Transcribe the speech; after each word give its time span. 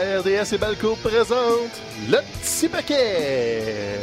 RDS 0.00 0.54
et 0.54 0.58
Balco 0.58 0.96
présente 0.96 1.82
le 2.08 2.18
petit 2.40 2.68
paquet. 2.68 3.98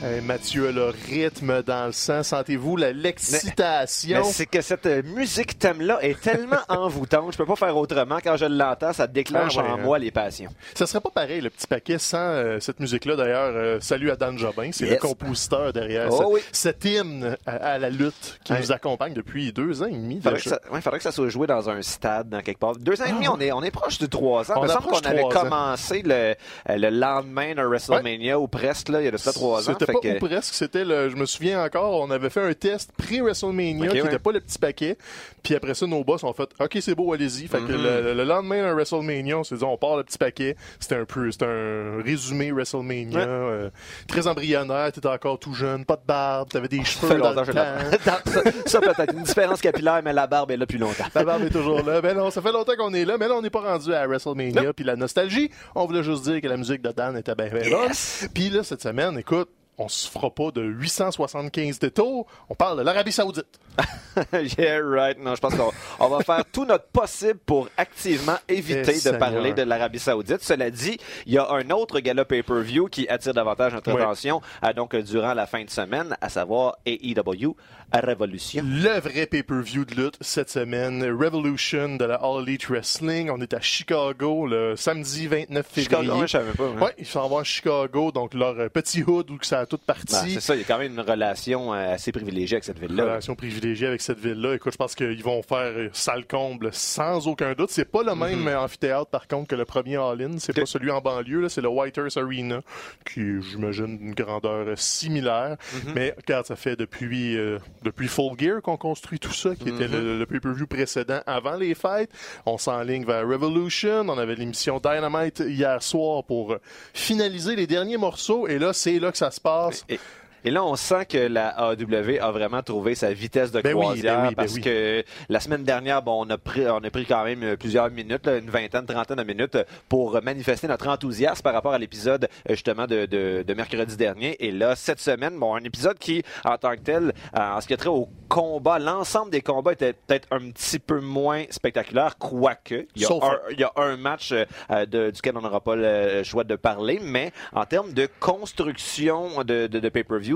Hey, 0.00 0.20
Mathieu 0.20 0.68
a 0.68 0.70
le 0.70 0.92
rythme 1.08 1.60
dans 1.64 1.86
le 1.86 1.92
sang. 1.92 2.22
Sentez-vous 2.22 2.76
l'excitation? 2.76 4.22
C'est 4.22 4.46
que 4.46 4.60
cette 4.60 4.86
euh, 4.86 5.02
musique 5.02 5.58
thème-là 5.58 5.98
est 6.02 6.20
tellement 6.20 6.60
envoûtante. 6.68 7.32
Je 7.32 7.36
peux 7.38 7.46
pas 7.46 7.56
faire 7.56 7.76
autrement. 7.76 8.18
Quand 8.22 8.36
je 8.36 8.44
l'entends, 8.44 8.92
ça 8.92 9.08
déclenche 9.08 9.56
Ah 9.58 9.62
ouais, 9.64 9.68
en 9.70 9.74
hein. 9.74 9.80
moi 9.82 9.98
les 9.98 10.12
passions. 10.12 10.50
Ça 10.76 10.86
serait 10.86 11.00
pas 11.00 11.10
pareil, 11.10 11.40
le 11.40 11.50
petit 11.50 11.66
paquet, 11.66 11.98
sans 11.98 12.16
euh, 12.20 12.60
cette 12.60 12.78
musique-là. 12.78 13.16
D'ailleurs, 13.16 13.50
euh, 13.56 13.78
salut 13.80 14.12
à 14.12 14.14
Dan 14.16 14.38
Jobin. 14.38 14.70
C'est 14.72 14.84
Yes. 14.84 14.92
le 14.92 14.98
compositeur 15.00 15.72
derrière 15.72 16.06
Oh 16.12 16.16
ce- 16.22 16.32
oui. 16.34 16.40
cet 16.52 16.84
hymne 16.84 17.36
à, 17.44 17.56
à 17.56 17.78
la 17.78 17.90
lutte 17.90 18.38
qui 18.44 18.52
Ouais. 18.52 18.60
nous 18.60 18.70
accompagne 18.70 19.14
depuis 19.14 19.52
deux 19.52 19.82
ans 19.82 19.86
et 19.86 19.90
demi. 19.96 20.20
Faudrait 20.22 20.38
que, 20.40 20.48
ça, 20.48 20.60
ouais, 20.70 20.80
faudrait 20.80 20.98
que 20.98 21.04
ça 21.04 21.10
soit 21.12 21.28
joué 21.28 21.48
dans 21.48 21.68
un 21.70 21.82
stade, 21.82 22.28
dans 22.28 22.40
quelque 22.40 22.60
part. 22.60 22.76
Deux 22.76 23.02
ans 23.02 23.06
et 23.06 23.12
demi, 23.12 23.26
on 23.26 23.40
est, 23.40 23.50
on 23.50 23.64
est 23.64 23.72
proche 23.72 23.98
du 23.98 24.08
trois 24.08 24.48
ans. 24.52 24.54
Ah. 24.54 24.60
On 24.60 24.62
Il 24.64 24.68
me 24.68 24.72
semble 24.74 24.86
qu'on 24.86 25.00
avait 25.00 25.22
ans. 25.24 25.28
commencé 25.28 26.02
le, 26.04 26.34
le 26.68 26.88
lendemain 26.90 27.56
de 27.56 27.62
WrestleMania, 27.62 28.38
ou 28.38 28.46
presque, 28.46 28.90
là, 28.90 29.00
il 29.00 29.06
y 29.06 29.08
a 29.08 29.10
de 29.10 29.16
ça 29.16 29.32
trois 29.32 29.68
ans. 29.68 29.74
Pas 29.92 30.00
que- 30.00 30.18
presque, 30.18 30.54
c'était 30.54 30.84
le, 30.84 31.08
je 31.10 31.16
me 31.16 31.26
souviens 31.26 31.62
encore, 31.64 32.00
on 32.00 32.10
avait 32.10 32.30
fait 32.30 32.42
un 32.42 32.52
test 32.54 32.90
pré-WrestleMania 32.96 33.88
qui 33.90 33.96
ouais. 33.98 34.02
n'était 34.02 34.18
pas 34.18 34.32
le 34.32 34.40
petit 34.40 34.58
paquet. 34.58 34.96
Puis 35.42 35.54
après 35.54 35.74
ça, 35.74 35.86
nos 35.86 36.04
boss 36.04 36.24
ont 36.24 36.32
fait 36.32 36.48
OK, 36.60 36.78
c'est 36.80 36.94
beau, 36.94 37.12
allez-y. 37.12 37.46
Fait 37.46 37.58
que 37.58 37.72
Mhm. 37.72 37.82
le, 37.82 38.14
le 38.14 38.24
lendemain 38.24 38.68
de 38.68 38.72
WrestleMania, 38.72 39.38
on 39.38 39.44
s'est 39.44 39.56
dit 39.56 39.64
on 39.64 39.76
part 39.76 39.96
le 39.96 40.04
petit 40.04 40.18
paquet. 40.18 40.56
C'était 40.80 40.96
un 40.96 41.04
peu, 41.04 41.30
c'était 41.30 41.46
un 41.46 42.02
résumé 42.04 42.50
WrestleMania. 42.52 43.18
Ouais. 43.18 43.24
euh, 43.26 43.70
très 44.06 44.26
embryonnaire, 44.26 44.92
t'étais 44.92 45.08
encore 45.08 45.38
tout 45.38 45.54
jeune, 45.54 45.84
pas 45.84 45.96
de 45.96 46.02
barbe, 46.06 46.48
t'avais 46.50 46.68
des 46.68 46.78
Ça 46.78 46.84
cheveux 46.84 47.18
dans 47.20 47.30
le 47.30 47.46
temps. 47.46 47.52
ça, 48.04 48.20
ça 48.66 48.80
peut-être. 48.80 49.14
Une 49.14 49.22
différence 49.22 49.60
capillaire, 49.60 50.00
mais 50.04 50.12
la 50.12 50.26
barbe 50.26 50.50
est 50.50 50.56
là 50.56 50.66
depuis 50.66 50.78
longtemps. 50.78 51.04
La 51.14 51.24
barbe 51.24 51.42
est 51.44 51.50
toujours 51.50 51.82
là. 51.82 52.00
Ben 52.00 52.16
non, 52.16 52.30
ça 52.30 52.42
fait 52.42 52.52
longtemps 52.52 52.76
qu'on 52.76 52.92
est 52.94 53.04
là, 53.04 53.16
mais 53.18 53.28
là, 53.28 53.34
on 53.34 53.42
n'est 53.42 53.50
pas 53.50 53.60
rendu 53.60 53.92
à 53.94 54.06
WrestleMania. 54.06 54.72
Puis 54.72 54.84
la 54.84 54.96
nostalgie, 54.96 55.50
on 55.74 55.86
voulait 55.86 56.02
juste 56.02 56.24
dire 56.24 56.40
que 56.40 56.48
la 56.48 56.56
musique 56.56 56.82
de 56.82 56.90
Dan 56.92 57.16
était 57.16 57.34
bien, 57.34 57.48
bien. 57.48 57.62
Yes! 57.62 58.28
Puis 58.34 58.50
là, 58.50 58.62
cette 58.62 58.82
semaine, 58.82 59.18
écoute, 59.18 59.48
on 59.78 59.88
se 59.88 60.08
fera 60.10 60.30
pas 60.30 60.50
de 60.50 60.62
875 60.62 61.78
détours. 61.78 62.26
On 62.48 62.54
parle 62.54 62.78
de 62.78 62.82
l'Arabie 62.82 63.12
Saoudite. 63.12 63.46
yeah, 64.58 64.80
right. 64.82 65.18
Non, 65.22 65.34
je 65.36 65.40
pense 65.40 65.54
qu'on 65.54 65.70
on 66.00 66.08
va 66.08 66.20
faire 66.24 66.44
tout 66.52 66.64
notre 66.64 66.86
possible 66.88 67.38
pour 67.46 67.68
activement 67.76 68.36
éviter 68.48 68.82
de 68.82 68.98
Seigneur. 68.98 69.18
parler 69.20 69.52
de 69.54 69.62
l'Arabie 69.62 69.98
Saoudite. 70.00 70.42
Cela 70.42 70.70
dit, 70.70 70.98
il 71.26 71.32
y 71.34 71.38
a 71.38 71.48
un 71.50 71.70
autre 71.70 72.00
gala 72.00 72.24
pay-per-view 72.24 72.88
qui 72.88 73.08
attire 73.08 73.34
davantage 73.34 73.72
notre 73.74 73.92
Oui. 73.92 74.00
attention 74.02 74.40
euh, 74.64 74.72
donc 74.72 74.94
euh, 74.94 75.02
durant 75.02 75.32
la 75.34 75.46
fin 75.46 75.62
de 75.64 75.70
semaine, 75.70 76.16
à 76.20 76.28
savoir 76.28 76.76
AEW 76.86 77.54
Revolution. 77.94 78.62
Le 78.66 79.00
vrai 79.00 79.26
pay-per-view 79.26 79.84
de 79.84 79.94
lutte 79.94 80.16
cette 80.20 80.50
semaine, 80.50 81.02
Revolution 81.04 81.96
de 81.96 82.04
la 82.04 82.16
All 82.16 82.42
Elite 82.42 82.66
Wrestling. 82.68 83.30
On 83.30 83.40
est 83.40 83.54
à 83.54 83.60
Chicago 83.60 84.46
le 84.46 84.76
samedi 84.76 85.26
29 85.26 85.66
février. 85.66 85.84
Chicago, 86.04 86.20
je 86.22 86.26
savais 86.26 86.52
pas. 86.52 86.64
hein. 86.64 86.80
Ouais, 86.82 86.94
ils 86.98 87.06
s'en 87.06 87.28
vont 87.28 87.38
à 87.38 87.44
Chicago, 87.44 88.12
donc 88.12 88.34
leur 88.34 88.58
euh, 88.58 88.68
petit 88.68 89.02
hood 89.02 89.30
où 89.30 89.38
que 89.38 89.46
ça 89.46 89.60
a 89.68 89.76
tout 89.76 89.84
parti. 89.84 90.06
Ben, 90.14 90.28
c'est 90.34 90.40
ça, 90.40 90.54
il 90.54 90.60
y 90.60 90.64
a 90.64 90.66
quand 90.66 90.78
même 90.78 90.92
une 90.92 91.00
relation 91.00 91.72
euh, 91.74 91.94
assez 91.94 92.12
privilégiée 92.12 92.56
avec 92.56 92.64
cette 92.64 92.78
ville-là. 92.78 93.04
relation 93.04 93.34
privilégiée 93.34 93.86
avec 93.86 94.00
cette 94.00 94.18
ville-là. 94.18 94.54
Écoute, 94.54 94.72
je 94.72 94.76
pense 94.78 94.94
qu'ils 94.94 95.22
vont 95.22 95.42
faire 95.42 95.72
euh, 95.76 95.88
salle 95.92 96.26
comble 96.26 96.70
sans 96.72 97.26
aucun 97.28 97.52
doute. 97.52 97.70
C'est 97.70 97.84
pas 97.90 98.02
le 98.02 98.14
même 98.14 98.46
euh, 98.48 98.58
amphithéâtre, 98.60 99.10
par 99.10 99.28
contre, 99.28 99.48
que 99.48 99.54
le 99.56 99.64
premier 99.64 99.96
All-In. 99.96 100.38
C'est 100.38 100.52
Mhm. 100.52 100.58
Ok. 100.58 100.60
pas 100.60 100.66
celui 100.66 100.90
en 100.90 101.00
banlieue, 101.00 101.48
c'est 101.48 101.60
le 101.60 101.68
Whitehurst 101.68 102.16
Arena, 102.16 102.60
qui 103.04 103.20
j'imagine, 103.42 103.98
d'une 103.98 104.14
grandeur 104.14 104.78
similaire. 104.78 105.56
Mhm. 105.84 105.92
Mais 105.94 106.14
regarde, 106.16 106.46
ça 106.46 106.56
fait 106.56 106.76
depuis, 106.76 107.36
euh, 107.36 107.58
depuis 107.82 108.08
Full 108.08 108.38
Gear 108.38 108.62
qu'on 108.62 108.76
construit 108.76 109.18
tout 109.18 109.32
ça, 109.32 109.54
qui 109.54 109.68
était 109.68 109.88
Mhm. 109.88 109.92
le, 109.92 110.18
le 110.18 110.26
pay-per-view 110.26 110.66
précédent 110.66 111.20
avant 111.26 111.56
les 111.56 111.74
fêtes. 111.74 112.10
On 112.46 112.56
s'enligne 112.58 113.04
vers 113.04 113.26
Revolution. 113.28 114.06
On 114.08 114.18
avait 114.18 114.34
l'émission 114.34 114.80
Dynamite 114.80 115.40
hier 115.46 115.82
soir 115.82 116.24
pour 116.24 116.56
finaliser 116.94 117.56
les 117.56 117.66
derniers 117.66 117.96
morceaux. 117.96 118.46
Et 118.48 118.58
là, 118.58 118.72
c'est 118.72 118.98
là 118.98 119.10
que 119.12 119.18
ça 119.18 119.30
se 119.30 119.40
passe. 119.40 119.57
Et, 119.88 120.00
et 120.44 120.50
là, 120.50 120.64
on 120.64 120.76
sent 120.76 121.06
que 121.06 121.18
la 121.18 121.54
AEW 121.72 122.18
a 122.20 122.30
vraiment 122.30 122.62
trouvé 122.62 122.94
sa 122.94 123.12
vitesse 123.12 123.50
de 123.52 123.60
Ben 123.60 123.74
oui, 123.74 123.80
croisière 123.82 124.16
ben 124.16 124.22
oui, 124.22 124.28
ben 124.30 124.34
parce 124.36 124.54
oui. 124.54 124.60
que 124.60 125.04
la 125.28 125.40
semaine 125.40 125.64
dernière, 125.64 126.02
bon, 126.02 126.24
on 126.26 126.30
a 126.30 126.38
pris, 126.38 126.66
on 126.68 126.82
a 126.82 126.90
pris 126.90 127.06
quand 127.06 127.24
même 127.24 127.42
euh, 127.42 127.56
plusieurs 127.56 127.90
minutes, 127.90 128.26
là, 128.26 128.36
une 128.38 128.50
vingtaine, 128.50 128.86
trentaine 128.86 129.16
de 129.16 129.22
minutes 129.24 129.58
pour 129.88 130.20
manifester 130.22 130.68
notre 130.68 130.88
enthousiasme 130.88 131.42
par 131.42 131.52
rapport 131.54 131.72
à 131.72 131.78
l'épisode 131.78 132.24
euh, 132.48 132.54
justement 132.54 132.86
de, 132.86 133.06
de, 133.06 133.44
de 133.46 133.54
mercredi 133.54 133.96
dernier. 133.96 134.36
Et 134.44 134.50
là, 134.52 134.76
cette 134.76 135.00
semaine, 135.00 135.38
bon, 135.38 135.54
un 135.54 135.64
épisode 135.64 135.98
qui, 135.98 136.22
en 136.44 136.56
tant 136.58 136.72
que 136.72 136.80
tel, 136.80 137.12
euh, 137.36 137.40
en 137.56 137.60
ce 137.60 137.66
qui 137.66 137.74
a 137.74 137.76
trait 137.76 137.88
au 137.88 138.08
combat, 138.28 138.78
l'ensemble 138.78 139.30
des 139.30 139.40
combats 139.40 139.72
était 139.72 139.92
peut-être 139.94 140.28
un 140.30 140.50
petit 140.50 140.78
peu 140.78 141.00
moins 141.00 141.44
spectaculaire, 141.50 142.16
quoique 142.18 142.86
il 142.94 143.02
y 143.02 143.04
a, 143.06 143.08
un, 143.08 143.38
il 143.50 143.60
y 143.60 143.64
a 143.64 143.72
un 143.76 143.96
match 143.96 144.32
euh, 144.32 144.86
de- 144.86 145.10
duquel 145.10 145.36
on 145.36 145.40
n'aura 145.40 145.60
pas 145.60 145.76
le 145.76 146.22
choix 146.24 146.44
de 146.44 146.56
parler, 146.56 147.00
mais 147.02 147.32
en 147.54 147.64
termes 147.64 147.92
de 147.92 148.08
construction 148.20 149.42
de, 149.44 149.66
de, 149.66 149.78
de 149.78 149.88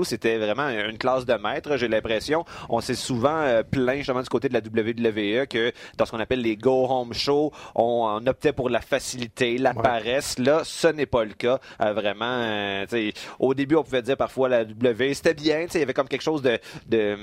c'était 0.03 0.37
vraiment 0.37 0.69
une 0.69 0.97
classe 0.97 1.25
de 1.25 1.33
maître. 1.35 1.77
J'ai 1.77 1.87
l'impression, 1.87 2.45
on 2.69 2.81
s'est 2.81 2.95
souvent 2.95 3.37
euh, 3.41 3.61
plaint 3.63 3.97
justement 3.97 4.21
du 4.21 4.29
côté 4.29 4.49
de 4.49 4.53
la 4.53 4.59
WWE 4.61 5.45
que 5.47 5.71
dans 5.97 6.05
ce 6.05 6.11
qu'on 6.11 6.19
appelle 6.19 6.41
les 6.41 6.55
go-home 6.55 7.13
shows, 7.13 7.51
on, 7.75 8.19
on 8.23 8.27
optait 8.27 8.53
pour 8.53 8.69
la 8.69 8.81
facilité, 8.81 9.57
la 9.57 9.73
Ouais. 9.73 9.81
paresse. 9.81 10.37
Là, 10.39 10.61
ce 10.63 10.87
n'est 10.87 11.05
pas 11.05 11.23
le 11.23 11.33
cas. 11.33 11.59
Euh, 11.81 11.93
vraiment, 11.93 12.25
euh, 12.25 12.83
tu 12.83 13.11
sais, 13.11 13.13
au 13.39 13.53
début, 13.53 13.75
on 13.75 13.83
pouvait 13.83 14.01
dire 14.01 14.17
parfois 14.17 14.49
la 14.49 14.61
WWE, 14.63 15.13
c'était 15.13 15.33
bien, 15.33 15.63
tu 15.65 15.71
sais, 15.71 15.77
il 15.77 15.81
y 15.81 15.83
avait 15.83 15.93
comme 15.93 16.07
quelque 16.07 16.21
chose 16.21 16.41
de, 16.41 16.59
de 16.87 17.15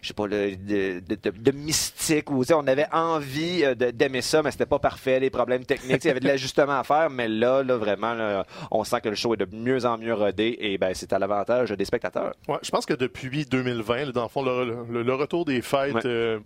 je 0.00 0.08
sais 0.08 0.14
pas, 0.14 0.26
de, 0.26 1.00
de, 1.00 1.50
mystique 1.52 2.28
sais, 2.44 2.54
on 2.54 2.66
avait 2.66 2.86
envie 2.92 3.64
euh, 3.64 3.74
d'aimer 3.74 4.22
ça, 4.22 4.42
mais 4.42 4.50
c'était 4.50 4.66
pas 4.66 4.78
parfait, 4.78 5.20
les 5.20 5.30
problèmes 5.30 5.64
techniques, 5.64 6.04
il 6.04 6.08
y 6.08 6.10
avait 6.10 6.20
de 6.20 6.26
l'ajustement 6.26 6.78
à 6.78 6.84
faire, 6.84 7.10
mais 7.10 7.28
là, 7.28 7.62
là, 7.62 7.76
vraiment, 7.76 8.14
là, 8.14 8.46
on 8.70 8.84
sent 8.84 9.00
que 9.00 9.08
le 9.08 9.14
show 9.14 9.34
est 9.34 9.36
de 9.36 9.48
mieux 9.52 9.84
en 9.84 9.98
mieux 9.98 10.14
rodé 10.14 10.56
et 10.60 10.78
ben 10.78 10.92
c'est 10.94 11.12
à 11.12 11.18
l'avantage 11.18 11.70
des 11.70 11.84
spectateurs. 11.84 12.01
Ouais, 12.48 12.58
je 12.62 12.70
pense 12.70 12.86
que 12.86 12.94
depuis 12.94 13.44
2020, 13.46 14.06
là, 14.06 14.12
dans 14.12 14.22
le 14.22 14.28
fond, 14.28 14.42
le, 14.42 14.84
le- 14.90 15.02
le 15.02 15.14
retour 15.14 15.44
des 15.44 15.62
fêtes, 15.62 15.94
Ouais. 15.94 16.00
euh, 16.06 16.38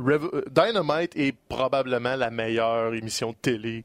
euh, 0.00 0.42
Dynamite 0.50 1.16
est 1.16 1.34
probablement 1.48 2.16
la 2.16 2.30
meilleure 2.30 2.94
émission 2.94 3.30
de 3.30 3.36
télé 3.40 3.84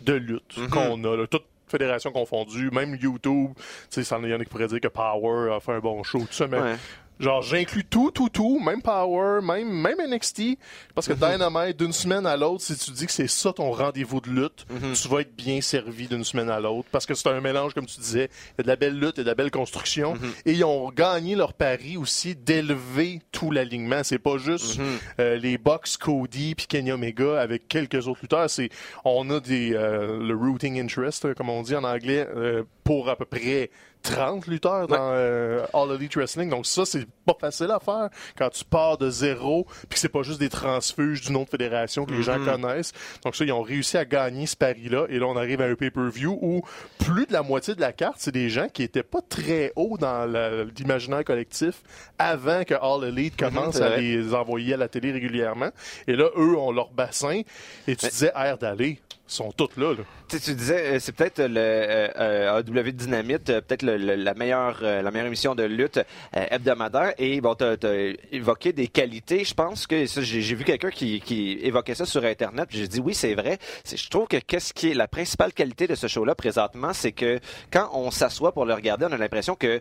de 0.00 0.14
lutte 0.14 0.56
Mhm. 0.56 0.68
qu'on 0.70 1.04
a. 1.04 1.16
là. 1.16 1.26
Toute 1.26 1.44
fédération 1.68 2.10
confondue, 2.12 2.70
même 2.72 2.96
YouTube. 3.00 3.50
Il 3.96 4.02
y 4.02 4.14
en 4.14 4.22
a 4.22 4.38
qui 4.38 4.44
pourraient 4.50 4.66
dire 4.66 4.80
que 4.80 4.88
Power 4.88 5.52
a 5.54 5.60
fait 5.60 5.72
un 5.72 5.78
bon 5.78 6.02
show, 6.02 6.18
tout 6.20 6.26
ça, 6.32 6.46
mais 6.46 6.58
Ouais. 6.58 6.74
Genre, 7.22 7.40
j'inclus 7.40 7.84
tout, 7.84 8.10
tout, 8.10 8.28
tout, 8.28 8.58
même 8.58 8.82
Power, 8.82 9.40
même, 9.42 9.70
même 9.70 9.98
NXT. 10.10 10.58
Parce 10.94 11.06
que 11.06 11.12
Dynamite, 11.12 11.78
d'une 11.78 11.92
semaine 11.92 12.26
à 12.26 12.36
l'autre, 12.36 12.62
si 12.62 12.76
tu 12.76 12.90
dis 12.90 13.06
que 13.06 13.12
c'est 13.12 13.28
ça 13.28 13.52
ton 13.52 13.70
rendez-vous 13.70 14.20
de 14.20 14.28
lutte, 14.28 14.66
tu 15.00 15.08
vas 15.08 15.20
être 15.20 15.34
bien 15.34 15.60
servi 15.60 16.08
d'une 16.08 16.24
semaine 16.24 16.50
à 16.50 16.58
l'autre. 16.58 16.88
Parce 16.90 17.06
que 17.06 17.14
c'est 17.14 17.28
un 17.28 17.40
mélange, 17.40 17.74
comme 17.74 17.86
tu 17.86 18.00
disais, 18.00 18.28
il 18.28 18.58
y 18.58 18.60
a 18.60 18.62
de 18.64 18.68
la 18.68 18.76
belle 18.76 18.98
lutte 18.98 19.18
et 19.18 19.22
de 19.22 19.28
la 19.28 19.34
belle 19.34 19.50
construction. 19.52 20.14
Et 20.44 20.52
ils 20.52 20.64
ont 20.64 20.90
gagné 20.90 21.36
leur 21.36 21.52
pari 21.52 21.96
aussi 21.96 22.34
d'élever 22.34 23.20
tout 23.30 23.50
l'alignement. 23.50 24.02
C'est 24.02 24.18
pas 24.18 24.36
juste 24.38 24.80
euh, 25.20 25.36
les 25.36 25.58
Bucks, 25.58 25.96
Cody 26.00 26.54
puis 26.56 26.66
Kenny 26.66 26.92
Omega 26.92 27.40
avec 27.40 27.68
quelques 27.68 28.08
autres 28.08 28.20
lutteurs. 28.22 28.50
C'est, 28.50 28.70
on 29.04 29.30
a 29.30 29.40
des, 29.40 29.74
euh, 29.74 30.18
le 30.18 30.34
rooting 30.34 30.80
interest, 30.80 31.24
euh, 31.24 31.34
comme 31.34 31.48
on 31.48 31.62
dit 31.62 31.76
en 31.76 31.84
anglais, 31.84 32.26
euh, 32.34 32.64
pour 32.84 33.08
à 33.08 33.16
peu 33.16 33.24
près 33.24 33.70
30 34.02 34.46
lutteurs 34.46 34.88
dans 34.88 35.12
euh, 35.14 35.64
All 35.72 35.92
Elite 35.94 36.16
Wrestling. 36.16 36.50
Donc 36.50 36.66
ça, 36.66 36.84
c'est 36.84 37.06
pas 37.24 37.36
facile 37.40 37.70
à 37.70 37.78
faire 37.80 38.08
quand 38.36 38.50
tu 38.50 38.64
pars 38.64 38.98
de 38.98 39.08
zéro, 39.10 39.64
puis 39.88 39.90
que 39.90 39.98
c'est 39.98 40.08
pas 40.08 40.22
juste 40.22 40.40
des 40.40 40.48
transfuges 40.48 41.22
d'une 41.22 41.36
autre 41.36 41.50
fédération 41.50 42.04
que 42.04 42.12
les 42.12 42.22
gens 42.22 42.32
Mm-hmm. 42.32 42.62
connaissent. 42.62 42.92
Donc 43.24 43.36
ça, 43.36 43.44
ils 43.44 43.52
ont 43.52 43.62
réussi 43.62 43.96
à 43.96 44.04
gagner 44.04 44.46
ce 44.46 44.56
pari-là. 44.56 45.06
Et 45.08 45.18
là, 45.18 45.26
on 45.26 45.36
arrive 45.36 45.60
à 45.60 45.66
un 45.66 45.74
pay-per-view 45.74 46.38
où 46.40 46.62
plus 46.98 47.26
de 47.26 47.32
la 47.32 47.42
moitié 47.42 47.74
de 47.74 47.80
la 47.80 47.92
carte, 47.92 48.16
c'est 48.18 48.32
des 48.32 48.48
gens 48.48 48.68
qui 48.68 48.82
étaient 48.82 49.02
pas 49.02 49.20
très 49.20 49.72
hauts 49.76 49.96
dans 49.98 50.26
l'imaginaire 50.76 51.24
collectif 51.24 51.82
avant 52.18 52.64
que 52.64 52.74
All 52.74 53.04
Elite 53.08 53.36
commence 53.36 53.76
c'est 53.76 53.82
à 53.82 53.96
les 53.96 54.34
envoyer 54.34 54.74
à 54.74 54.76
la 54.76 54.88
télé 54.88 55.12
régulièrement. 55.12 55.70
Et 56.06 56.16
là, 56.16 56.26
eux 56.36 56.56
ont 56.56 56.72
leur 56.72 56.90
bassin. 56.90 57.42
Et 57.86 57.96
tu 57.96 58.06
disais, 58.06 58.32
air 58.34 58.58
d'aller, 58.58 59.00
sont 59.26 59.52
toutes 59.52 59.76
là. 59.76 59.92
là. 59.92 60.04
Tu, 60.28 60.40
tu 60.40 60.54
disais, 60.54 60.94
euh, 60.94 60.98
c'est 60.98 61.12
peut-être 61.12 61.38
le 61.40 61.54
euh, 61.58 62.08
euh, 62.16 62.58
AW 62.60 62.90
Dynamite, 62.92 63.48
euh, 63.50 63.60
peut-être 63.60 63.82
le- 63.82 63.96
le- 63.96 64.14
la 64.16 64.34
meilleure 64.34 64.82
la 64.82 65.10
meilleure 65.10 65.26
émission 65.28 65.54
de 65.54 65.62
lutte 65.62 65.98
euh, 65.98 66.44
hebdomadaire. 66.50 67.14
Et 67.18 67.40
bon, 67.40 67.54
t'as 67.54 67.74
as 67.82 68.12
évoqué 68.32 68.72
des 68.72 68.88
qualités. 68.88 69.44
Je 69.44 69.54
pense 69.54 69.86
que 69.86 70.04
j'ai 70.06 70.54
vu 70.54 70.64
quelqu'un 70.64 70.90
qui, 70.90 71.20
qui 71.20 71.58
évoquait 71.62 71.94
ça 71.94 72.04
sur 72.04 72.24
Internet. 72.24 72.68
J'ai 72.70 72.88
dit 72.88 73.00
oui, 73.00 73.14
c'est 73.14 73.34
vrai. 73.34 73.58
Je 73.90 74.08
trouve 74.08 74.26
que 74.28 74.36
qu'est-ce 74.38 74.72
qui 74.74 74.90
est 74.90 74.94
la 74.94 75.08
principale 75.08 75.52
qualité 75.52 75.86
de 75.86 75.94
ce 75.94 76.06
show-là 76.08 76.34
présentement, 76.34 76.92
c'est 76.92 77.12
que 77.12 77.38
quand 77.72 77.90
on 77.94 78.10
s'assoit 78.10 78.52
pour 78.52 78.66
le 78.66 78.74
regarder, 78.74 79.06
on 79.08 79.12
a 79.12 79.16
l'impression 79.18 79.54
que 79.54 79.80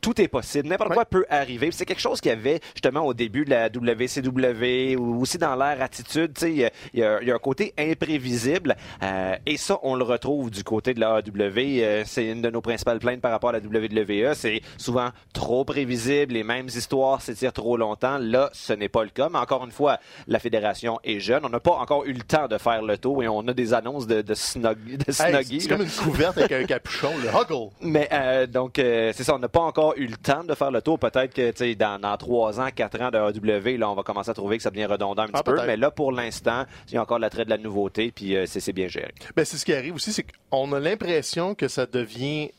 tout 0.00 0.20
est 0.20 0.28
possible. 0.28 0.68
N'importe 0.68 0.90
Ouais. 0.90 0.96
quoi 0.96 1.04
peut 1.04 1.24
arriver. 1.28 1.70
C'est 1.72 1.84
quelque 1.86 2.00
chose 2.00 2.20
qu'il 2.20 2.30
y 2.30 2.32
avait 2.34 2.60
justement 2.74 3.02
au 3.06 3.14
début 3.14 3.44
de 3.44 3.50
la 3.50 3.68
WCW 3.68 4.96
ou 4.96 5.20
aussi 5.20 5.38
dans 5.38 5.54
l'ère 5.56 5.82
attitude. 5.82 6.32
Il 6.42 6.68
y, 6.94 7.02
a- 7.04 7.22
y 7.22 7.30
un 7.30 7.38
côté 7.38 7.72
imprévisible 7.78 8.76
euh, 9.02 9.36
et 9.46 9.56
ça, 9.56 9.78
on 9.82 9.94
le 9.94 10.04
retrouve 10.04 10.50
du 10.50 10.64
côté 10.64 10.94
de 10.94 11.00
la 11.00 11.16
AW. 11.16 11.58
Euh, 11.58 12.02
c'est 12.06 12.26
une 12.26 12.42
de 12.42 12.50
nos 12.50 12.60
principales 12.60 12.98
plaintes 12.98 13.20
par 13.20 13.30
rapport 13.30 13.50
à 13.50 13.52
la 13.52 13.58
WWE. 13.60 14.34
C'est 14.34 14.60
souvent 14.78 15.10
trop 15.32 15.64
prévisible. 15.64 16.34
Les 16.34 16.42
mêmes 16.44 16.66
histoires 16.68 17.20
s'étirent 17.22 17.52
trop 17.52 17.76
longtemps. 17.76 18.18
Là, 18.18 18.50
ce 18.52 18.72
n'est 18.72 18.88
pas 18.88 19.04
le 19.04 19.10
cas. 19.10 19.28
Mais 19.30 19.38
encore 19.38 19.64
une 19.64 19.72
fois, 19.72 19.98
la 20.26 20.38
fédération 20.38 20.98
est 21.04 21.20
jeune. 21.20 21.44
On 21.44 21.48
n'a 21.50 21.60
pas 21.60 21.72
encore 21.72 22.04
eu 22.06 22.12
le 22.12 22.22
temps 22.22 22.48
de 22.48 22.58
faire 22.58 22.82
le 22.82 22.98
tour 22.98 23.22
et 23.22 23.28
on 23.28 23.46
a 23.48 23.52
des 23.52 23.74
annonces 23.74 24.06
de, 24.06 24.22
de, 24.22 24.34
snog, 24.34 24.78
de 24.84 25.04
Hey, 25.08 25.12
snuggy, 25.14 25.60
c'est 25.60 25.68
comme 25.68 25.82
une 25.82 25.88
couverte 25.90 26.38
avec 26.38 26.52
un 26.52 26.64
capuchon, 26.64 27.10
le 27.22 27.28
huggle. 27.28 27.70
Mais 27.82 28.08
euh, 28.12 28.46
donc, 28.46 28.72
c'est 28.76 29.12
ça, 29.22 29.34
on 29.34 29.38
n'a 29.38 29.48
pas 29.48 29.60
encore 29.60 29.89
eu 29.96 30.06
le 30.06 30.16
temps 30.16 30.44
de 30.44 30.54
faire 30.54 30.70
le 30.70 30.82
tour. 30.82 30.98
Peut-être 30.98 31.34
que 31.34 31.74
dans, 31.74 31.98
dans 32.00 32.16
3 32.16 32.60
ans, 32.60 32.68
4 32.74 33.00
ans 33.02 33.10
de 33.10 33.18
AW, 33.18 33.78
là, 33.78 33.90
on 33.90 33.94
va 33.94 34.02
commencer 34.02 34.30
à 34.30 34.34
trouver 34.34 34.56
que 34.56 34.62
ça 34.62 34.70
devient 34.70 34.86
redondant 34.86 35.22
un 35.22 35.26
petit 35.26 35.34
Ah, 35.36 35.42
peu. 35.42 35.56
Mais 35.66 35.76
là, 35.76 35.90
pour 35.90 36.12
l'instant, 36.12 36.64
il 36.88 36.94
y 36.94 36.96
a 36.96 37.02
encore 37.02 37.18
l'attrait 37.18 37.44
de 37.44 37.50
la 37.50 37.58
nouveauté, 37.58 38.12
puis 38.14 38.36
euh, 38.36 38.44
c'est 38.46 38.72
bien 38.72 38.88
géré. 38.88 39.12
Ben, 39.36 39.44
c'est 39.44 39.56
ce 39.56 39.64
qui 39.64 39.72
arrive 39.74 39.94
aussi, 39.94 40.12
c'est 40.12 40.26
qu'on 40.50 40.72
a 40.72 40.80
l'impression 40.80 41.54
que 41.54 41.68
ça 41.68 41.86
devient 41.86 42.50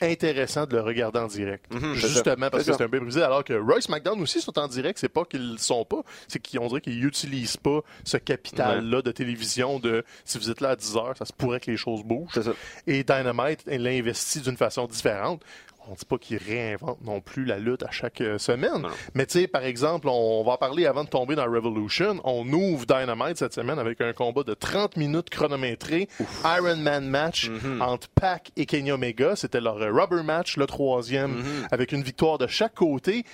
intéressant 0.00 0.64
de 0.64 0.76
le 0.76 0.82
regarder 0.82 1.18
en 1.18 1.26
direct. 1.26 1.64
Mhm, 1.74 1.96
c'est 1.96 2.06
Justement 2.08 2.44
ça. 2.46 2.50
parce 2.50 2.64
que 2.64 2.72
c'est 2.72 2.84
un 2.84 2.88
peu 2.88 3.00
brisé, 3.00 3.20
alors 3.20 3.42
que 3.42 3.52
Royce 3.54 3.88
McDonald 3.88 4.22
aussi 4.22 4.40
sont 4.40 4.56
en 4.56 4.68
direct, 4.68 4.96
c'est 4.96 5.08
pas 5.08 5.24
qu'ils 5.24 5.52
le 5.52 5.58
sont 5.58 5.84
pas, 5.84 6.02
c'est 6.28 6.38
qu'on 6.38 6.68
dirait 6.68 6.80
qu'ils 6.80 7.04
utilisent 7.04 7.56
pas 7.56 7.80
ce 8.04 8.16
capital-là 8.16 9.02
de 9.02 9.10
télévision 9.10 9.80
de 9.80 10.04
si 10.24 10.38
vous 10.38 10.50
êtes 10.50 10.60
là 10.60 10.70
à 10.70 10.76
10 10.76 10.96
heures, 10.96 11.14
ça 11.18 11.24
se 11.24 11.32
pourrait 11.32 11.58
que 11.58 11.68
les 11.70 11.76
choses 11.76 12.04
bougent. 12.04 12.38
Et 12.86 13.02
Dynamite 13.02 13.64
l'investit 13.66 14.40
d'une 14.40 14.56
façon 14.56 14.86
différente. 14.86 15.42
On 15.90 15.94
dit 15.94 16.04
pas 16.04 16.18
qu'ils 16.18 16.36
réinventent 16.38 17.02
non 17.02 17.20
plus 17.20 17.44
la 17.46 17.58
lutte 17.58 17.82
à 17.82 17.90
chaque 17.90 18.20
euh, 18.20 18.36
semaine. 18.38 18.82
Non. 18.82 18.88
Mais 19.14 19.24
tu 19.26 19.40
sais, 19.40 19.46
par 19.46 19.64
exemple, 19.64 20.08
on 20.10 20.42
va 20.44 20.52
en 20.52 20.56
parler 20.58 20.84
avant 20.86 21.04
de 21.04 21.08
tomber 21.08 21.34
dans 21.34 21.44
Revolution. 21.50 22.20
On 22.24 22.46
ouvre 22.52 22.84
Dynamite 22.84 23.38
cette 23.38 23.54
semaine 23.54 23.78
avec 23.78 24.00
un 24.02 24.12
combat 24.12 24.42
de 24.42 24.52
30 24.54 24.96
minutes 24.96 25.30
chronométré. 25.30 26.08
Iron 26.44 26.76
Man 26.76 27.08
match 27.08 27.48
Mhm. 27.48 27.80
entre 27.80 28.08
Pac 28.10 28.50
et 28.56 28.66
Kenny 28.66 28.92
Omega. 28.92 29.34
C'était 29.36 29.60
leur 29.60 29.78
euh, 29.80 29.90
rubber 29.90 30.22
match, 30.22 30.56
le 30.58 30.66
troisième, 30.66 31.38
Mhm. 31.38 31.68
avec 31.70 31.92
une 31.92 32.02
victoire 32.02 32.36
de 32.38 32.46
chaque 32.46 32.74
côté. 32.74 33.24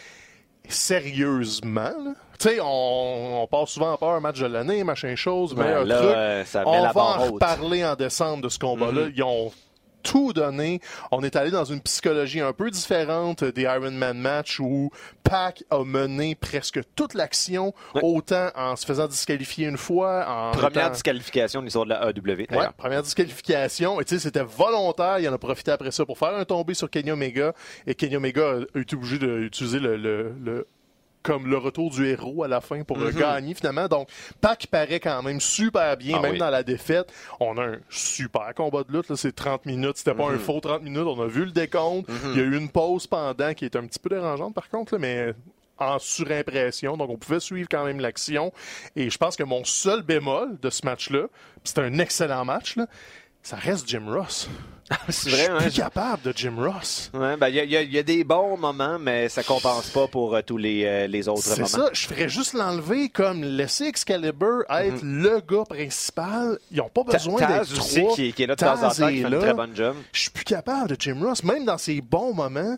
Sérieusement, 0.69 1.93
tu 2.39 2.49
sais, 2.49 2.59
on, 2.61 3.43
on 3.43 3.47
passe 3.47 3.71
souvent 3.71 3.95
à 3.95 3.99
part 3.99 4.11
un 4.15 4.21
match 4.21 4.41
de 4.41 4.47
l'année, 4.47 4.83
machin 4.83 5.15
chose, 5.15 5.55
mais 5.57 5.65
un 5.65 5.85
là, 5.85 5.97
truc. 5.99 6.11
euh, 6.15 6.45
ça 6.45 6.61
met 6.61 6.67
on 6.67 6.83
la 6.83 6.93
va 6.93 7.01
en 7.03 7.33
reparler 7.33 7.85
en 7.85 7.95
décembre 7.97 8.43
de 8.45 8.49
ce 8.49 8.59
combat-là. 8.59 9.03
Mhm. 9.07 9.13
Ils 9.17 9.23
ont 9.23 9.53
tout 10.05 10.33
donné. 10.33 10.81
On 11.11 11.23
est 11.25 11.35
allé 11.35 11.51
dans 11.51 11.65
une 11.65 11.81
psychologie 11.81 12.41
un 12.41 12.53
peu 12.53 12.71
différente 12.71 13.43
des 13.43 13.63
Iron 13.63 13.91
Man 13.91 14.19
match 14.19 14.61
où 14.61 14.91
Pac 15.25 15.65
a 15.71 15.83
mené 15.83 16.35
presque 16.37 16.81
toute 16.95 17.15
l'action, 17.15 17.75
Ouais. 17.95 18.03
autant 18.05 18.51
en 18.55 18.77
se 18.77 18.87
faisant 18.87 19.09
disqualifier 19.09 19.67
une 19.67 19.79
fois, 19.79 20.27
en 20.29 20.53
Première 20.53 20.85
étant- 20.87 20.93
disqualification 20.93 21.61
de 21.61 21.65
l'histoire 21.65 21.87
de 21.87 21.91
la 21.91 22.03
AW. 22.03 22.47
Ouais, 22.57 22.69
première 22.77 23.03
disqualification. 23.03 24.01
Et 24.01 24.05
tu 24.05 24.15
sais, 24.15 24.21
c'était 24.21 24.43
volontaire. 24.45 25.19
Il 25.19 25.29
en 25.29 25.33
a 25.33 25.39
profité 25.39 25.71
après 25.73 25.91
ça 25.91 26.05
pour 26.05 26.19
faire 26.19 26.35
un 26.35 26.45
tombé 26.45 26.75
sur 26.75 26.91
Kenny 26.91 27.11
Omega. 27.11 27.55
Et 27.87 27.95
Kenny 27.95 28.17
Omega 28.17 28.59
a 28.75 28.79
été 28.79 28.95
obligé 28.95 29.19
d'utiliser 29.19 29.79
le, 29.79 29.97
le, 29.97 30.35
le- 30.45 30.67
comme 31.25 31.49
le 31.51 31.57
retour 31.59 31.91
du 31.91 32.07
héros 32.07 32.45
à 32.45 32.49
la 32.49 32.61
fin 32.61 32.85
pour 32.85 32.99
euh, 33.01 33.11
Mhm. 33.11 33.19
gagner 33.19 33.55
finalement. 33.55 33.89
Donc, 33.89 34.09
Pac 34.41 34.69
paraît 34.69 35.01
quand 35.01 35.21
même 35.23 35.41
super 35.41 35.97
bien, 35.97 36.19
Ah 36.19 36.23
même 36.23 36.33
oui. 36.35 36.39
dans 36.39 36.51
la 36.51 36.63
défaite. 36.63 37.13
On 37.41 37.59
a 37.59 37.63
un 37.65 37.79
super 37.89 38.55
combat 38.55 38.85
de 38.85 38.93
lutte. 38.97 39.13
C'est 39.17 39.35
30 39.35 39.67
minutes. 39.67 39.97
C'était 39.97 40.15
pas 40.15 40.29
un 40.29 40.33
Mhm. 40.35 40.39
faux 40.39 40.61
30 40.61 40.83
minutes. 40.83 41.07
On 41.07 41.21
a 41.23 41.27
vu 41.27 41.47
le 41.47 41.51
décompte. 41.51 42.09
Mhm. 42.09 42.17
Il 42.35 42.37
y 42.39 42.41
a 42.41 42.45
eu 42.45 42.57
une 42.57 42.69
pause 42.69 43.07
pendant 43.09 43.55
qui 43.55 43.65
est 43.65 43.75
un 43.75 43.85
petit 43.87 43.99
peu 43.99 44.11
dérangeante 44.11 44.55
par 44.55 44.69
contre, 44.69 44.93
là, 44.95 44.99
mais 45.01 45.35
en 45.79 45.99
surimpression, 45.99 46.97
donc 46.97 47.11
on 47.11 47.17
pouvait 47.17 47.41
suivre 47.41 47.67
quand 47.69 47.85
même 47.85 47.99
l'action. 47.99 48.53
Et 48.95 49.11
je 49.11 49.19
pense 49.19 49.35
que 49.37 49.43
mon 49.43 49.65
seul 49.65 50.03
bémol 50.03 50.57
de 50.63 50.71
ce 50.71 50.85
match-là, 50.87 51.27
c'est 51.65 51.79
un 51.81 51.99
excellent 51.99 52.45
match, 52.45 52.77
ça 53.45 53.55
reste 53.57 53.89
Jim 53.89 54.03
Ross. 54.09 54.49
c'est 55.09 55.31
Je 55.31 55.35
vrai, 55.37 55.45
suis 55.45 55.53
hein? 55.53 55.57
plus 55.61 55.71
je- 55.71 55.77
capable 55.81 56.23
de 56.23 56.33
Jim 56.37 56.55
Ross. 56.59 57.11
Ouais, 57.15 57.37
ben, 57.37 57.49
il 57.49 57.55
y, 57.55 57.61
a- 57.61 57.83
y 57.83 57.97
y 57.97 58.05
des 58.05 58.25
bons 58.25 58.57
moments, 58.57 58.99
mais 58.99 59.29
ça 59.29 59.43
compense 59.43 59.89
pas 59.91 60.09
pour 60.09 60.35
euh, 60.35 60.43
tous 60.43 60.57
les, 60.59 60.85
euh, 60.85 61.07
les 61.07 61.29
autres 61.29 61.43
C'est 61.43 61.57
moments. 61.57 61.67
ça, 61.69 61.91
je 61.93 62.07
ferais 62.07 62.29
juste 62.29 62.53
l'enlever 62.55 63.09
comme 63.11 63.43
laisser 63.45 63.85
Excalibur 63.85 64.65
être 64.69 65.01
le 65.03 65.41
gars 65.41 65.65
principal. 65.69 66.59
Ils 66.71 66.79
n'ont 66.79 66.89
pas 66.89 67.05
besoin 67.05 67.39
d'être 67.41 67.73
trois. 67.75 68.15
qui, 68.17 68.33
qui 68.33 68.43
est 68.43 68.47
là 68.47 68.57
de 68.57 68.61
temps 68.61 68.75
en 68.83 68.89
temps, 68.91 69.09
qui 69.09 69.23
fait 69.23 69.29
une 69.29 69.39
très 69.39 69.55
bonne 69.55 69.75
job. 69.77 69.95
Je 70.13 70.21
suis 70.23 70.31
plus 70.31 70.45
capable 70.45 70.89
de 70.89 70.97
Jim 70.99 71.19
Ross. 71.23 71.45
Même 71.45 71.65
dans 71.65 71.79
ses 71.79 72.01
bons 72.01 72.35
moments, 72.35 72.77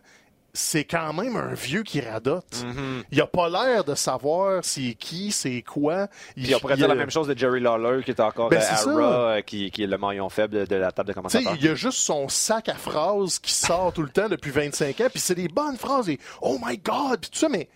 c'est 0.56 0.84
quand 0.84 1.12
même 1.12 1.36
un 1.36 1.54
vieux 1.54 1.82
qui 1.82 2.00
radote. 2.00 2.64
Mhm. 2.64 3.04
Il 3.12 3.20
a 3.20 3.26
pas 3.26 3.48
l'air 3.48 3.84
de 3.84 3.94
savoir 3.94 4.64
c'est 4.64 4.94
qui, 4.94 5.30
c'est 5.30 5.62
quoi. 5.62 6.08
Il, 6.36 6.44
Puis 6.44 6.54
on 6.54 6.58
pourrait 6.58 6.74
il 6.74 6.78
dire 6.78 6.88
la 6.88 6.94
même 6.94 7.10
chose 7.10 7.28
de 7.28 7.36
Jerry 7.36 7.60
Lawler, 7.60 8.02
qui 8.02 8.10
est 8.10 8.20
encore 8.20 8.48
Ben, 8.48 8.60
euh. 8.60 8.92
Raw, 8.92 9.00
euh, 9.00 9.40
qui, 9.42 9.70
qui 9.70 9.82
est 9.82 9.86
le 9.86 9.98
maillon 9.98 10.28
faible 10.28 10.66
de 10.66 10.76
la 10.76 10.90
table 10.92 11.08
de 11.08 11.14
commentateurs. 11.14 11.54
il 11.58 11.64
y 11.64 11.68
a 11.68 11.74
juste 11.74 11.98
son 11.98 12.28
sac 12.28 12.68
à 12.68 12.74
phrases 12.74 13.38
qui 13.38 13.52
sort 13.52 13.92
tout 13.92 14.02
le 14.02 14.08
temps 14.08 14.28
depuis 14.28 14.50
25 14.50 15.00
ans, 15.02 15.08
puis 15.10 15.20
c'est 15.20 15.34
des 15.34 15.48
bonnes 15.48 15.76
phrases, 15.76 16.08
et 16.08 16.18
«Oh 16.40 16.58
my 16.64 16.78
God!» 16.78 17.20
puis 17.20 17.30
tout 17.30 17.38
ça, 17.38 17.48
mais 17.48 17.68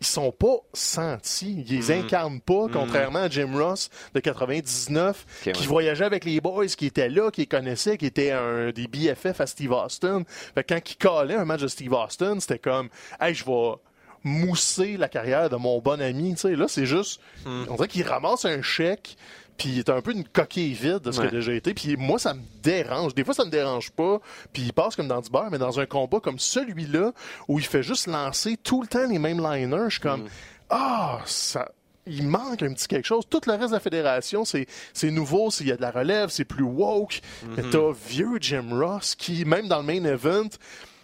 ils 0.00 0.06
sont 0.06 0.30
pas 0.30 0.56
sentis. 0.74 1.64
Ils 1.66 1.76
les 1.76 1.90
incarnent 1.90 2.40
pas, 2.40 2.66
contrairement 2.72 3.20
à 3.20 3.28
Jim 3.30 3.50
Ross 3.54 3.88
de 4.14 4.20
99, 4.20 5.26
Ok, 5.46 5.52
qui 5.52 5.60
ouais. 5.60 5.66
voyageait 5.66 6.04
avec 6.04 6.24
les 6.24 6.40
boys, 6.40 6.66
qui 6.66 6.86
étaient 6.86 7.08
là, 7.08 7.30
qui 7.30 7.42
les 7.42 7.46
connaissaient, 7.46 7.96
qui 7.96 8.06
étaient 8.06 8.30
un 8.32 8.70
des 8.72 8.88
BFF 8.88 9.40
à 9.40 9.46
Steve 9.46 9.72
Austin. 9.72 10.24
Fait 10.54 10.64
que 10.64 10.74
quand 10.74 10.90
il 10.90 10.96
collait 10.96 11.34
un 11.34 11.44
match 11.44 11.62
de 11.62 11.68
Steve 11.68 11.92
Austin, 11.94 12.40
c'était 12.40 12.58
comme 12.58 12.88
«Hey, 13.20 13.34
je 13.34 13.44
vais 13.44 13.72
mousser 14.22 14.96
la 14.96 15.08
carrière 15.08 15.48
de 15.48 15.56
mon 15.56 15.80
bon 15.80 16.00
ami.» 16.00 16.34
là, 16.44 16.66
c'est 16.68 16.86
juste... 16.86 17.20
On 17.46 17.74
dirait 17.76 17.88
qu'il 17.88 18.02
ramasse 18.02 18.44
un 18.44 18.60
chèque, 18.60 19.16
puis 19.56 19.70
il 19.70 19.78
est 19.78 19.88
un 19.90 20.00
peu 20.00 20.12
une 20.12 20.24
coquille 20.26 20.72
vide 20.74 20.98
de 21.00 21.10
ce 21.12 21.20
Ouais. 21.20 21.28
qu'il 21.28 21.36
a 21.36 21.40
déjà 21.40 21.52
été. 21.54 21.74
Puis 21.74 21.96
moi, 21.96 22.18
ça 22.18 22.34
me 22.34 22.40
dérange. 22.62 23.14
Des 23.14 23.24
fois, 23.24 23.34
ça 23.34 23.44
me 23.44 23.50
dérange 23.50 23.90
pas. 23.90 24.18
Puis 24.52 24.62
il 24.62 24.72
passe 24.72 24.96
comme 24.96 25.08
dans 25.08 25.20
du 25.20 25.30
beurre, 25.30 25.48
mais 25.50 25.58
dans 25.58 25.80
un 25.80 25.86
combat 25.86 26.20
comme 26.20 26.38
celui-là, 26.38 27.12
où 27.48 27.58
il 27.58 27.64
fait 27.64 27.82
juste 27.82 28.06
lancer 28.06 28.56
tout 28.62 28.82
le 28.82 28.88
temps 28.88 29.06
les 29.08 29.18
mêmes 29.18 29.38
liners, 29.42 29.84
je 29.86 29.92
suis 29.92 30.00
comme 30.00 30.26
Ah, 30.70 31.20
ça. 31.26 31.70
Il 32.08 32.28
manque 32.28 32.62
un 32.62 32.72
petit 32.72 32.86
quelque 32.86 33.04
chose. 33.06 33.24
Tout 33.28 33.40
le 33.46 33.52
reste 33.54 33.68
de 33.68 33.72
la 33.74 33.80
fédération, 33.80 34.44
c'est, 34.44 34.66
c'est 34.92 35.10
nouveau, 35.10 35.50
c'est- 35.50 35.64
il 35.64 35.68
y 35.68 35.72
a 35.72 35.76
de 35.76 35.82
la 35.82 35.90
relève, 35.90 36.28
c'est 36.28 36.44
plus 36.44 36.62
woke. 36.62 37.20
Mais 37.56 37.64
t'as 37.70 37.90
vieux 38.08 38.38
Jim 38.40 38.66
Ross 38.70 39.16
qui, 39.16 39.44
même 39.44 39.66
dans 39.66 39.78
le 39.78 39.84
main 39.84 40.04
event, 40.04 40.48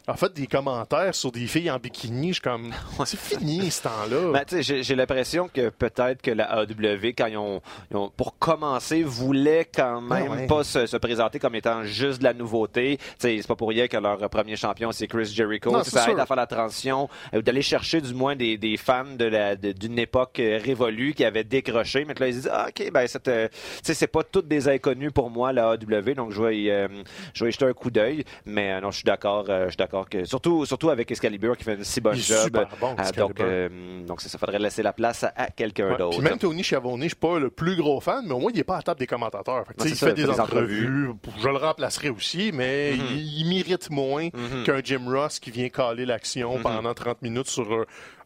a 0.06 0.16
fait 0.16 0.32
des 0.32 0.47
commentaires 0.47 1.14
sur 1.14 1.30
des 1.30 1.47
filles 1.47 1.71
en 1.71 1.78
bikini. 1.78 2.28
Je 2.28 2.32
suis 2.35 2.42
comme, 2.42 2.73
c'est 3.04 3.18
fini 3.18 3.71
ce 3.71 3.82
temps-là. 3.82 4.32
Ben, 4.32 4.44
tu 4.47 4.62
sais, 4.62 4.82
j'ai 4.82 4.94
l'impression 4.94 5.49
que 5.52 5.68
peut-être 5.68 6.21
que 6.23 6.30
la 6.30 6.50
AW, 6.59 7.12
quand 7.16 7.26
ils 7.26 7.37
ont, 7.37 7.61
ils 7.90 7.97
ont- 7.97 8.11
pour 8.16 8.38
commencer, 8.38 9.02
voulait 9.02 9.64
quand 9.73 10.00
même 10.00 10.26
Ah 10.28 10.35
ouais. 10.35 10.47
pas 10.47 10.64
se, 10.64 10.87
se 10.87 10.97
présenter 10.97 11.38
comme 11.38 11.54
étant 11.54 11.85
juste 11.85 12.18
de 12.18 12.25
la 12.25 12.32
nouveauté. 12.35 12.97
Tu 12.99 13.04
sais, 13.18 13.37
C'est 13.40 13.47
pas 13.47 13.54
pour 13.56 13.68
rien 13.68 13.87
que 13.88 13.97
leur 13.97 14.18
premier 14.30 14.56
champion, 14.56 14.90
c'est 14.92 15.06
Chris 15.06 15.26
Jericho. 15.26 15.71
Non, 15.71 15.85
ça 15.85 16.04
aide 16.04 16.11
sûr. 16.14 16.21
à 16.21 16.26
faire 16.26 16.37
la 16.37 16.47
transition, 16.47 17.09
euh, 17.35 17.42
d'aller 17.42 17.62
chercher 17.62 18.00
du 18.00 18.14
moins 18.14 18.35
des, 18.35 18.56
des 18.59 18.76
fans 18.76 19.04
de 19.04 19.32
d'une 19.73 19.99
époque 19.99 20.38
euh, 20.40 20.59
révolue 20.62 21.14
qui 21.14 21.25
avaient 21.25 21.44
décroché. 21.44 22.04
Mais 22.04 22.14
là, 22.14 22.28
ils 22.28 22.35
disent, 22.35 22.50
ah, 22.52 22.66
OK, 22.68 22.90
ben, 22.92 23.06
euh, 23.28 23.49
c'est 23.82 24.06
pas 24.06 24.23
toutes 24.25 24.49
des 24.49 24.68
inconnus 24.68 25.12
pour 25.14 25.30
moi, 25.30 25.52
la 25.52 25.71
AW, 25.71 26.14
donc 26.14 26.32
je 26.32 26.42
vais 26.42 26.59
y, 26.59 26.71
euh, 26.71 26.88
je 27.35 27.44
vais 27.44 27.50
y 27.50 27.52
jeter 27.52 27.66
un 27.66 27.73
coup 27.73 27.90
d'œil. 27.90 28.25
Mais 28.47 28.80
non, 28.80 28.90
je 28.90 28.97
suis 28.97 29.04
d'accord, 29.04 29.44
je 29.47 29.68
suis 29.68 29.76
d'accord 29.76 29.91
d'accord 29.92 30.08
que 30.08 30.25
surtout 30.25 30.64
surtout 30.66 30.90
avec 30.90 31.11
Excalibur 31.11 31.56
qui 31.56 31.64
fait 31.64 31.75
une 31.75 31.84
si 31.84 32.00
est 32.00 32.14
job. 32.14 32.44
super 32.44 32.68
bon, 32.80 32.94
Ah, 32.99 33.12
donc 33.12 33.38
euh, 33.40 34.02
donc 34.06 34.20
ça 34.22 34.38
faudrait 34.38 34.58
laisser 34.58 34.82
la 34.82 34.92
place 34.92 35.25
à, 35.25 35.32
à 35.37 35.46
quelqu'un 35.49 35.90
Ouais. 35.92 35.96
d'autre. 35.99 36.16
Puis 36.18 36.26
même 36.28 36.38
Tony 36.38 36.62
Chavonnet, 36.62 37.04
je 37.04 37.08
suis 37.11 37.16
pas 37.16 37.38
le 37.38 37.50
plus 37.50 37.76
gros 37.76 38.00
fan, 38.00 38.25
mais 38.26 38.32
au 38.32 38.38
moins 38.38 38.50
il 38.54 38.58
est 38.58 38.64
pas 38.64 38.75
à 38.75 38.78
la 38.78 38.82
table 38.82 39.00
des 39.00 39.06
commentateurs. 39.06 39.66
Fait 39.66 39.75
que, 39.75 39.88
il 39.88 39.96
ça, 39.96 40.06
fait 40.08 40.14
des 40.14 40.28
entrevues. 40.28 41.11
Je 41.40 41.49
le 41.49 41.56
remplacerai 41.56 42.08
aussi, 42.11 42.50
mais 42.54 42.92
Mhm. 42.96 43.06
il, 43.11 43.40
il 43.40 43.49
mérite 43.49 43.90
moins 43.90 44.28
qu'un 44.64 44.80
Jim 44.82 45.02
Ross 45.06 45.38
qui 45.38 45.50
vient 45.50 45.68
caler 45.68 46.06
l'action 46.06 46.56
Mhm. 46.56 46.62
pendant 46.62 46.94
30 46.94 47.20
minutes 47.22 47.49
sur 47.49 47.70
un, 47.72 47.84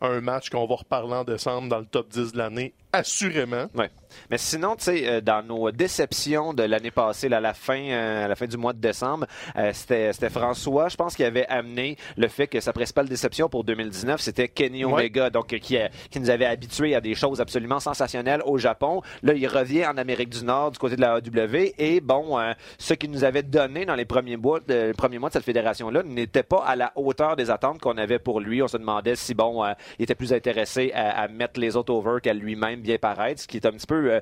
un 0.08 0.20
match 0.20 0.50
qu'on 0.50 0.66
va 0.66 0.76
reparler 0.76 1.14
en 1.14 1.25
décembre 1.25 1.68
dans 1.68 1.78
le 1.80 1.87
top 1.87 2.08
10 2.08 2.32
de 2.32 2.38
l'année, 2.38 2.75
assurément. 2.92 3.66
Ouais. 3.75 3.90
Mais 4.30 4.38
sinon, 4.38 4.76
tu 4.76 4.85
sais, 4.85 5.08
euh, 5.08 5.20
dans 5.20 5.42
nos 5.44 5.70
déceptions 5.70 6.52
de 6.54 6.62
l'année 6.62 6.90
passée, 6.90 7.28
là, 7.28 7.38
à 7.38 7.40
la 7.40 7.54
fin, 7.54 7.80
euh, 7.80 8.25
à 8.25 8.28
la 8.28 8.35
fin 8.35 8.46
du 8.46 8.56
mois 8.56 8.73
de 8.73 8.78
décembre, 8.80 9.26
euh, 9.56 9.70
c'était 9.73 10.12
c'était 10.12 10.30
François, 10.30 10.88
je 10.88 10.96
pense, 10.96 11.14
qui 11.16 11.25
avait 11.25 11.46
amené 11.46 11.96
le 12.16 12.28
fait 12.28 12.46
que 12.46 12.61
sa 12.61 12.73
principale 12.73 13.08
déception 13.08 13.49
pour 13.49 13.64
2019, 13.64 14.20
c'était 14.20 14.49
Kenny 14.49 14.85
Ouais. 14.85 14.92
Omega, 14.92 15.30
donc 15.30 15.46
qui, 15.49 15.76
a- 15.78 15.88
qui 16.11 16.20
nous 16.20 16.30
avait 16.30 16.44
habitués 16.46 16.94
à 16.94 17.00
des 17.00 17.14
choses 17.14 17.40
absolument 17.40 17.80
sensationnelles 17.80 18.42
au 18.44 18.58
Japon. 18.58 19.02
Là, 19.23 19.32
il 19.35 19.46
revient 19.46 19.87
en 19.87 19.96
Amérique 19.96 20.30
du 20.30 20.44
Nord, 20.44 20.70
du 20.73 20.78
côté 20.78 20.96
de 20.96 21.00
la 21.00 21.14
AW, 21.14 21.73
et 21.78 22.00
bon, 22.00 22.38
euh, 22.38 22.52
ce 22.78 22.94
qu'il 22.94 23.11
nous 23.11 23.25
avait 23.25 23.42
donné 23.42 23.85
dans 23.87 23.94
les 23.94 24.04
premiers 24.04 24.37
mois 24.37 24.61
de, 24.61 24.75
les 24.88 24.92
premiers 24.92 25.18
mois 25.18 25.28
de 25.28 25.35
cette 25.35 25.44
fédération-là 25.44 26.02
n'était 26.04 26.42
pas 26.42 26.62
à 26.66 26.76
la 26.76 26.92
hauteur 26.96 27.37
des 27.37 27.50
attentes 27.50 27.80
qu'on 27.80 27.96
avait 27.99 28.18
pour 28.18 28.40
lui. 28.40 28.62
On 28.62 28.68
se 28.68 28.76
demandait 28.76 29.16
si, 29.16 29.35
bon, 29.35 29.64
euh, 29.64 29.73
il 29.99 30.02
était 30.04 30.14
plus 30.14 30.32
intéressé 30.32 30.92
à, 30.94 31.23
à 31.23 31.28
mettre 31.28 31.58
les 31.61 31.76
autres 31.76 31.92
over 31.92 32.18
qu'à 32.23 32.32
lui-même 32.35 32.80
bien 32.80 32.99
paraître, 32.99 33.40
ce 33.42 33.46
qui 33.46 33.56
est 33.56 33.66
un 33.66 33.73
petit 33.73 33.87
peu, 33.87 34.05
euh, 34.08 34.20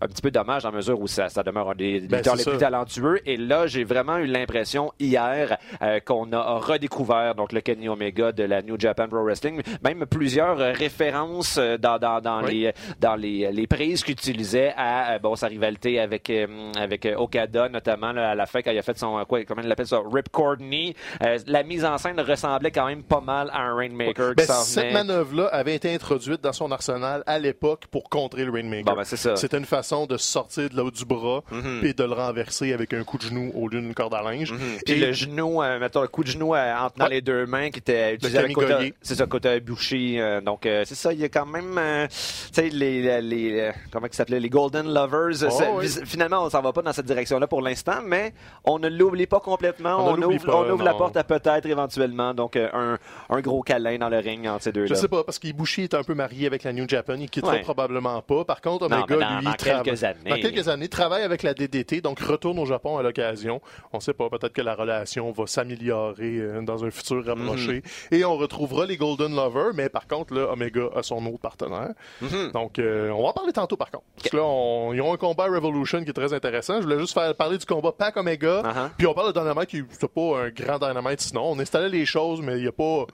un 0.00 0.06
petit 0.06 0.22
peu 0.22 0.30
dommage 0.30 0.62
dans 0.64 0.70
la 0.70 0.76
mesure 0.76 1.00
où 1.00 1.06
ça, 1.06 1.28
ça 1.28 1.42
demeure 1.42 1.70
un 1.70 1.74
des 1.74 2.00
Ben, 2.00 2.18
lutteurs 2.18 2.36
les 2.36 2.42
ça. 2.42 2.50
plus 2.50 2.58
talentueux. 2.58 3.20
Et 3.26 3.36
là, 3.36 3.66
j'ai 3.66 3.84
vraiment 3.84 4.18
eu 4.18 4.26
l'impression 4.26 4.92
hier 4.98 5.58
euh, 5.82 6.00
qu'on 6.00 6.32
a 6.32 6.58
redécouvert 6.58 7.34
donc 7.34 7.52
le 7.52 7.60
Kenny 7.60 7.88
Omega 7.88 8.32
de 8.32 8.42
la 8.44 8.62
New 8.62 8.78
Japan 8.78 9.08
Pro 9.08 9.22
Wrestling, 9.24 9.60
même 9.82 10.06
plusieurs 10.06 10.56
références 10.58 11.58
euh, 11.58 11.76
dans, 11.78 11.98
dans, 11.98 12.20
dans 12.20 12.42
Oui. 12.42 12.60
les 12.64 12.72
dans 13.00 13.14
les, 13.16 13.50
les 13.52 13.66
prises 13.66 14.02
qu'il 14.04 14.12
utilisait 14.12 14.72
à 14.76 15.18
bon 15.18 15.36
sa 15.36 15.46
rivalité 15.48 16.00
avec 16.00 16.30
avec 16.78 17.08
Okada 17.16 17.68
notamment 17.68 18.12
là, 18.12 18.30
à 18.30 18.34
la 18.34 18.46
fin 18.46 18.62
quand 18.62 18.70
il 18.70 18.78
a 18.78 18.82
fait 18.82 18.98
son 18.98 19.24
quoi 19.26 19.44
comment 19.44 19.62
il 19.62 19.68
l'appelle 19.68 19.86
ça 19.86 20.00
Rip 20.12 20.28
Courtney. 20.30 20.94
La 21.46 21.62
mise 21.62 21.84
en 21.84 21.98
scène 21.98 22.20
ressemblait 22.20 22.70
quand 22.70 22.86
même 22.86 23.02
pas 23.02 23.20
mal 23.20 23.50
à 23.52 23.62
un 23.62 23.74
Rainmaker 23.74 24.34
Ben, 24.36 24.46
qui 24.46 24.52
cette 24.52 24.92
manœuvre-là 24.92 25.46
avait 25.48 25.74
été 25.74 25.94
introduite 25.94 26.40
dans 26.42 26.52
son 26.52 26.70
arsenal 26.72 27.22
à 27.26 27.38
l'époque 27.38 27.86
pour 27.90 28.08
contrer 28.08 28.44
le 28.44 28.52
Rainmaker. 28.52 28.84
Bon, 28.84 28.94
ben, 28.98 29.04
c'est 29.04 29.16
ça. 29.30 29.36
C'était 29.36 29.58
une 29.58 29.64
façon 29.64 30.06
de 30.06 30.16
sortir 30.16 30.68
de 30.70 30.76
l'eau 30.76 30.90
du 30.90 31.04
bras 31.04 31.42
Mhm. 31.50 31.80
et 31.84 31.92
de 31.92 32.04
le 32.04 32.12
renverser 32.12 32.72
avec 32.72 32.92
un 32.94 33.04
coup 33.04 33.18
de 33.18 33.22
genou 33.22 33.52
au 33.54 33.68
lieu 33.68 33.80
d'une 33.80 33.94
corde 33.94 34.14
à 34.14 34.22
linge. 34.22 34.52
Puis 34.84 34.94
Et- 34.94 35.06
le 35.06 35.12
genou, 35.12 35.62
euh, 35.62 35.78
mettons 35.78 36.02
le 36.02 36.08
coup 36.08 36.22
de 36.24 36.28
genou 36.28 36.54
euh, 36.54 36.74
en 36.76 36.90
tenant 36.90 37.06
Ouais. 37.06 37.10
les 37.14 37.20
deux 37.20 37.46
mains 37.46 37.70
qui 37.70 37.78
était 37.78 38.14
utilisé 38.14 38.38
avec 38.38 38.52
Gaulier. 38.52 38.94
c'est 39.02 39.14
ça 39.14 39.26
Kota 39.26 39.56
Ibushi 39.56 40.18
euh, 40.20 40.40
donc 40.40 40.66
euh, 40.66 40.82
c'est 40.86 40.94
ça 40.94 41.12
il 41.12 41.20
y 41.20 41.24
a 41.24 41.28
quand 41.28 41.46
même 41.46 41.78
tu 42.08 42.16
sais 42.52 42.68
les 42.70 43.20
les 43.22 43.70
comment 43.92 44.06
ça 44.10 44.18
s'appelait 44.18 44.40
les 44.40 44.48
Golden 44.48 44.92
Lovers 44.92 45.44
Oh, 45.50 45.62
oui. 45.78 45.88
finalement 46.04 46.44
on 46.44 46.50
s'en 46.50 46.62
va 46.62 46.72
pas 46.72 46.82
dans 46.82 46.92
cette 46.92 47.06
direction 47.06 47.38
là 47.38 47.46
pour 47.46 47.62
l'instant 47.62 48.00
mais 48.04 48.32
on 48.64 48.78
ne 48.78 48.88
l'oublie 48.88 49.26
pas 49.26 49.40
complètement 49.40 49.96
On 50.06 50.16
ouvre 50.22 50.44
pas, 50.44 50.56
on 50.56 50.70
ouvre 50.70 50.84
la 50.84 50.94
porte 50.94 51.16
à 51.16 51.24
peut-être 51.24 51.66
éventuellement 51.66 52.34
donc 52.34 52.56
un, 52.56 52.98
un 53.30 53.40
gros 53.40 53.62
câlin 53.62 53.98
dans 53.98 54.08
le 54.08 54.18
ring 54.18 54.46
entre 54.46 54.62
ces 54.64 54.72
deux 54.72 54.86
Je 54.86 54.94
sais 54.94 55.08
pas, 55.08 55.24
parce 55.24 55.38
qu'Ibushi 55.38 55.82
est 55.82 55.94
un 55.94 56.02
peu 56.02 56.14
marié 56.14 56.46
avec 56.46 56.62
la 56.64 56.72
New 56.72 56.88
Japan. 56.88 57.14
Il 57.18 57.28
quittera 57.30 57.52
Ouais. 57.52 57.60
probablement 57.62 58.20
pas. 58.22 58.44
Par 58.44 58.60
contre, 58.60 58.88
Non, 58.88 58.96
Mais 59.14 59.20
dans- 59.20 59.38
lui, 59.38 59.44
dans 59.44 59.52
travaille- 59.52 59.82
quelques 59.84 60.04
années. 60.04 60.30
Dans 60.30 60.36
quelques 60.36 60.68
années, 60.68 60.88
travaille 60.88 61.22
avec 61.22 61.42
la 61.42 61.54
DDT, 61.54 62.00
donc 62.00 62.20
retourne 62.20 62.58
au 62.58 62.66
Japon 62.66 62.98
à 62.98 63.02
l'occasion. 63.02 63.60
On 63.92 64.00
sait 64.00 64.12
pas, 64.14 64.28
peut-être 64.28 64.52
que 64.52 64.62
la 64.62 64.74
relation 64.74 65.30
va 65.32 65.46
s'améliorer 65.46 66.38
euh, 66.38 66.62
dans 66.62 66.84
un 66.84 66.90
futur 66.90 67.24
rapproché. 67.24 67.82
Mhm. 68.10 68.18
Et 68.18 68.24
on 68.24 68.36
retrouvera 68.36 68.86
les 68.86 68.96
Golden 68.96 69.34
Lovers, 69.34 69.72
mais 69.74 69.88
par 69.88 70.06
contre, 70.06 70.34
là, 70.34 70.50
Omega 70.52 70.88
a 70.94 71.02
son 71.02 71.24
autre 71.26 71.40
partenaire. 71.40 71.90
Mhm. 72.20 72.52
Donc, 72.52 72.78
euh, 72.78 73.10
on 73.10 73.22
va 73.22 73.28
en 73.28 73.32
parler 73.32 73.52
tantôt, 73.52 73.76
par 73.76 73.90
contre. 73.90 74.04
Parce 74.16 74.30
que 74.30 74.36
là, 74.36 74.42
on- 74.44 74.92
ils 74.92 75.00
ont 75.00 75.12
un 75.12 75.16
combat 75.16 75.44
Revolution 75.46 76.02
qui 76.02 76.10
est 76.10 76.12
très 76.12 76.32
intéressant. 76.32 76.78
Je 76.78 76.82
voulais 76.84 76.98
juste 76.98 77.14
faire 77.14 77.34
parler 77.34 77.58
du 77.58 77.66
combat 77.66 77.92
Pac 77.92 78.16
Omega. 78.16 78.62
Uh-huh. 78.62 78.90
Puis 78.98 79.06
on 79.06 79.14
parle 79.14 79.32
de 79.32 79.38
Dynamite 79.38 79.66
qui 79.68 79.82
c'est 79.90 80.08
pas 80.08 80.38
un 80.44 80.48
grand 80.50 80.78
Dynamite 80.78 81.20
sinon. 81.20 81.50
On 81.52 81.58
installait 81.58 81.88
les 81.88 82.06
choses, 82.06 82.40
mais 82.42 82.58
il 82.58 82.64
y 82.64 82.68
a 82.68 82.72
pas. 82.72 83.06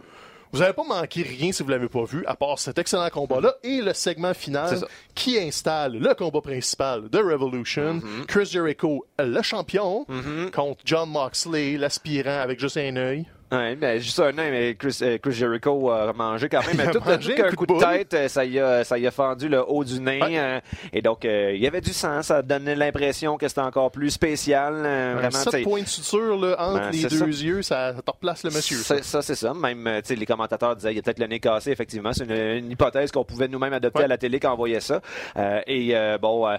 Vous 0.53 0.59
n'avez 0.59 0.75
pas 0.75 0.85
manqué 0.85 1.23
rien 1.23 1.51
si 1.51 1.63
vous 1.63 1.71
l'avez 1.71 1.89
pas 1.89 2.05
vu, 2.05 2.25
à 2.27 2.37
part 2.37 2.59
cet 2.59 2.79
excellent 2.79 3.09
combat-là 3.09 3.55
et 3.63 3.81
le 3.81 3.95
segment 3.95 4.35
final 4.35 4.85
qui 5.15 5.39
installe 5.39 5.99
le 5.99 6.15
combat 6.15 6.43
principal 6.43 7.09
de 7.09 7.19
Revolution. 7.19 7.95
Mm-hmm. 7.95 8.27
Chris 8.27 8.47
Jericho, 8.47 9.07
le 9.19 9.41
champion, 9.43 10.05
contre 10.55 10.83
John 10.85 11.09
Moxley, 11.09 11.79
l'aspirant 11.79 12.41
avec 12.41 12.61
juste 12.61 12.77
un 12.77 12.97
œil. 12.97 13.27
Ouais, 13.53 13.77
mais 13.79 14.01
juste 14.01 14.19
un 14.19 14.31
an, 14.31 14.35
mais 14.51 14.75
Chris, 14.79 14.99
euh, 15.03 15.19
Chris 15.19 15.33
Jericho 15.33 15.91
a 15.91 16.13
mangé 16.15 16.49
quand 16.49 16.61
même. 16.67 16.91
Tout, 16.91 17.01
mangé 17.05 17.35
tout 17.35 17.43
un 17.45 17.51
coup 17.51 17.67
coup 17.67 17.75
de 17.79 17.79
tête, 17.81 18.15
euh, 18.15 18.29
ça 18.29 18.45
y 18.47 18.59
a, 18.59 18.83
ça 18.83 18.99
y 18.99 19.07
a 19.07 19.11
fendu 19.11 19.49
le 19.49 19.63
haut 19.67 19.85
du 19.85 20.01
nez. 20.01 20.21
Ouais. 20.23 20.39
euh, 20.39 20.61
et 20.93 21.03
donc, 21.03 21.25
euh, 21.25 21.53
il 21.55 21.61
y 21.63 21.67
avait 21.67 21.81
du 21.83 21.93
sang. 21.93 22.23
Ça 22.23 22.41
donnait 22.43 22.75
l'impression 22.75 23.37
que 23.37 23.47
c'était 23.49 23.61
encore 23.61 23.91
plus 23.91 24.11
spécial. 24.11 24.75
euh, 24.87 25.13
vraiment, 25.17 25.31
sept 25.51 25.65
points 25.65 25.83
de 25.83 25.87
suture 25.87 26.39
là, 26.41 26.57
entre 26.59 26.81
Ben, 26.81 26.91
les 26.93 26.99
c'est 27.03 27.09
deux 27.11 27.19
ça. 27.33 27.45
yeux, 27.45 27.63
ça, 27.63 27.93
te 28.05 28.11
replace 28.11 28.43
le 28.45 28.51
monsieur. 28.51 28.77
ça. 28.79 29.21
c'est- 29.23 29.35
Ça. 29.35 29.53
Même, 29.55 29.85
tu 30.03 30.09
sais, 30.09 30.15
les 30.17 30.27
commentateurs 30.27 30.75
disaient, 30.77 30.93
il 30.93 30.97
y 30.97 30.99
a 30.99 31.03
peut-être 31.03 31.19
le 31.19 31.27
nez 31.27 31.41
cassé, 31.41 31.71
effectivement. 31.71 32.13
C'est 32.13 32.25
une, 32.25 32.33
une 32.65 32.71
hypothèse 32.71 33.11
qu'on 33.13 33.25
pouvait 33.25 33.49
nous-mêmes 33.49 33.73
adopter 33.75 33.99
Ouais. 34.01 34.05
à 34.05 34.09
la 34.09 34.19
télé 34.19 34.41
quand 34.41 34.53
on 34.53 34.57
voyait 34.57 34.81
ça. 34.81 35.01
Euh, 35.37 35.61
et 35.67 35.95
euh, 35.97 36.17
bon, 36.19 36.47
euh, 36.49 36.57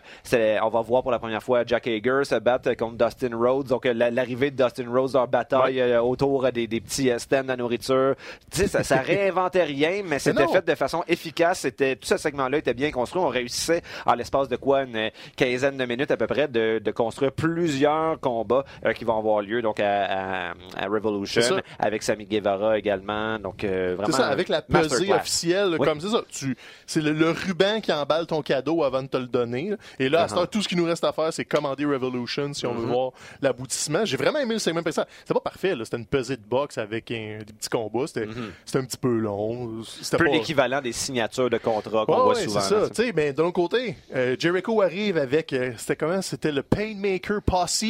on 0.62 0.70
va 0.70 0.82
voir 0.82 1.02
pour 1.02 1.12
la 1.12 1.20
première 1.20 1.42
fois 1.42 1.64
Jack 1.66 1.88
Hager 1.88 2.22
se 2.24 2.36
battre 2.40 2.74
contre 2.76 2.98
Dustin 3.04 3.36
Rhodes. 3.36 3.68
Donc, 3.68 3.86
la- 3.86 4.12
l'arrivée 4.12 4.52
de 4.52 4.62
Dustin 4.64 4.86
Rhodes 4.92 5.16
en 5.16 5.26
bataille 5.28 5.82
autour 5.98 6.52
des, 6.52 6.68
des 6.68 6.83
petits 6.84 7.10
euh, 7.10 7.18
stands 7.20 7.50
à 7.50 7.56
nourriture. 7.56 8.16
Tu 8.52 8.60
sais, 8.60 8.68
ça, 8.68 8.84
ça 8.84 8.98
réinventait 9.02 9.64
rien, 9.64 10.02
mais 10.06 10.20
c'était 10.20 10.48
fait 10.48 10.66
de 10.66 10.76
façon 10.76 11.04
efficace. 11.08 11.60
C'était 11.60 11.96
tout 11.96 12.08
ce 12.08 12.18
segment-là 12.18 12.58
était 12.60 12.74
bien 12.74 12.92
construit. 12.92 13.22
On 13.22 13.28
réussissait 13.30 13.82
en 14.06 14.14
l'espace 14.16 14.48
de 14.50 14.56
quoi 14.56 14.84
une 14.84 15.10
quinzaine 15.36 15.78
de 15.78 15.86
minutes 15.86 16.12
à 16.12 16.18
peu 16.18 16.28
près 16.28 16.48
de, 16.48 16.80
de 16.80 16.92
construire 16.92 17.32
plusieurs 17.32 18.20
combats 18.20 18.66
euh, 18.86 18.94
qui 18.94 19.06
vont 19.06 19.18
avoir 19.18 19.42
lieu 19.42 19.62
donc 19.62 19.80
à, 19.80 20.50
à- 20.52 20.54
à 20.78 20.88
Revolution 20.88 21.42
C'est 21.42 21.64
avec 21.80 22.04
Sammy 22.04 22.26
Guevara 22.26 22.78
également. 22.78 23.40
Donc 23.40 23.64
euh, 23.64 23.96
vraiment 23.98 24.12
C'est 24.12 24.22
ça, 24.22 24.28
avec 24.28 24.50
la 24.50 24.62
pesée 24.62 25.12
officielle, 25.14 25.78
Oui. 25.80 25.88
comme 25.88 26.00
c'est 26.02 26.10
ça. 26.10 26.22
Tu, 26.30 26.56
c'est 26.86 27.02
le, 27.02 27.12
le 27.14 27.32
ruban 27.32 27.80
qui 27.82 27.92
emballe 27.92 28.28
ton 28.28 28.42
cadeau 28.42 28.84
avant 28.84 29.02
de 29.04 29.08
te 29.08 29.18
le 29.18 29.28
donner. 29.28 29.70
là. 29.72 29.76
Et 30.00 30.10
là, 30.10 30.24
à 30.24 30.28
ce 30.28 30.34
Uh-huh. 30.34 30.38
temps, 30.40 30.46
tout 30.48 30.62
ce 30.64 30.68
qui 30.68 30.76
nous 30.76 30.86
reste 30.86 31.04
à 31.04 31.12
faire, 31.12 31.32
c'est 31.32 31.46
commander 31.46 31.86
Revolution 31.86 32.54
si 32.54 32.66
on 32.66 32.74
Mm-hmm. 32.74 32.78
veut 32.78 32.86
voir 32.88 33.12
l'aboutissement. 33.42 34.04
J'ai 34.06 34.18
vraiment 34.18 34.40
aimé 34.40 34.54
le 34.54 34.60
segment. 34.60 34.82
C'était 34.86 35.34
pas 35.34 35.40
parfait. 35.40 35.76
C'était 35.84 35.98
une 35.98 36.06
pesée 36.08 36.38
de 36.38 36.42
boxe 36.42 36.73
avec 36.78 37.12
un- 37.12 37.40
des 37.40 37.54
petits 37.54 37.70
combats. 37.70 38.08
C'était, 38.08 38.28
c'était 38.66 38.80
un 38.80 38.86
petit 38.86 38.98
peu 38.98 39.18
long. 39.18 39.84
C'était. 39.84 40.16
Un 40.16 40.20
peu 40.20 40.26
pas... 40.26 40.32
l'équivalent 40.32 40.82
des 40.82 40.92
signatures 40.92 41.50
de 41.50 41.58
contrats 41.58 42.06
qu'on 42.06 42.14
Ouais, 42.14 42.22
voit 42.24 42.36
ouais, 42.36 42.44
souvent. 42.44 42.62
c'est 42.62 42.94
ça. 42.96 43.04
mais 43.16 43.34
d'un 43.34 43.44
autre 43.46 43.54
côté, 43.54 43.96
euh, 44.16 44.36
Jericho 44.40 44.82
arrive 44.82 45.18
avec, 45.18 45.54
euh, 45.54 45.72
c'était 45.78 45.96
comment? 45.96 46.22
C'était 46.22 46.52
le 46.52 46.64
Painmaker 46.64 47.42
Posse 47.42 47.84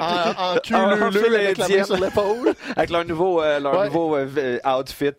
en, 0.00 0.54
leu-leu 0.94 1.22
fil 1.24 1.34
avec 1.34 1.58
la 1.58 1.68
main 1.68 1.84
sur 1.84 1.96
l'épaule. 1.96 2.54
Avec 2.76 2.90
leur 2.90 3.04
nouveau, 3.04 3.42
euh, 3.42 3.58
leur 3.60 3.78
Ouais. 3.78 3.86
nouveau 3.86 4.16
outfit, 4.18 5.10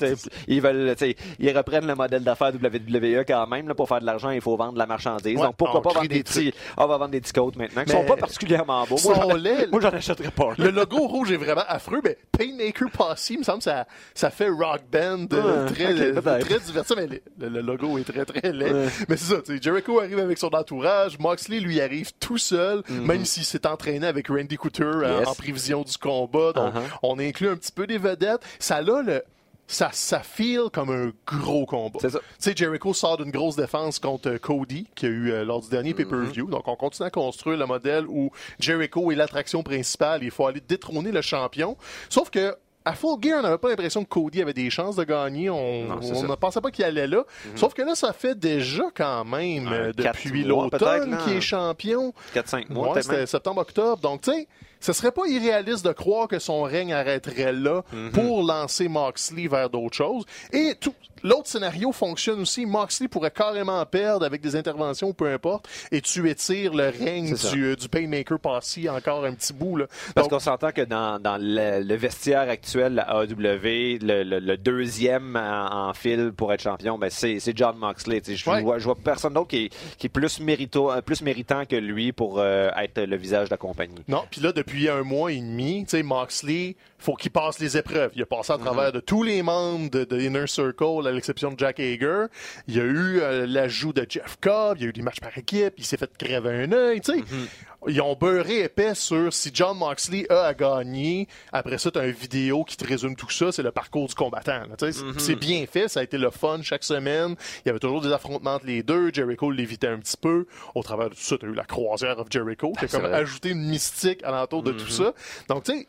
ils 0.47 0.61
veulent, 0.61 0.95
ils 1.39 1.57
reprennent 1.57 1.87
le 1.87 1.95
modèle 1.95 2.23
d'affaires 2.23 2.51
WWE 2.53 3.23
quand 3.27 3.47
même. 3.47 3.67
Là, 3.67 3.73
pour 3.75 3.87
faire 3.87 3.99
de 3.99 4.05
l'argent, 4.05 4.29
il 4.29 4.41
faut 4.41 4.55
vendre 4.55 4.73
de 4.73 4.77
la 4.79 4.85
marchandise. 4.85 5.39
Donc 5.39 5.55
pourquoi 5.55 5.79
on 5.79 5.83
pas 5.83 5.93
vendre 5.93 6.07
des, 6.07 6.23
petits, 6.23 6.53
on 6.77 6.87
va 6.87 6.97
vendre 6.97 7.11
des 7.11 7.21
petits 7.21 7.33
coats 7.33 7.51
maintenant, 7.55 7.83
qui 7.83 7.91
sont 7.91 8.05
pas 8.05 8.15
particulièrement 8.17 8.85
beaux. 8.85 8.97
Moi, 9.71 9.81
j'en 9.81 9.89
achèterais 9.89 10.31
pas. 10.31 10.49
Le 10.57 10.69
logo 10.69 11.07
rouge 11.07 11.31
est 11.31 11.37
vraiment 11.37 11.63
affreux, 11.67 12.01
mais 12.03 12.17
Painmaker 12.37 12.89
Posse, 12.91 13.29
il 13.29 13.39
me 13.39 13.43
semble 13.43 13.59
que 13.59 13.63
ça, 13.65 13.85
ça 14.13 14.29
fait 14.29 14.49
rock 14.49 14.81
band 14.91 15.25
euh, 15.33 15.65
Ouais, 15.65 15.73
très, 15.73 15.93
ok, 16.17 16.27
euh, 16.27 16.39
très 16.41 16.59
divertissant, 16.59 16.95
mais 16.97 17.07
le, 17.39 17.49
le- 17.49 17.61
logo 17.61 17.97
est 17.97 18.03
très 18.03 18.25
très 18.25 18.51
laid. 18.51 18.71
Ouais. 18.73 18.87
Mais 19.09 19.17
c'est 19.17 19.33
ça, 19.35 19.41
tu 19.41 19.55
sais, 19.55 19.61
Jericho 19.61 19.99
arrive 19.99 20.19
avec 20.19 20.37
son 20.37 20.49
entourage, 20.53 21.17
Moxley 21.19 21.59
lui 21.59 21.79
arrive 21.81 22.11
tout 22.19 22.37
seul, 22.37 22.83
même 22.89 23.25
s'il 23.25 23.43
s'est 23.45 23.65
entraîné 23.67 24.05
avec 24.07 24.27
Randy 24.27 24.57
Couture 24.57 25.01
euh. 25.03 25.19
Yes. 25.19 25.27
en 25.27 25.35
prévision 25.35 25.81
du 25.83 25.97
combat. 25.97 26.53
Donc, 26.53 26.73
Uh-huh. 26.73 26.79
on 27.03 27.19
inclut 27.19 27.49
un 27.49 27.55
petit 27.55 27.71
peu 27.71 27.85
des 27.87 27.97
vedettes. 27.97 28.41
Ça 28.59 28.77
a 28.77 28.81
le 28.81 29.23
ça, 29.67 29.89
ça 29.93 30.19
feel 30.19 30.63
comme 30.73 30.89
un 30.89 31.11
gros 31.25 31.65
combat. 31.65 31.97
C'est 32.01 32.09
ça. 32.09 32.19
Tu 32.19 32.25
sais, 32.39 32.53
Jericho 32.55 32.93
sort 32.93 33.17
d'une 33.17 33.31
grosse 33.31 33.55
défense 33.55 33.99
contre 33.99 34.35
Cody, 34.37 34.85
qu'il 34.95 35.09
y 35.09 35.11
a 35.11 35.15
eu 35.15 35.31
euh, 35.31 35.45
lors 35.45 35.61
du 35.61 35.69
dernier 35.69 35.93
pay-per-view. 35.93 36.47
Donc, 36.47 36.67
on 36.67 36.75
continue 36.75 37.07
à 37.07 37.09
construire 37.09 37.57
le 37.57 37.65
modèle 37.65 38.05
où 38.09 38.31
Jericho 38.59 39.11
est 39.11 39.15
l'attraction 39.15 39.63
principale. 39.63 40.23
Il 40.23 40.31
faut 40.31 40.45
aller 40.45 40.59
détrôner 40.67 41.11
le 41.13 41.21
champion. 41.21 41.77
Sauf 42.09 42.29
que, 42.29 42.53
à 42.83 42.93
Full 42.93 43.17
Gear, 43.21 43.39
on 43.39 43.43
n'avait 43.43 43.57
pas 43.57 43.69
l'impression 43.69 44.03
que 44.03 44.09
Cody 44.09 44.41
avait 44.41 44.53
des 44.53 44.69
chances 44.69 44.95
de 44.95 45.03
gagner. 45.03 45.49
On 45.49 45.85
Non, 45.85 45.95
ne 45.99 46.35
pensait 46.35 46.61
pas 46.61 46.71
qu'il 46.71 46.83
allait 46.85 47.07
là. 47.07 47.23
Sauf 47.55 47.73
que 47.73 47.81
là, 47.81 47.93
ça 47.95 48.11
fait 48.13 48.37
déjà 48.37 48.83
quand 48.95 49.23
même, 49.25 49.67
euh, 49.71 49.91
depuis 49.93 50.43
l'automne, 50.43 51.17
qu'il 51.23 51.33
est 51.33 51.41
champion. 51.41 52.13
4-5 52.33 52.69
mois, 52.69 52.93
Ouais, 52.93 53.01
c'était 53.01 53.25
septembre-octobre. 53.25 54.01
Donc, 54.01 54.21
tu 54.21 54.31
sais, 54.31 54.47
ce 54.79 54.93
serait 54.93 55.11
pas 55.11 55.27
irréaliste 55.27 55.85
de 55.85 55.91
croire 55.91 56.27
que 56.27 56.39
son 56.39 56.63
règne 56.63 56.91
arrêterait 56.93 57.53
là 57.53 57.83
Mhm. 57.93 58.11
pour 58.11 58.43
lancer 58.43 58.87
Moxley 58.87 59.47
vers 59.47 59.69
d'autres 59.69 59.95
choses. 59.95 60.25
Et 60.51 60.73
tout, 60.79 60.95
l'autre 61.23 61.47
scénario 61.47 61.91
fonctionne 61.91 62.39
aussi. 62.41 62.65
Moxley 62.65 63.07
pourrait 63.07 63.31
carrément 63.31 63.85
perdre 63.85 64.25
avec 64.25 64.41
des 64.41 64.55
interventions 64.55 65.09
ou 65.09 65.13
peu 65.13 65.31
importe, 65.31 65.67
et 65.91 66.01
tu 66.01 66.29
étires 66.29 66.73
le 66.73 66.89
règne 66.89 67.35
du, 67.51 67.63
euh, 67.65 67.75
du 67.75 67.89
Paymaker 67.89 68.39
Posse 68.39 68.77
encore 68.89 69.25
un 69.25 69.33
petit 69.33 69.53
bout. 69.53 69.77
Là. 69.77 69.85
Parce 70.15 70.27
qu'on 70.27 70.39
s'entend 70.39 70.71
que 70.71 70.81
dans, 70.81 71.19
dans 71.19 71.37
le, 71.39 71.81
le 71.83 71.95
vestiaire 71.95 72.49
actuel, 72.49 72.95
la 72.95 73.23
AEW, 73.23 73.99
le, 74.01 74.23
le- 74.23 74.39
le 74.39 74.57
deuxième 74.57 75.35
en, 75.35 75.89
en 75.89 75.93
fil 75.93 76.31
pour 76.35 76.51
être 76.53 76.61
champion, 76.61 76.97
ben 76.97 77.09
c'est 77.09 77.39
c'est 77.39 77.55
John 77.57 77.77
Moxley. 77.77 78.21
Je, 78.25 78.49
Ouais. 78.49 78.61
vois, 78.61 78.95
personne 78.95 79.33
d'autre 79.33 79.49
qui, 79.49 79.65
est- 79.65 79.97
qui 79.97 80.07
est 80.07 80.09
plus, 80.09 80.39
mérito, 80.39 80.91
euh, 80.91 81.01
plus 81.01 81.21
méritant 81.21 81.65
que 81.65 81.75
lui 81.75 82.11
pour 82.11 82.39
euh, 82.39 82.69
être 82.77 83.01
le 83.01 83.15
visage 83.15 83.49
de 83.49 83.53
la 83.53 83.57
compagnie. 83.57 83.95
Non, 84.07 84.23
puis 84.29 84.41
là, 84.41 84.51
depuis 84.51 84.89
un 84.89 85.03
mois 85.03 85.31
et 85.31 85.39
demi, 85.39 85.85
Moxley, 86.03 86.75
faut 86.99 87.15
qu'il 87.15 87.31
passe 87.31 87.59
les 87.59 87.77
épreuves. 87.77 88.11
Il 88.15 88.21
a 88.21 88.25
passé 88.25 88.53
à 88.53 88.57
Mhm. 88.57 88.63
travers 88.63 88.91
de 88.91 88.99
tous 88.99 89.23
les 89.23 89.41
membres 89.41 89.89
de, 89.89 90.03
de 90.03 90.19
Inner 90.19 90.47
Circle, 90.47 91.07
à 91.11 91.15
l'exception 91.15 91.51
de 91.51 91.59
Jack 91.59 91.79
Hager. 91.79 92.25
Il 92.67 92.75
y 92.75 92.79
a 92.79 92.83
eu 92.83 93.19
euh, 93.19 93.45
l'ajout 93.45 93.93
de 93.93 94.05
Jeff 94.09 94.37
Cobb, 94.41 94.77
il 94.79 94.83
y 94.83 94.85
a 94.85 94.89
eu 94.89 94.93
des 94.93 95.01
matchs 95.01 95.19
par 95.19 95.37
équipe, 95.37 95.73
il 95.77 95.85
s'est 95.85 95.97
fait 95.97 96.11
crever 96.17 96.63
un 96.63 96.71
œil, 96.71 97.01
tu 97.01 97.11
sais. 97.13 97.17
Mhm. 97.19 97.47
Ils 97.87 97.99
ont 98.01 98.15
beurré 98.15 98.59
épais 98.61 98.93
sur 98.93 99.33
si 99.33 99.49
John 99.51 99.75
Moxley 99.75 100.27
a 100.31 100.43
à 100.43 100.53
gagner. 100.53 101.27
Après 101.51 101.79
ça, 101.79 101.89
t'as 101.89 102.05
une 102.05 102.11
vidéo 102.11 102.63
qui 102.63 102.77
te 102.77 102.85
résume 102.85 103.15
tout 103.15 103.31
ça. 103.31 103.51
C'est 103.51 103.63
le 103.63 103.71
parcours 103.71 104.07
du 104.07 104.13
combattant. 104.13 104.65
Mhm. 104.69 105.15
C'est 105.17 105.33
bien 105.35 105.65
fait. 105.65 105.87
Ça 105.87 106.01
a 106.01 106.03
été 106.03 106.19
le 106.19 106.29
fun 106.29 106.59
chaque 106.61 106.83
semaine. 106.83 107.35
Il 107.65 107.67
y 107.67 107.69
avait 107.71 107.79
toujours 107.79 108.01
des 108.01 108.11
affrontements 108.11 108.53
entre 108.53 108.67
les 108.67 108.83
deux. 108.83 109.11
Jericho 109.11 109.49
l'évitait 109.49 109.87
un 109.87 109.97
petit 109.97 110.15
peu. 110.17 110.45
Au 110.75 110.83
travers 110.83 111.09
de 111.09 111.15
tout 111.15 111.21
ça, 111.21 111.37
t'as 111.39 111.47
eu 111.47 111.55
la 111.55 111.63
croisière 111.63 112.19
of 112.19 112.27
Jericho 112.29 112.71
C'est 112.79 112.91
comme 112.91 113.01
vrai. 113.01 113.13
ajouté 113.13 113.49
une 113.49 113.67
mystique 113.67 114.23
alentour 114.23 114.61
de 114.61 114.73
tout 114.73 114.87
ça. 114.89 115.13
Donc, 115.49 115.63
tu 115.63 115.71
sais, 115.71 115.87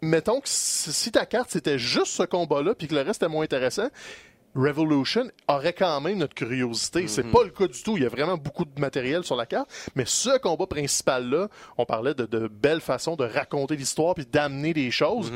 mettons 0.00 0.40
que 0.40 0.48
si 0.48 0.92
si 0.94 1.12
ta 1.12 1.26
carte 1.26 1.50
c'était 1.50 1.78
juste 1.78 2.12
ce 2.12 2.22
combat-là 2.22 2.74
puis 2.74 2.86
que 2.88 2.94
le 2.94 3.02
reste 3.02 3.22
était 3.22 3.30
moins 3.30 3.44
intéressant, 3.44 3.88
Revolution 4.58 5.30
aurait 5.46 5.72
quand 5.72 6.00
même 6.00 6.18
notre 6.18 6.34
curiosité. 6.34 7.06
C'est 7.06 7.22
pas 7.30 7.44
le 7.44 7.50
cas 7.50 7.68
du 7.68 7.82
tout. 7.82 7.96
Il 7.96 8.02
y 8.02 8.06
a 8.06 8.08
vraiment 8.08 8.36
beaucoup 8.36 8.64
de 8.64 8.80
matériel 8.80 9.22
sur 9.24 9.36
la 9.36 9.46
carte. 9.46 9.70
Mais 9.94 10.04
ce 10.04 10.36
combat 10.38 10.66
principal-là, 10.66 11.48
on 11.76 11.84
parlait 11.84 12.14
de, 12.14 12.26
de 12.26 12.48
belles 12.48 12.80
façons 12.80 13.14
de 13.14 13.24
raconter 13.24 13.76
l'histoire 13.76 14.14
puis 14.14 14.26
d'amener 14.26 14.74
des 14.74 14.90
choses. 14.90 15.32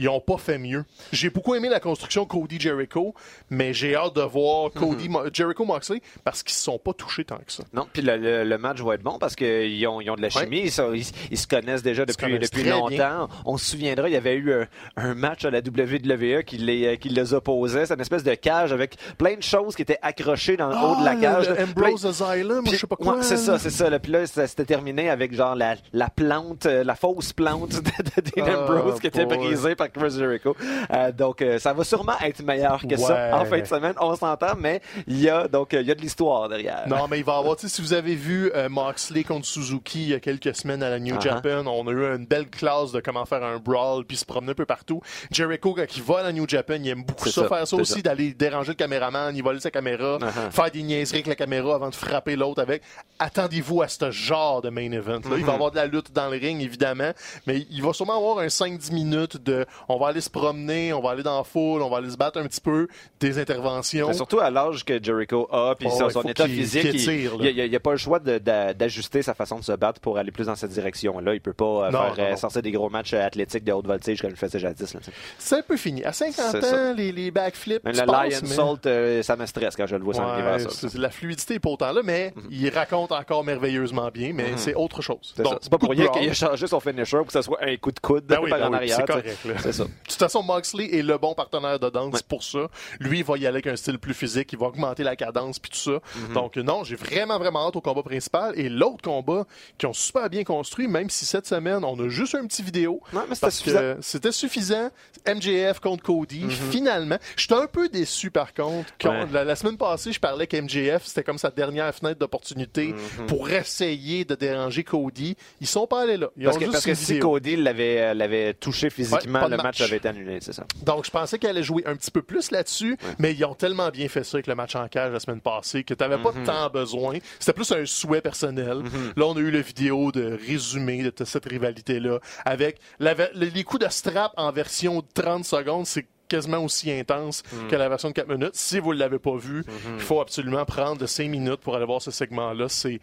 Ils 0.00 0.08
ont 0.08 0.20
pas 0.20 0.38
fait 0.38 0.58
mieux. 0.58 0.84
J'ai 1.12 1.28
beaucoup 1.28 1.54
aimé 1.56 1.68
la 1.68 1.80
construction 1.80 2.24
Cody 2.24 2.58
Jericho, 2.60 3.14
mais 3.50 3.74
j'ai 3.74 3.96
hâte 3.96 4.14
de 4.14 4.22
voir 4.22 4.70
Cody 4.72 5.08
Mo- 5.08 5.24
Jericho 5.32 5.64
Moxley 5.64 6.00
parce 6.24 6.42
qu'ils 6.44 6.54
se 6.54 6.62
sont 6.62 6.78
pas 6.78 6.92
touchés 6.92 7.24
tant 7.24 7.36
que 7.38 7.50
ça. 7.52 7.64
Non, 7.72 7.86
puis 7.92 8.00
le, 8.02 8.16
le- 8.16 8.44
le 8.44 8.58
match 8.58 8.80
va 8.80 8.94
être 8.94 9.02
bon 9.02 9.18
parce 9.18 9.34
qu'ils 9.34 9.86
ont, 9.88 10.00
ils 10.00 10.08
ont 10.10 10.14
de 10.14 10.22
la 10.22 10.30
chimie, 10.30 10.60
ils, 10.64 10.70
sont- 10.70 10.92
ils- 10.92 11.10
ils 11.32 11.36
se 11.38 11.46
connaissent 11.48 11.82
déjà 11.82 12.06
depuis, 12.06 12.26
connaissent 12.32 12.50
depuis 12.50 12.64
longtemps. 12.68 12.88
bien. 12.88 13.28
On 13.44 13.56
se 13.58 13.66
souviendra, 13.72 14.08
il 14.08 14.12
y 14.12 14.16
avait 14.16 14.36
eu 14.36 14.52
un, 14.52 14.66
un 14.96 15.14
match 15.14 15.44
à 15.44 15.50
la 15.50 15.58
WWE 15.58 16.42
qui 16.44 16.58
les, 16.58 16.96
qui 16.98 17.08
les 17.08 17.34
opposait. 17.34 17.86
C'est 17.86 17.94
une 17.94 18.00
espèce 18.00 18.22
de 18.24 18.34
cage 18.34 18.72
avec 18.72 18.96
plein 19.18 19.34
de 19.36 19.42
choses 19.42 19.74
qui 19.74 19.82
étaient 19.82 19.98
accrochées 20.00 20.56
dans 20.56 20.68
le 20.68 20.76
haut 20.76 21.00
de 21.00 21.04
la 21.04 21.10
Ah, 21.12 21.16
cage. 21.16 21.48
le 21.48 21.64
Ambrose 21.64 22.06
Asylum, 22.06 22.64
je 22.66 22.76
sais 22.76 22.86
pas 22.86 22.96
quoi. 22.96 23.16
ouais, 23.16 23.22
c'est 23.22 23.36
ça, 23.36 23.58
c'est 23.58 23.70
ça. 23.70 23.90
Puis 23.98 24.12
là, 24.12 24.26
ça 24.26 24.46
s'était 24.46 24.64
terminé 24.64 25.10
avec 25.10 25.34
genre 25.34 25.56
la, 25.56 25.74
la 25.92 26.08
plante, 26.08 26.66
euh, 26.66 26.84
la 26.84 26.94
fausse 26.94 27.32
plante 27.32 27.70
de, 27.70 27.76
de 27.80 28.30
Dean 28.36 28.44
Ah, 28.46 28.60
Ambrose 28.72 29.00
qui 29.00 29.08
était 29.08 29.26
brisée 29.26 29.74
par 29.74 29.87
Chris 29.92 30.10
Jericho. 30.10 30.56
Euh, 30.90 31.12
donc, 31.12 31.42
euh, 31.42 31.58
ça 31.58 31.72
va 31.72 31.84
sûrement 31.84 32.18
être 32.22 32.42
meilleur 32.42 32.80
que 32.86 32.96
ça 32.96 33.38
en 33.38 33.44
fin 33.44 33.60
de 33.60 33.64
semaine. 33.64 33.94
On 34.00 34.14
s'entend, 34.16 34.54
mais 34.58 34.80
il 35.06 35.20
y 35.20 35.28
a 35.28 35.48
donc 35.48 35.74
euh, 35.74 35.80
il 35.80 35.86
y 35.86 35.90
a 35.90 35.94
de 35.94 36.00
l'histoire 36.00 36.48
derrière. 36.48 36.84
Non, 36.86 37.08
mais 37.08 37.18
il 37.18 37.24
va 37.24 37.36
y 37.36 37.38
avoir, 37.38 37.56
si 37.58 37.82
vous 37.82 37.92
avez 37.92 38.14
vu 38.14 38.50
Moxley 38.68 39.24
contre 39.24 39.46
Suzuki 39.46 40.02
il 40.02 40.08
y 40.10 40.14
a 40.14 40.20
quelques 40.20 40.54
semaines 40.54 40.82
à 40.82 40.90
la 40.90 40.98
New. 40.98 41.20
Japan, 41.20 41.66
on 41.66 41.86
a 41.88 41.90
eu 41.90 42.04
une 42.16 42.26
belle 42.26 42.48
classe 42.48 42.92
de 42.92 43.00
comment 43.00 43.24
faire 43.24 43.42
un 43.42 43.58
brawl 43.58 44.04
puis 44.04 44.16
se 44.16 44.24
promener 44.24 44.52
un 44.52 44.54
peu 44.54 44.66
partout. 44.66 45.00
Jericho, 45.30 45.74
quand 45.74 45.96
il 45.96 46.02
va 46.02 46.18
à 46.18 46.22
la 46.24 46.32
New 46.32 46.48
Japan, 46.48 46.76
il 46.76 46.88
aime 46.88 47.02
beaucoup 47.04 47.28
ça, 47.28 47.42
ça, 47.42 47.48
faire 47.48 47.66
ça 47.66 47.76
aussi, 47.76 48.02
d'aller 48.02 48.34
déranger 48.34 48.70
le 48.70 48.76
caméraman, 48.76 49.34
il 49.34 49.42
voler 49.42 49.60
sa 49.60 49.70
caméra, 49.70 50.18
Uh-huh. 50.18 50.50
faire 50.50 50.70
des 50.70 50.82
niaiseries 50.82 51.18
avec 51.18 51.26
la 51.26 51.34
caméra 51.34 51.74
avant 51.74 51.90
de 51.90 51.94
frapper 51.94 52.36
l'autre 52.36 52.60
avec. 52.60 52.82
Attendez-vous 53.18 53.82
à 53.82 53.88
ce 53.88 54.10
genre 54.10 54.62
de 54.62 54.70
main 54.70 54.90
event. 54.92 55.20
Là. 55.28 55.36
Il 55.36 55.44
va 55.44 55.52
y 55.52 55.54
avoir 55.54 55.70
de 55.70 55.76
la 55.76 55.86
lutte 55.86 56.12
dans 56.12 56.28
le 56.28 56.36
ring, 56.36 56.60
évidemment, 56.60 57.12
mais 57.46 57.66
il 57.70 57.82
va 57.82 57.92
sûrement 57.92 58.16
avoir 58.16 58.38
un 58.38 58.46
5-10 58.46 58.92
minutes 58.92 59.42
de 59.42 59.66
on 59.88 59.98
va 59.98 60.08
aller 60.08 60.20
se 60.20 60.30
promener, 60.30 60.92
on 60.92 61.00
va 61.00 61.10
aller 61.10 61.22
dans 61.22 61.36
la 61.38 61.44
foule, 61.44 61.82
on 61.82 61.90
va 61.90 61.98
aller 61.98 62.10
se 62.10 62.16
battre 62.16 62.38
un 62.38 62.46
petit 62.46 62.60
peu, 62.60 62.88
des 63.20 63.38
interventions. 63.38 64.08
Mais 64.08 64.14
surtout 64.14 64.40
à 64.40 64.50
l'âge 64.50 64.84
que 64.84 65.02
Jericho 65.02 65.48
a, 65.52 65.74
puis 65.78 65.88
Oh, 65.90 65.96
son, 65.96 66.04
ouais, 66.04 66.10
son 66.12 66.22
faut 66.22 66.28
état 66.28 66.46
physique, 66.46 66.84
il 66.94 67.68
n'y 67.68 67.76
a, 67.76 67.80
pas 67.80 67.92
le 67.92 67.96
choix 67.96 68.18
d'ajuster 68.18 69.22
sa 69.22 69.34
façon 69.34 69.58
de 69.58 69.64
se 69.64 69.72
battre 69.72 70.00
pour 70.00 70.18
aller 70.18 70.30
plus 70.30 70.46
dans 70.46 70.54
cette 70.56 70.70
direction-là. 70.70 71.34
Il 71.34 71.40
peut 71.40 71.52
pas 71.52 71.64
euh, 71.64 71.90
Non, 71.90 71.98
faire 72.02 72.14
non, 72.16 72.24
euh, 72.24 72.30
non. 72.30 72.36
sortir 72.36 72.62
des 72.62 72.70
gros 72.72 72.88
matchs 72.90 73.14
euh, 73.14 73.24
athlétiques 73.24 73.64
de 73.64 73.72
haute 73.72 73.86
voltige 73.86 74.20
comme 74.20 74.30
il 74.30 74.36
faisait 74.36 74.58
jadis. 74.58 74.96
C'est 75.38 75.56
un 75.56 75.62
peu 75.62 75.76
fini. 75.76 76.04
À 76.04 76.12
50 76.12 76.34
C'est 76.50 76.64
ans, 76.74 76.94
les, 76.96 77.12
les 77.12 77.30
backflips, 77.30 77.80
le 77.84 77.92
Lion 77.92 78.06
mais- 78.42 78.48
Salt, 78.48 78.86
euh, 78.86 79.22
ça 79.22 79.36
me 79.36 79.46
stresse 79.46 79.76
quand 79.76 79.86
je 79.86 79.96
le 79.96 80.02
vois 80.04 80.14
vers 80.14 80.54
Ouais, 80.54 80.58
ça. 80.60 80.88
la 80.98 81.10
fluidité 81.10 81.54
est 81.54 81.58
pas 81.58 81.70
autant 81.70 81.92
là, 81.92 82.00
mais 82.04 82.32
il 82.50 82.68
raconte 82.70 83.12
encore 83.12 83.44
merveilleusement 83.44 84.08
bien, 84.12 84.32
mais 84.34 84.52
c'est 84.56 84.74
autre 84.74 85.02
chose. 85.02 85.34
Mhm. 85.38 85.46
C'est 85.60 85.70
pas 85.70 85.78
pour 85.78 85.90
rien 85.90 86.08
qu'il 86.08 86.28
a 86.28 86.32
changé 86.34 86.66
son 86.66 86.80
finisher 86.80 87.16
pour 87.18 87.26
que 87.26 87.32
ça 87.32 87.42
soit 87.42 87.58
un 87.62 87.76
coup 87.76 87.92
de 87.92 88.00
coude 88.00 88.24
Ben 88.26 88.38
oui, 88.42 88.50
par 88.50 88.58
ben 88.60 88.66
en 88.66 88.70
oui, 88.70 88.76
arrière. 88.76 88.96
c'est 88.96 89.06
correct, 89.06 89.38
là. 89.44 89.54
C'est 89.62 89.72
ça. 89.72 89.84
De 89.84 89.90
toute 90.08 90.18
façon, 90.18 90.42
Moxley 90.42 90.94
est 90.96 91.02
le 91.02 91.18
bon 91.18 91.34
partenaire 91.34 91.78
de 91.78 91.88
danse 91.90 92.22
pour 92.22 92.42
ça. 92.42 92.68
Lui, 93.00 93.18
il 93.18 93.24
va 93.24 93.36
y 93.36 93.46
aller 93.46 93.56
avec 93.58 93.66
un 93.66 93.76
style 93.76 93.98
plus 93.98 94.14
physique, 94.14 94.52
il 94.52 94.58
va 94.58 94.66
augmenter 94.66 95.02
la 95.02 95.16
cadence 95.16 95.58
puis 95.58 95.70
tout 95.70 95.78
ça. 95.78 96.00
Mhm. 96.28 96.34
Donc 96.34 96.56
non, 96.56 96.84
j'ai 96.84 96.96
vraiment 96.96 97.38
vraiment 97.38 97.66
hâte 97.68 97.76
au 97.76 97.80
combat 97.80 98.02
principal 98.02 98.58
et 98.58 98.68
l'autre 98.68 99.02
combat 99.02 99.46
qui 99.78 99.86
ont 99.86 99.92
super 99.92 100.28
bien 100.30 100.44
construit, 100.44 100.86
même 100.88 101.10
si 101.10 101.24
cette 101.26 101.46
semaine 101.46 101.84
on 101.84 101.98
a 102.04 102.08
juste 102.08 102.34
un 102.34 102.46
petit 102.46 102.62
vidéo. 102.62 103.00
Ouais, 103.12 103.20
mais 103.28 103.34
c'était 103.34 103.40
parce 103.46 103.56
suffisant. 103.56 103.78
que 103.78 103.96
c'était 104.00 104.32
suffisant. 104.32 104.90
MJF 105.26 105.80
contre 105.80 106.02
Cody, 106.04 106.44
Mhm. 106.44 106.50
finalement. 106.50 107.18
J'étais 107.36 107.54
un 107.54 107.66
peu 107.66 107.88
déçu 107.88 108.30
par 108.30 108.54
contre. 108.54 108.90
Quand- 109.00 109.10
Ouais. 109.10 109.26
la, 109.32 109.44
la 109.44 109.56
semaine 109.56 109.76
passée, 109.76 110.12
je 110.12 110.20
parlais 110.20 110.46
qu'MJF 110.46 111.04
c'était 111.04 111.22
comme 111.24 111.38
sa 111.38 111.50
dernière 111.50 111.94
fenêtre 111.94 112.18
d'opportunité 112.18 112.94
Mhm. 113.18 113.26
pour 113.26 113.50
essayer 113.50 114.24
de 114.24 114.34
déranger 114.34 114.84
Cody. 114.84 115.36
Ils 115.60 115.66
sont 115.66 115.86
pas 115.86 116.02
allés 116.02 116.16
là. 116.16 116.28
Ils 116.36 116.44
Parce 116.44 116.56
ont 116.56 116.60
que, 116.60 116.64
juste 116.66 116.72
parce 116.74 116.84
que 116.86 116.94
si. 116.94 117.18
Cody 117.18 117.56
l'avait 117.56 118.54
touché 118.54 118.90
physiquement, 118.90 119.47
le 119.48 119.56
match. 119.56 119.80
match. 119.80 119.80
avait 119.82 119.96
été 119.96 120.08
annulé, 120.08 120.38
c'est 120.40 120.52
ça. 120.52 120.64
Donc, 120.82 121.04
je 121.06 121.10
pensais 121.10 121.38
qu'elle 121.38 121.50
allait 121.50 121.62
jouer 121.62 121.82
un 121.86 121.96
petit 121.96 122.10
peu 122.10 122.22
plus 122.22 122.50
là-dessus, 122.50 122.96
mais 123.18 123.32
ils 123.34 123.44
ont 123.44 123.54
tellement 123.54 123.90
bien 123.90 124.08
fait 124.08 124.24
ça 124.24 124.36
avec 124.36 124.46
le 124.46 124.54
match 124.54 124.76
en 124.76 124.86
cage 124.88 125.12
la 125.12 125.20
semaine 125.20 125.40
passée 125.40 125.84
que 125.84 125.94
tu 125.94 126.02
n'avais 126.02 126.22
pas 126.22 126.32
tant 126.44 126.70
besoin. 126.70 127.18
C'était 127.38 127.52
plus 127.52 127.70
un 127.72 127.84
souhait 127.86 128.20
personnel. 128.20 128.82
Là, 129.16 129.26
on 129.26 129.36
a 129.36 129.40
eu 129.40 129.50
la 129.50 129.60
vidéo 129.60 130.12
de 130.12 130.38
résumé 130.46 131.02
de 131.02 131.24
cette 131.24 131.44
rivalité-là 131.46 132.18
avec 132.44 132.78
la 132.98 133.14
les 133.34 133.64
coups 133.64 133.84
de 133.84 133.90
strap 133.90 134.32
en 134.36 134.52
version 134.52 135.02
30 135.14 135.44
secondes. 135.44 135.86
C'est 135.86 136.06
quasiment 136.28 136.58
aussi 136.58 136.92
intense 136.92 137.42
que 137.68 137.76
la 137.76 137.88
version 137.88 138.10
de 138.10 138.14
4 138.14 138.28
minutes. 138.28 138.54
Si 138.54 138.78
vous 138.78 138.94
ne 138.94 138.98
l'avez 138.98 139.18
pas 139.18 139.36
vu, 139.36 139.64
il 139.94 140.00
faut 140.00 140.20
absolument 140.20 140.64
prendre 140.64 140.98
de 140.98 141.06
5 141.06 141.28
minutes 141.28 141.60
pour 141.60 141.74
aller 141.74 141.86
voir 141.86 142.02
ce 142.02 142.10
segment-là. 142.10 142.68
C'est 142.68 143.00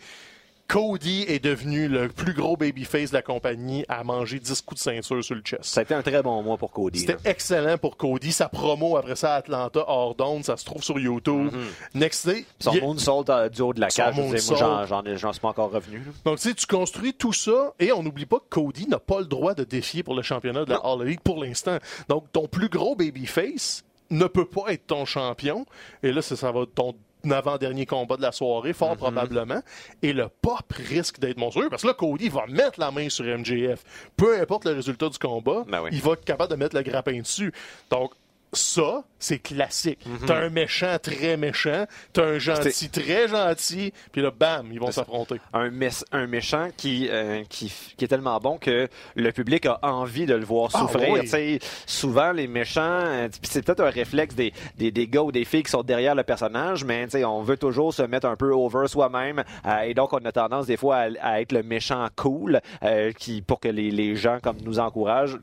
Cody 0.67 1.25
est 1.28 1.43
devenu 1.43 1.88
le 1.88 2.08
plus 2.10 2.34
gros 2.34 2.58
babyface 2.58 3.10
de 3.12 3.15
la 3.15 3.21
compagnie 3.21 3.86
à 3.88 4.04
manger 4.04 4.39
10 4.39 4.62
coups 4.63 4.82
de 4.82 4.84
ceinture 4.91 5.23
sur 5.23 5.36
le 5.36 5.41
chest. 5.41 5.63
Ça 5.63 5.82
a 5.82 5.84
été 5.84 5.93
un 5.93 6.01
très 6.01 6.23
bon 6.23 6.41
mois 6.41 6.58
pour 6.58 6.71
Cody. 6.71 6.99
C'était 7.01 7.17
excellent 7.30 7.78
pour 7.78 7.97
Cody. 7.97 8.32
Sa 8.32 8.49
promo 8.49 8.97
après 8.97 9.15
ça 9.15 9.36
à 9.36 9.38
Atlanta, 9.38 9.84
hors 9.88 10.15
d'onde, 10.15 10.43
ça 10.43 10.58
se 10.58 10.65
trouve 10.65 10.82
sur 10.84 10.99
YouTube. 10.99 11.51
Next 11.93 12.25
day. 12.28 12.45
Son 12.60 12.73
il- 12.73 12.82
moonsault 12.82 13.30
euh, 13.30 13.47
du 13.47 13.62
haut 13.62 13.73
de 13.73 13.80
la 13.80 13.89
cage, 13.89 14.15
j'en- 14.15 15.32
suis 15.32 15.41
pas 15.41 15.49
encore 15.49 15.71
revenu. 15.71 16.01
Donc, 16.25 16.38
tu 16.38 16.49
sais, 16.49 16.56
tu 16.56 16.65
construis 16.65 17.13
tout 17.13 17.34
ça 17.34 17.73
et 17.80 17.91
on 17.91 18.01
n'oublie 18.01 18.25
pas 18.25 18.39
que 18.39 18.49
Cody 18.49 18.88
n'a 18.88 18.99
pas 18.99 19.19
le 19.19 19.25
droit 19.25 19.54
de 19.54 19.63
défier 19.63 20.01
pour 20.01 20.15
le 20.15 20.23
championnat 20.23 20.65
de 20.65 20.71
la 20.71 20.78
All 20.78 21.01
Elite 21.04 21.21
pour 21.21 21.43
l'instant. 21.43 21.78
Donc, 22.10 22.32
ton 22.32 22.47
plus 22.47 22.69
gros 22.69 22.95
babyface 22.95 23.84
ne 24.10 24.25
peut 24.25 24.45
pas 24.45 24.73
être 24.73 24.88
ton 24.88 25.06
champion. 25.06 25.65
Et 26.04 26.12
là, 26.12 26.21
ça, 26.21 26.36
ça 26.36 26.51
va 26.51 26.62
ton 26.73 26.95
avant-dernier 27.31 27.85
combat 27.85 28.17
de 28.17 28.21
la 28.21 28.31
soirée, 28.31 28.73
fort 28.73 28.91
Mhm. 28.91 28.97
probablement. 28.97 29.61
Et 30.01 30.13
le 30.13 30.27
pop 30.29 30.63
risque 30.73 31.19
d'être 31.19 31.38
monstrueux 31.38 31.69
parce 31.69 31.81
que 31.83 31.88
là, 31.88 31.93
Cody 31.93 32.29
va 32.29 32.45
mettre 32.47 32.79
la 32.79 32.91
main 32.91 33.09
sur 33.09 33.25
MJF. 33.25 33.83
Peu 34.17 34.39
importe 34.39 34.65
le 34.65 34.73
résultat 34.73 35.09
du 35.09 35.17
combat, 35.17 35.63
Ben 35.67 35.81
oui. 35.81 35.89
il 35.91 36.01
va 36.01 36.13
être 36.13 36.25
capable 36.25 36.51
de 36.51 36.55
mettre 36.57 36.75
le 36.75 36.81
grappin 36.83 37.19
dessus. 37.19 37.51
Donc, 37.89 38.11
ça, 38.58 39.04
c'est 39.20 39.39
classique. 39.39 40.00
Mhm. 40.06 40.20
T'as 40.28 40.36
un 40.38 40.50
méchant 40.50 40.98
très 41.02 41.38
méchant, 41.38 41.86
t'as 42.13 42.26
un 42.26 42.39
gentil 42.39 42.89
très 42.89 43.28
gentil, 43.28 43.91
puis 44.12 44.22
là, 44.22 44.32
bam, 44.32 44.68
ils 44.72 44.80
vont 44.80 44.91
s'affronter. 44.91 45.39
Un, 45.54 45.70
un 46.12 46.28
méchant 46.28 46.70
qui, 46.78 47.08
euh, 47.10 47.44
qui, 47.50 47.72
qui 47.98 48.06
est 48.06 48.08
tellement 48.08 48.39
bon 48.39 48.58
que 48.58 48.88
le 49.15 49.32
public 49.32 49.65
a 49.65 49.80
envie 49.84 50.26
de 50.26 50.36
le 50.36 50.46
voir 50.46 50.70
Ah, 50.74 50.80
souffrir. 50.80 51.12
oui. 51.13 51.60
Souvent, 51.86 52.32
les 52.32 52.48
méchants, 52.48 52.82
euh, 52.84 53.28
c'est 53.44 53.63
peut-être 53.65 53.82
un 53.82 53.89
réflexe 53.89 54.36
des, 54.36 54.54
des, 54.78 54.91
des 54.91 55.08
gars 55.08 55.24
ou 55.24 55.32
des 55.32 55.46
filles 55.46 55.63
qui 55.63 55.72
sont 55.72 55.84
derrière 55.84 56.15
le 56.15 56.24
personnage, 56.24 56.84
mais 56.84 57.08
on 57.26 57.41
veut 57.41 57.58
toujours 57.58 57.94
se 57.94 58.02
mettre 58.04 58.28
un 58.28 58.36
peu 58.36 58.52
over 58.52 58.88
soi-même. 58.88 59.44
euh, 59.65 59.80
et 59.82 59.94
donc, 59.94 60.13
on 60.13 60.24
a 60.26 60.32
tendance 60.32 60.68
des 60.68 60.78
fois 60.78 60.98
à, 60.98 61.08
à 61.22 61.41
être 61.41 61.52
le 61.52 61.63
méchant 61.63 62.08
cool 62.15 62.62
euh, 62.84 63.12
qui, 63.13 63.41
pour 63.41 63.60
que 63.60 63.68
les, 63.70 63.91
les 63.91 64.15
gens 64.15 64.39
comme 64.41 64.58
nous 64.63 64.80
encouragent. 64.80 65.38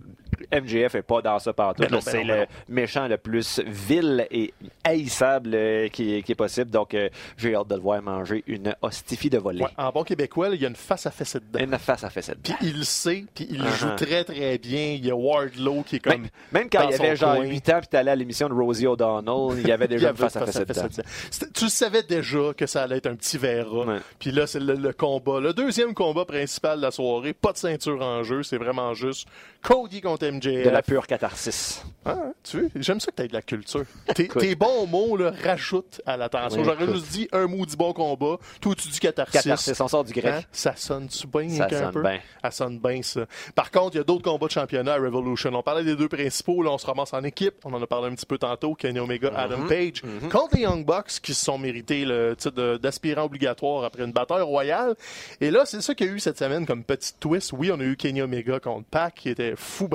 MJF 0.53 0.95
est 0.95 1.03
pas 1.03 1.23
dans 1.23 1.39
ça 1.39 1.53
partout. 1.53 1.83
Ben 1.83 1.89
ben 1.91 2.01
c'est 2.01 2.19
ben 2.25 2.27
le 2.27 2.37
non. 2.41 2.47
méchant 2.69 3.09
le 3.09 3.17
plus 3.19 3.61
vil 3.67 4.27
et 4.31 4.53
haïssable 4.85 5.51
euh, 5.55 5.89
qui, 5.89 6.23
qui 6.23 6.33
est 6.33 6.37
possible. 6.37 6.71
Donc, 6.71 6.95
euh, 6.95 7.09
j'ai 7.37 7.55
hâte 7.55 7.69
de 7.69 7.75
le 7.75 7.81
voir 7.81 8.03
manger 8.03 8.43
une 8.47 8.75
hostifie 8.83 9.31
de 9.31 9.39
volée. 9.39 9.63
Ouais, 9.63 9.71
en 9.77 9.91
bon 9.91 10.03
québécois, 10.05 10.51
il 10.53 10.61
y 10.61 10.65
a 10.65 10.69
une 10.69 10.77
face 10.77 11.07
à 11.07 11.11
fessée 11.11 11.39
dedans. 11.41 11.65
Une 11.65 11.79
face 11.79 12.05
à 12.05 12.11
fait 12.11 12.23
Puis 12.43 12.55
il 12.63 12.79
le 12.79 12.85
sait, 12.85 13.25
puis 13.35 13.47
il 13.51 13.63
Uh-huh. 13.63 13.79
joue 13.79 13.97
très 13.97 14.25
très 14.25 14.59
bien. 14.59 14.93
Il 14.99 15.07
y 15.07 15.11
a 15.11 15.15
Wardlow 15.15 15.83
qui 15.85 15.97
est 15.97 15.99
comme. 16.01 16.23
Même, 16.23 16.29
même 16.53 16.69
quand 16.71 16.89
il 16.89 16.95
avait 16.95 17.17
son 17.17 17.27
genre 17.27 17.37
coin. 17.37 17.45
8 17.47 17.69
ans 17.71 17.79
puis 17.79 17.89
t'allais 17.89 18.11
à 18.11 18.17
l'émission 18.17 18.49
de 18.49 18.55
Rosie 18.55 18.87
O'Donnell, 18.87 19.59
il 19.61 19.69
y 19.69 19.73
avait 19.73 19.85
y 19.87 19.89
déjà 19.89 20.09
une 20.09 20.17
avait 20.17 20.19
face 20.29 20.37
à 20.37 20.47
face 20.47 20.57
dedans. 20.59 21.49
Tu 21.55 21.69
savais 21.69 22.03
déjà 22.03 22.53
que 22.57 22.67
ça 22.67 22.83
allait 22.83 22.97
être 22.97 23.07
un 23.07 23.15
petit 23.15 23.39
verra. 23.39 23.85
Ouais. 23.85 23.99
Puis 24.19 24.33
là, 24.33 24.47
c'est 24.47 24.61
le, 24.61 24.75
le 24.75 24.93
combat. 24.93 25.41
Le 25.41 25.53
deuxième 25.53 25.95
combat 25.95 26.25
principal 26.25 26.79
de 26.79 26.83
la 26.83 26.91
soirée. 26.91 27.33
Pas 27.33 27.53
de 27.53 27.59
ceinture 27.59 28.01
en 28.03 28.23
jeu. 28.23 28.43
C'est 28.43 28.59
vraiment 28.59 28.95
juste 28.95 29.29
Cody 29.63 30.01
contre 30.01 30.27
MJF. 30.33 30.65
De 30.65 30.71
la 30.71 30.83
pure 30.83 31.07
catharsis. 31.07 31.83
Ah, 32.05 32.17
tu 32.43 32.63
veux, 32.63 32.71
j'aime 32.77 32.99
ça 32.99 33.11
que 33.13 33.17
tu 33.17 33.23
aies 33.23 33.29
de 33.29 33.33
la 33.33 33.43
culture. 33.43 33.85
Tes, 34.15 34.55
bons 34.57 34.87
mots 34.87 35.17
là, 35.17 35.33
rajoutent 35.45 36.01
à 36.05 36.17
l'attention. 36.17 36.61
Oui, 36.61 36.65
J'aurais 36.65 36.93
juste 36.93 37.09
dit 37.13 37.29
un 37.33 37.47
maudit 37.47 37.77
bon 37.77 37.93
combat. 37.93 38.39
Toi, 38.61 38.75
tu 38.75 38.89
dis 38.89 38.99
catharsis. 38.99 39.41
Catharsis, 39.43 39.81
on 39.81 39.89
sort 39.89 40.03
du 40.05 40.13
grec. 40.13 40.35
Hein? 40.35 40.41
Ça 40.51 40.75
sonne-tu 40.75 41.27
bien 41.29 41.49
Ça 41.51 41.67
un 41.67 41.69
sonne 41.69 41.93
peu? 41.93 42.03
bien. 42.03 42.19
Ça 42.43 42.51
sonne 42.51 42.79
bien, 42.81 43.03
ça. 43.03 43.21
Par 43.55 43.71
contre, 43.71 43.95
il 43.95 43.99
y 43.99 44.01
a 44.01 44.05
d'autres 44.05 44.25
combats 44.25 44.47
de 44.47 44.53
championnat 44.53 44.95
à 44.95 44.99
Revolution. 44.99 45.51
On 45.55 45.63
parlait 45.63 45.85
des 45.85 45.95
deux 45.95 46.09
principaux. 46.09 46.63
Là, 46.63 46.71
on 46.73 46.79
se 46.79 46.87
ramasse 46.87 47.13
en 47.15 47.23
équipe. 47.23 47.55
On 47.65 47.73
en 47.73 47.81
a 47.83 47.87
parlé 47.87 48.09
un 48.09 48.15
petit 48.15 48.27
peu 48.27 48.39
tantôt. 48.39 48.75
Kenny 48.75 48.99
Omega, 48.99 49.31
Mhm. 49.31 49.37
Adam 49.37 49.67
Page. 49.69 50.03
Contre 50.31 50.57
les 50.57 50.63
Young 50.63 50.85
Bucks 50.85 51.21
qui 51.23 51.35
se 51.35 51.45
sont 51.45 51.59
mérités 51.59 52.05
le 52.05 52.35
titre 52.37 52.79
d'aspirant 52.79 53.25
obligatoire 53.25 53.85
après 53.85 54.03
une 54.03 54.13
bataille 54.13 54.43
royale. 54.43 54.95
Et 55.41 55.51
là, 55.53 55.65
c'est 55.67 55.81
ça 55.81 55.95
qu'il 55.95 56.07
y 56.09 56.11
a 56.11 56.13
eu 56.13 56.19
cette 56.21 56.39
semaine 56.39 56.67
comme 56.67 56.83
petit 56.83 57.15
twist. 57.21 57.53
Oui, 57.53 57.71
on 57.71 57.79
a 57.79 57.85
eu 57.85 57.97
Kenny 57.97 58.23
Omega 58.23 58.59
contre 58.59 58.87
Pac 58.89 59.15
qui 59.15 59.29
était 59.29 59.55
fou 59.57 59.87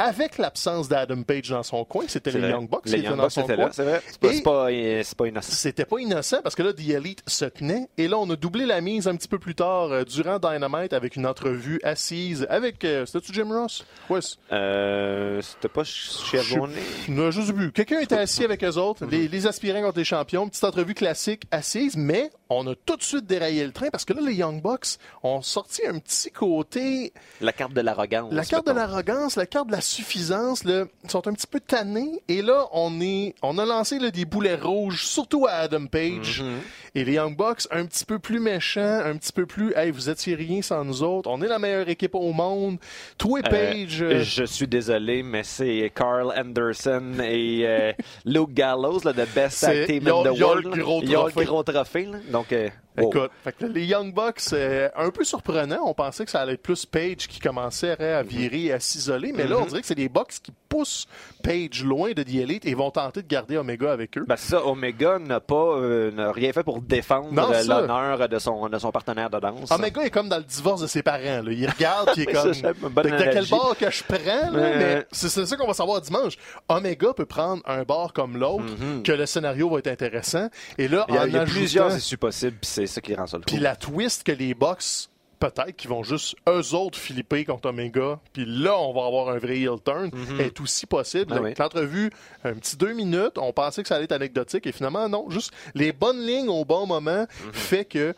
Avec 0.00 0.38
l'absence 0.38 0.88
d'Adam 0.88 1.22
Page 1.24 1.48
dans 1.50 1.64
son 1.64 1.84
coin, 1.84 2.04
c'était 2.06 2.30
les 2.30 2.38
vrai. 2.38 2.50
Young 2.50 2.68
Bucks 2.70 2.84
qui 2.84 2.94
étaient 2.94 3.08
dans 3.08 3.28
son 3.28 3.42
coin. 3.42 3.56
là, 3.56 3.68
c'est 3.72 3.82
vrai. 3.82 4.00
C'est 4.06 4.20
pas, 4.20 4.28
Et- 4.28 4.34
c'est 4.36 4.42
pas, 4.42 4.70
euh, 4.70 5.02
c'est 5.04 5.18
pas 5.18 5.26
innocent. 5.26 5.52
c'était 5.52 5.84
pas 5.84 5.98
innocent 5.98 6.36
parce 6.40 6.54
que 6.54 6.62
là, 6.62 6.72
The 6.72 6.88
Elite 6.88 7.22
se 7.26 7.46
tenait. 7.46 7.88
Et 7.98 8.06
là, 8.06 8.16
on 8.16 8.30
a 8.30 8.36
doublé 8.36 8.64
la 8.64 8.80
mise 8.80 9.08
un 9.08 9.16
petit 9.16 9.26
peu 9.26 9.40
plus 9.40 9.56
tard 9.56 9.90
euh, 9.90 10.04
durant 10.04 10.38
Dynamite 10.38 10.92
avec 10.92 11.16
une 11.16 11.26
entrevue 11.26 11.80
assise 11.82 12.46
avec. 12.48 12.84
euh, 12.84 13.06
C'était-tu 13.06 13.32
Jim 13.34 13.48
Ross? 13.50 13.84
Ouais. 14.08 14.20
Euh, 14.52 15.40
c'était 15.42 15.68
pas 15.68 15.82
chez 15.82 16.38
Abonné. 16.38 16.74
je 17.08 17.30
juste 17.32 17.52
vu. 17.52 17.72
Quelqu'un 17.72 17.98
était 17.98 18.16
assis 18.18 18.44
avec 18.44 18.62
eux 18.62 18.76
autres, 18.76 19.04
Mhm. 19.04 19.10
les, 19.10 19.26
les 19.28 19.46
aspirants 19.48 19.82
contre 19.82 19.98
les 19.98 20.04
champions. 20.04 20.48
Petite 20.48 20.62
entrevue 20.64 20.94
classique 20.94 21.42
assise, 21.50 21.96
mais 21.96 22.30
on 22.50 22.66
a 22.66 22.74
tout 22.74 22.96
de 22.96 23.02
suite 23.02 23.26
déraillé 23.26 23.64
le 23.66 23.72
train 23.72 23.90
parce 23.90 24.04
que 24.04 24.12
là, 24.12 24.20
les 24.22 24.34
Young 24.34 24.62
Bucks 24.62 24.98
ont 25.22 25.42
sorti 25.42 25.86
un 25.86 25.98
petit 25.98 26.30
côté. 26.30 27.12
La 27.40 27.52
carte 27.52 27.72
de 27.72 27.80
l'arrogance. 27.80 28.32
La 28.32 28.44
carte 28.44 28.66
de 28.66 28.72
l'arrogance, 28.72 29.36
la 29.36 29.46
carte 29.46 29.66
de 29.68 29.72
la 29.72 29.80
suffisance, 29.80 30.64
là, 30.64 30.84
ils 31.04 31.10
sont 31.10 31.26
un 31.28 31.32
petit 31.34 31.46
peu 31.46 31.60
tannés. 31.60 32.22
Et 32.28 32.42
là, 32.42 32.66
on 32.72 33.00
est, 33.00 33.34
on 33.42 33.58
a 33.58 33.66
lancé 33.66 33.98
là, 33.98 34.10
des 34.10 34.24
boulets 34.24 34.54
rouges, 34.54 35.04
surtout 35.04 35.46
à 35.46 35.52
Adam 35.52 35.86
Page. 35.86 36.42
Mhm. 36.42 36.60
Et 36.98 37.04
les 37.04 37.12
Young 37.12 37.36
Bucks, 37.36 37.68
un 37.70 37.86
petit 37.86 38.04
peu 38.04 38.18
plus 38.18 38.40
méchants, 38.40 38.80
un 39.04 39.16
petit 39.16 39.32
peu 39.32 39.46
plus, 39.46 39.72
hey, 39.76 39.92
vous 39.92 40.10
étiez 40.10 40.34
rien 40.34 40.62
sans 40.62 40.84
nous 40.84 41.04
autres. 41.04 41.30
On 41.30 41.40
est 41.42 41.46
la 41.46 41.60
meilleure 41.60 41.88
équipe 41.88 42.16
au 42.16 42.32
monde. 42.32 42.78
Toi, 43.16 43.38
Euh, 43.46 43.48
Page. 43.48 44.02
euh, 44.02 44.24
Je 44.24 44.42
suis 44.42 44.66
désolé, 44.66 45.22
mais 45.22 45.44
c'est 45.44 45.92
Carl 45.94 46.32
Anderson 46.36 47.12
et 47.22 47.60
euh, 47.64 47.92
Luke 48.24 48.52
Gallows, 48.52 48.98
là, 49.04 49.12
the 49.12 49.32
best 49.32 49.60
tag 49.60 49.86
team 49.86 50.08
in 50.08 50.24
the 50.24 50.40
world. 50.40 50.64
le 50.64 50.70
là. 50.70 50.76
gros 50.78 51.00
Ils 51.04 51.16
ont 51.16 51.20
trophée. 51.20 51.40
le 51.40 51.46
gros 51.46 51.62
trophée. 51.62 52.04
là. 52.06 52.18
Donc, 52.32 52.52
euh. 52.52 52.68
Écoute, 53.02 53.30
fait 53.44 53.52
que 53.52 53.66
les 53.66 53.84
Young 53.86 54.12
Bucks, 54.14 54.40
euh, 54.52 54.88
un 54.96 55.10
peu 55.10 55.24
surprenant. 55.24 55.80
On 55.84 55.94
pensait 55.94 56.24
que 56.24 56.30
ça 56.30 56.40
allait 56.40 56.54
être 56.54 56.62
plus 56.62 56.86
Page 56.86 57.26
qui 57.28 57.40
commençait 57.40 58.00
à 58.02 58.22
virer 58.22 58.64
et 58.66 58.72
à 58.72 58.80
s'isoler. 58.80 59.32
Mais 59.32 59.46
là, 59.46 59.58
on 59.58 59.66
dirait 59.66 59.80
que 59.80 59.86
c'est 59.86 59.98
les 59.98 60.08
Bucks 60.08 60.34
qui 60.42 60.52
poussent 60.68 61.06
Page 61.42 61.82
loin 61.84 62.12
de 62.12 62.22
The 62.22 62.34
Elite 62.34 62.66
et 62.66 62.74
vont 62.74 62.90
tenter 62.90 63.22
de 63.22 63.28
garder 63.28 63.56
Omega 63.56 63.92
avec 63.92 64.16
eux. 64.18 64.24
Ben, 64.28 64.36
c'est 64.36 64.50
ça, 64.50 64.64
Omega 64.66 65.18
n'a 65.18 65.40
pas 65.40 65.54
euh, 65.76 66.10
n'a 66.10 66.32
rien 66.32 66.52
fait 66.52 66.62
pour 66.62 66.80
défendre 66.82 67.30
l'honneur 67.68 68.28
de 68.28 68.38
son, 68.38 68.68
de 68.68 68.78
son 68.78 68.90
partenaire 68.92 69.30
de 69.30 69.38
danse. 69.40 69.70
Omega 69.70 70.02
est 70.02 70.10
comme 70.10 70.28
dans 70.28 70.38
le 70.38 70.44
divorce 70.44 70.80
de 70.82 70.86
ses 70.86 71.02
parents. 71.02 71.42
Là. 71.42 71.52
Il 71.52 71.68
regarde 71.68 72.10
puis 72.12 72.22
il 72.24 72.30
est 72.30 72.34
ça, 72.34 72.42
comme 72.42 72.54
c'est 72.54 72.62
de, 72.62 73.16
de 73.16 73.32
quel 73.32 73.46
bord 73.48 73.76
que 73.78 73.90
je 73.90 74.02
prends. 74.04 74.50
là? 74.50 74.50
Mais 74.52 75.06
c'est 75.12 75.28
c'est 75.28 75.46
ça 75.46 75.56
qu'on 75.56 75.66
va 75.66 75.74
savoir 75.74 76.00
dimanche. 76.00 76.36
Omega 76.68 77.12
peut 77.14 77.26
prendre 77.26 77.62
un 77.66 77.82
bord 77.84 78.12
comme 78.12 78.36
l'autre, 78.36 78.64
que 79.04 79.12
le 79.12 79.26
scénario 79.26 79.68
va 79.70 79.78
être 79.78 79.86
intéressant. 79.88 80.48
Et 80.76 80.88
là, 80.88 81.06
Mhm. 81.08 81.14
Il 81.14 81.14
y 81.14 81.18
a, 81.18 81.22
en 81.22 81.26
y 81.26 81.36
a 81.36 81.40
ajoutant- 81.42 81.52
plusieurs 81.58 81.96
issues 81.96 82.16
possibles, 82.18 82.56
puis 82.60 82.68
c'est 82.70 82.86
ça 82.88 83.00
qui 83.00 83.14
rend 83.14 83.26
ça 83.26 83.38
le 83.38 83.44
Puis 83.44 83.58
la 83.58 83.76
twist 83.76 84.24
que 84.24 84.32
les 84.32 84.54
Bucks, 84.54 85.08
peut-être 85.38 85.76
qu'ils 85.76 85.90
vont 85.90 86.02
juste 86.02 86.34
eux 86.48 86.74
autres 86.74 86.98
flipper 86.98 87.44
contre 87.44 87.68
Omega, 87.68 88.18
puis 88.32 88.44
là, 88.44 88.76
on 88.78 88.92
va 88.92 89.06
avoir 89.06 89.28
un 89.28 89.38
vrai 89.38 89.58
heel 89.58 89.80
turn, 89.84 90.10
est 90.40 90.60
aussi 90.60 90.86
possible. 90.86 91.32
Ah 91.36 91.40
oui. 91.40 91.54
L'entrevue, 91.58 92.10
un 92.44 92.54
petit 92.54 92.76
deux 92.76 92.92
minutes, 92.92 93.38
on 93.38 93.52
pensait 93.52 93.82
que 93.82 93.88
ça 93.88 93.96
allait 93.96 94.04
être 94.04 94.12
anecdotique, 94.12 94.66
et 94.66 94.72
finalement, 94.72 95.08
non. 95.08 95.30
Juste 95.30 95.52
les 95.74 95.92
bonnes 95.92 96.20
lignes 96.20 96.48
au 96.48 96.64
bon 96.64 96.86
moment 96.86 97.26
fait 97.52 97.84
que, 97.84 98.14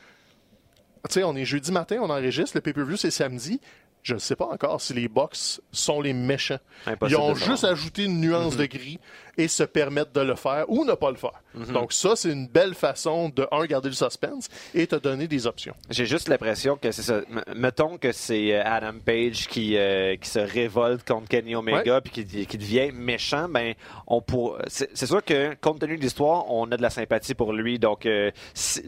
tu 1.08 1.14
sais, 1.14 1.24
on 1.24 1.36
est 1.36 1.44
jeudi 1.44 1.72
matin, 1.72 1.98
on 2.00 2.10
enregistre, 2.10 2.56
le 2.56 2.60
pay-per-view, 2.62 2.96
c'est 2.96 3.10
samedi. 3.10 3.60
Je 4.02 4.14
ne 4.14 4.18
sais 4.18 4.34
pas 4.34 4.46
encore 4.46 4.80
si 4.80 4.94
les 4.94 5.08
Bucks 5.08 5.60
sont 5.72 6.00
les 6.00 6.14
méchants. 6.14 6.58
Impossible 6.86 7.20
Ils 7.20 7.22
ont 7.22 7.34
juste 7.34 7.64
ajouté 7.64 8.04
une 8.04 8.18
nuance 8.18 8.56
de 8.56 8.64
gris 8.64 8.98
et 9.40 9.48
se 9.48 9.62
permettent 9.62 10.14
de 10.14 10.20
le 10.20 10.34
faire 10.34 10.64
ou 10.68 10.84
ne 10.84 10.92
pas 10.94 11.10
le 11.10 11.16
faire. 11.16 11.42
Mhm. 11.54 11.72
Donc 11.72 11.92
ça, 11.92 12.14
c'est 12.16 12.30
une 12.30 12.46
belle 12.46 12.74
façon 12.74 13.28
de, 13.30 13.46
un, 13.50 13.64
garder 13.66 13.88
le 13.88 13.94
suspense 13.94 14.48
et 14.74 14.86
te 14.86 14.96
donner 14.96 15.26
des 15.26 15.46
options. 15.46 15.74
J'ai 15.88 16.06
juste 16.06 16.28
l'impression 16.28 16.76
que 16.76 16.92
c'est 16.92 17.02
ça. 17.02 17.18
M- 17.30 17.42
mettons 17.56 17.98
que 17.98 18.12
c'est 18.12 18.54
euh, 18.54 18.62
Adam 18.64 18.94
Page 19.04 19.48
qui, 19.48 19.76
euh, 19.76 20.16
qui 20.16 20.28
se 20.28 20.38
révolte 20.38 21.06
contre 21.06 21.28
Kenny 21.28 21.54
Omega 21.56 22.00
puis 22.00 22.12
qui, 22.12 22.46
qui 22.46 22.58
devient 22.58 22.90
méchant. 22.92 23.48
Ben, 23.48 23.74
on 24.06 24.20
pour... 24.20 24.58
c'est 24.68 25.06
sûr 25.06 25.24
que 25.24 25.54
compte 25.60 25.80
tenu 25.80 25.96
de 25.96 26.02
l'histoire, 26.02 26.50
on 26.52 26.70
a 26.70 26.76
de 26.76 26.82
la 26.82 26.90
sympathie 26.90 27.34
pour 27.34 27.52
lui. 27.52 27.78
Donc, 27.78 28.06
euh, 28.06 28.30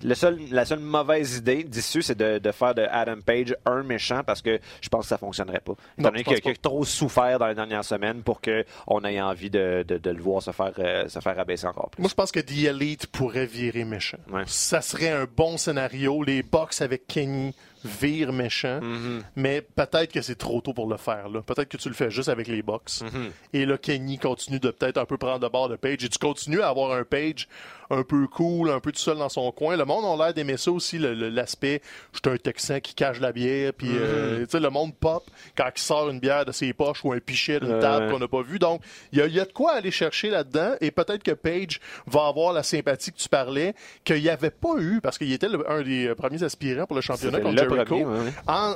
le 0.02 0.14
seul, 0.14 0.38
la 0.50 0.64
seule 0.64 0.80
mauvaise 0.80 1.38
idée 1.38 1.64
d'issue, 1.64 2.02
c'est 2.02 2.18
de, 2.18 2.38
de 2.38 2.52
faire 2.52 2.74
de 2.74 2.82
Adam 2.90 3.20
Page 3.24 3.56
un 3.66 3.82
méchant 3.82 4.22
parce 4.24 4.42
que 4.42 4.60
je 4.80 4.88
pense 4.88 5.02
que 5.04 5.08
ça 5.08 5.18
fonctionnerait 5.18 5.60
pas. 5.60 5.72
Étant 5.98 6.10
donné 6.10 6.22
qu'il 6.24 6.34
a- 6.34 6.40
qu'il 6.40 6.50
a 6.52 6.54
trop 6.56 6.84
souffert 6.84 7.38
dans 7.38 7.46
les 7.48 7.54
dernières 7.54 7.84
semaines 7.84 8.22
pour 8.22 8.40
qu'on 8.40 9.04
ait 9.04 9.20
envie 9.20 9.50
de, 9.50 9.84
de, 9.86 9.98
de 9.98 10.10
le 10.10 10.20
voir 10.22 10.41
se 10.42 10.50
faire, 10.50 10.72
euh, 10.78 11.08
se 11.08 11.20
faire 11.20 11.38
abaisser 11.38 11.66
encore 11.66 11.90
plus. 11.90 12.02
Moi, 12.02 12.08
je 12.10 12.14
pense 12.14 12.32
que 12.32 12.40
The 12.40 12.64
Elite 12.68 13.06
pourrait 13.06 13.46
virer 13.46 13.84
méchant. 13.84 14.18
Ouais. 14.30 14.42
Ça 14.46 14.82
serait 14.82 15.10
un 15.10 15.24
bon 15.24 15.56
scénario. 15.56 16.22
Les 16.22 16.42
Bucks 16.42 16.80
avec 16.80 17.06
Kenny 17.06 17.54
virent 17.84 18.32
méchant. 18.32 18.80
Mhm. 18.80 19.22
Mais 19.36 19.60
peut-être 19.62 20.12
que 20.12 20.22
c'est 20.22 20.36
trop 20.36 20.60
tôt 20.60 20.72
pour 20.72 20.88
le 20.88 20.96
faire. 20.96 21.28
là. 21.28 21.42
Peut-être 21.42 21.68
que 21.68 21.76
tu 21.76 21.88
le 21.88 21.94
fais 21.94 22.10
juste 22.10 22.28
avec 22.28 22.48
les 22.48 22.62
Bucks. 22.62 23.00
Mhm. 23.02 23.30
Et 23.52 23.66
là, 23.66 23.78
Kenny 23.78 24.18
continue 24.18 24.58
de 24.60 24.70
peut-être 24.70 24.98
un 24.98 25.04
peu 25.04 25.16
prendre 25.16 25.40
de 25.40 25.48
bord 25.48 25.68
de 25.68 25.76
Page. 25.76 26.04
Et 26.04 26.08
tu 26.08 26.18
continues 26.18 26.60
à 26.62 26.68
avoir 26.68 26.92
un 26.92 27.04
Page 27.04 27.48
un 27.90 28.04
peu 28.04 28.26
cool, 28.26 28.70
un 28.70 28.80
peu 28.80 28.90
tout 28.90 28.98
seul 29.00 29.18
dans 29.18 29.28
son 29.28 29.52
coin. 29.52 29.76
Le 29.76 29.84
monde 29.84 30.18
a 30.18 30.24
l'air 30.24 30.32
d'aimer 30.34 30.56
ça 30.56 30.70
aussi, 30.70 30.98
l'aspect 30.98 31.82
«je 32.14 32.20
suis 32.24 32.34
un 32.34 32.38
Texan 32.38 32.80
qui 32.80 32.94
cache 32.94 33.20
la 33.20 33.32
bière». 33.32 33.72
Puis, 33.76 33.88
euh, 33.92 34.40
tu 34.44 34.50
sais, 34.52 34.60
le 34.60 34.70
monde 34.70 34.94
pop 34.94 35.24
quand 35.56 35.68
il 35.76 35.80
sort 35.80 36.08
une 36.08 36.18
bière 36.18 36.46
de 36.46 36.52
ses 36.52 36.72
poches 36.72 37.04
ou 37.04 37.12
un 37.12 37.18
pichet 37.20 37.60
d'une 37.60 37.78
table 37.80 38.10
qu'on 38.10 38.18
n'a 38.18 38.28
pas 38.28 38.40
vu. 38.40 38.58
Donc, 38.58 38.80
il 39.12 39.18
y 39.18 39.22
a, 39.22 39.26
il 39.26 39.34
y 39.34 39.40
a 39.40 39.44
de 39.44 39.52
quoi 39.52 39.72
aller 39.72 39.90
chercher 39.90 40.30
là-dedans. 40.30 40.72
Et 40.80 40.90
peut-être 40.90 41.22
que 41.22 41.32
Page 41.32 41.80
va 42.06 42.28
avoir 42.28 42.54
la 42.54 42.62
sympathie 42.62 43.12
que 43.12 43.18
tu 43.18 43.28
parlais, 43.28 43.74
qu'il 44.04 44.22
n'y 44.22 44.28
avait 44.30 44.50
pas 44.50 44.74
eu, 44.78 45.00
parce 45.02 45.18
qu'il 45.18 45.30
était 45.30 45.48
le- 45.50 45.70
un 45.70 45.82
des 45.82 46.14
premiers 46.14 46.42
aspirants 46.42 46.86
pour 46.86 46.96
le 46.96 47.02
championnat 47.02 47.40
contre 47.40 47.56
Jericho. 47.74 47.94
premier, 48.04 48.04
ouais. 48.24 48.32
En- 48.46 48.74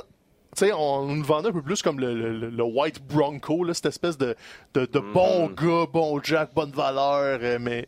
on 0.75 1.05
nous 1.15 1.23
vendait 1.23 1.49
un 1.49 1.53
peu 1.53 1.61
plus 1.61 1.81
comme 1.83 1.99
le, 1.99 2.13
le- 2.31 2.49
le 2.49 2.63
White 2.63 3.01
Bronco, 3.07 3.63
là, 3.63 3.73
cette 3.73 3.85
espèce 3.87 4.17
de, 4.17 4.35
de, 4.73 4.85
de 4.85 4.99
Mhm. 4.99 5.13
bon 5.13 5.47
gars, 5.49 5.85
bon 5.91 6.19
Jack, 6.23 6.53
bonne 6.55 6.71
valeur, 6.71 7.39
euh, 7.41 7.57
mais 7.61 7.87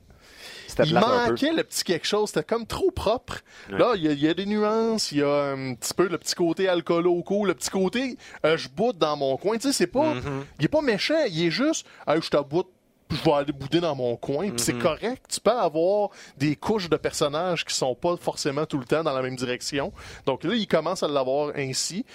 il 0.85 0.93
manquait 0.93 1.51
le 1.51 1.63
petit 1.63 1.83
quelque 1.83 2.05
chose, 2.05 2.29
c'était 2.29 2.43
comme 2.43 2.67
trop 2.67 2.91
propre. 2.91 3.39
Ouais. 3.71 3.79
Là, 3.79 3.93
il 3.95 4.03
y, 4.03 4.07
a- 4.07 4.11
il 4.11 4.19
y 4.19 4.27
a 4.27 4.33
des 4.35 4.45
nuances, 4.45 5.11
il 5.11 5.17
y 5.17 5.23
a 5.23 5.51
un 5.53 5.73
petit 5.73 5.93
peu 5.95 6.07
le 6.07 6.17
petit 6.19 6.35
côté 6.35 6.67
alcoolo, 6.69 7.23
le 7.45 7.53
petit 7.55 7.69
côté 7.71 8.17
euh, 8.45 8.55
je 8.55 8.69
boude 8.69 8.97
dans 8.99 9.17
mon 9.17 9.35
coin. 9.37 9.57
Tu 9.57 9.63
sais, 9.67 9.73
c'est 9.73 9.87
pas, 9.87 10.13
Mhm. 10.13 10.45
il 10.59 10.65
est 10.65 10.69
pas 10.69 10.81
méchant, 10.81 11.15
il 11.27 11.45
est 11.47 11.51
juste, 11.51 11.87
hey, 12.07 12.21
je 12.21 12.29
t'aboute 12.29 12.67
puis 12.67 12.78
je 13.11 13.23
vais 13.23 13.31
aller 13.31 13.51
bouder 13.51 13.79
dans 13.79 13.95
mon 13.95 14.15
coin, 14.15 14.51
c'est 14.57 14.73
Mhm. 14.73 14.81
correct. 14.81 15.25
Tu 15.29 15.39
peux 15.41 15.51
avoir 15.51 16.09
des 16.37 16.55
couches 16.55 16.89
de 16.89 16.97
personnages 16.97 17.65
qui 17.65 17.73
sont 17.73 17.95
pas 17.95 18.15
forcément 18.17 18.65
tout 18.65 18.77
le 18.77 18.85
temps 18.85 19.03
dans 19.03 19.13
la 19.13 19.21
même 19.21 19.35
direction. 19.35 19.91
Donc 20.25 20.43
là, 20.43 20.53
il 20.53 20.67
commence 20.67 21.01
à 21.03 21.07
l'avoir 21.07 21.51
ainsi. 21.55 22.05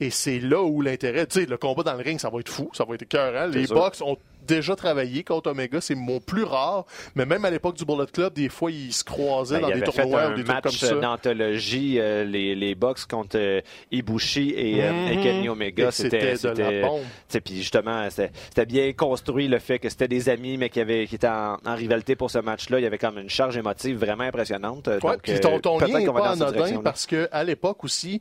Et 0.00 0.10
c'est 0.10 0.40
là 0.40 0.60
où 0.62 0.80
l'intérêt, 0.80 1.26
tu 1.26 1.40
sais, 1.40 1.46
le 1.46 1.56
combat 1.56 1.84
dans 1.84 1.94
le 1.94 2.02
ring, 2.02 2.18
ça 2.18 2.28
va 2.28 2.40
être 2.40 2.48
fou, 2.48 2.70
ça 2.72 2.84
va 2.84 2.94
être 2.96 3.02
écœurant. 3.02 3.46
Les. 3.46 3.66
Bucks 3.68 4.00
ont 4.00 4.16
déjà 4.46 4.76
travaillé 4.76 5.24
contre 5.24 5.50
Omega, 5.50 5.80
c'est 5.80 5.94
mon 5.94 6.20
plus 6.20 6.44
rare. 6.44 6.84
Mais 7.14 7.24
même 7.26 7.44
à 7.44 7.50
l'époque 7.50 7.76
du 7.76 7.84
Bullet 7.84 8.06
Club, 8.12 8.32
des 8.34 8.48
fois, 8.48 8.70
ils 8.70 8.92
se 8.92 9.04
croisaient 9.04 9.56
Ben, 9.56 9.62
dans 9.62 9.68
il 9.68 9.74
des 9.80 9.82
tournois 9.82 10.28
ou 10.30 10.34
des 10.34 10.44
trucs 10.44 10.46
comme 10.62 10.72
match 10.72 10.76
ça. 10.78 10.94
d'anthologie, 10.94 11.98
euh, 11.98 12.24
les, 12.24 12.54
les 12.54 12.74
Bucks 12.74 13.06
contre 13.08 13.36
euh, 13.38 13.60
Ibushi 13.90 14.50
et, 14.56 14.82
euh, 14.82 15.08
et 15.08 15.16
Mhm. 15.16 15.22
Kenny 15.22 15.48
Omega. 15.48 15.88
Et 15.88 15.90
c'était 15.90 16.34
de 16.34 16.48
la 16.62 16.86
bombe. 16.88 17.02
Puis 17.44 17.56
justement, 17.56 18.08
c'était 18.10 18.66
bien 18.66 18.92
construit 18.92 19.48
le 19.48 19.58
fait 19.58 19.78
que 19.78 19.88
c'était 19.88 20.08
des 20.08 20.28
amis, 20.28 20.56
mais 20.56 20.68
qui, 20.70 20.80
avaient, 20.80 21.06
qui 21.06 21.14
étaient 21.16 21.28
en, 21.28 21.58
en 21.64 21.74
rivalité 21.74 22.16
pour 22.16 22.30
ce 22.30 22.38
match-là. 22.38 22.78
Il 22.78 22.82
y 22.82 22.86
avait 22.86 22.98
comme 22.98 23.18
une 23.18 23.30
charge 23.30 23.56
émotive 23.56 23.96
vraiment 23.98 24.24
impressionnante. 24.24 24.86
Ouais, 24.88 24.98
Donc, 24.98 25.22
puis 25.22 25.40
ton, 25.40 25.58
ton 25.60 25.78
lien 25.78 25.98
n'est 26.00 26.06
pas 26.06 26.30
anodin 26.32 26.80
parce 26.82 27.06
qu'à 27.06 27.44
l'époque 27.44 27.84
aussi, 27.84 28.20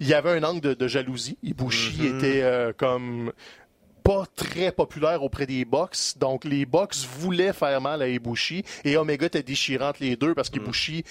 il 0.00 0.08
y 0.08 0.14
avait 0.14 0.30
un 0.30 0.42
angle 0.44 0.60
de, 0.60 0.74
de 0.74 0.88
jalousie. 0.88 1.36
Ibushi 1.42 2.00
Mhm. 2.00 2.16
était 2.18 2.42
euh, 2.42 2.72
comme 2.76 3.32
très 4.34 4.72
populaire 4.72 5.22
auprès 5.22 5.46
des 5.46 5.64
box. 5.64 6.16
Donc, 6.18 6.44
les 6.44 6.66
box 6.66 7.04
voulaient 7.04 7.52
faire 7.52 7.80
mal 7.80 8.02
à 8.02 8.08
Ibushi 8.08 8.64
et 8.84 8.96
Omega 8.96 9.26
était 9.26 9.42
déchirante 9.42 10.00
les 10.00 10.16
deux 10.16 10.34
parce 10.34 10.50
qu'Ibushi, 10.50 11.04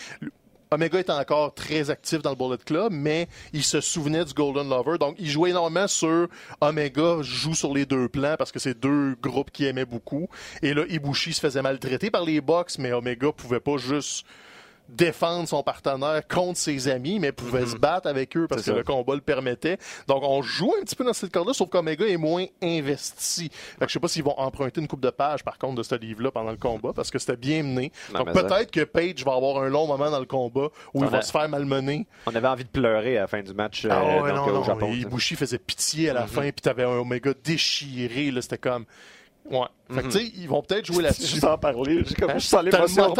Omega 0.72 1.00
est 1.00 1.10
encore 1.10 1.54
très 1.56 1.90
actif 1.90 2.22
dans 2.22 2.30
le 2.30 2.36
Bullet 2.36 2.58
Club, 2.64 2.92
mais 2.92 3.28
il 3.54 3.64
se 3.64 3.82
souvenait 3.82 4.24
du 4.24 4.34
Golden 4.34 4.70
Lover. 4.70 4.98
Donc, 5.00 5.16
il 5.18 5.30
jouait 5.30 5.50
énormément 5.50 5.88
sur 5.88 6.28
Omega 6.62 7.22
joue 7.22 7.56
sur 7.56 7.74
les 7.74 7.86
deux 7.86 8.08
plans 8.08 8.36
parce 8.38 8.52
que 8.52 8.60
c'est 8.60 8.80
deux 8.80 9.16
groupes 9.22 9.50
qui 9.52 9.66
aimaient 9.66 9.86
beaucoup. 9.86 10.28
Et 10.62 10.74
là, 10.74 10.84
Ibushi 10.88 11.34
se 11.34 11.40
faisait 11.40 11.62
maltraiter 11.62 12.12
par 12.12 12.24
les 12.24 12.42
box, 12.42 12.78
mais 12.78 12.94
Omega 12.94 13.32
pouvait 13.32 13.60
pas 13.60 13.78
juste 13.78 14.26
défendre 14.90 15.48
son 15.48 15.64
partenaire 15.64 16.28
contre 16.28 16.58
ses 16.58 16.88
amis, 16.88 17.20
mais 17.20 17.32
pouvait 17.32 17.66
se 17.66 17.76
battre 17.76 18.08
avec 18.08 18.36
eux 18.36 18.48
parce 18.48 18.64
que 18.64 18.72
le 18.72 18.84
combat 18.84 19.16
le 19.16 19.22
permettait. 19.22 19.78
Donc, 20.08 20.24
on 20.24 20.42
joue 20.42 20.74
un 20.80 20.84
petit 20.84 20.96
peu 20.96 21.04
dans 21.04 21.14
cette 21.14 21.32
corde-là, 21.32 21.54
sauf 21.54 21.70
qu'Omega 21.70 22.06
est 22.08 22.18
moins 22.18 22.46
investi. 22.62 23.50
Fait 23.50 23.86
que 23.86 23.88
je 23.88 23.94
sais 23.94 24.00
pas 24.00 24.08
s'ils 24.08 24.24
vont 24.24 24.38
emprunter 24.38 24.82
une 24.82 24.88
coupe 24.88 25.02
de 25.02 25.10
pages, 25.10 25.44
par 25.44 25.58
contre, 25.58 25.76
de 25.76 25.84
ce 25.84 25.96
livre-là 25.96 26.32
pendant 26.32 26.52
le 26.52 26.58
combat, 26.58 26.92
parce 26.94 27.12
que 27.12 27.20
c'était 27.20 27.38
bien 27.38 27.64
mené. 27.64 27.92
Donc, 28.14 28.32
peut-être 28.34 28.72
que 28.72 28.84
Page 28.84 29.24
va 29.24 29.34
avoir 29.34 29.64
un 29.64 29.70
long 29.70 29.88
moment 29.88 30.10
dans 30.10 30.20
le 30.20 30.26
combat 30.26 30.70
où 30.94 31.04
il 31.04 31.10
va 31.10 31.22
se 31.22 31.32
faire 31.32 31.48
malmener. 31.50 32.08
On 32.26 32.36
avait 32.36 32.48
envie 32.48 32.64
de 32.66 32.70
pleurer 32.70 33.18
à 33.18 33.22
la 33.22 33.28
fin 33.28 33.42
du 33.42 33.54
match 33.54 33.86
ah 33.90 34.02
euh, 34.02 34.34
donc, 34.34 34.48
non, 34.48 34.62
au 34.62 34.64
Japon. 34.64 34.92
Ibushi 34.92 35.36
faisait 35.36 35.60
pitié 35.60 36.10
à 36.10 36.14
la 36.14 36.28
fin, 36.28 36.42
puis 36.42 36.62
t'avais 36.62 36.84
un 36.84 36.90
Omega 36.90 37.34
déchiré, 37.44 38.32
là, 38.32 38.42
c'était 38.42 38.58
comme... 38.58 38.86
Ouais. 39.50 39.66
Fait 39.92 40.04
que, 40.04 40.08
tu 40.10 40.20
sais, 40.20 40.32
ils 40.38 40.48
vont 40.48 40.62
peut-être 40.62 40.86
jouer 40.86 41.02
là-dessus. 41.04 41.26
Juste 41.26 41.44
en 41.44 41.58
parler. 41.58 42.04
Je, 42.06 42.14
comme, 42.14 42.30
Hein? 42.30 42.38
je 42.38 42.46
sens 42.46 42.64
l'émotion. 42.64 43.16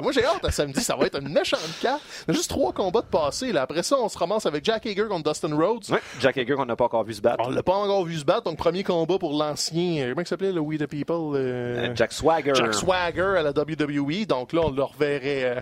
Moi, 0.00 0.12
j'ai 0.12 0.24
hâte 0.24 0.44
à 0.44 0.52
samedi. 0.52 0.80
Ça 0.80 0.94
va 0.94 1.06
être 1.06 1.20
une 1.20 1.28
méchante 1.30 1.58
carte. 1.82 2.00
Juste 2.28 2.48
trois 2.48 2.72
combats 2.72 3.00
de 3.00 3.06
passé. 3.06 3.50
Là. 3.52 3.62
Après 3.62 3.82
ça, 3.82 3.96
on 3.98 4.08
se 4.08 4.16
ramasse 4.16 4.46
avec 4.46 4.64
Jack 4.64 4.86
Hager 4.86 5.06
contre 5.08 5.28
Dustin 5.32 5.56
Rhodes. 5.56 5.82
Ouais, 5.90 5.98
Jack 6.20 6.38
Hager, 6.38 6.54
qu'on 6.54 6.64
n'a 6.66 6.76
pas 6.76 6.84
encore 6.84 7.02
vu 7.02 7.12
se 7.14 7.20
battre. 7.20 7.42
On 7.44 7.50
l'a 7.50 7.62
pas 7.64 7.74
encore 7.74 8.04
vu 8.04 8.16
se 8.18 8.24
battre. 8.24 8.42
Donc, 8.44 8.56
premier 8.56 8.84
combat 8.84 9.18
pour 9.18 9.32
l'ancien. 9.32 10.04
euh, 10.04 10.08
Comment 10.10 10.20
il 10.22 10.26
s'appelait, 10.28 10.52
le 10.52 10.60
We 10.60 10.78
the 10.78 10.86
People 10.86 11.34
euh, 11.34 11.88
Euh, 11.88 11.92
Jack 11.96 12.12
Swagger. 12.12 12.52
Jack 12.54 12.74
Swagger 12.74 13.34
à 13.38 13.42
la 13.42 13.50
WWE. 13.50 14.26
Donc 14.28 14.52
là, 14.52 14.60
on 14.64 14.70
le 14.70 14.82
reverrait 14.84 15.44
euh, 15.44 15.60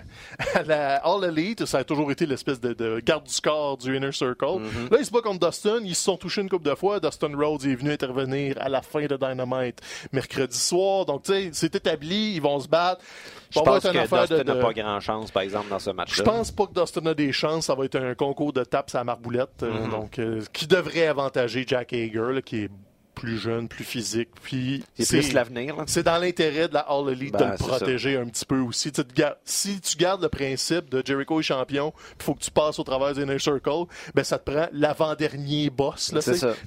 à 0.55 0.63
la 0.65 0.97
All 0.97 1.25
Elite. 1.25 1.65
Ça 1.65 1.79
a 1.79 1.85
toujours 1.85 2.11
été 2.13 2.27
l'espèce 2.27 2.61
de, 2.61 2.75
de 2.75 3.01
garde 3.01 3.25
du 3.25 3.41
corps 3.41 3.79
du 3.79 3.97
Inner 3.97 4.13
Circle. 4.13 4.45
Mm-hmm. 4.45 4.91
Là, 4.93 4.97
il 5.01 5.07
se 5.07 5.11
bat 5.11 5.23
contre 5.23 5.47
Dustin. 5.47 5.81
Ils 5.85 5.95
se 5.95 6.03
sont 6.05 6.19
touchés 6.19 6.43
une 6.43 6.51
couple 6.51 6.69
de 6.69 6.75
fois. 6.75 7.01
Dustin 7.01 7.31
Rhodes 7.35 7.65
est 7.65 7.75
venu 7.77 7.93
intervenir 7.93 8.57
à 8.61 8.69
la 8.69 8.83
fin 8.83 9.07
de 9.07 9.17
Dynamite 9.17 9.81
mercredi 10.13 10.59
soir. 10.59 11.05
Donc, 11.07 11.25
tu 11.25 11.33
sais, 11.33 11.51
c'est 11.53 11.75
établi. 11.75 12.35
Ils 12.35 12.41
vont 12.43 12.59
se 12.61 12.69
battre. 12.69 13.03
Je 13.51 13.61
pense 13.61 13.85
que 13.85 13.89
Dustin 13.93 14.37
n'a 14.45 14.55
de- 14.55 14.61
pas 14.61 14.73
grand 14.73 14.99
chance, 15.01 15.31
par 15.31 15.43
exemple, 15.45 15.69
dans 15.71 15.79
ce 15.79 15.91
je 15.91 15.95
match-là. 15.95 16.25
pense 16.25 16.51
pas 16.51 16.67
que 16.67 16.73
Dustin 16.81 17.07
a 17.07 17.15
des 17.15 17.31
chances. 17.33 17.67
Ça 17.67 17.75
va 17.75 17.85
être 17.85 17.97
un 17.97 18.15
concours 18.15 18.53
de 18.53 18.65
tapes 18.65 18.93
à 18.95 19.05
marboulette. 19.05 19.63
euh, 19.63 19.71
Mm-hmm. 19.73 19.91
donc, 19.91 20.19
euh, 20.19 20.43
qui 20.53 20.67
devrait 20.67 21.07
avantager 21.07 21.65
Jack 21.67 21.93
Hager, 21.93 22.33
là, 22.33 22.43
qui 22.43 22.65
est 22.65 22.71
plus 23.15 23.39
jeune, 23.39 23.69
plus 23.69 23.85
physique. 23.85 24.29
Puis 24.43 24.85
C'est 24.99 25.19
plus 25.21 25.33
l'avenir. 25.33 25.77
c'est 25.87 26.03
dans 26.03 26.19
l'intérêt 26.19 26.69
de 26.69 26.75
la 26.75 26.81
All 26.81 27.09
Elite 27.11 27.33
Ben, 27.33 27.47
de 27.47 27.51
le 27.53 27.57
protéger 27.57 28.17
un 28.17 28.27
petit 28.27 28.45
peu 28.45 28.59
aussi. 28.61 28.93
Tu 28.93 29.05
te 29.05 29.15
gar- 29.15 29.37
si 29.45 29.81
tu 29.81 29.97
gardes 29.97 30.23
le 30.23 30.29
principe 30.29 30.91
de 30.91 31.03
Jericho 31.05 31.39
est 31.41 31.43
champion, 31.43 31.93
il 32.19 32.23
faut 32.23 32.35
que 32.35 32.41
tu 32.43 32.51
passes 32.51 32.79
au 32.79 32.85
travers 32.85 33.15
du 33.15 33.23
Inner 33.23 33.39
Circle, 33.39 33.85
ben 34.15 34.25
ça 34.25 34.39
te 34.39 34.51
prend 34.51 34.67
l'avant-dernier 34.73 35.71
boss. 35.71 36.13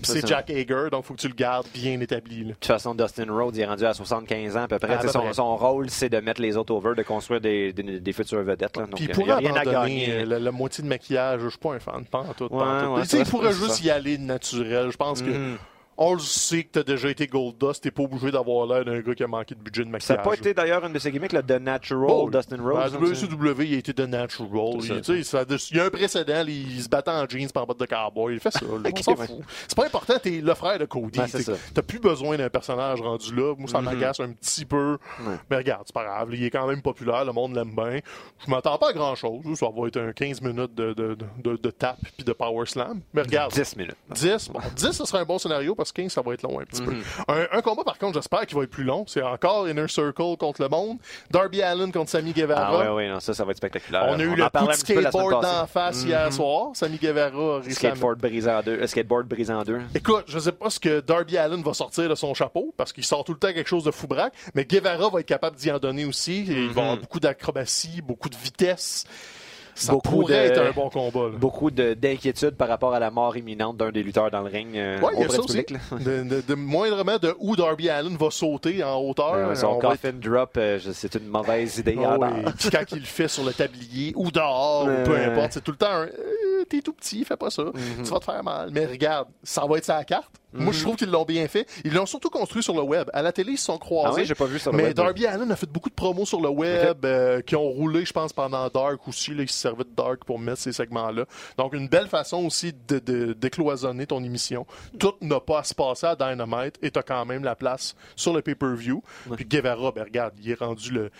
C'est. 0.03 0.25
Jack 0.27 0.49
Hager, 0.49 0.89
donc 0.91 1.03
il 1.03 1.07
faut 1.07 1.13
que 1.13 1.19
tu 1.21 1.27
le 1.27 1.33
gardes 1.35 1.67
bien 1.73 1.99
établi. 2.01 2.39
là. 2.39 2.47
De 2.49 2.51
toute 2.53 2.65
façon, 2.65 2.93
Dustin 2.95 3.25
Rhodes 3.29 3.55
il 3.55 3.61
est 3.61 3.65
rendu 3.65 3.85
à 3.85 3.93
75 3.93 4.57
ans 4.57 4.63
à 4.63 4.67
peu 4.67 4.79
près. 4.79 4.93
À 4.95 4.97
peu 4.97 5.07
son, 5.07 5.19
près. 5.21 5.33
son 5.33 5.55
rôle, 5.55 5.89
c'est 5.89 6.09
de 6.09 6.19
mettre 6.19 6.41
les 6.41 6.57
autres 6.57 6.73
over, 6.73 6.93
de 6.95 7.03
construire 7.03 7.41
des, 7.41 7.73
des, 7.73 7.99
des 7.99 8.13
futures 8.13 8.43
vedettes. 8.43 8.77
Là. 8.77 8.83
Donc, 8.85 8.95
Puis 8.95 9.05
il 9.05 9.11
pourrait 9.11 9.35
rien 9.35 9.55
à 9.55 9.63
gagner. 9.65 10.11
euh, 10.11 10.25
la, 10.25 10.39
la 10.39 10.51
moitié 10.51 10.83
de 10.83 10.89
maquillage. 10.89 11.41
Je 11.41 11.49
suis 11.49 11.57
pas 11.59 11.73
un 11.73 11.79
fan. 11.79 12.05
Pas 12.05 12.19
en 12.19 12.33
tout. 12.33 12.49
pas 12.49 12.55
en 12.87 12.95
Ouais, 12.95 13.05
tout. 13.07 13.17
il 13.17 13.25
pourrait 13.25 13.53
juste 13.53 13.83
y 13.83 13.89
aller 13.89 14.17
naturel. 14.17 14.89
Je 14.91 14.97
pense 14.97 15.21
que 15.21 15.29
Mhm. 15.29 15.57
On 15.97 16.13
le 16.13 16.19
sait 16.19 16.63
que 16.63 16.69
t'as 16.73 16.83
déjà 16.83 17.09
été 17.09 17.27
Gold 17.27 17.57
Dust. 17.57 17.81
T'es 17.83 17.91
pas 17.91 18.03
obligé 18.03 18.29
d'avoir 18.31 18.67
l'air 18.67 18.85
d'un 18.85 18.99
gars 19.01 19.15
qui 19.15 19.23
a 19.23 19.27
manqué 19.27 19.55
de 19.55 19.59
budget 19.59 19.81
de 19.83 19.87
Ça 19.87 19.91
maquillage. 19.91 20.17
n'a 20.17 20.23
pas 20.23 20.33
été 20.35 20.53
d'ailleurs 20.53 20.85
une 20.85 20.93
de 20.93 20.99
ses 20.99 21.11
gimmicks, 21.11 21.33
là, 21.33 21.41
The 21.41 21.59
Natural, 21.59 22.09
Oh, 22.11 22.29
Dustin 22.29 22.57
Rhodes. 22.61 22.77
À 22.77 22.89
sais. 22.89 22.97
WCW, 22.97 23.63
il 23.65 23.75
a 23.75 23.77
été 23.79 23.93
de 23.93 24.05
natural. 24.05 24.81
Ça. 24.81 24.93
Il, 24.95 25.01
tu 25.01 25.23
sais, 25.23 25.23
ça- 25.23 25.43
il 25.71 25.77
y 25.77 25.79
a 25.79 25.85
un 25.85 25.89
précédent, 25.89 26.43
il 26.47 26.81
se 26.83 26.87
battait 26.89 27.11
en 27.11 27.27
jeans 27.27 27.49
par 27.51 27.65
botte 27.65 27.79
de 27.79 27.85
cowboy. 27.85 28.33
Il 28.35 28.39
fait 28.39 28.51
ça. 28.51 28.61
là. 28.65 28.67
On 28.85 28.89
Ok, 28.89 28.99
s'en 29.03 29.15
ouais. 29.15 29.27
fout. 29.27 29.39
C'est 29.67 29.75
pas 29.75 29.85
important, 29.85 30.13
t'es 30.21 30.41
le 30.41 30.53
frère 30.53 30.77
de 30.79 30.85
Cody. 30.85 31.19
Ouais, 31.19 31.27
ça. 31.27 31.53
T'as 31.73 31.81
plus 31.81 31.99
besoin 31.99 32.37
d'un 32.37 32.49
personnage 32.49 33.01
rendu 33.01 33.33
là. 33.35 33.55
Moi, 33.57 33.67
ça 33.67 33.79
Mhm. 33.79 33.85
m'agace 33.85 34.19
un 34.19 34.31
petit 34.33 34.65
peu. 34.65 34.97
Mais 35.49 35.57
regarde, 35.57 35.83
c'est 35.85 35.93
pas 35.93 36.03
grave. 36.03 36.29
Il 36.33 36.43
est 36.43 36.49
quand 36.51 36.67
même 36.67 36.81
populaire. 36.81 37.25
Le 37.25 37.31
monde 37.33 37.55
l'aime 37.55 37.73
bien. 37.75 37.99
Je 38.45 38.51
m'attends 38.51 38.77
pas 38.77 38.89
à 38.89 38.93
grand 38.93 39.15
chose. 39.15 39.41
Ça 39.55 39.67
va 39.75 39.87
être 39.87 39.97
un 39.97 40.13
15 40.13 40.41
minutes 40.41 40.75
de, 40.75 40.93
de, 40.93 41.17
de, 41.43 41.55
de 41.57 41.69
tape 41.71 41.97
puis 42.15 42.23
de 42.23 42.33
power 42.33 42.65
slam. 42.65 43.01
Mais 43.13 43.23
regarde. 43.23 43.51
10 43.51 43.75
minutes. 43.75 43.95
10, 44.11 44.49
bon, 44.49 44.59
10, 44.75 44.91
ce 44.91 45.05
serait 45.05 45.21
un 45.21 45.25
bon 45.25 45.37
scénario 45.39 45.73
parce 45.75 45.86
15, 45.91 46.11
ça 46.11 46.21
va 46.21 46.33
être 46.33 46.43
long 46.43 46.59
un 46.59 46.65
petit 46.65 46.81
Mhm. 46.81 46.87
peu. 47.27 47.31
Un, 47.33 47.47
un 47.57 47.61
combat, 47.61 47.83
par 47.83 47.97
contre, 47.97 48.13
j'espère 48.15 48.45
qu'il 48.45 48.57
va 48.57 48.63
être 48.63 48.69
plus 48.69 48.83
long. 48.83 49.05
C'est 49.07 49.21
encore 49.21 49.67
Inner 49.69 49.87
Circle 49.87 50.37
contre 50.39 50.61
le 50.61 50.69
monde. 50.69 50.97
Darby 51.31 51.61
Allen 51.61 51.91
contre 51.91 52.09
Sammy 52.09 52.31
Guevara. 52.33 52.67
Ah 52.69 52.77
ouais, 52.77 52.95
ouais, 52.95 53.09
non, 53.09 53.19
ça, 53.19 53.33
ça 53.33 53.43
va 53.45 53.51
être 53.51 53.57
spectaculaire. 53.57 54.05
On 54.09 54.19
a 54.19 54.23
eu 54.23 54.29
en 54.29 54.35
le 54.35 54.49
coup 54.49 54.67
de 54.67 54.73
skateboard 54.73 55.41
d'en 55.43 55.67
face 55.67 56.03
hier 56.03 56.31
soir. 56.33 56.69
Sammy 56.73 56.97
Guevara 56.97 57.57
a 57.57 57.59
réussi 57.59 57.69
à 57.87 57.91
Skateboard 57.91 58.19
brisé 58.19 58.49
en 58.51 58.61
deux. 58.61 58.79
euh, 58.81 58.87
skateboard 58.87 59.27
brisé 59.27 59.53
en 59.53 59.63
deux. 59.63 59.81
Écoute, 59.95 60.25
je 60.27 60.39
sais 60.39 60.51
pas 60.51 60.69
ce 60.69 60.79
que 60.79 60.99
Darby 61.01 61.37
Allen 61.37 61.61
va 61.63 61.73
sortir 61.73 62.09
de 62.09 62.15
son 62.15 62.33
chapeau, 62.33 62.73
parce 62.77 62.93
qu'il 62.93 63.05
sort 63.05 63.23
tout 63.23 63.33
le 63.33 63.39
temps 63.39 63.53
quelque 63.53 63.67
chose 63.69 63.83
de 63.83 63.91
fou 63.91 64.07
braque, 64.07 64.33
mais 64.55 64.65
Guevara 64.65 65.09
va 65.09 65.19
être 65.19 65.25
capable 65.25 65.55
d'y 65.57 65.71
en 65.71 65.79
donner 65.79 66.05
aussi. 66.05 66.45
Et 66.49 66.63
Il 66.65 66.69
va 66.69 66.81
avoir 66.83 66.97
beaucoup 66.97 67.19
d'acrobatie, 67.19 68.01
beaucoup 68.01 68.29
de 68.29 68.35
vitesse. 68.35 69.05
Ça 69.79 69.93
Beaucoup 69.93 70.09
pourrait 70.09 70.49
de- 70.49 70.53
être 70.53 70.61
un 70.61 70.71
bon 70.71 70.89
combat. 70.89 71.29
là. 71.31 71.37
Beaucoup 71.37 71.69
de- 71.69 71.93
d'inquiétude 71.93 72.51
par 72.51 72.67
rapport 72.67 72.93
à 72.95 72.99
la 72.99 73.11
mort 73.11 73.37
imminente 73.37 73.77
d'un 73.77 73.91
des 73.91 74.01
lutteurs 74.01 74.31
dans 74.31 74.41
le 74.41 74.49
ring 74.49 74.75
euh, 74.75 74.99
Ouais, 74.99 75.09
il 75.13 75.19
y 75.19 75.21
a 75.23 75.25
auprès 75.25 75.35
ça 75.35 75.35
du 75.35 75.39
aussi. 75.43 75.63
public. 75.63 75.69
là. 75.91 75.97
De, 75.99 76.23
de- 76.23 76.41
de- 76.41 76.53
moindrement 76.55 77.17
de 77.17 77.35
où 77.39 77.55
Darby 77.55 77.87
Allen 77.89 78.17
va 78.17 78.31
sauter 78.31 78.83
en 78.83 78.99
hauteur. 78.99 79.35
Euh, 79.35 79.53
son 79.55 79.67
on 79.67 79.79
va 79.79 79.93
être- 79.93 80.01
coffin 80.01 80.13
drop, 80.13 80.57
euh, 80.57 80.79
c'est 80.93 81.13
une 81.15 81.27
mauvaise 81.27 81.77
idée. 81.77 81.97
À 82.03 82.17
oui. 82.17 82.27
Puis 82.57 82.69
quand 82.71 82.83
il 82.91 82.99
le 82.99 83.05
fait 83.05 83.27
sur 83.27 83.43
le 83.43 83.53
tablier 83.53 84.13
ou 84.15 84.31
dehors, 84.31 84.85
ou 84.85 85.03
peu 85.05 85.15
importe, 85.15 85.53
c'est 85.53 85.63
tout 85.63 85.71
le 85.71 85.77
temps 85.77 85.91
un 85.91 86.05
euh, 86.07 86.63
t'es 86.67 86.81
tout 86.81 86.93
petit, 86.93 87.23
fais 87.23 87.37
pas 87.37 87.49
ça, 87.51 87.63
Mhm. 87.65 88.03
tu 88.03 88.09
vas 88.11 88.19
te 88.19 88.25
faire 88.25 88.43
mal. 88.43 88.69
Mais 88.73 88.85
regarde, 88.87 89.27
ça 89.43 89.65
va 89.65 89.77
être 89.77 89.85
sa 89.85 90.03
carte. 90.03 90.31
Moi, 90.57 90.73
je 90.73 90.81
trouve 90.81 90.95
qu'ils 90.95 91.09
l'ont 91.09 91.25
bien 91.25 91.47
fait. 91.47 91.67
Ils 91.83 91.93
l'ont 91.93 92.05
surtout 92.05 92.29
construit 92.29 92.63
sur 92.63 92.73
le 92.75 92.81
web. 92.81 93.09
À 93.13 93.21
la 93.21 93.31
télé, 93.31 93.53
ils 93.53 93.57
se 93.57 93.65
sont 93.65 93.77
croisés. 93.77 94.09
Ah 94.11 94.21
oui, 94.21 94.25
j'ai 94.25 94.35
pas 94.35 94.45
vu 94.45 94.59
mais 94.73 94.83
web. 94.83 94.93
Darby 94.93 95.25
Allen 95.25 95.51
a 95.51 95.55
fait 95.55 95.69
beaucoup 95.69 95.89
de 95.89 95.95
promos 95.95 96.25
sur 96.25 96.41
le 96.41 96.49
web 96.49 97.05
euh, 97.05 97.41
qui 97.41 97.55
ont 97.55 97.67
roulé, 97.69 98.05
je 98.05 98.13
pense, 98.13 98.33
pendant 98.33 98.67
Dark 98.69 99.07
aussi. 99.07 99.33
Là, 99.33 99.43
il 99.43 99.49
se 99.49 99.67
de 99.67 99.85
Dark 99.95 100.23
pour 100.25 100.39
mettre 100.39 100.59
ces 100.59 100.71
segments-là. 100.73 101.25
Donc, 101.57 101.73
une 101.73 101.87
belle 101.87 102.07
façon 102.07 102.45
aussi 102.45 102.73
de, 102.87 102.99
de- 102.99 103.33
décloisonner 103.33 104.07
ton 104.07 104.23
émission. 104.23 104.65
Tout 104.99 105.13
n'a 105.21 105.39
pas 105.39 105.59
à 105.59 105.63
se 105.63 105.73
passer 105.73 106.07
à 106.07 106.15
Dynamite 106.15 106.75
et 106.81 106.91
t'as 106.91 107.03
quand 107.03 107.25
même 107.25 107.43
la 107.43 107.55
place 107.55 107.95
sur 108.15 108.33
le 108.33 108.41
pay-per-view. 108.41 109.03
Puis 109.35 109.45
Guevara, 109.45 109.91
ben 109.91 110.03
regarde, 110.03 110.33
il 110.41 110.51
est 110.51 110.59
rendu 110.59 110.91
le, 110.91 111.11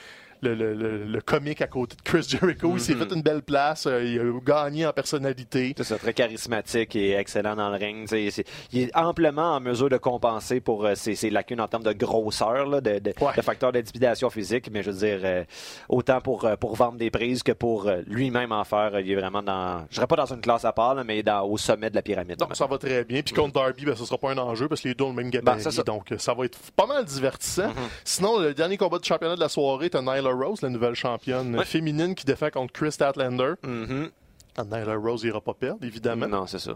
le, 0.41 0.56
le, 0.56 0.73
le, 0.73 1.04
le 1.06 1.21
comique 1.21 1.62
à 1.62 1.67
côté 1.67 1.95
de 1.95 2.02
Chris 2.02 2.26
Jericho. 2.28 2.71
Il 2.73 2.80
s'est 2.80 2.93
Mhm. 2.95 3.08
fait 3.08 3.15
une 3.15 3.21
belle 3.21 3.41
place. 3.41 3.86
euh, 3.88 4.04
il 4.04 4.19
a 4.19 4.32
gagné 4.43 4.86
en 4.86 4.93
personnalité. 4.93 5.73
C'est 5.78 5.84
ça, 5.84 5.97
très 5.97 6.13
charismatique 6.13 6.95
et 6.95 7.12
excellent 7.13 7.56
dans 7.56 7.69
le 7.69 7.78
ring. 7.78 8.08
Tu 8.08 8.32
il 8.73 8.82
est 8.82 8.95
amplement 8.97 9.56
en 9.56 9.60
mesure 9.60 9.89
de 9.89 9.97
compenser 9.97 10.60
pour 10.60 10.86
euh, 10.86 10.95
ses, 10.95 11.15
ses 11.15 11.30
lacunes 11.30 11.62
en 11.62 11.67
termes 11.67 11.84
de 11.84 11.93
grosseur, 11.93 12.65
là, 12.67 12.82
de, 12.82 13.00
de, 13.00 13.13
Ouais. 13.21 13.34
de 13.36 13.71
d'intimidation 13.71 14.30
physique. 14.30 14.69
Mais 14.71 14.84
je 14.84 14.91
veux 14.91 14.97
dire, 14.97 15.19
euh, 15.23 15.43
autant 15.89 16.21
pour, 16.21 16.47
pour 16.60 16.76
vendre 16.76 16.97
des 16.97 17.10
prises 17.10 17.43
que 17.43 17.52
pour 17.52 17.89
lui-même 18.08 18.52
en 18.52 18.63
faire, 18.63 19.00
il 19.00 19.12
est 19.12 19.15
vraiment 19.15 19.41
dans, 19.43 19.86
je 19.89 19.95
dirais 19.95 20.08
pas 20.08 20.15
dans 20.15 20.26
une 20.34 20.41
classe 20.41 20.65
à 20.65 20.71
part, 20.71 20.95
là, 20.95 21.04
mais 21.04 21.23
dans, 21.23 21.43
au 21.43 21.58
sommet 21.58 21.89
de 21.89 21.95
la 21.95 22.02
pyramide. 22.02 22.38
Donc, 22.38 22.56
ça 22.56 22.65
va 22.65 22.78
très 22.78 23.04
bien. 23.04 23.21
Puis 23.21 23.34
contre 23.34 23.54
Darby, 23.54 23.86
ben, 23.86 23.95
ce 23.95 24.06
sera 24.06 24.17
pas 24.17 24.32
un 24.32 24.38
enjeu 24.38 24.67
parce 24.67 24.82
que 24.82 24.88
les 24.89 24.93
deux 24.93 25.04
ont 25.06 25.10
le 25.10 25.15
même 25.15 25.30
gabarit. 25.30 25.63
Ben, 25.63 25.71
ça. 25.71 25.84
donc, 25.84 26.13
ça 26.17 26.34
va 26.34 26.45
être 26.45 26.58
pas 26.76 26.86
mal 26.86 27.04
divertissant. 27.06 27.71
Sinon, 28.04 28.39
le 28.39 28.54
dernier 28.54 28.78
combat 28.78 29.00
de 29.00 29.06
championnat 29.06 29.36
de 29.36 29.39
la 29.39 29.50
soirée, 29.50 29.89
t'as 29.89 30.02
Nyla 30.34 30.46
Rose, 30.46 30.62
la 30.62 30.70
nouvelle 30.70 30.96
championne 30.96 31.56
Ouais. 31.58 31.66
féminine 31.66 32.16
qui 32.16 32.26
défend 32.26 32.50
contre 32.50 32.74
Chris 32.74 32.92
Statlander. 32.92 33.54
Mhm. 33.63 34.10
Ah, 34.58 34.63
Nyla 34.63 34.96
Rose 34.96 35.24
ira 35.24 35.42
pas 35.42 35.54
perdre, 35.54 35.84
évidemment. 35.86 36.28
Non, 36.28 36.48
c'est 36.48 36.60
ça. 36.60 36.74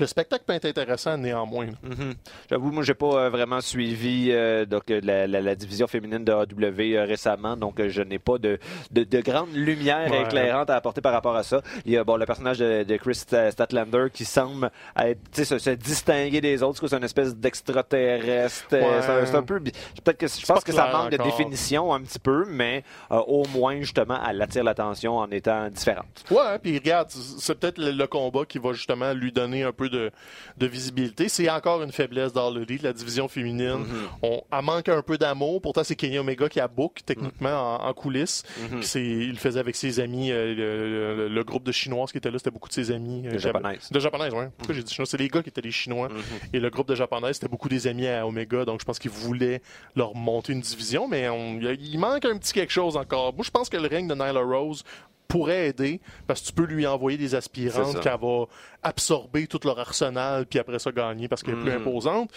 Le 0.00 0.06
spectacle 0.06 0.42
peut 0.44 0.54
être 0.54 0.64
intéressant 0.64 1.16
néanmoins. 1.16 1.66
Mhm. 1.84 2.14
J'avoue, 2.50 2.72
moi, 2.72 2.82
j'ai 2.82 2.94
pas 2.94 3.14
euh, 3.26 3.30
vraiment 3.30 3.60
suivi 3.60 4.28
euh, 4.32 4.64
donc, 4.66 4.90
euh, 4.90 5.00
la, 5.04 5.28
la- 5.28 5.40
la 5.40 5.54
division 5.54 5.86
féminine 5.86 6.24
de 6.24 6.32
AW 6.32 6.96
euh, 6.96 7.04
récemment, 7.04 7.56
donc 7.56 7.80
je 7.86 8.02
n'ai 8.02 8.18
pas 8.18 8.38
de, 8.38 8.58
de, 8.90 9.04
de 9.04 9.20
grande 9.20 9.54
lumière 9.54 10.10
Ouais. 10.10 10.22
éclairante 10.22 10.68
à 10.70 10.74
apporter 10.76 11.00
par 11.00 11.12
rapport 11.12 11.36
à 11.36 11.44
ça. 11.44 11.62
Il 11.86 11.92
y 11.92 11.96
a 11.96 12.02
bon, 12.02 12.16
le 12.16 12.26
personnage 12.26 12.58
de, 12.58 12.82
de 12.82 12.96
Chris 12.96 13.12
Sta- 13.12 13.52
Statlander 13.52 14.06
qui 14.12 14.24
semble 14.24 14.70
être, 14.98 15.20
se, 15.32 15.58
se 15.58 15.70
distinguer 15.70 16.40
des 16.40 16.62
autres, 16.64 16.86
c'est 16.88 16.96
une 16.96 17.04
espèce 17.04 17.34
d'extraterrestre. 17.36 18.66
Ouais. 18.72 19.26
C'est 19.26 19.34
un- 19.36 19.42
peu. 19.42 19.60
Peut-être 19.60 20.18
que 20.18 20.26
je 20.26 20.44
pense 20.46 20.64
que 20.64 20.72
ça 20.72 20.90
manque 20.90 21.10
de 21.12 21.18
définition 21.18 21.92
un 21.94 22.00
petit 22.02 22.18
peu, 22.18 22.44
mais 22.48 22.82
au 23.10 23.44
moins, 23.48 23.80
justement, 23.80 24.18
elle 24.28 24.40
attire 24.42 24.64
l'attention 24.64 25.18
en 25.18 25.30
étant 25.30 25.68
différente. 25.70 26.24
Ouais, 26.30 26.58
puis 26.62 26.76
regarde, 26.78 27.10
c'est 27.10 27.54
peut-être 27.58 27.78
le, 27.78 27.90
le 27.92 28.06
combat 28.06 28.44
qui 28.46 28.58
va 28.58 28.72
justement 28.72 29.12
lui 29.12 29.30
donner 29.32 29.62
un 29.62 29.72
peu 29.72 29.83
peu 29.84 29.88
de, 29.90 30.10
de 30.58 30.66
visibilité. 30.66 31.28
C'est 31.28 31.48
encore 31.50 31.82
une 31.82 31.92
faiblesse 31.92 32.32
dans 32.32 32.50
le 32.50 32.62
lit, 32.62 32.78
la 32.78 32.92
division 32.92 33.28
féminine. 33.28 33.84
Mm-hmm. 33.84 34.18
On, 34.22 34.42
elle 34.52 34.64
manque 34.64 34.88
un 34.88 35.02
peu 35.02 35.18
d'amour. 35.18 35.60
Pourtant, 35.60 35.84
c'est 35.84 35.96
Kenny 35.96 36.18
Omega 36.18 36.48
qui 36.48 36.60
a 36.60 36.68
book, 36.68 37.00
techniquement, 37.04 37.76
en, 37.80 37.88
en 37.88 37.92
coulisses. 37.94 38.42
C'est- 38.82 39.02
il 39.04 39.30
le 39.30 39.36
faisait 39.36 39.60
avec 39.60 39.76
ses 39.76 40.00
amis. 40.00 40.30
euh, 40.32 40.54
le, 40.54 41.16
le- 41.16 41.28
le 41.28 41.44
groupe 41.44 41.64
de 41.64 41.72
Chinoises 41.72 42.12
qui 42.12 42.18
était 42.18 42.30
là, 42.30 42.38
c'était 42.38 42.50
beaucoup 42.50 42.68
de 42.68 42.74
ses 42.74 42.90
amis. 42.90 43.26
euh, 43.26 43.32
De 43.32 43.38
Japonaises. 43.38 43.88
De 43.90 44.00
Japonaises, 44.00 44.32
oui. 44.34 44.44
Pourquoi 44.58 44.74
j'ai 44.74 44.82
dit 44.82 44.92
Chinois? 44.92 45.06
C'est 45.06 45.16
les 45.18 45.28
gars 45.28 45.42
qui 45.42 45.48
étaient 45.48 45.60
les 45.60 45.70
Chinois. 45.70 46.08
Et 46.52 46.60
le 46.60 46.70
groupe 46.70 46.88
de 46.88 46.94
Japonaises, 46.94 47.36
c'était 47.36 47.48
beaucoup 47.48 47.68
des 47.68 47.86
amis 47.86 48.06
à 48.06 48.26
Omega. 48.26 48.64
Donc, 48.64 48.80
je 48.80 48.84
pense 48.84 48.98
qu'ils 48.98 49.10
voulaient 49.10 49.60
leur 49.96 50.14
monter 50.14 50.52
une 50.52 50.60
division. 50.60 51.08
Mais 51.08 51.28
on- 51.28 51.58
il 51.60 51.98
manque 51.98 52.24
un 52.24 52.36
petit 52.38 52.52
quelque 52.52 52.72
chose 52.72 52.96
encore. 52.96 53.34
Moi, 53.34 53.44
je 53.44 53.50
pense 53.50 53.68
que 53.68 53.76
le 53.76 53.88
règne 53.88 54.08
de 54.08 54.14
Nyla 54.14 54.40
Rose 54.40 54.82
pourrait 55.28 55.68
aider 55.68 56.00
parce 56.26 56.40
que 56.40 56.46
tu 56.46 56.52
peux 56.52 56.64
lui 56.64 56.86
envoyer 56.86 57.18
des 57.18 57.34
aspirantes 57.34 58.00
qu'elle 58.00 58.18
va 58.20 58.44
absorber 58.82 59.46
tout 59.46 59.60
leur 59.64 59.78
arsenal 59.78 60.46
puis 60.46 60.58
après 60.58 60.78
ça 60.78 60.92
gagner 60.92 61.28
parce 61.28 61.42
qu'elle 61.42 61.54
est 61.54 61.62
plus 61.62 61.72
Mm. 61.72 61.76
imposante. 61.80 62.30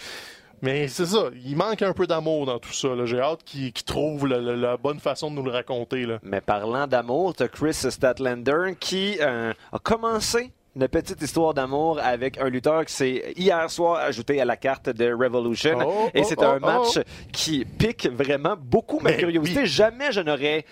Mais 0.60 0.88
c'est 0.88 1.06
ça, 1.06 1.26
il 1.44 1.56
manque 1.56 1.82
un 1.82 1.92
peu 1.92 2.08
d'amour 2.08 2.44
dans 2.46 2.58
tout 2.58 2.72
ça. 2.72 2.88
J'ai 3.04 3.20
hâte 3.20 3.44
qu'il 3.44 3.72
qu'il 3.72 3.84
trouve 3.84 4.26
la, 4.26 4.38
la- 4.40 4.56
la 4.56 4.76
bonne 4.76 4.98
façon 4.98 5.30
de 5.30 5.36
nous 5.36 5.44
le 5.44 5.52
raconter. 5.52 6.04
Là. 6.04 6.18
Mais 6.24 6.40
parlant 6.40 6.88
d'amour, 6.88 7.34
t'as 7.36 7.46
Chris 7.46 7.74
Statlander 7.74 8.74
qui 8.80 9.18
euh, 9.20 9.52
a 9.72 9.78
commencé 9.78 10.50
une 10.74 10.86
petite 10.88 11.22
histoire 11.22 11.54
d'amour 11.54 11.98
avec 12.02 12.38
un 12.38 12.48
lutteur 12.48 12.84
qui 12.84 12.92
s'est 12.92 13.32
hier 13.36 13.70
soir 13.70 13.96
ajouté 14.00 14.40
à 14.40 14.44
la 14.44 14.56
carte 14.56 14.88
de 14.90 15.12
Revolution. 15.12 15.78
Oh, 15.84 16.08
Et 16.14 16.20
oh, 16.22 16.26
c'est 16.28 16.38
oh, 16.40 16.44
un 16.44 16.58
match 16.58 16.98
oh. 16.98 17.00
qui 17.32 17.64
pique 17.64 18.08
vraiment 18.12 18.54
beaucoup 18.60 18.98
ma 19.00 19.12
curiosité. 19.12 19.64
Jamais 19.66 20.10
je 20.12 20.20
n'aurais 20.20 20.64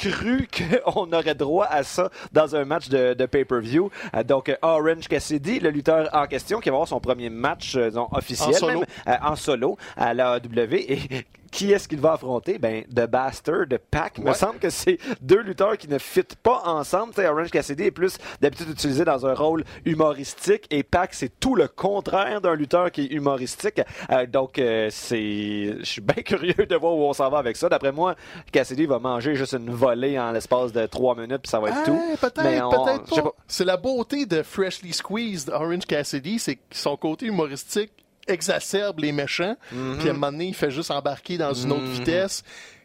cru 0.00 0.48
qu'on 0.84 1.12
aurait 1.12 1.34
droit 1.34 1.66
à 1.66 1.82
ça 1.82 2.10
dans 2.32 2.56
un 2.56 2.64
match 2.64 2.88
de, 2.88 3.14
de 3.14 3.26
pay-per-view. 3.26 3.90
Euh, 4.16 4.22
donc, 4.24 4.48
euh, 4.48 4.56
Orange 4.62 5.08
Cassidy, 5.08 5.60
le 5.60 5.70
lutteur 5.70 6.08
en 6.12 6.26
question, 6.26 6.60
qui 6.60 6.70
va 6.70 6.76
avoir 6.76 6.88
son 6.88 7.00
premier 7.00 7.28
match 7.28 7.76
euh, 7.76 7.88
disons, 7.88 8.08
officiel, 8.12 8.48
En 8.48 8.58
solo. 8.58 8.80
même, 9.06 9.18
en 9.22 9.36
solo 9.36 9.76
à 9.96 10.14
la 10.14 10.36
AEW. 10.38 10.74
Et 10.74 11.26
qui 11.50 11.72
est-ce 11.72 11.88
qu'il 11.88 12.00
va 12.00 12.12
affronter? 12.12 12.58
Ben, 12.58 12.84
The 12.84 13.06
Bastard, 13.06 13.66
de 13.66 13.76
Pac. 13.76 14.14
Il 14.18 14.24
me 14.24 14.32
semble 14.34 14.58
que 14.58 14.70
c'est 14.70 14.98
deux 15.20 15.40
lutteurs 15.42 15.76
qui 15.76 15.88
ne 15.88 15.98
fitent 15.98 16.36
pas 16.36 16.62
ensemble. 16.64 17.12
Tu 17.14 17.20
sais, 17.22 17.28
Orange 17.28 17.50
Cassidy 17.50 17.84
est 17.84 17.90
plus 17.90 18.18
d'habitude 18.40 18.70
utilisé 18.70 19.04
dans 19.04 19.26
un 19.26 19.34
rôle 19.34 19.64
humoristique 19.84 20.66
et 20.70 20.82
Pac, 20.82 21.12
c'est 21.14 21.40
tout 21.40 21.54
le 21.54 21.68
contraire 21.68 22.40
d'un 22.40 22.54
lutteur 22.54 22.90
qui 22.90 23.02
est 23.02 23.12
humoristique. 23.12 23.80
Euh, 24.10 24.26
donc, 24.26 24.58
euh, 24.58 24.88
c'est, 24.90 25.76
je 25.78 25.84
suis 25.84 26.00
bien 26.00 26.22
curieux 26.24 26.54
de 26.66 26.76
voir 26.76 26.94
où 26.94 27.02
on 27.02 27.12
s'en 27.12 27.28
va 27.30 27.38
avec 27.38 27.56
ça. 27.56 27.68
D'après 27.68 27.92
moi, 27.92 28.14
Cassidy 28.52 28.86
va 28.86 28.98
manger 28.98 29.34
juste 29.34 29.52
une 29.54 29.70
volée 29.70 30.18
en 30.18 30.32
l'espace 30.32 30.72
de 30.72 30.86
trois 30.86 31.14
minutes 31.14 31.42
puis 31.42 31.50
ça 31.50 31.60
va 31.60 31.70
être 31.70 31.84
tout. 31.84 32.00
Peut-être, 32.20 32.42
Mais 32.42 32.60
on- 32.62 32.70
peut-être 32.70 33.22
pas. 33.22 33.32
C'est 33.46 33.64
la 33.64 33.76
beauté 33.76 34.26
de 34.26 34.42
Freshly 34.42 34.92
Squeezed 34.92 35.50
Orange 35.50 35.86
Cassidy, 35.86 36.38
c'est 36.38 36.58
son 36.70 36.96
côté 36.96 37.26
humoristique 37.26 37.92
exacerbe 38.30 39.00
les 39.00 39.12
méchants, 39.12 39.56
Mhm. 39.72 39.98
puis 39.98 40.08
à 40.08 40.10
un 40.10 40.14
moment 40.14 40.32
donné, 40.32 40.46
il 40.48 40.54
fait 40.54 40.70
juste 40.70 40.90
embarquer 40.90 41.36
dans 41.38 41.52
une 41.52 41.72
autre 41.72 41.84
vitesse. 41.84 42.42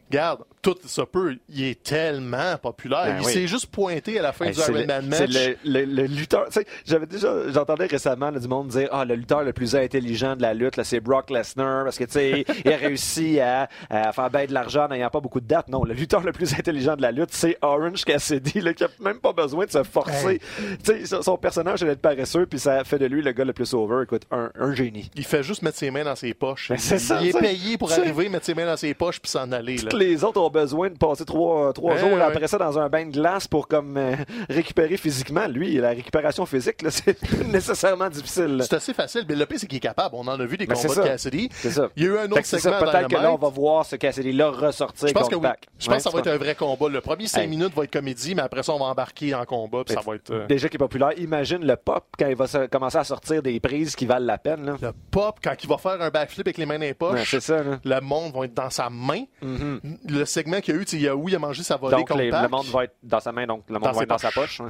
Regarde, 0.09 0.43
tout 0.73 0.77
ça 0.87 1.05
peut, 1.05 1.35
il 1.49 1.63
est 1.63 1.83
tellement 1.83 2.57
populaire. 2.61 3.05
Ben 3.05 3.17
il 3.21 3.25
oui. 3.25 3.31
s'est 3.33 3.47
juste 3.47 3.67
pointé 3.67 4.17
à 4.19 4.21
la 4.23 4.31
fin 4.33 4.45
Hey, 4.45 4.51
du 4.53 4.59
c'est 4.59 4.71
Iron 4.71 4.81
le, 4.81 4.85
Man 4.87 5.05
c'est 5.11 5.27
match. 5.27 5.57
le, 5.63 5.79
le- 5.81 5.85
le 5.85 6.03
lutteur. 6.07 6.47
J'avais 6.85 7.05
déjà, 7.05 7.51
j'entendais 7.51 7.85
récemment 7.85 8.31
là, 8.31 8.39
du 8.39 8.47
monde 8.47 8.69
dire 8.69 8.89
ah 8.91 9.05
le 9.05 9.15
lutteur 9.15 9.43
le 9.43 9.53
plus 9.53 9.75
intelligent 9.75 10.35
de 10.35 10.41
la 10.41 10.53
lutte, 10.53 10.81
c'est 10.83 10.99
Brock 10.99 11.29
Lesnar 11.29 11.83
parce 11.83 11.97
que 11.97 12.03
tu 12.05 12.11
sais, 12.13 12.45
il 12.65 12.71
a 12.73 12.77
réussi 12.77 13.39
à, 13.39 13.69
à 13.89 14.11
faire 14.11 14.29
bien 14.29 14.45
de 14.45 14.53
l'argent 14.53 14.85
en 14.85 14.87
n'ayant 14.89 15.09
pas 15.09 15.19
beaucoup 15.19 15.39
de 15.39 15.47
dates. 15.47 15.67
Non, 15.69 15.83
le 15.83 15.93
lutteur 15.93 16.21
le 16.21 16.31
plus 16.31 16.53
intelligent 16.53 16.95
de 16.95 17.01
la 17.01 17.11
lutte, 17.11 17.29
c'est 17.31 17.57
Orange 17.61 18.03
Cassidy, 18.03 18.61
là, 18.61 18.73
qui 18.73 18.83
a 18.83 18.89
même 18.99 19.19
pas 19.19 19.33
besoin 19.33 19.65
de 19.65 19.71
se 19.71 19.83
forcer. 19.83 20.39
Tu 20.83 20.91
sais, 20.91 21.05
son- 21.05 21.21
son 21.21 21.37
personnage 21.37 21.83
est 21.83 21.85
d'être 21.85 22.01
paresseux, 22.01 22.45
puis 22.45 22.59
ça 22.59 22.83
fait 22.83 22.97
de 22.99 23.05
lui 23.05 23.21
le 23.21 23.31
gars 23.31 23.45
le 23.45 23.53
plus 23.53 23.73
over. 23.73 24.03
Écoute, 24.03 24.23
un, 24.31 24.51
un 24.59 24.73
génie. 24.73 25.09
Il 25.15 25.25
fait 25.25 25.43
juste 25.43 25.61
mettre 25.61 25.77
ses 25.77 25.91
mains 25.91 26.03
dans 26.03 26.15
ses 26.15 26.33
poches. 26.33 26.69
Ben, 26.69 26.77
c'est 26.77 26.99
ça, 26.99 27.19
il 27.21 27.29
est 27.29 27.39
payé 27.39 27.77
pour 27.77 27.91
arriver, 27.91 28.29
mettre 28.29 28.45
ses 28.45 28.53
mains 28.53 28.65
dans 28.65 28.77
ses 28.77 28.93
poches 28.93 29.19
puis 29.19 29.29
s'en 29.29 29.51
aller. 29.51 29.77
Là. 29.77 29.89
Toutes 29.89 29.99
les 29.99 30.23
autres 30.23 30.39
ont 30.41 30.49
besoin 30.55 30.89
de 30.89 30.97
passer 30.97 31.23
trois, 31.25 31.71
trois 31.73 31.93
Ouais, 31.93 31.99
jours 31.99 32.13
ouais. 32.13 32.21
après 32.21 32.47
ça 32.47 32.57
dans 32.57 32.79
un 32.79 32.89
bain 32.89 33.05
de 33.05 33.11
glace 33.11 33.47
pour 33.47 33.67
comme 33.67 33.97
euh, 33.97 34.15
récupérer 34.49 34.97
physiquement. 34.97 35.45
Lui, 35.47 35.75
la 35.75 35.89
récupération 35.89 36.45
physique, 36.47 36.77
c'est 36.89 37.17
nécessairement 37.47 38.09
difficile. 38.09 38.59
C'est 38.61 38.73
assez 38.75 38.93
facile. 38.93 39.23
Mais 39.29 39.35
le 39.35 39.45
pire, 39.45 39.59
c'est 39.59 39.67
qu'il 39.67 39.77
est 39.77 39.81
capable. 39.81 40.15
On 40.15 40.27
en 40.27 40.39
a 40.39 40.45
vu 40.45 40.57
des 40.57 40.65
Ben, 40.65 40.75
combats 40.75 40.95
de. 40.95 41.01
Cassidy. 41.07 41.49
C'est 41.51 41.71
ça. 41.71 41.89
Il 41.95 42.03
y 42.03 42.07
a 42.07 42.09
eu 42.09 42.17
un 42.17 42.31
autre 42.31 42.45
segment 42.45 42.79
peut-être 42.79 43.07
que 43.09 43.15
là, 43.15 43.31
on 43.31 43.37
va 43.37 43.49
voir 43.49 43.85
ce 43.85 43.95
Cassidy-là 43.95 44.49
ressortir 44.49 45.07
Je 45.07 45.13
pense 45.13 45.29
que 45.29 45.35
oui. 45.35 45.47
Je 45.79 45.85
pense 45.87 45.91
Ouais, 45.91 45.97
que 45.97 46.03
ça 46.03 46.09
va 46.09 46.19
être 46.19 46.27
un 46.27 46.37
vrai 46.37 46.55
combat. 46.55 46.89
Le 46.89 47.01
premier 47.01 47.27
5 47.27 47.41
Hey. 47.41 47.47
minutes 47.47 47.73
va 47.75 47.83
être 47.83 47.91
comédie, 47.91 48.33
mais 48.35 48.41
après 48.41 48.63
ça, 48.63 48.73
on 48.73 48.79
va 48.79 48.85
embarquer 48.85 49.35
en 49.35 49.45
combat, 49.45 49.83
puis 49.85 49.93
ça 49.93 50.01
va 50.05 50.15
être... 50.15 50.31
euh, 50.31 50.47
Déjà 50.47 50.69
qui 50.69 50.75
est 50.75 50.79
populaire, 50.79 51.11
imagine 51.19 51.65
le 51.65 51.75
pop 51.75 52.03
quand 52.17 52.27
il 52.27 52.35
va 52.35 52.45
commencer 52.67 52.97
à 52.97 53.03
sortir 53.03 53.41
des 53.43 53.59
prises 53.59 53.95
qui 53.95 54.05
valent 54.05 54.25
la 54.25 54.37
peine. 54.37 54.65
Là. 54.65 54.75
Le 54.81 54.91
pop, 55.11 55.37
quand 55.43 55.53
il 55.61 55.69
va 55.69 55.77
faire 55.77 56.01
un 56.01 56.09
backflip 56.09 56.47
avec 56.47 56.57
les 56.57 56.65
mains 56.65 56.75
dans 56.79 56.81
les 56.85 56.93
poches, 56.93 57.37
ça. 57.39 57.61
Le 57.83 57.99
monde 58.01 58.33
va 58.33 58.45
être 58.45 58.53
dans 58.53 58.69
sa 58.69 58.89
main. 58.89 59.23
Le 59.41 60.25
segment 60.45 60.61
qu'il 60.61 60.73
y 60.75 60.77
a 60.77 60.81
eu, 60.81 60.83
il 60.93 61.01
y 61.01 61.09
a 61.09 61.15
il 61.27 61.35
a 61.35 61.39
mangé 61.39 61.63
sa 61.63 61.75
volée 61.77 61.97
Donc, 61.97 62.13
les- 62.15 62.29
le 62.31 62.47
monde 62.47 62.67
va 62.67 62.83
être 62.85 62.95
dans 63.03 63.19
sa 63.19 63.31
main, 63.31 63.45
donc 63.45 63.63
le 63.67 63.73
monde 63.75 63.83
Dans 63.83 63.91
va 63.91 64.03
être 64.03 64.09
dans 64.09 64.17
sa 64.17 64.31
poche. 64.31 64.59
Ouais. 64.61 64.69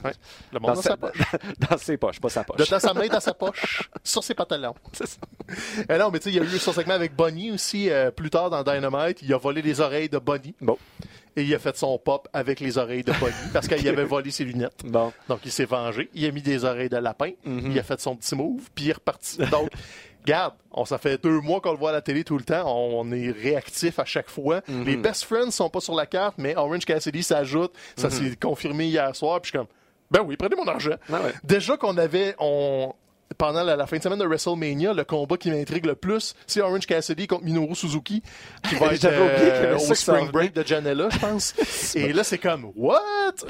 Le 0.52 0.60
monde 0.60 0.76
dans, 0.76 0.82
sa- 0.82 0.90
sa 0.92 0.98
poche. 0.98 1.18
dans 1.70 1.78
ses 1.78 1.98
poches, 1.98 2.20
pas 2.20 2.30
sa 2.30 2.44
poche. 2.44 2.58
De 2.58 2.66
dans 2.70 2.80
sa 2.80 2.94
main, 2.94 3.08
dans 3.08 3.20
sa 3.20 3.34
poche, 3.34 3.90
sur 4.04 4.24
ses 4.24 4.34
pantalons. 4.34 4.74
Ça. 4.94 5.06
Eh 5.90 5.98
non, 5.98 6.10
mais 6.12 6.20
tu 6.20 6.26
sais, 6.26 6.30
il 6.32 6.36
y 6.36 6.40
a 6.40 6.44
eu 6.44 6.58
son 6.58 6.74
segment 6.74 6.94
avec 6.96 7.16
Bonnie 7.16 7.52
aussi, 7.52 7.90
euh, 7.90 8.10
plus 8.12 8.30
tard 8.30 8.50
dans 8.50 8.64
Dynamite. 8.64 9.22
Il 9.22 9.34
a 9.34 9.38
volé 9.38 9.62
les 9.62 9.80
oreilles 9.82 10.10
de 10.10 10.18
Bonnie. 10.18 10.56
Bon. 10.62 10.78
Et 11.38 11.44
il 11.44 11.54
a 11.54 11.60
fait 11.60 11.76
son 11.76 11.98
pop 12.00 12.30
avec 12.32 12.62
les 12.62 12.78
oreilles 12.78 13.04
de 13.04 13.12
Bonnie 13.20 13.34
parce 13.52 13.68
qu'il 13.68 13.88
avait 13.90 14.06
volé 14.06 14.32
ses 14.32 14.46
lunettes. 14.46 14.82
Bon. 14.86 15.12
Donc, 15.28 15.42
il 15.44 15.52
s'est 15.52 15.66
vengé. 15.66 16.10
Il 16.14 16.26
a 16.26 16.32
mis 16.32 16.42
des 16.42 16.64
oreilles 16.64 16.88
de 16.88 16.96
lapin. 16.98 17.32
Il 17.46 17.78
a 17.78 17.84
fait 17.84 18.00
son 18.00 18.16
petit 18.16 18.36
move, 18.36 18.62
puis 18.74 18.86
il 18.86 18.90
est 18.92 18.94
reparti. 18.94 19.38
Donc, 19.52 19.70
regarde, 20.26 20.54
on, 20.72 20.86
ça 20.86 20.98
fait 20.98 21.22
deux 21.24 21.40
mois 21.40 21.62
qu'on 21.62 21.72
le 21.72 21.78
voit 21.78 21.92
à 21.92 21.94
la 21.94 22.02
télé 22.02 22.24
tout 22.24 22.38
le 22.38 22.44
temps. 22.44 22.64
On, 22.66 23.02
on 23.02 23.12
est 23.12 23.32
réactif 23.32 24.00
à 24.00 24.06
chaque 24.06 24.30
fois. 24.30 24.62
Les 24.68 24.98
best 24.98 25.24
friends 25.24 25.52
sont 25.52 25.70
pas 25.70 25.80
sur 25.80 25.96
la 25.96 26.06
carte, 26.06 26.36
mais 26.38 26.56
Orange 26.56 26.86
Cassidy 26.86 27.24
s'ajoute. 27.24 27.74
Ça 27.96 28.10
s'est 28.10 28.36
confirmé 28.36 28.86
hier 28.88 29.16
soir, 29.16 29.40
puis 29.42 29.52
je 29.52 29.58
suis 29.58 29.58
comme, 29.58 29.68
ben 30.12 30.22
oui, 30.22 30.36
prenez 30.38 30.56
mon 30.56 30.68
argent. 30.68 30.96
Ah 31.12 31.22
ouais. 31.22 31.34
Déjà 31.44 31.78
qu'on 31.78 31.98
avait, 31.98 32.36
on, 32.40 32.94
pendant 33.38 33.64
la, 33.64 33.76
la 33.76 33.88
fin 33.88 33.98
de 33.98 34.04
semaine 34.04 34.20
de 34.20 34.26
WrestleMania, 34.26 34.94
le 34.94 35.04
combat 35.04 35.38
qui 35.38 35.50
m'intrigue 35.52 35.86
le 35.86 35.96
plus, 35.96 36.36
c'est 36.48 36.62
Orange 36.62 36.86
Cassidy 36.86 37.28
contre 37.28 37.44
Minoru 37.44 37.76
Suzuki, 37.76 38.22
qui 38.68 38.76
va 38.76 38.88
être 38.94 39.06
euh, 39.06 39.78
au 39.78 39.94
Spring 39.96 40.30
Break 40.32 40.54
de 40.54 40.66
Janela, 40.66 41.10
je 41.10 41.20
pense. 41.20 41.54
Et 41.96 42.14
là, 42.14 42.24
c'est 42.24 42.38
comme, 42.38 42.72
what? 42.76 43.02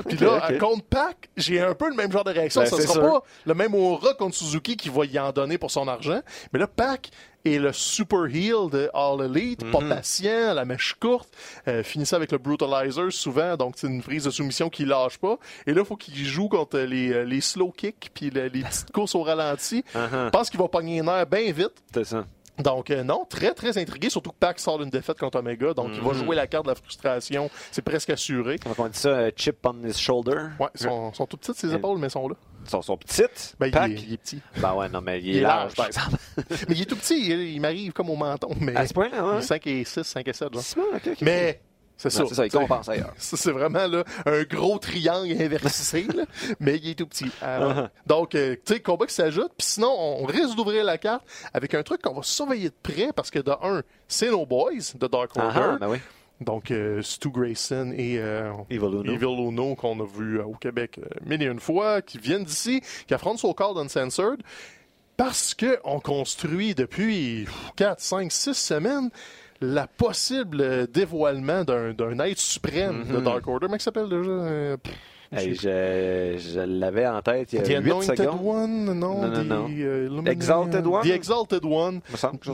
Puis 0.07 0.17
là, 0.17 0.49
contre 0.59 0.85
Pac, 0.85 1.29
j'ai 1.37 1.61
un 1.61 1.73
peu 1.73 1.89
le 1.89 1.95
même 1.95 2.11
genre 2.11 2.23
de 2.23 2.31
réaction. 2.31 2.61
Ben, 2.61 2.67
ça 2.67 2.77
c'est 2.77 2.83
sera 2.83 2.93
sûr. 2.93 3.01
pas 3.01 3.23
le 3.45 3.53
même 3.53 3.75
aura 3.75 4.13
contre 4.13 4.35
Suzuki 4.35 4.77
qui 4.77 4.89
va 4.89 5.05
y 5.05 5.19
en 5.19 5.31
donner 5.31 5.57
pour 5.57 5.71
son 5.71 5.87
argent. 5.87 6.21
Mais 6.53 6.59
là, 6.59 6.67
Pac 6.67 7.09
est 7.45 7.59
le 7.59 7.71
super 7.73 8.25
heel 8.25 8.69
de 8.71 8.89
All 8.93 9.21
Elite, 9.25 9.63
Mhm. 9.63 9.71
pas 9.71 9.79
patient, 9.95 10.53
la 10.53 10.65
mèche 10.65 10.95
courte, 10.99 11.29
euh, 11.67 11.83
finit 11.83 12.05
ça 12.05 12.15
avec 12.17 12.31
le 12.31 12.37
brutalizer 12.37 13.11
souvent, 13.11 13.55
donc 13.55 13.75
c'est 13.77 13.87
une 13.87 14.01
prise 14.01 14.23
de 14.25 14.29
soumission 14.31 14.69
qui 14.69 14.83
lâche 14.85 15.17
pas. 15.17 15.37
Et 15.67 15.73
là, 15.73 15.81
il 15.81 15.85
faut 15.85 15.95
qu'il 15.95 16.15
joue 16.25 16.49
contre 16.49 16.79
les, 16.79 17.11
euh, 17.13 17.23
les 17.23 17.41
slow 17.41 17.71
kicks 17.71 18.09
puis 18.13 18.29
le- 18.29 18.47
les 18.47 18.63
petites 18.63 18.91
courses 18.91 19.15
au 19.15 19.21
ralenti. 19.23 19.83
Uh-huh. 19.95 20.25
Je 20.25 20.29
pense 20.29 20.49
qu'il 20.49 20.59
va 20.59 20.67
pogner 20.67 20.95
les 20.95 21.01
nerfs 21.01 21.25
bien 21.27 21.51
vite. 21.51 21.73
C'est 21.93 22.03
ça. 22.03 22.25
Donc, 22.57 22.89
euh, 22.89 23.03
non, 23.03 23.25
très, 23.29 23.53
très 23.53 23.77
intrigué, 23.77 24.09
surtout 24.09 24.29
que 24.31 24.37
Pac 24.39 24.59
sort 24.59 24.79
d'une 24.79 24.89
défaite 24.89 25.19
contre 25.19 25.39
Omega, 25.39 25.73
donc 25.73 25.89
il 25.93 25.99
va 26.01 26.13
Mhm. 26.13 26.23
jouer 26.23 26.35
la 26.37 26.47
carte 26.47 26.63
de 26.65 26.69
la 26.69 26.75
frustration. 26.75 27.49
C'est 27.71 27.81
presque 27.81 28.09
assuré. 28.11 28.57
Comment 28.61 28.75
on 28.77 28.87
dit 28.87 28.97
ça? 28.97 29.09
euh, 29.09 29.31
chip 29.35 29.57
on 29.65 29.83
his 29.85 29.93
shoulder. 29.99 30.37
Ouais, 30.59 30.67
ils 30.75 30.81
sont, 30.81 31.13
sont 31.13 31.25
tout 31.25 31.35
petites 31.37 31.55
ses 31.57 31.73
épaules, 31.73 31.97
mais 31.99 32.07
ils 32.07 32.11
sont 32.11 32.27
là. 32.29 32.35
Ils 32.65 32.69
sont, 32.69 32.81
sont 32.81 32.97
petites. 32.97 33.55
Ben, 33.59 33.67
il, 33.67 33.77
est, 33.93 34.01
il 34.01 34.13
est 34.13 34.17
petit. 34.17 34.41
Ben 34.57 34.73
ouais, 34.73 34.89
non, 34.89 35.01
mais 35.01 35.19
il 35.21 35.29
est, 35.29 35.31
Il 35.33 35.37
est 35.37 35.41
large, 35.41 35.75
large. 35.75 35.75
par 35.75 35.85
exemple. 35.87 36.17
Mais 36.69 36.75
il 36.75 36.81
est 36.81 36.85
tout 36.85 36.95
petit, 36.95 37.19
il, 37.19 37.41
il 37.53 37.61
m'arrive 37.61 37.93
comme 37.93 38.09
au 38.09 38.15
menton. 38.15 38.49
Mais 38.59 38.75
À 38.75 38.87
ce 38.87 38.93
point-là, 38.93 39.17
il 39.17 39.23
ouais. 39.23 39.37
est 39.37 39.41
5 39.41 39.67
et 39.67 39.83
6, 39.85 40.03
5 40.03 40.27
et 40.27 40.33
7. 40.33 40.53
Genre. 40.53 40.63
Bon. 40.75 41.11
Mais 41.21 41.61
c'est 41.97 42.09
ça. 42.09 42.23
C'est 42.27 42.35
ça, 42.35 42.45
il 42.45 42.51
compense 42.51 42.89
ailleurs. 42.89 43.13
C'est 43.17 43.51
vraiment 43.51 43.87
là, 43.87 44.03
un 44.25 44.43
gros 44.43 44.77
triangle 44.79 45.31
inversé, 45.41 46.05
là, 46.13 46.23
mais 46.59 46.75
il 46.77 46.89
est 46.89 46.95
tout 46.95 47.07
petit. 47.07 47.31
Alors, 47.41 47.71
Uh-huh. 47.73 47.89
Donc, 48.05 48.35
euh, 48.35 48.55
tu 48.65 48.73
sais, 48.73 48.79
combat 48.81 49.05
qui 49.05 49.13
s'ajoute. 49.13 49.51
Puis 49.57 49.67
sinon, 49.67 49.93
on 49.97 50.25
risque 50.25 50.55
d'ouvrir 50.55 50.83
la 50.83 50.97
carte 50.97 51.23
avec 51.53 51.73
un 51.73 51.83
truc 51.83 52.01
qu'on 52.01 52.13
va 52.13 52.23
surveiller 52.23 52.69
de 52.69 52.75
près 52.83 53.11
parce 53.15 53.31
que, 53.31 53.39
de 53.39 53.51
un, 53.63 53.81
c'est 54.07 54.29
nos 54.29 54.45
boys 54.45 54.71
de 54.95 55.07
Dark 55.07 55.31
Order. 55.37 55.51
Ah, 55.55 55.69
ah, 55.73 55.77
ben 55.79 55.87
oui. 55.89 55.99
Donc, 56.41 56.71
euh, 56.71 57.01
Stu 57.01 57.29
Grayson 57.29 57.93
et 57.95 58.19
euh, 58.19 58.51
Evil 59.13 59.47
Uno. 59.47 59.75
Qu'on 59.75 59.99
a 59.99 60.05
vu 60.05 60.39
euh, 60.39 60.43
au 60.43 60.53
Québec 60.53 60.99
euh, 60.99 61.07
mille 61.25 61.41
et 61.41 61.45
une 61.45 61.59
fois, 61.59 62.01
qui 62.01 62.17
viennent 62.17 62.43
d'ici, 62.43 62.81
qui 63.07 63.13
affrontent 63.13 63.37
So 63.37 63.53
Called 63.53 63.77
Uncensored, 63.77 64.41
parce 65.15 65.53
que 65.53 65.79
on 65.85 65.99
construit 65.99 66.75
depuis 66.75 67.47
4, 67.77 68.01
5, 68.01 68.31
6 68.31 68.53
semaines 68.53 69.09
la 69.61 69.87
possible 69.87 70.87
dévoilement 70.87 71.63
d'un 71.63 72.19
être 72.19 72.39
suprême 72.39 73.05
de 73.05 73.21
Dark 73.21 73.47
Order. 73.47 73.67
Comment 73.67 73.77
il 73.77 73.81
s'appelle 73.81 74.09
déjà? 74.09 74.77
Hey, 75.35 75.55
je 75.55 76.37
je 76.37 76.59
l'avais 76.61 77.05
en 77.07 77.21
tête 77.21 77.51
il 77.53 77.61
The 77.61 77.67
y 77.69 77.75
a 77.75 77.79
8 77.79 77.91
Anointed 77.91 78.17
secondes. 78.17 78.39
One? 78.43 78.85
Non, 78.85 79.21
Non, 79.21 79.43
non, 79.43 79.67
the, 79.67 79.71
euh, 79.81 80.07
Illuminati- 80.07 80.29
Exalted 80.31 80.85
One? 80.87 81.01
The 81.03 81.11
Exalted 81.11 81.65
One. 81.65 82.01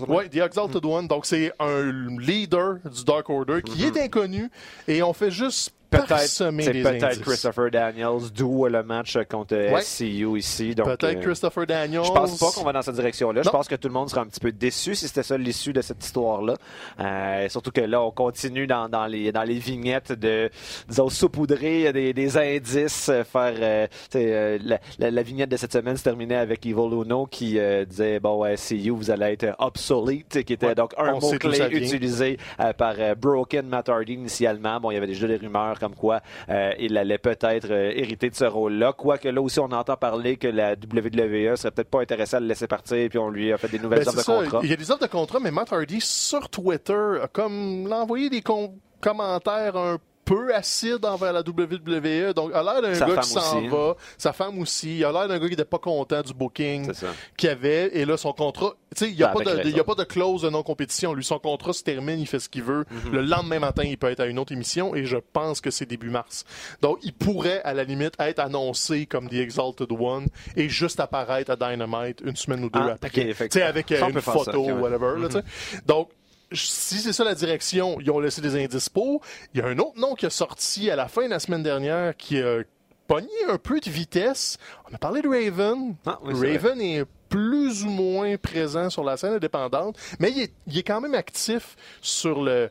Oui, 0.08 0.30
The 0.30 0.38
Exalted 0.38 0.86
One. 0.86 1.08
Donc, 1.08 1.26
c'est 1.26 1.52
un 1.60 1.92
leader 2.20 2.76
du 2.86 3.04
Dark 3.06 3.30
Order 3.30 3.62
qui 3.64 3.84
Mm-hmm. 3.84 3.98
est 3.98 4.04
inconnu 4.06 4.50
et 4.88 5.04
on 5.04 5.14
fait 5.14 5.32
juste 5.32 5.74
parsemé 5.98 6.64
c'est 6.64 6.72
des 6.74 6.84
peut-être. 6.84 7.22
Christopher 7.22 7.70
Daniels, 7.72 8.32
d'où 8.34 8.66
le 8.68 8.84
match 8.84 9.18
contre 9.30 9.56
Ouais. 9.56 9.82
SCU 9.82 10.38
ici. 10.38 10.74
Peut-être 10.76 11.04
euh, 11.04 11.14
Christopher 11.22 11.66
Daniels. 11.66 12.04
Je 12.06 12.12
pense 12.12 12.38
pas 12.40 12.52
qu'on 12.56 12.64
va 12.64 12.74
dans 12.74 12.82
cette 12.82 12.96
direction-là. 12.96 13.42
Je 13.44 13.50
pense 13.50 13.68
que 13.68 13.76
tout 13.76 13.88
le 13.88 13.94
monde 13.94 14.10
sera 14.10 14.22
un 14.22 14.26
petit 14.28 14.40
peu 14.40 14.52
déçu 14.52 14.96
si 14.96 15.08
c'était 15.08 15.24
ça 15.24 15.38
l'issue 15.38 15.74
de 15.74 15.82
cette 15.82 16.04
histoire-là. 16.04 16.56
Euh, 17.00 17.50
surtout 17.50 17.72
que 17.72 17.82
là, 17.82 18.02
on 18.02 18.12
continue 18.12 18.68
dans, 18.68 18.88
dans 18.90 19.06
les, 19.08 19.32
dans 19.32 19.44
les 19.44 19.60
vignettes 19.60 20.12
de, 20.14 20.50
disons, 20.88 21.10
saupoudrer 21.10 21.92
des, 21.94 22.14
des 22.14 22.38
indices, 22.38 23.10
euh, 23.10 23.24
faire, 23.24 23.54
euh, 23.60 23.88
euh, 24.16 24.60
la, 24.64 24.80
la- 25.00 25.12
la 25.12 25.22
vignette 25.24 25.50
de 25.50 25.58
cette 25.58 25.74
semaine 25.74 25.98
se 25.98 26.04
terminait 26.04 26.36
avec 26.36 26.66
Evil 26.66 26.74
Uno 27.04 27.26
qui 27.26 27.60
euh, 27.60 27.86
disait, 27.86 28.20
bon, 28.20 28.46
you, 28.72 28.96
vous 28.96 29.12
allez 29.12 29.34
être 29.34 29.56
obsolete, 29.60 30.44
qui 30.44 30.54
était 30.54 30.68
Ouais, 30.68 30.76
donc 30.76 30.94
un 30.98 31.14
mot-clé 31.20 31.68
utilisé 31.72 32.38
euh, 32.60 32.72
par 32.74 32.94
euh, 33.00 33.16
Broken 33.16 33.68
Matt 33.68 33.90
Hardy 33.90 34.14
initialement. 34.14 34.80
Bon, 34.80 34.92
il 34.92 34.94
y 34.94 34.98
avait 34.98 35.08
déjà 35.08 35.28
des 35.28 35.38
rumeurs 35.38 35.78
comme 35.82 35.96
quoi 35.96 36.22
euh, 36.50 36.72
il 36.80 36.98
allait 36.98 37.18
peut-être 37.18 37.70
euh, 37.72 37.92
hériter 37.94 38.30
de 38.30 38.36
ce 38.36 38.46
rôle-là. 38.46 38.94
Quoique 38.94 39.28
là 39.28 39.42
aussi, 39.42 39.60
on 39.60 39.66
entend 39.72 39.98
parler 39.98 40.38
que 40.38 40.48
la 40.48 40.74
WWE 40.74 41.56
serait 41.58 41.72
peut-être 41.72 41.90
pas 41.90 42.02
intéressée 42.02 42.38
à 42.38 42.40
le 42.40 42.46
laisser 42.48 42.68
partir, 42.68 43.10
puis 43.10 43.20
on 43.20 43.30
lui 43.30 43.52
a 43.52 43.58
fait 43.58 43.68
des 43.68 43.80
nouvelles 43.80 44.06
Ben, 44.06 44.08
offres 44.10 44.18
de 44.20 44.24
ça. 44.24 44.34
contrat. 44.44 44.60
Il 44.64 44.70
y 44.70 44.74
a 44.74 44.78
des 44.78 44.90
offres 44.92 45.02
de 45.06 45.12
contrat, 45.12 45.40
mais 45.42 45.52
Matt 45.52 45.74
Hardy, 45.74 46.00
sur 46.00 46.48
Twitter, 46.50 47.20
a 47.24 47.28
comme 47.28 47.88
l'a 47.90 47.98
envoyé 47.98 48.30
des 48.30 48.42
com- 48.42 48.70
commentaires 49.02 49.76
un 49.76 49.98
peu 50.36 50.54
acides 50.56 51.06
envers 51.06 51.34
la 51.34 51.42
WWE. 51.42 52.34
Donc, 52.34 52.52
il 52.54 52.56
a 52.56 52.64
l'air 52.64 52.82
d'un 52.82 52.94
Sa 52.96 53.06
gars 53.08 53.18
qui 53.18 53.30
s'en 53.30 53.40
aussi, 53.58 53.66
hein. 53.68 53.70
va. 53.70 53.96
Sa 54.18 54.34
femme 54.34 54.60
aussi. 54.60 54.98
Il 54.98 55.06
a 55.06 55.12
l'air 55.12 55.28
d'un 55.28 55.38
gars 55.40 55.46
qui 55.46 55.52
n'était 55.52 55.66
pas 55.66 55.80
content 55.80 56.22
du 56.22 56.34
booking 56.34 56.92
qu'il 57.38 57.50
avait. 57.50 57.96
Et 57.98 58.06
là, 58.06 58.18
son 58.18 58.34
contrat, 58.34 58.74
tu 58.96 59.06
sais, 59.06 59.12
il 59.12 59.16
n'y 59.18 59.24
a, 59.24 59.28
Ben, 59.28 59.34
pas 59.44 59.52
avec 59.52 59.64
de- 59.64 59.70
il 59.70 59.72
y 59.72 59.74
raison. 59.74 59.82
a 59.92 59.96
pas 59.96 60.04
de 60.04 60.08
clause 60.08 60.42
de 60.44 60.50
non-compétition. 60.50 61.14
Lui, 61.14 61.24
son 61.24 61.40
contrat 61.40 61.74
se 61.74 61.84
termine, 61.84 62.20
il 62.20 62.28
fait 62.28 62.40
ce 62.40 62.50
qu'il 62.50 62.64
veut. 62.64 62.86
Mhm. 62.90 63.12
Le 63.14 63.22
lendemain 63.22 63.60
matin, 63.60 63.84
il 63.84 63.98
peut 63.98 64.10
être 64.10 64.20
à 64.20 64.26
une 64.26 64.40
autre 64.40 64.52
émission 64.52 64.96
et 64.96 65.06
je 65.06 65.18
pense 65.18 65.62
que 65.62 65.72
c'est 65.72 65.86
début 65.86 66.10
mars. 66.10 66.46
Donc, 66.82 67.00
il 67.04 67.14
pourrait, 67.14 67.62
à 67.64 67.74
la 67.74 67.84
limite, 67.84 68.14
être 68.20 68.40
annoncé 68.40 69.06
comme 69.06 69.30
The 69.30 69.34
Exalted 69.36 69.92
One 69.92 70.28
et 70.56 70.70
juste 70.70 71.00
apparaître 71.00 71.52
à 71.52 71.56
Dynamite 71.56 72.22
une 72.26 72.36
semaine 72.36 72.64
ou 72.64 72.70
deux 72.70 72.80
Ah, 72.82 72.94
après. 72.96 73.08
ok, 73.08 73.34
fait 73.34 73.48
que- 73.48 73.54
Tu 73.54 73.60
sais, 73.60 73.64
avec 73.64 73.92
euh, 73.92 74.00
ça, 74.00 74.10
une 74.10 74.22
photo 74.22 74.60
ou 74.70 74.80
whatever. 74.80 75.20
là, 75.20 75.30
sais. 75.30 75.44
Donc, 75.86 76.10
si 76.54 77.00
c'est 77.00 77.14
ça 77.14 77.24
la 77.24 77.36
direction, 77.36 78.00
ils 78.00 78.12
ont 78.12 78.20
laissé 78.20 78.42
des 78.42 78.62
indices 78.62 78.90
pour. 78.90 79.22
Il 79.54 79.60
y 79.60 79.64
a 79.64 79.68
un 79.68 79.78
autre 79.80 80.00
nom 80.00 80.16
qui 80.16 80.26
est 80.26 80.32
sorti 80.32 80.90
à 80.90 80.96
la 80.96 81.08
fin 81.08 81.24
de 81.24 81.30
la 81.30 81.40
semaine 81.40 81.64
dernière 81.64 82.16
qui 82.16 82.40
a 82.40 82.62
pogné 83.08 83.30
un 83.50 83.58
peu 83.58 83.80
de 83.80 83.90
vitesse. 83.90 84.58
On 84.90 84.96
a 84.96 84.98
parlé 84.98 85.22
de 85.22 85.28
Raven. 85.28 85.96
Ah, 86.06 86.20
oui, 86.24 86.34
Raven 86.34 86.80
est 86.82 87.06
plus 87.30 87.84
ou 87.84 87.90
moins 87.90 88.36
présent 88.38 88.90
sur 88.90 89.04
la 89.04 89.18
scène 89.18 89.34
indépendante, 89.34 89.98
mais 90.20 90.32
il 90.32 90.42
est, 90.42 90.54
il 90.68 90.78
est 90.78 90.84
quand 90.84 91.00
même 91.00 91.16
actif 91.16 91.76
sur 92.02 92.42
le, 92.42 92.70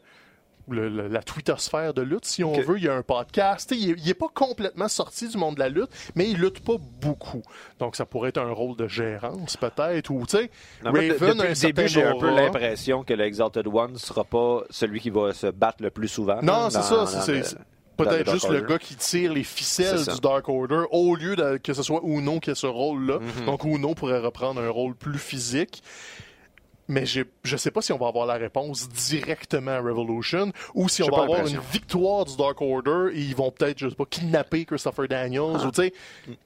le- 0.75 0.89
le- 0.89 1.09
la 1.09 1.23
twittosphère 1.23 1.95
de 1.95 2.03
lutte, 2.03 2.25
si 2.25 2.43
on 2.45 2.53
veut. 2.53 2.79
Il 2.79 2.85
y 2.85 2.89
a 2.89 2.95
un 2.95 3.03
podcast. 3.03 3.71
Il 3.77 3.91
est, 3.91 3.95
il 3.99 4.09
est 4.09 4.15
pas 4.15 4.29
complètement 4.33 4.89
sorti 4.89 5.29
du 5.29 5.37
monde 5.37 5.55
de 5.57 5.61
la 5.61 5.69
lutte, 5.69 5.91
mais 6.15 6.29
il 6.29 6.39
lutte 6.39 6.61
pas 6.65 6.77
beaucoup. 7.01 7.43
Donc, 7.79 7.97
ça 7.97 8.05
pourrait 8.07 8.31
être 8.31 8.39
un 8.41 8.51
rôle 8.53 8.77
de 8.77 8.87
gérance, 8.89 9.57
peut-être. 9.57 10.11
Ou, 10.11 10.25
tu 10.27 10.37
sais, 10.39 10.51
de- 10.83 10.87
Raven 10.87 11.09
depuis 11.09 11.25
un 11.25 11.35
le 11.45 11.55
début, 11.55 11.89
j'ai 11.89 12.03
un 12.05 12.19
peu 12.19 12.31
l'impression 12.35 13.05
que 13.05 13.15
le 13.15 13.25
Exalted 13.25 13.67
One 13.67 13.93
ne 13.93 13.99
sera 13.99 14.25
pas 14.25 14.63
celui 14.71 15.01
qui 15.01 15.11
va 15.11 15.33
se 15.33 15.47
battre 15.49 15.83
le 15.83 15.91
plus 15.91 16.09
souvent. 16.09 16.41
Non, 16.43 16.71
c'est 16.71 16.83
ça. 16.83 17.07
c'est- 17.07 17.57
peut-être 17.97 18.31
juste 18.33 18.49
le 18.49 18.63
gars 18.63 18.79
qui 18.79 18.95
tire 18.97 19.35
les 19.35 19.45
ficelles 19.45 19.99
du 20.15 20.21
Dark 20.23 20.49
Order 20.49 20.85
au 20.91 21.15
lieu 21.17 21.37
de, 21.37 21.59
que 21.59 21.75
ce 21.75 21.83
soit 21.83 22.01
Uno 22.03 22.41
qui 22.41 22.49
a 22.51 22.55
ce 22.55 22.67
rôle-là. 22.67 23.19
Mhm. 23.19 23.45
Donc 23.45 23.65
Uno 23.65 23.95
pourrait 23.95 24.21
reprendre 24.21 24.59
un 24.63 24.71
rôle 24.71 24.95
plus 24.95 25.19
physique. 25.19 25.83
Mais 26.91 27.05
je 27.07 27.57
sais 27.57 27.71
pas 27.71 27.81
si 27.83 27.93
on 27.93 27.99
va 27.99 28.09
avoir 28.09 28.27
la 28.27 28.35
réponse 28.35 28.89
directement 28.89 29.71
à 29.71 29.81
Revolution 29.81 30.53
ou 30.75 30.89
si 30.89 31.03
on 31.03 31.09
va 31.09 31.23
avoir 31.23 31.47
une 31.47 31.61
victoire 31.73 32.25
du 32.25 32.37
Dark 32.37 32.61
Order 32.61 33.11
et 33.15 33.21
ils 33.21 33.35
vont 33.37 33.51
peut-être, 33.51 33.79
je 33.79 33.89
sais 33.89 33.95
pas, 33.95 34.05
kidnapper 34.09 34.65
Christopher 34.65 35.07
Daniels 35.09 35.57
Ah. 35.57 35.67
ou 35.67 35.71
tu 35.71 35.83
sais, 35.83 35.93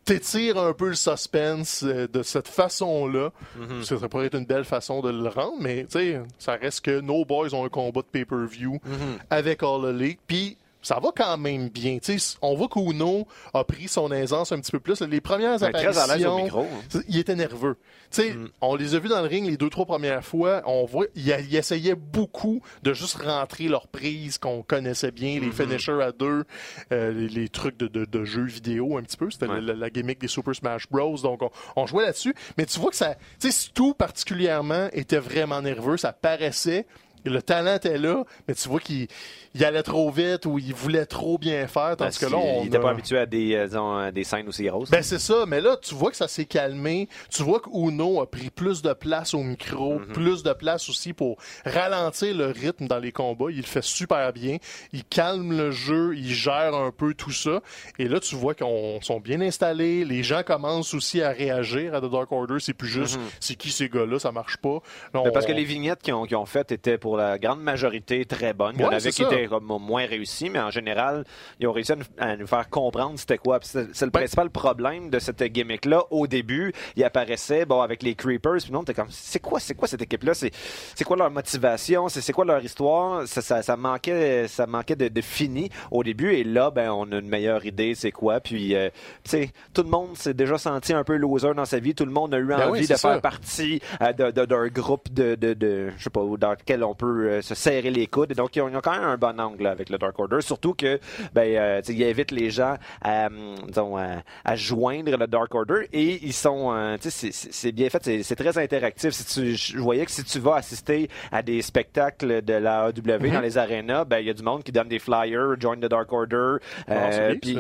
t'étires 0.05 0.59
un 0.59 0.73
peu 0.73 0.89
le 0.89 0.95
suspense 0.95 1.83
euh, 1.85 2.07
de 2.07 2.23
cette 2.23 2.49
façon-là. 2.49 3.31
Mhm. 3.57 3.83
Ça, 3.85 3.99
ça 3.99 4.09
pourrait 4.09 4.27
être 4.27 4.37
une 4.37 4.45
belle 4.47 4.65
façon 4.65 5.01
de 5.01 5.11
le 5.11 5.29
rendre, 5.29 5.57
mais 5.61 5.85
tu 5.85 5.99
sais, 5.99 6.21
ça 6.39 6.57
reste 6.57 6.83
que 6.83 7.01
nos 7.01 7.25
boys 7.25 7.53
ont 7.55 7.65
un 7.65 7.69
combat 7.69 8.03
de 8.03 8.07
pay-per-view 8.07 8.81
Mhm. 8.85 9.19
avec 9.31 9.63
All 9.63 9.85
Elite, 9.89 10.21
puis 10.27 10.57
ça 10.85 11.01
va 11.03 11.09
quand 11.17 11.37
même 11.39 11.69
bien. 11.71 11.99
On 12.43 12.55
voit 12.55 12.69
qu'Uno 12.69 13.27
a 13.53 13.65
pris 13.65 13.89
son 13.89 14.13
aisance 14.13 14.53
un 14.53 14.61
petit 14.61 14.71
peu 14.71 14.79
plus. 14.79 15.01
Les 15.03 15.21
premières 15.21 15.61
Ouais, 15.61 15.73
très 15.73 15.87
à 15.99 16.07
l'aise 16.07 16.27
au 16.27 16.29
apparitions, 16.29 16.45
micro. 16.45 16.61
hein. 16.95 17.01
il 17.09 17.19
était 17.19 17.35
nerveux. 17.35 17.77
Mm. 18.17 18.47
on 18.61 18.77
les 18.77 18.95
a 18.95 19.01
vus 19.01 19.09
dans 19.09 19.21
le 19.23 19.27
ring 19.27 19.45
les 19.49 19.57
deux, 19.57 19.69
trois 19.71 19.87
premières 19.87 20.25
fois. 20.25 20.63
On 20.67 20.85
voit, 20.85 21.07
il, 21.17 21.29
essayait 21.57 21.97
beaucoup 21.97 22.61
de 22.85 22.93
juste 22.95 23.17
rentrer 23.17 23.67
leurs 23.67 23.89
prises 23.89 24.39
qu'on 24.39 24.63
connaissait 24.63 25.11
bien, 25.11 25.39
Mm-hmm. 25.39 25.41
les 25.41 25.51
finishers 25.51 26.03
à 26.03 26.13
deux, 26.13 26.45
euh, 26.93 27.13
les, 27.13 27.29
les 27.29 27.49
trucs 27.49 27.77
de, 27.77 27.89
de- 27.89 28.05
de 28.05 28.25
jeux 28.25 28.45
vidéo 28.45 28.97
un 28.99 29.03
petit 29.03 29.17
peu. 29.17 29.31
C'était 29.31 29.47
Ouais. 29.49 29.61
la, 29.61 29.75
la 29.75 29.91
gimmick 29.91 30.21
des 30.21 30.29
Super 30.29 30.55
Smash 30.55 30.89
Bros. 30.91 31.17
Donc, 31.19 31.43
on, 31.43 31.51
on 31.77 31.87
jouait 31.87 32.05
là-dessus. 32.05 32.35
Mais 32.59 32.67
tu 32.67 32.79
vois 32.79 32.91
que 32.91 32.97
ça, 32.97 33.15
tu 33.41 33.51
sais, 33.51 33.51
Stu 33.51 33.95
particulièrement 33.95 34.89
était 34.93 35.19
vraiment 35.19 35.61
nerveux. 35.63 35.97
Ça 35.97 36.13
paraissait. 36.13 36.87
Le 37.25 37.41
talent 37.43 37.75
était 37.77 37.99
là, 37.99 38.25
mais 38.47 38.55
tu 38.55 38.69
vois 38.69 38.81
qu'il 38.81 39.07
il 39.55 39.65
allait 39.65 39.83
trop 39.83 40.11
vite 40.11 40.47
ou 40.47 40.59
il 40.59 40.75
voulait 40.75 41.07
trop 41.07 41.39
bien 41.39 41.67
faire. 41.69 41.97
Tandis 41.97 42.19
que 42.19 42.27
là, 42.27 42.37
on 42.37 42.61
il 42.61 42.65
n'était 42.65 42.79
pas 42.81 42.91
habitué 42.91 43.19
à 43.19 43.27
des, 43.27 43.55
euh, 43.55 43.67
disons, 43.67 43.97
à 43.97 44.11
des 44.11 44.25
scènes 44.25 44.49
aussi 44.49 44.65
grosses. 44.65 44.91
ben 44.91 45.03
c'est 45.03 45.19
ça, 45.21 45.45
mais 45.47 45.61
là 45.61 45.77
tu 45.81 45.95
vois 45.95 46.11
que 46.11 46.17
ça 46.17 46.29
s'est 46.29 46.45
calmé. 46.45 47.09
Tu 47.31 47.43
vois 47.43 47.61
que 47.61 47.69
Uno 47.73 48.21
a 48.21 48.31
pris 48.31 48.51
plus 48.51 48.83
de 48.83 48.93
place 48.93 49.33
au 49.35 49.43
micro, 49.43 49.99
Mhm. 50.01 50.07
plus 50.13 50.43
de 50.43 50.53
place 50.53 50.89
aussi 50.89 51.13
pour 51.13 51.37
ralentir 51.65 52.35
le 52.37 52.47
rythme 52.47 52.87
dans 52.87 52.99
les 52.99 53.13
combats. 53.13 53.47
Il 53.51 53.59
le 53.59 53.63
fait 53.63 53.83
super 53.85 54.33
bien. 54.33 54.57
Il 54.93 55.05
calme 55.05 55.57
le 55.57 55.71
jeu, 55.71 56.15
il 56.17 56.33
gère 56.33 56.75
un 56.75 56.91
peu 56.91 57.15
tout 57.15 57.31
ça. 57.33 57.61
Et 57.99 58.09
là 58.09 58.21
tu 58.21 58.35
vois 58.37 58.55
qu'on 58.55 59.01
sont 59.03 59.21
bien 59.21 59.41
installés. 59.41 60.05
Les 60.05 60.23
gens 60.23 60.43
commencent 60.43 60.95
aussi 60.95 61.23
à 61.23 61.31
réagir 61.31 61.95
à 61.95 62.01
The 62.01 62.11
Dark 62.11 62.31
Order. 62.33 62.57
C'est 62.61 62.75
plus 62.75 62.89
juste 62.89 63.19
c'est 63.41 63.55
qui 63.55 63.71
ces 63.71 63.89
gars-là, 63.89 64.19
ça 64.19 64.33
marche 64.33 64.57
pas. 64.59 64.69
Là, 65.13 65.21
Mhm. 65.21 65.23
Ben, 65.25 65.31
parce 65.33 65.45
on- 65.47 65.49
que 65.49 65.53
les 65.55 65.65
vignettes 65.65 66.03
qu'ils 66.03 66.15
ont, 66.15 66.25
qu'ils 66.27 66.37
ont 66.37 66.47
faites 66.47 66.73
étaient 66.73 66.99
pour 66.99 67.14
la 67.17 67.39
grande 67.39 67.61
majorité 67.63 68.25
très 68.25 68.53
bonnes. 68.53 68.75
Il 68.77 68.83
y 68.83 68.85
en 68.85 68.89
Ouais, 68.89 68.95
avait 68.97 69.11
qui 69.11 69.23
ça. 69.23 69.33
étaient 69.33 69.47
comme 69.47 69.65
moins 69.81 70.07
réussis, 70.07 70.51
mais 70.51 70.61
en 70.61 70.71
général, 70.71 71.25
ils 71.61 71.67
ont 71.67 71.73
réussi 71.73 71.93
à 71.93 71.97
nous, 71.97 72.05
à 72.19 72.37
nous 72.37 72.47
faire 72.47 72.69
comprendre 72.69 73.19
c'était 73.19 73.39
quoi. 73.39 73.59
C'est 73.63 73.81
le 73.83 74.11
Ben- 74.11 74.11
principal 74.11 74.51
problème 74.51 75.11
de 75.11 75.19
cette 75.19 75.43
gimmick-là. 75.43 76.03
Au 76.11 76.27
début, 76.27 76.73
il 76.97 77.05
apparaissait 77.05 77.65
bon, 77.67 77.81
avec 77.81 78.03
les 78.03 78.15
Creepers, 78.15 78.59
puis 78.63 78.73
non, 78.73 78.85
t'es 78.85 78.95
comme 78.95 79.09
c'est 79.11 79.41
quoi, 79.41 79.61
c'est 79.61 79.75
quoi 79.75 79.89
cette 79.89 80.03
équipe-là? 80.03 80.33
C'est 80.35 81.05
quoi 81.05 81.17
leur 81.17 81.31
motivation? 81.31 82.09
C'est 82.09 82.33
quoi 82.33 82.45
leur 82.45 82.65
histoire? 82.65 83.27
Ça, 83.27 83.43
ça, 83.43 83.63
ça 83.63 83.77
manquait, 83.77 84.47
ça 84.49 84.67
manquait 84.67 84.97
de, 84.97 85.09
de 85.09 85.21
fini 85.21 85.71
au 85.91 86.03
début, 86.03 86.33
et 86.35 86.45
là, 86.45 86.71
ben, 86.71 86.91
on 86.91 87.11
a 87.13 87.17
une 87.19 87.29
meilleure 87.29 87.65
idée, 87.67 87.95
c'est 87.95 88.13
quoi. 88.13 88.41
Puis, 88.41 88.75
euh, 88.75 88.89
tu 89.25 89.31
sais, 89.31 89.51
tout 89.73 89.83
le 89.83 89.89
monde 89.91 90.17
s'est 90.17 90.35
déjà 90.35 90.59
senti 90.59 90.93
un 90.93 91.05
peu 91.05 91.17
loser 91.17 91.55
dans 91.55 91.65
sa 91.65 91.79
vie. 91.79 91.95
Tout 91.95 92.05
le 92.05 92.13
monde 92.13 92.35
a 92.35 92.39
eu 92.39 92.47
Ben 92.47 92.61
envie 92.69 92.81
oui, 92.81 92.87
de 92.87 92.95
ça. 92.95 92.97
faire 93.11 93.21
partie 93.21 93.81
euh, 94.01 94.13
de- 94.13 94.31
de- 94.31 94.45
d'un 94.45 94.69
groupe 94.69 95.13
de, 95.13 95.35
de, 95.35 95.55
de- 95.55 95.91
je 95.97 96.05
sais 96.05 96.11
pas, 96.11 96.21
dans 96.39 96.51
lequel 96.51 96.83
on 96.85 96.95
peut 96.95 97.04
euh, 97.05 97.43
se 97.43 97.55
serrer 97.55 97.91
les 97.91 98.07
coudes. 98.07 98.31
Et 98.33 98.35
donc, 98.35 98.55
ils 98.57 98.63
ont, 98.63 98.69
ils 98.69 98.77
ont 98.77 98.81
quand 98.81 98.93
même 98.93 99.03
un 99.05 99.17
bon 99.17 99.39
angle 99.41 99.65
là, 99.65 99.71
avec 99.71 99.91
le 99.91 99.99
Dark 99.99 100.19
Order. 100.19 100.41
Surtout 100.41 100.75
que, 100.75 100.99
ben, 101.33 101.57
euh, 101.57 101.81
invitent 102.05 102.33
les 102.33 102.51
gens 102.51 102.77
à, 103.03 103.27
hum, 103.27 103.55
disons, 103.69 103.97
à, 103.97 104.23
à 104.45 104.57
joindre 104.57 105.17
le 105.17 105.27
Dark 105.27 105.55
Order 105.55 105.89
et 105.93 106.25
ils 106.25 106.33
sont, 106.33 106.73
euh, 106.75 106.97
tu 107.01 107.11
sais, 107.11 107.31
c'est- 107.33 107.73
bien 107.73 107.89
fait, 107.89 108.23
c'est- 108.23 108.35
très 108.37 108.59
interactif. 108.59 109.13
Si 109.13 109.25
tu, 109.25 109.55
je 109.55 109.79
voyais 109.79 110.05
que 110.05 110.11
si 110.11 110.23
tu 110.25 110.39
vas 110.39 110.57
assister 110.57 111.09
à 111.33 111.43
des 111.43 111.63
spectacles 111.63 112.43
de 112.43 112.53
la 112.55 112.89
AEW 112.89 113.31
dans 113.33 113.41
les 113.41 113.57
arénas, 113.59 114.05
ben, 114.05 114.19
il 114.19 114.27
y 114.27 114.31
a 114.31 114.35
du 114.35 114.43
monde 114.43 114.63
qui 114.63 114.73
donne 114.73 114.89
des 114.89 114.99
flyers, 114.99 115.59
join 115.59 115.77
the 115.77 115.87
Dark 115.87 116.13
Order. 116.13 116.57
Ah, 116.89 117.11
euh, 117.13 117.35
puis, 117.41 117.59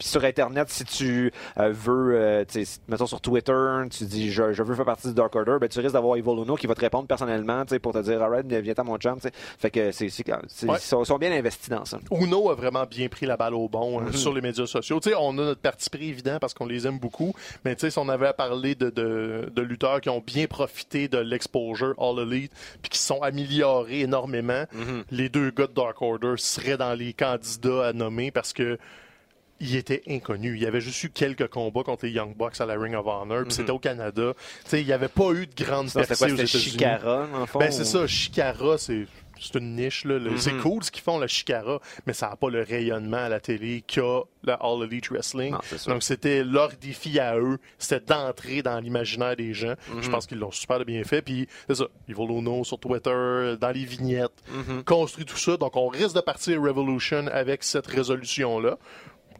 sur 0.00 0.24
Internet, 0.24 0.68
si 0.68 0.84
tu 0.84 1.32
euh, 1.58 1.72
veux, 1.72 2.12
euh, 2.14 2.44
mettons 2.88 3.06
sur 3.06 3.20
Twitter, 3.20 3.52
tu 3.90 4.04
dis 4.04 4.30
je, 4.30 4.52
je 4.52 4.62
veux 4.62 4.74
faire 4.74 4.84
partie 4.84 5.08
du 5.08 5.14
Dark 5.14 5.34
Order, 5.34 5.56
ben, 5.60 5.68
tu 5.68 5.80
risques 5.80 5.94
d'avoir 5.94 6.16
Evil 6.16 6.30
Uno 6.42 6.54
qui 6.56 6.66
va 6.66 6.74
te 6.74 6.80
répondre 6.80 7.06
personnellement 7.08 7.64
tu 7.64 7.70
sais, 7.74 7.78
pour 7.78 7.92
te 7.92 7.98
dire 7.98 8.22
alright, 8.22 8.39
viens 8.46 8.74
à 8.76 8.82
mon 8.82 8.96
chum. 8.98 9.18
Fait 9.58 9.70
que 9.70 9.90
c'est, 9.92 10.08
Ouais. 10.66 10.78
sont, 10.78 11.04
sont 11.04 11.18
bien 11.18 11.32
investis 11.32 11.68
dans 11.68 11.84
ça. 11.84 11.98
Uno 12.10 12.50
a 12.50 12.54
vraiment 12.54 12.84
bien 12.84 13.08
pris 13.08 13.26
la 13.26 13.36
balle 13.36 13.54
au 13.54 13.68
bon 13.68 14.00
Mhm. 14.00 14.08
euh, 14.08 14.12
sur 14.12 14.32
les 14.32 14.40
médias 14.40 14.66
sociaux. 14.66 15.00
On 15.18 15.30
a 15.38 15.42
notre 15.44 15.60
parti 15.60 15.88
pris 15.90 16.08
évident 16.08 16.38
parce 16.40 16.54
qu'on 16.54 16.66
les 16.66 16.86
aime 16.86 16.98
beaucoup, 16.98 17.34
mais 17.64 17.76
si 17.78 17.98
on 17.98 18.08
avait 18.08 18.28
à 18.28 18.32
parler 18.32 18.74
de, 18.74 18.90
de, 18.90 19.50
de 19.54 19.62
lutteurs 19.62 20.00
qui 20.00 20.08
ont 20.08 20.22
bien 20.24 20.46
profité 20.46 21.08
de 21.08 21.18
l'exposure 21.18 21.94
All 21.98 22.18
Elite 22.20 22.52
puis 22.82 22.90
qui 22.90 22.98
se 22.98 23.06
sont 23.06 23.20
améliorés 23.22 24.00
énormément, 24.00 24.64
Mhm. 24.72 25.04
les 25.10 25.28
deux 25.28 25.50
gars 25.50 25.66
de 25.66 25.72
Dark 25.72 26.00
Order 26.02 26.34
seraient 26.36 26.76
dans 26.76 26.94
les 26.94 27.12
candidats 27.12 27.88
à 27.88 27.92
nommer 27.92 28.30
parce 28.30 28.52
que 28.52 28.78
il 29.60 29.76
était 29.76 30.02
inconnu. 30.08 30.56
Il 30.56 30.62
y 30.62 30.66
avait 30.66 30.80
juste 30.80 31.02
eu 31.04 31.10
quelques 31.10 31.48
combats 31.48 31.82
contre 31.82 32.06
les 32.06 32.12
Young 32.12 32.34
Bucks 32.36 32.60
à 32.60 32.66
la 32.66 32.74
Ring 32.78 32.94
of 32.94 33.06
Honor, 33.06 33.44
puis 33.44 33.52
c'était 33.54 33.70
au 33.72 33.78
Canada. 33.78 34.32
Il 34.72 34.84
n'y 34.86 34.92
avait 34.92 35.08
pas 35.08 35.32
eu 35.32 35.46
de 35.46 35.54
grande 35.64 35.86
Mhm. 35.86 35.92
Percée 35.92 36.14
quoi? 36.16 36.26
aux 36.26 36.30
États-Unis. 36.36 36.62
Chikara, 36.64 37.26
en 37.34 37.46
fond? 37.46 37.58
Ben, 37.58 37.70
c'est 37.70 37.82
ou- 37.82 37.84
ça. 37.84 38.06
Chikara, 38.06 38.78
c'est 38.78 39.06
c'est 39.42 39.54
une 39.58 39.74
niche. 39.74 40.04
Là. 40.04 40.18
Le- 40.18 40.32
Mhm. 40.32 40.36
C'est 40.38 40.52
cool 40.58 40.84
ce 40.84 40.90
qu'ils 40.90 41.02
font, 41.02 41.18
la 41.18 41.26
Shikara, 41.26 41.80
mais 42.06 42.12
ça 42.12 42.28
n'a 42.28 42.36
pas 42.36 42.50
le 42.50 42.60
rayonnement 42.62 43.16
à 43.16 43.30
la 43.30 43.40
télé 43.40 43.82
qu'a 43.86 44.20
la 44.44 44.54
All 44.60 44.82
Elite 44.84 45.08
Wrestling. 45.08 45.52
Non, 45.52 45.60
c'est. 45.64 45.88
Donc, 45.88 46.02
c'était 46.02 46.44
leur 46.44 46.68
défi 46.78 47.18
à 47.18 47.38
eux. 47.38 47.56
C'était 47.78 48.00
d'entrer 48.04 48.60
dans 48.60 48.78
l'imaginaire 48.80 49.36
des 49.36 49.54
gens. 49.54 49.76
Mhm. 49.94 50.02
Je 50.02 50.10
pense 50.10 50.26
qu'ils 50.26 50.38
l'ont 50.38 50.50
super 50.50 50.84
bien 50.84 51.02
fait. 51.04 51.22
Puis, 51.22 51.48
c'est 51.68 51.76
ça. 51.76 51.86
Evil 52.06 52.20
Uno 52.30 52.64
sur 52.64 52.78
Twitter, 52.78 53.54
dans 53.58 53.70
les 53.74 53.84
vignettes, 53.86 54.30
Mhm. 54.50 54.84
construit 54.84 55.24
tout 55.24 55.38
ça. 55.38 55.56
Donc, 55.56 55.74
on 55.74 55.88
risque 55.88 56.14
de 56.16 56.20
partir 56.20 56.60
Revolution 56.60 57.26
avec 57.32 57.62
cette 57.62 57.86
résolution-là. 57.86 58.76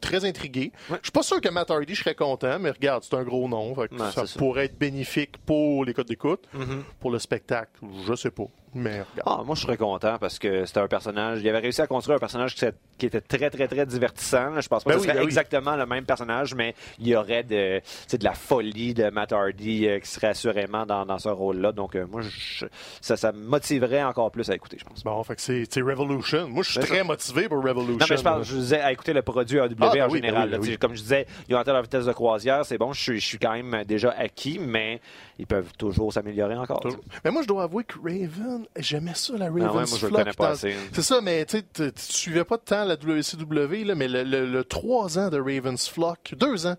Très 0.00 0.24
intrigué. 0.24 0.72
Ouais. 0.90 0.96
Je 1.00 1.06
suis 1.06 1.12
pas 1.12 1.22
sûr 1.22 1.40
que 1.40 1.48
Matt 1.48 1.70
Hardy, 1.70 1.94
je 1.94 2.00
serais 2.02 2.14
content, 2.14 2.58
mais 2.58 2.70
regarde, 2.70 3.04
c'est 3.04 3.14
un 3.16 3.22
gros 3.22 3.48
nom. 3.48 3.74
Fait 3.74 3.88
que 3.88 3.94
Ouais, 3.94 4.10
ça 4.10 4.24
pourrait 4.38 4.66
être 4.66 4.78
bénéfique 4.78 5.36
pour 5.44 5.84
les 5.84 5.92
codes 5.94 6.08
d'écoute. 6.08 6.44
Mhm. 6.54 6.82
Pour 7.00 7.10
le 7.10 7.18
spectacle, 7.18 7.72
je 8.06 8.14
sais 8.14 8.30
pas. 8.30 8.44
Mais. 8.74 9.02
Ah, 9.26 9.40
moi, 9.44 9.54
je 9.56 9.62
serais 9.62 9.76
content 9.76 10.16
parce 10.18 10.38
que 10.38 10.64
c'était 10.64 10.80
un 10.80 10.88
personnage. 10.88 11.40
Il 11.42 11.48
avait 11.48 11.58
réussi 11.58 11.80
à 11.82 11.86
construire 11.86 12.16
un 12.16 12.20
personnage 12.20 12.54
qui, 12.54 13.06
était 13.06 13.20
très, 13.20 13.50
très, 13.50 13.66
très 13.68 13.86
divertissant. 13.86 14.60
Je 14.60 14.68
pense 14.68 14.84
pas 14.84 14.90
Ben 14.90 14.96
que 14.96 15.00
oui, 15.00 15.06
ce 15.06 15.08
serait 15.08 15.14
ben 15.14 15.20
oui. 15.20 15.26
exactement 15.26 15.76
le 15.76 15.86
même 15.86 16.04
personnage, 16.04 16.54
mais 16.54 16.74
il 16.98 17.08
y 17.08 17.16
aurait 17.16 17.42
de, 17.42 17.80
de 18.16 18.24
la 18.24 18.32
folie 18.34 18.94
de 18.94 19.10
Matt 19.10 19.32
Hardy 19.32 19.86
euh, 19.88 19.98
qui 19.98 20.08
serait 20.08 20.28
assurément 20.28 20.86
dans, 20.86 21.04
dans 21.06 21.18
ce 21.18 21.28
rôle-là. 21.28 21.72
Donc, 21.72 21.96
euh, 21.96 22.06
moi, 22.10 22.20
je- 22.22 22.66
ça, 23.00 23.16
ça 23.16 23.32
me 23.32 23.40
motiverait 23.44 24.02
encore 24.04 24.30
plus 24.30 24.48
à 24.50 24.54
écouter, 24.54 24.76
je 24.78 24.84
pense. 24.84 25.02
Bon, 25.02 25.22
fait 25.24 25.36
que 25.36 25.40
c'est 25.42 25.80
Revolution. 25.80 26.48
Moi, 26.48 26.62
je 26.62 26.70
suis 26.72 26.80
très 26.80 26.98
ça. 26.98 27.04
motivé 27.04 27.48
pour 27.48 27.62
Revolution. 27.64 27.98
Non, 27.98 28.06
mais 28.08 28.16
je, 28.16 28.22
parle, 28.22 28.44
je 28.44 28.54
disais 28.54 28.80
à 28.80 28.92
écouter 28.92 29.12
le 29.12 29.22
produit 29.22 29.58
AW 29.58 29.64
Ah, 29.80 29.90
ben 29.92 30.02
en 30.04 30.10
oui, 30.10 30.20
ben 30.20 30.26
général. 30.28 30.50
là. 30.50 30.58
Comme 30.80 30.94
je 30.94 31.02
disais, 31.02 31.26
ils 31.48 31.54
ont 31.54 31.58
atteint 31.58 31.72
leur 31.72 31.82
vitesse 31.82 32.04
de 32.06 32.12
croisière, 32.12 32.64
c'est 32.64 32.78
bon, 32.78 32.92
je 32.92 33.00
suis, 33.00 33.20
je 33.20 33.26
suis 33.26 33.38
quand 33.38 33.52
même 33.52 33.84
déjà 33.84 34.10
acquis, 34.16 34.58
mais 34.60 35.00
ils 35.38 35.46
peuvent 35.46 35.72
toujours 35.78 36.12
s'améliorer 36.12 36.54
encore. 36.56 36.80
Toujours. 36.80 37.00
Mais 37.24 37.30
moi, 37.30 37.42
je 37.42 37.48
dois 37.48 37.64
avouer 37.64 37.84
que 37.84 37.98
Raven, 37.98 38.59
j'aimais 38.76 39.14
ça, 39.14 39.32
la 39.36 39.46
Raven's 39.46 39.62
Ah 39.64 39.68
ouais, 39.68 39.74
moi, 39.74 39.84
je 39.98 40.06
le 40.06 40.12
Flock 40.12 40.36
dans-. 40.36 40.54
C'est 40.92 41.02
ça, 41.02 41.20
mais 41.20 41.44
tu 41.46 41.62
tu 41.62 41.90
suivais 41.96 42.44
pas 42.44 42.58
tant 42.58 42.84
la 42.84 42.94
WCW, 42.94 43.84
là, 43.84 43.94
mais 43.94 44.08
le, 44.08 44.22
le, 44.22 44.46
le 44.46 44.64
3 44.64 45.18
ans 45.18 45.28
de 45.30 45.38
Raven's 45.38 45.88
Flock, 45.88 46.34
deux 46.36 46.66
ans, 46.66 46.76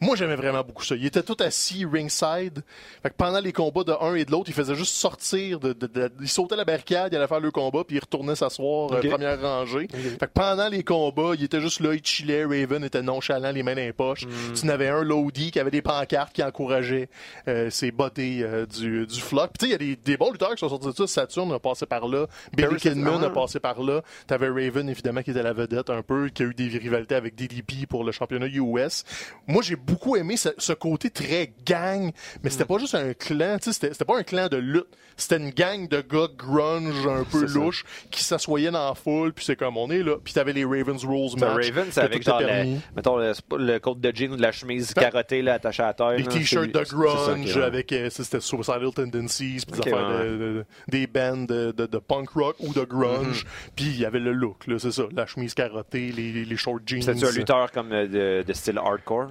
moi, 0.00 0.16
j'aimais 0.16 0.34
vraiment 0.34 0.62
beaucoup 0.64 0.82
ça. 0.84 0.96
Il 0.96 1.06
était 1.06 1.22
tout 1.22 1.36
assis 1.38 1.84
ringside. 1.84 2.64
Fait 3.04 3.10
que 3.10 3.14
pendant 3.16 3.38
les 3.38 3.52
combats 3.52 3.84
de 3.84 3.92
un 3.92 4.16
et 4.16 4.24
de 4.24 4.32
l'autre, 4.32 4.48
il 4.50 4.54
faisait 4.54 4.74
juste 4.74 4.96
sortir 4.96 5.60
de, 5.60 5.72
de- 5.72 5.86
de- 5.86 6.10
il 6.20 6.28
sautait 6.28 6.56
la 6.56 6.64
barricade, 6.64 7.12
il 7.12 7.16
allait 7.16 7.28
faire 7.28 7.38
le 7.38 7.52
combat, 7.52 7.84
puis 7.86 7.96
il 7.96 8.00
retournait 8.00 8.34
s'asseoir, 8.34 8.92
euh, 8.92 8.98
Ok. 8.98 9.08
première 9.08 9.40
rangée. 9.40 9.86
Fait 9.92 10.26
que 10.26 10.32
pendant 10.34 10.68
les 10.68 10.82
combats, 10.82 11.32
il 11.38 11.44
était 11.44 11.60
juste 11.60 11.78
là, 11.80 11.94
il 11.94 12.04
chillait, 12.04 12.44
Raven 12.44 12.82
était 12.82 13.00
nonchalant, 13.02 13.52
les 13.52 13.62
mains 13.62 13.76
dans 13.76 13.80
les 13.82 13.92
poches. 13.92 14.26
Hmm. 14.26 14.52
Tu 14.54 14.66
n'avais 14.66 14.88
un 14.88 15.02
Lodi 15.04 15.52
qui 15.52 15.60
avait 15.60 15.70
des 15.70 15.82
pancartes 15.82 16.32
qui 16.32 16.42
encourageaient 16.42 17.08
euh, 17.46 17.70
ses 17.70 17.92
bottés 17.92 18.40
euh, 18.42 18.66
du, 18.66 19.06
du 19.06 19.20
flock. 19.20 19.52
Puis 19.56 19.58
tu 19.60 19.66
sais, 19.66 19.68
il 19.68 19.72
y 19.88 19.92
a 19.92 19.94
des, 19.96 20.02
des 20.02 20.16
bons 20.16 20.32
lutteurs 20.32 20.50
qui 20.54 20.58
sont 20.58 20.68
sortis 20.68 20.88
de 21.02 21.06
ça. 21.06 21.21
Saturn 21.22 21.52
a 21.52 21.58
passé 21.58 21.86
par 21.86 22.06
là. 22.08 22.26
Billy 22.52 22.68
Paris 22.68 22.80
Kidman 22.80 23.22
a 23.24 23.30
passé 23.30 23.60
par 23.60 23.82
là. 23.82 24.02
T'avais 24.26 24.48
Raven, 24.48 24.88
évidemment, 24.88 25.22
qui 25.22 25.30
était 25.30 25.42
la 25.42 25.52
vedette 25.52 25.90
un 25.90 26.02
peu, 26.02 26.28
qui 26.28 26.42
a 26.42 26.46
eu 26.46 26.54
des 26.54 26.68
rivalités 26.78 27.14
avec 27.14 27.34
DDP 27.34 27.86
pour 27.88 28.04
le 28.04 28.12
championnat 28.12 28.46
US. 28.46 29.04
Moi, 29.46 29.62
j'ai 29.62 29.76
beaucoup 29.76 30.16
aimé 30.16 30.36
ce, 30.36 30.48
ce 30.58 30.72
côté 30.72 31.10
très 31.10 31.52
gang, 31.66 32.10
mais 32.42 32.50
c'était 32.50 32.64
pas 32.64 32.78
juste 32.78 32.94
un 32.94 33.12
clan, 33.14 33.56
tu 33.62 33.72
sais, 33.72 33.90
c'était 33.92 34.04
pas 34.04 34.18
un 34.18 34.22
clan 34.22 34.48
de 34.48 34.56
lutte. 34.56 34.88
C'était 35.16 35.36
une 35.36 35.50
gang 35.50 35.86
de 35.88 36.00
gars 36.00 36.28
grunge 36.36 37.06
un 37.06 37.24
peu 37.24 37.46
ça. 37.46 37.54
louches 37.58 37.84
qui 38.10 38.24
s'assoyaient 38.24 38.70
dans 38.70 38.88
la 38.88 38.94
foule, 38.94 39.32
puis 39.32 39.44
c'est 39.44 39.56
comme 39.56 39.76
on 39.76 39.90
est 39.90 40.02
là. 40.02 40.16
Puis 40.22 40.32
t'avais 40.32 40.52
les 40.54 40.64
Ravens 40.64 41.04
Rules 41.04 41.30
Le 41.36 41.40
match. 41.40 41.66
Raven, 41.68 41.86
c'est 41.90 42.00
avec 42.00 42.22
genre, 42.22 42.40
le, 42.40 42.76
mettons, 42.96 43.16
le, 43.18 43.32
le 43.58 43.78
côte 43.78 44.00
de 44.00 44.10
jean 44.14 44.32
ou 44.32 44.36
de 44.36 44.42
la 44.42 44.52
chemise 44.52 44.92
Ben, 44.94 45.02
carottée 45.10 45.42
là, 45.42 45.54
attachée 45.54 45.82
à 45.82 45.86
la 45.88 45.94
terre. 45.94 46.12
Là, 46.12 46.24
t-shirts 46.24 46.72
de 46.72 46.82
grunge 46.82 47.56
avec 47.58 47.92
euh, 47.92 48.08
c'était 48.10 48.40
Suicidal 48.40 48.90
Tendencies, 48.94 49.64
puis 49.70 49.80
des 49.82 49.92
ouais, 49.92 49.98
de- 50.00 50.36
de- 50.38 50.64
des 50.88 51.06
bands 51.12 51.44
de, 51.44 51.72
de- 51.72 51.86
de 51.86 51.98
punk 51.98 52.30
rock 52.30 52.56
ou 52.60 52.72
de 52.72 52.82
grunge. 52.84 53.44
Mm-hmm. 53.44 53.70
Puis 53.76 53.84
il 53.86 54.00
y 54.00 54.04
avait 54.04 54.20
le 54.20 54.32
look, 54.32 54.66
là, 54.66 54.78
c'est 54.78 54.92
ça, 54.92 55.04
la 55.14 55.26
chemise 55.26 55.54
carottée, 55.54 56.10
les, 56.12 56.44
les 56.44 56.56
short 56.56 56.82
jeans. 56.86 57.02
C'était-tu 57.02 57.26
un 57.26 57.30
lutteur 57.32 57.70
comme 57.72 57.92
euh, 57.92 58.40
de, 58.42 58.46
de 58.46 58.52
style 58.52 58.78
hardcore? 58.78 59.28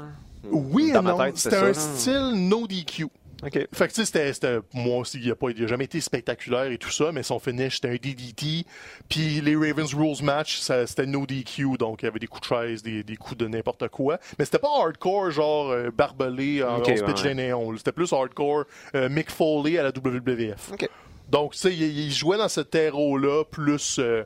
Oui 0.50 0.92
Dans 0.92 1.04
non, 1.04 1.18
c'était 1.36 1.58
un 1.58 1.74
style 1.74 2.32
no 2.36 2.66
DQ. 2.68 3.08
OK. 3.44 3.54
Fait 3.74 3.88
que 3.88 3.94
tu 3.94 3.96
sais, 3.96 4.06
c'était- 4.06 4.34
c'était, 4.34 4.60
moi 4.72 4.98
aussi, 5.00 5.20
il 5.20 5.32
a, 5.32 5.36
pas, 5.36 5.50
il 5.50 5.64
a 5.64 5.68
jamais 5.68 5.86
été 5.86 6.00
spectaculaire 6.00 6.66
et 6.72 6.78
tout 6.78 6.92
ça, 6.92 7.12
mais 7.12 7.24
son 7.24 7.40
finish, 7.40 7.76
c'était 7.76 7.88
un 7.90 7.94
DDT. 7.96 8.66
Puis 9.10 9.42
les 9.42 9.56
Ravens 9.56 9.92
Rules 9.96 10.24
match, 10.24 10.60
c'était 10.60 11.08
no 11.08 11.26
DQ, 11.26 11.78
donc 11.80 12.04
il 12.04 12.06
y 12.06 12.08
avait 12.08 12.20
des 12.20 12.28
coups 12.28 12.48
de 12.48 12.56
chaise, 12.56 12.84
des, 12.84 13.04
des 13.04 13.16
coups 13.16 13.38
de 13.38 13.48
n'importe 13.48 13.88
quoi. 13.88 14.20
Mais 14.38 14.46
c'était 14.46 14.60
pas 14.60 14.70
hardcore, 14.78 15.32
genre 15.32 15.72
euh, 15.72 15.90
barbelé 15.90 16.62
en 16.64 16.78
Ok, 16.78 16.90
on 16.92 16.98
se 16.98 17.04
pitch 17.04 17.24
ouais, 17.24 17.30
des 17.30 17.34
néons. 17.48 17.72
là. 17.72 17.78
C'était 17.80 17.92
plus 17.92 18.14
hardcore 18.14 18.66
euh, 18.94 19.10
Mick 19.10 19.32
Foley 19.32 19.80
à 19.80 19.84
la 19.84 19.90
WWF. 19.90 20.72
OK. 20.74 20.88
Donc, 21.32 21.54
tu 21.54 21.60
sais, 21.60 21.74
il, 21.74 21.82
il 21.82 22.12
jouait 22.12 22.38
dans 22.38 22.50
ce 22.50 22.60
terreau-là, 22.62 23.46
plus 23.46 24.00
euh, 24.00 24.24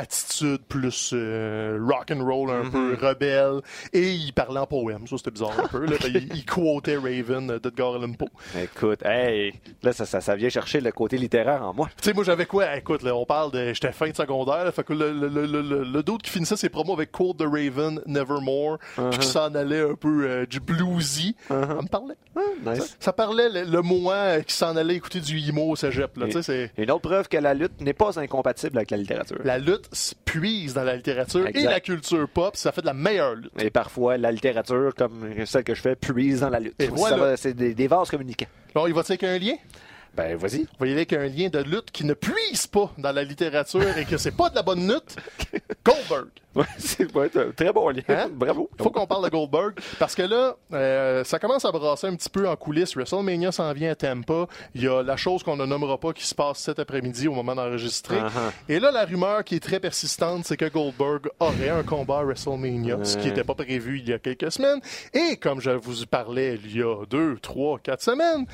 attitude, 0.00 0.60
plus 0.68 1.10
euh, 1.14 1.78
rock 1.80 2.10
and 2.12 2.24
roll 2.24 2.50
un 2.50 2.68
peu, 2.70 2.96
rebelle, 3.00 3.60
et 3.92 4.12
il 4.12 4.32
parlait 4.32 4.58
en 4.60 4.66
poème. 4.66 5.06
Ça, 5.06 5.16
c'était 5.18 5.30
bizarre 5.30 5.58
un 5.58 5.68
peu. 5.68 5.84
Là. 5.86 5.96
il, 6.06 6.28
il 6.34 6.44
quotait 6.44 6.96
Raven 6.96 7.58
d'Edgar 7.58 7.94
Allan 7.94 8.12
Poe. 8.12 8.28
Écoute, 8.60 9.04
hey, 9.04 9.54
là, 9.82 9.92
ça, 9.92 10.06
ça, 10.06 10.20
ça 10.20 10.34
vient 10.36 10.48
chercher 10.48 10.80
le 10.80 10.92
côté 10.92 11.16
littéraire 11.16 11.62
en 11.64 11.74
moi. 11.74 11.88
Tu 11.96 12.04
sais, 12.08 12.12
moi, 12.12 12.24
j'avais 12.24 12.46
quoi? 12.46 12.76
Écoute, 12.76 13.02
là, 13.02 13.14
on 13.14 13.24
parle 13.26 13.52
de. 13.52 13.72
J'étais 13.72 13.92
fin 13.92 14.08
de 14.10 14.16
secondaire, 14.16 14.64
là, 14.64 14.72
fait 14.72 14.84
que 14.84 14.92
le, 14.92 15.12
le, 15.12 15.28
le, 15.28 15.46
le, 15.62 15.84
le- 15.84 16.02
qui 16.22 16.30
finissait 16.30 16.56
ses 16.56 16.68
promos 16.68 16.94
avec 16.94 17.12
Quote 17.12 17.36
de 17.36 17.44
Raven, 17.46 18.00
Nevermore, 18.06 18.78
puis 18.96 19.18
qui 19.20 19.26
s'en 19.26 19.54
allait 19.54 19.80
un 19.82 19.94
peu 19.94 20.24
euh, 20.26 20.46
du 20.46 20.58
bluesy, 20.60 21.36
ça 21.48 21.54
me 21.56 21.86
parlait. 21.88 22.14
Ça, 22.64 22.72
Nice. 22.72 22.96
ça 22.98 23.12
parlait 23.12 23.48
le, 23.48 23.64
le 23.70 23.82
moi 23.82 24.14
euh, 24.14 24.40
qui 24.42 24.54
s'en 24.54 24.76
allait 24.76 24.94
écouter 24.96 25.20
du 25.20 25.38
emo 25.48 25.70
au 25.70 25.76
cégep, 25.76 26.16
là. 26.16 26.26
C'est. 26.42 26.72
Une 26.78 26.90
autre 26.90 27.02
preuve 27.08 27.28
que 27.28 27.36
la 27.36 27.54
lutte 27.54 27.80
n'est 27.80 27.92
pas 27.92 28.18
incompatible 28.18 28.78
avec 28.78 28.90
la 28.90 28.96
littérature. 28.96 29.38
La 29.44 29.58
lutte 29.58 29.88
puise 30.24 30.74
dans 30.74 30.84
la 30.84 30.96
littérature 30.96 31.46
et 31.46 31.62
la 31.62 31.80
culture 31.80 32.28
pop, 32.28 32.56
ça 32.56 32.72
fait 32.72 32.80
de 32.80 32.86
la 32.86 32.94
meilleure 32.94 33.34
lutte. 33.34 33.52
Et 33.60 33.70
parfois, 33.70 34.16
la 34.16 34.30
littérature, 34.32 34.94
comme 34.96 35.44
celle 35.46 35.64
que 35.64 35.74
je 35.74 35.82
fais, 35.82 35.96
puise 35.96 36.40
dans 36.40 36.50
la 36.50 36.60
lutte. 36.60 36.82
Voilà. 36.90 37.36
C'est 37.36 37.54
des, 37.54 37.74
des 37.74 37.86
vases 37.86 38.10
communicants. 38.10 38.46
Alors, 38.74 38.88
il 38.88 38.94
va 38.94 39.00
avec 39.00 39.24
un 39.24 39.38
lien? 39.38 39.54
Ben, 40.14 40.36
vas-y. 40.36 40.62
Y 40.62 40.66
aller 40.80 40.92
avec 40.92 41.12
un 41.12 41.26
lien 41.26 41.48
de 41.48 41.60
lutte 41.60 41.90
qui 41.92 42.04
ne 42.04 42.14
puise 42.14 42.66
pas 42.66 42.90
dans 42.98 43.12
la 43.12 43.22
littérature 43.22 43.96
et 43.96 44.04
que 44.04 44.16
c'est 44.16 44.36
pas 44.36 44.50
de 44.50 44.56
la 44.56 44.62
bonne 44.62 44.86
lutte. 44.86 45.16
Goldberg. 45.84 46.28
Ouais, 46.52 46.64
c'est 46.78 47.14
ouais, 47.14 47.30
un 47.36 47.52
très 47.52 47.72
bon 47.72 47.88
lien. 47.90 48.02
Hein? 48.08 48.28
Bravo. 48.32 48.68
faut 48.76 48.90
qu'on 48.90 49.06
parle 49.06 49.24
de 49.24 49.30
Goldberg 49.30 49.74
parce 50.00 50.16
que 50.16 50.22
là, 50.22 50.56
euh, 50.72 51.22
ça 51.22 51.38
commence 51.38 51.64
à 51.64 51.70
brasser 51.70 52.08
un 52.08 52.16
petit 52.16 52.28
peu 52.28 52.48
en 52.48 52.56
coulisses. 52.56 52.96
WrestleMania 52.96 53.52
s'en 53.52 53.72
vient 53.72 53.92
à 53.92 53.94
Tampa. 53.94 54.46
Il 54.74 54.82
y 54.82 54.88
a 54.88 55.02
la 55.02 55.16
chose 55.16 55.44
qu'on 55.44 55.56
ne 55.56 55.64
nommera 55.64 55.98
pas 55.98 56.12
qui 56.12 56.26
se 56.26 56.34
passe 56.34 56.58
cet 56.58 56.80
après-midi 56.80 57.28
au 57.28 57.34
moment 57.34 57.54
d'enregistrer. 57.54 58.18
Uh-huh. 58.18 58.52
Et 58.68 58.80
là, 58.80 58.90
la 58.90 59.04
rumeur 59.04 59.44
qui 59.44 59.56
est 59.56 59.60
très 59.60 59.78
persistante, 59.78 60.44
c'est 60.44 60.56
que 60.56 60.68
Goldberg 60.68 61.28
aurait 61.38 61.70
un 61.70 61.84
combat 61.84 62.18
à 62.18 62.24
WrestleMania, 62.24 62.98
ce 63.04 63.16
qui 63.16 63.28
n'était 63.28 63.44
pas 63.44 63.54
prévu 63.54 64.00
il 64.00 64.08
y 64.08 64.12
a 64.12 64.18
quelques 64.18 64.50
semaines. 64.50 64.80
Et 65.14 65.36
comme 65.36 65.60
je 65.60 65.70
vous 65.70 66.04
parlais 66.06 66.58
il 66.64 66.76
y 66.76 66.82
a 66.82 67.04
deux, 67.06 67.36
trois, 67.40 67.78
quatre 67.78 68.02
semaines, 68.02 68.46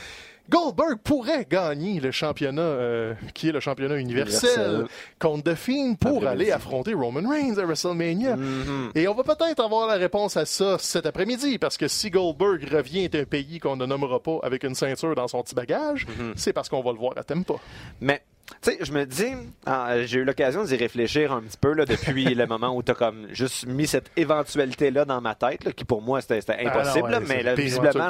Goldberg 0.50 0.98
pourrait 1.02 1.46
gagner 1.48 2.00
le 2.00 2.10
championnat, 2.10 2.62
euh, 2.62 3.14
qui 3.34 3.48
est 3.48 3.52
le 3.52 3.60
championnat 3.60 3.96
universel, 3.96 4.50
Universel. 4.50 4.86
contre 5.18 5.52
The 5.52 5.54
Fiend 5.54 5.94
pour 5.94 6.26
aller 6.26 6.52
affronter 6.52 6.94
Roman 6.94 7.28
Reigns 7.28 7.58
à 7.58 7.64
WrestleMania. 7.64 8.36
Mhm. 8.36 8.90
Et 8.94 9.08
on 9.08 9.14
va 9.14 9.22
peut-être 9.24 9.60
avoir 9.64 9.86
la 9.88 9.94
réponse 9.94 10.36
à 10.36 10.44
ça 10.46 10.76
cet 10.78 11.06
après-midi, 11.06 11.58
parce 11.58 11.76
que 11.76 11.88
si 11.88 12.10
Goldberg 12.10 12.64
revient 12.72 13.08
d'un 13.08 13.24
pays 13.24 13.58
qu'on 13.58 13.76
ne 13.76 13.86
nommera 13.86 14.20
pas 14.20 14.38
avec 14.42 14.64
une 14.64 14.74
ceinture 14.74 15.14
dans 15.14 15.28
son 15.28 15.42
petit 15.42 15.54
bagage, 15.54 16.06
Mhm. 16.06 16.32
c'est 16.36 16.52
parce 16.52 16.68
qu'on 16.68 16.82
va 16.82 16.92
le 16.92 16.98
voir 16.98 17.12
à 17.16 17.24
Tampa. 17.24 17.54
Mais, 18.00 18.22
tu 18.62 18.70
sais, 18.70 18.78
je 18.80 18.92
me 18.92 19.04
dis, 19.04 19.32
ah, 19.66 20.02
j'ai 20.04 20.20
eu 20.20 20.24
l'occasion 20.24 20.64
d'y 20.64 20.76
réfléchir 20.76 21.32
un 21.32 21.42
petit 21.42 21.56
peu 21.56 21.72
là, 21.72 21.84
depuis 21.84 22.24
le 22.34 22.46
moment 22.46 22.74
où 22.74 22.82
tu 22.82 22.92
as 22.92 22.94
comme 22.94 23.26
juste 23.32 23.66
mis 23.66 23.86
cette 23.86 24.10
éventualité-là 24.16 25.04
dans 25.04 25.20
ma 25.20 25.34
tête, 25.34 25.64
là, 25.64 25.72
qui 25.72 25.84
pour 25.84 26.02
moi 26.02 26.20
c'était 26.20 26.40
Ah 26.48 26.68
impossible, 26.68 27.04
non, 27.04 27.08
là, 27.08 27.18
ouais, 27.18 27.24
mais 27.28 27.42
là, 27.42 27.54
visiblement, 27.54 28.08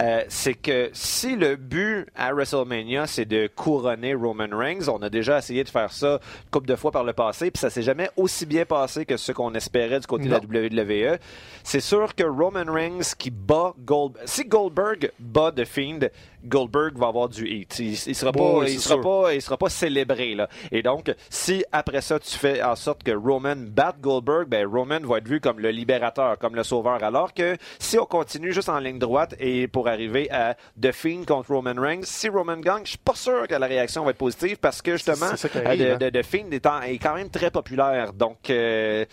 euh, 0.00 0.22
c'est 0.28 0.54
que 0.54 0.90
si 0.92 1.36
le 1.36 1.56
but 1.56 2.06
à 2.16 2.32
WrestleMania, 2.32 3.06
c'est 3.06 3.24
de 3.24 3.48
couronner 3.54 4.14
Roman 4.14 4.48
Reigns, 4.50 4.88
on 4.88 5.02
a 5.02 5.10
déjà 5.10 5.38
essayé 5.38 5.64
de 5.64 5.68
faire 5.68 5.92
ça 5.92 6.14
une 6.44 6.50
couple 6.50 6.68
de 6.68 6.76
fois 6.76 6.90
par 6.90 7.04
le 7.04 7.12
passé, 7.12 7.50
puis 7.50 7.60
ça 7.60 7.70
s'est 7.70 7.82
jamais 7.82 8.10
aussi 8.16 8.46
bien 8.46 8.64
passé 8.64 9.04
que 9.04 9.16
ce 9.16 9.32
qu'on 9.32 9.54
espérait 9.54 10.00
du 10.00 10.06
côté 10.06 10.28
de 10.28 10.30
la 10.30 10.38
WWE. 10.38 11.18
C'est 11.62 11.80
sûr 11.80 12.14
que 12.14 12.24
Roman 12.24 12.70
Reigns 12.72 13.14
qui 13.18 13.30
bat 13.30 13.74
Goldberg, 13.84 14.24
si 14.26 14.44
Goldberg 14.44 15.10
bat 15.18 15.52
The 15.52 15.64
Fiend, 15.64 16.08
Goldberg 16.44 16.96
va 16.96 17.08
avoir 17.08 17.28
du 17.28 17.46
heat. 17.48 17.78
Il, 17.78 17.92
il 17.92 18.14
sera 18.14 18.32
Bon, 18.32 18.54
pas, 18.54 18.58
oui, 18.60 18.66
il 18.68 18.78
c'est 18.80 18.88
sera 18.88 18.94
sûr. 18.94 19.02
pas, 19.22 19.34
il 19.34 19.42
sera 19.42 19.56
pas 19.56 19.68
célébré 19.68 20.34
là. 20.34 20.48
Et 20.72 20.82
donc, 20.82 21.12
si 21.30 21.64
après 21.72 22.00
ça 22.00 22.18
tu 22.18 22.36
fais 22.36 22.62
en 22.62 22.76
sorte 22.76 23.02
que 23.02 23.10
Roman 23.12 23.56
batte 23.56 24.00
Goldberg, 24.00 24.48
ben 24.48 24.66
Roman 24.66 25.00
va 25.02 25.18
être 25.18 25.28
vu 25.28 25.40
comme 25.40 25.58
le 25.60 25.70
libérateur, 25.70 26.38
comme 26.38 26.54
le 26.54 26.62
sauveur. 26.62 27.02
Alors 27.02 27.32
que 27.34 27.56
si 27.78 27.98
on 27.98 28.04
continue 28.06 28.52
juste 28.52 28.68
en 28.68 28.78
ligne 28.78 28.98
droite 28.98 29.34
et 29.40 29.68
pour 29.68 29.88
arriver 29.88 30.30
à 30.30 30.54
The 30.80 30.92
Fiend 30.92 31.24
contre 31.26 31.52
Roman 31.52 31.74
Reigns, 31.76 32.02
si 32.04 32.28
Roman 32.28 32.58
gagne, 32.58 32.82
je 32.84 32.90
suis 32.90 32.98
pas 32.98 33.14
sûr 33.14 33.46
que 33.48 33.54
la 33.54 33.66
réaction 33.66 34.04
va 34.04 34.10
être 34.10 34.16
positive 34.18 34.58
parce 34.58 34.82
que 34.82 34.92
justement, 34.92 35.30
qui 35.34 35.58
euh, 35.58 35.64
arrive, 35.66 35.80
de- 35.98 36.04
hein. 36.04 36.10
de- 36.10 36.20
The 36.20 36.22
Fiend 36.24 36.50
est, 36.52 36.66
en- 36.66 36.82
est 36.82 36.98
quand 36.98 37.14
même 37.14 37.30
très 37.30 37.50
populaire. 37.50 38.12
Donc, 38.12 38.50
euh, 38.50 39.04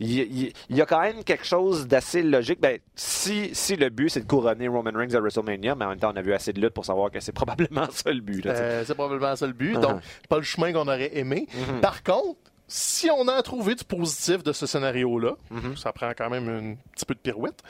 il 0.00 0.52
il 0.68 0.76
y, 0.76 0.80
a 0.80 0.86
quand 0.86 1.00
même 1.00 1.24
quelque 1.24 1.44
chose 1.46 1.86
d'assez 1.86 2.22
logique. 2.22 2.60
Ben, 2.60 2.78
si, 2.94 3.50
si 3.54 3.76
le 3.76 3.88
but 3.88 4.08
c'est 4.08 4.20
de 4.20 4.26
couronner 4.26 4.68
Roman 4.68 4.90
Reigns 4.94 5.14
à 5.14 5.20
WrestleMania, 5.20 5.74
mais 5.74 5.84
en 5.84 5.88
même 5.90 5.98
temps, 5.98 6.12
on 6.12 6.16
a 6.16 6.22
vu 6.22 6.32
assez 6.32 6.52
de 6.52 6.60
lutte 6.60 6.71
pour 6.72 6.84
savoir 6.84 7.10
que 7.10 7.20
c'est 7.20 7.32
probablement 7.32 7.86
ça 7.90 8.10
le 8.12 8.20
but. 8.20 8.44
Euh, 8.46 8.84
c'est 8.86 8.94
probablement 8.94 9.36
ça 9.36 9.46
le 9.46 9.52
but. 9.52 9.76
Uh-huh. 9.76 9.80
Donc, 9.80 10.00
pas 10.28 10.36
le 10.36 10.42
chemin 10.42 10.72
qu'on 10.72 10.88
aurait 10.88 11.16
aimé. 11.16 11.46
Mm-hmm. 11.52 11.80
Par 11.80 12.02
contre, 12.02 12.38
si 12.68 13.10
on 13.10 13.28
a 13.28 13.40
trouvé 13.42 13.74
du 13.74 13.84
positif 13.84 14.42
de 14.42 14.52
ce 14.52 14.66
scénario-là, 14.66 15.32
Mm-hmm. 15.52 15.76
ça 15.76 15.92
prend 15.92 16.10
quand 16.16 16.30
même 16.30 16.48
un 16.48 16.74
petit 16.94 17.04
peu 17.04 17.14
de 17.14 17.20
pirouette, 17.20 17.60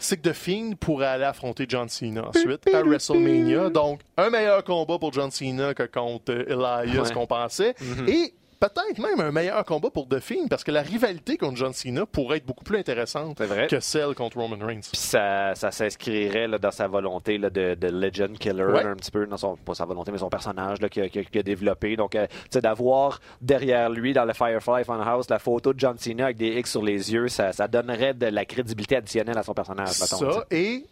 c'est 0.00 0.16
que 0.20 0.28
The 0.28 0.32
Fiend 0.32 0.72
pourrait 0.78 1.06
aller 1.06 1.24
affronter 1.24 1.66
John 1.68 1.88
Cena 1.88 2.28
ensuite 2.28 2.66
à 2.72 2.82
WrestleMania. 2.82 3.70
Donc, 3.70 4.00
un 4.16 4.30
meilleur 4.30 4.62
combat 4.64 4.98
pour 4.98 5.12
John 5.12 5.30
Cena 5.30 5.74
que 5.74 5.84
contre 5.84 6.32
Elias 6.48 7.02
Ouais. 7.08 7.12
qu'on 7.12 7.26
pensait. 7.26 7.74
Et 8.06 8.34
peut-être 8.60 8.98
même 8.98 9.20
un 9.20 9.30
meilleur 9.30 9.64
combat 9.64 9.90
pour 9.90 10.08
The 10.08 10.20
Fiend 10.20 10.48
parce 10.48 10.64
que 10.64 10.70
la 10.70 10.82
rivalité 10.82 11.36
contre 11.36 11.56
John 11.56 11.72
Cena 11.72 12.06
pourrait 12.06 12.38
être 12.38 12.46
beaucoup 12.46 12.64
plus 12.64 12.78
intéressante 12.78 13.38
que 13.68 13.80
celle 13.80 14.14
contre 14.14 14.38
Roman 14.38 14.64
Reigns. 14.64 14.80
Puis 14.92 15.00
ça, 15.00 15.54
ça 15.54 15.70
s'inscrirait 15.70 16.48
dans 16.58 16.70
sa 16.70 16.88
volonté 16.88 17.38
là, 17.38 17.50
de, 17.50 17.74
de 17.74 17.88
Legend 17.88 18.36
Killer, 18.38 18.64
Ouais. 18.64 18.84
un 18.84 18.96
petit 18.96 19.10
peu, 19.10 19.26
dans 19.26 19.36
son, 19.36 19.56
pas 19.56 19.74
sa 19.74 19.84
volonté, 19.84 20.10
mais 20.12 20.18
son 20.18 20.28
personnage 20.28 20.78
qu'il 20.90 21.02
a, 21.38 21.42
développé. 21.42 21.96
Donc, 21.96 22.14
euh, 22.14 22.26
tu 22.26 22.34
sais, 22.50 22.60
d'avoir 22.60 23.20
derrière 23.40 23.90
lui, 23.90 24.12
dans 24.12 24.24
le 24.24 24.32
Firefly 24.32 24.84
Funhouse, 24.84 25.28
la 25.30 25.38
photo 25.38 25.72
de 25.72 25.78
John 25.80 25.96
Cena 25.98 26.24
avec 26.24 26.36
des 26.36 26.58
X 26.58 26.70
sur 26.70 26.82
les 26.82 27.12
yeux, 27.12 27.28
ça, 27.28 27.52
ça 27.52 27.68
donnerait 27.68 28.14
de 28.14 28.26
la 28.26 28.44
crédibilité 28.44 28.96
additionnelle 28.96 29.38
à 29.38 29.42
son 29.42 29.54
personnage. 29.54 29.98
mettons. 30.00 30.32
Ça, 30.32 30.44
et 30.50 30.84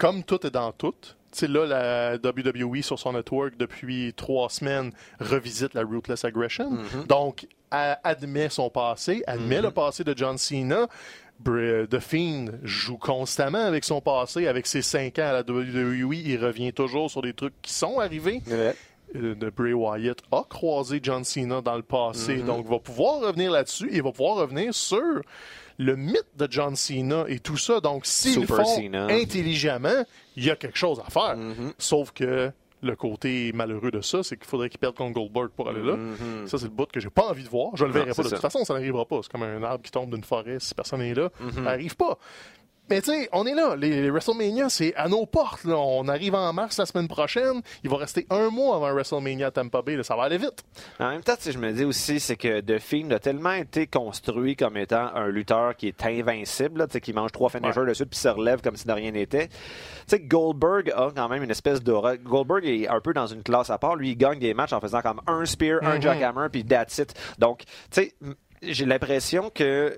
comme 0.00 0.24
tout 0.24 0.44
est 0.46 0.50
dans 0.50 0.72
tout, 0.72 0.94
tu 1.00 1.12
sais, 1.32 1.46
là, 1.46 1.64
la 1.66 2.14
WWE 2.16 2.82
sur 2.82 2.98
son 2.98 3.12
network 3.12 3.56
depuis 3.56 4.12
trois 4.16 4.48
semaines 4.50 4.90
revisite 5.20 5.74
la 5.74 5.82
Ruthless 5.82 6.24
Aggression. 6.24 6.72
Mm-hmm. 6.72 7.06
Donc, 7.06 7.46
elle 7.70 7.98
admet 8.02 8.48
son 8.48 8.68
passé, 8.70 9.22
admet 9.28 9.60
le 9.62 9.70
passé 9.70 10.02
de 10.02 10.12
John 10.16 10.36
Cena. 10.38 10.88
Br- 11.42 11.86
The 11.86 12.00
Fiend 12.00 12.46
joue 12.64 12.98
constamment 12.98 13.64
avec 13.64 13.84
son 13.84 14.00
passé, 14.00 14.46
avec 14.48 14.66
ses 14.66 14.82
cinq 14.82 15.18
ans 15.20 15.28
à 15.28 15.32
la 15.32 15.40
WWE. 15.42 16.14
Il 16.14 16.44
revient 16.44 16.72
toujours 16.72 17.10
sur 17.10 17.22
des 17.22 17.32
trucs 17.32 17.54
qui 17.62 17.72
sont 17.72 18.00
arrivés. 18.00 18.42
Ouais. 18.48 18.74
Euh, 19.16 19.34
de 19.34 19.50
Bray 19.50 19.72
Wyatt 19.72 20.18
a 20.30 20.42
croisé 20.48 21.00
John 21.02 21.24
Cena 21.24 21.60
dans 21.60 21.76
le 21.76 21.82
passé, 21.82 22.36
Mm-hmm. 22.38 22.44
donc 22.44 22.66
va 22.66 22.78
pouvoir 22.78 23.20
revenir 23.20 23.50
là-dessus 23.52 23.88
et 23.92 24.00
va 24.00 24.12
pouvoir 24.12 24.36
revenir 24.36 24.72
sur 24.74 25.22
le 25.82 25.96
mythe 25.96 26.26
de 26.36 26.46
John 26.50 26.76
Cena 26.76 27.24
et 27.26 27.38
tout 27.38 27.56
ça. 27.56 27.80
Donc, 27.80 28.04
s'ils 28.04 28.34
le 28.36 28.40
Super 28.42 28.56
font 28.58 28.76
Cena. 28.76 29.06
intelligemment, 29.06 30.04
il 30.36 30.44
y 30.44 30.50
a 30.50 30.56
quelque 30.56 30.76
chose 30.78 31.00
à 31.04 31.08
faire. 31.10 31.36
Mm-hmm. 31.36 31.72
Sauf 31.78 32.12
que 32.12 32.50
le 32.82 32.96
côté 32.96 33.50
malheureux 33.54 33.90
de 33.90 34.00
ça, 34.00 34.22
c'est 34.22 34.36
qu'il 34.36 34.46
faudrait 34.46 34.68
qu'il 34.70 34.78
perde 34.78 34.94
contre 34.94 35.12
Goldberg 35.14 35.48
pour 35.56 35.68
aller 35.68 35.82
là. 35.82 35.96
Ça, 36.46 36.58
c'est 36.58 36.64
le 36.64 36.70
bout 36.70 36.86
que 36.90 37.00
j'ai 37.00 37.10
pas 37.10 37.28
envie 37.30 37.44
de 37.44 37.48
voir. 37.48 37.70
Je 37.76 37.84
le 37.86 37.92
verrai 37.92 38.06
Mm-hmm. 38.06 38.08
Non, 38.10 38.14
pas. 38.14 38.22
De 38.22 38.28
c'est 38.28 38.34
toute 38.34 38.42
ça. 38.42 38.50
façon, 38.50 38.64
ça 38.64 38.74
n'arrivera 38.74 39.04
pas. 39.06 39.20
C'est 39.22 39.32
comme 39.32 39.42
un 39.42 39.62
arbre 39.62 39.82
qui 39.84 39.90
tombe 39.90 40.10
d'une 40.14 40.24
forêt. 40.24 40.58
Si 40.60 40.74
personne 40.74 41.00
n'est 41.00 41.14
là, 41.14 41.28
Mm-hmm. 41.42 41.54
ça 41.54 41.60
n'arrive 41.62 41.96
pas. 41.96 42.18
Mais 42.90 43.00
tu 43.00 43.12
sais, 43.12 43.28
on 43.32 43.46
est 43.46 43.54
là. 43.54 43.76
Les, 43.76 44.02
les 44.02 44.10
WrestleMania, 44.10 44.68
c'est 44.68 44.94
à 44.96 45.08
nos 45.08 45.24
portes. 45.26 45.64
là. 45.64 45.76
On 45.76 46.08
arrive 46.08 46.34
en 46.34 46.52
mars 46.52 46.76
la 46.76 46.86
semaine 46.86 47.08
prochaine. 47.08 47.62
Il 47.84 47.90
va 47.90 47.96
rester 47.98 48.26
un 48.30 48.50
mois 48.50 48.76
avant 48.76 48.92
WrestleMania 48.92 49.46
à 49.46 49.50
Tampa 49.52 49.80
Bay. 49.82 49.96
là. 49.96 50.02
Ça 50.02 50.16
va 50.16 50.24
aller 50.24 50.38
vite. 50.38 50.64
En 50.98 51.10
même 51.10 51.22
temps, 51.22 51.34
je 51.44 51.56
me 51.58 51.72
dis 51.72 51.84
aussi, 51.84 52.20
c'est 52.20 52.36
que 52.36 52.60
The 52.60 52.78
Fiend 52.78 53.10
a 53.12 53.18
tellement 53.18 53.52
été 53.52 53.86
construit 53.86 54.56
comme 54.56 54.76
étant 54.76 55.14
un 55.14 55.28
lutteur 55.28 55.76
qui 55.76 55.88
est 55.88 56.04
invincible, 56.04 56.80
là, 56.80 56.86
qui 57.00 57.12
mange 57.12 57.32
trois 57.32 57.48
finishers 57.48 57.86
dessus 57.86 58.06
puis 58.06 58.18
se 58.18 58.28
relève 58.28 58.60
comme 58.60 58.76
si 58.76 58.86
de 58.86 58.92
rien 58.92 59.12
n'était. 59.12 59.48
Tu 59.48 59.54
sais, 60.08 60.20
Goldberg 60.20 60.90
a 60.90 61.10
quand 61.14 61.28
même 61.28 61.42
une 61.42 61.50
espèce 61.50 61.82
d'aura. 61.82 62.16
Goldberg 62.16 62.64
est 62.66 62.88
un 62.88 63.00
peu 63.00 63.12
dans 63.12 63.26
une 63.28 63.42
classe 63.42 63.70
à 63.70 63.78
part. 63.78 63.96
Lui, 63.96 64.10
il 64.10 64.16
gagne 64.16 64.38
des 64.40 64.54
matchs 64.54 64.72
en 64.72 64.80
faisant 64.80 65.00
comme 65.00 65.20
un 65.26 65.44
spear, 65.46 65.78
un 65.82 66.00
jackhammer, 66.00 66.48
puis 66.50 66.64
that's 66.64 66.98
it. 66.98 67.14
Donc, 67.38 67.60
tu 67.90 68.02
sais, 68.02 68.14
j'ai 68.62 68.84
l'impression 68.84 69.50
que 69.54 69.96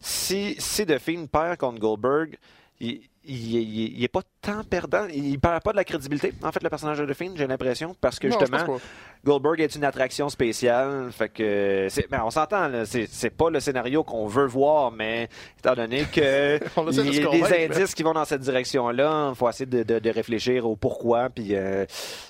si, 0.00 0.56
si 0.58 0.84
Fiend 0.98 1.26
perd 1.28 1.56
contre 1.58 1.80
Goldberg, 1.80 2.36
il, 2.80 3.00
il, 3.24 3.54
il- 3.56 3.96
il 3.98 4.04
est 4.04 4.08
pas 4.08 4.22
tant 4.40 4.62
perdant. 4.64 5.06
Il 5.12 5.38
perd 5.38 5.62
pas 5.62 5.72
de 5.72 5.76
la 5.76 5.84
crédibilité, 5.84 6.32
en 6.42 6.52
fait, 6.52 6.62
le 6.62 6.70
personnage 6.70 6.98
de 6.98 7.12
Fiend, 7.14 7.32
j'ai 7.34 7.46
l'impression, 7.46 7.94
parce 8.00 8.18
que 8.18 8.28
Non, 8.28 8.38
justement. 8.38 8.78
Goldberg 9.24 9.60
est 9.60 9.74
une 9.74 9.84
attraction 9.84 10.28
spéciale. 10.28 11.10
Fait 11.12 11.28
que 11.28 11.88
c'est, 11.90 12.08
ben, 12.08 12.22
on 12.24 12.30
s'entend, 12.30 12.70
c'est, 12.84 13.30
pas 13.30 13.50
le 13.50 13.58
scénario 13.60 14.04
qu'on 14.04 14.26
veut 14.26 14.46
voir, 14.46 14.92
mais 14.92 15.28
étant 15.58 15.74
donné 15.74 16.04
que 16.04 16.58
il 16.92 17.14
y 17.14 17.24
a 17.26 17.30
des 17.30 17.42
mais- 17.42 17.64
indices 17.76 17.94
qui 17.94 18.02
vont 18.04 18.12
dans 18.12 18.24
cette 18.24 18.40
direction-là, 18.42 19.30
il 19.30 19.34
faut 19.36 19.48
essayer 19.48 19.66
de, 19.66 19.82
de- 19.82 19.98
de 19.98 20.10
réfléchir 20.10 20.66
au 20.68 20.76
pourquoi, 20.76 21.30
puis, 21.30 21.48
euh, 21.56 21.84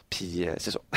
puis 0.08 0.48
euh, 0.48 0.54
c'est 0.56 0.70
ça. 0.70 0.80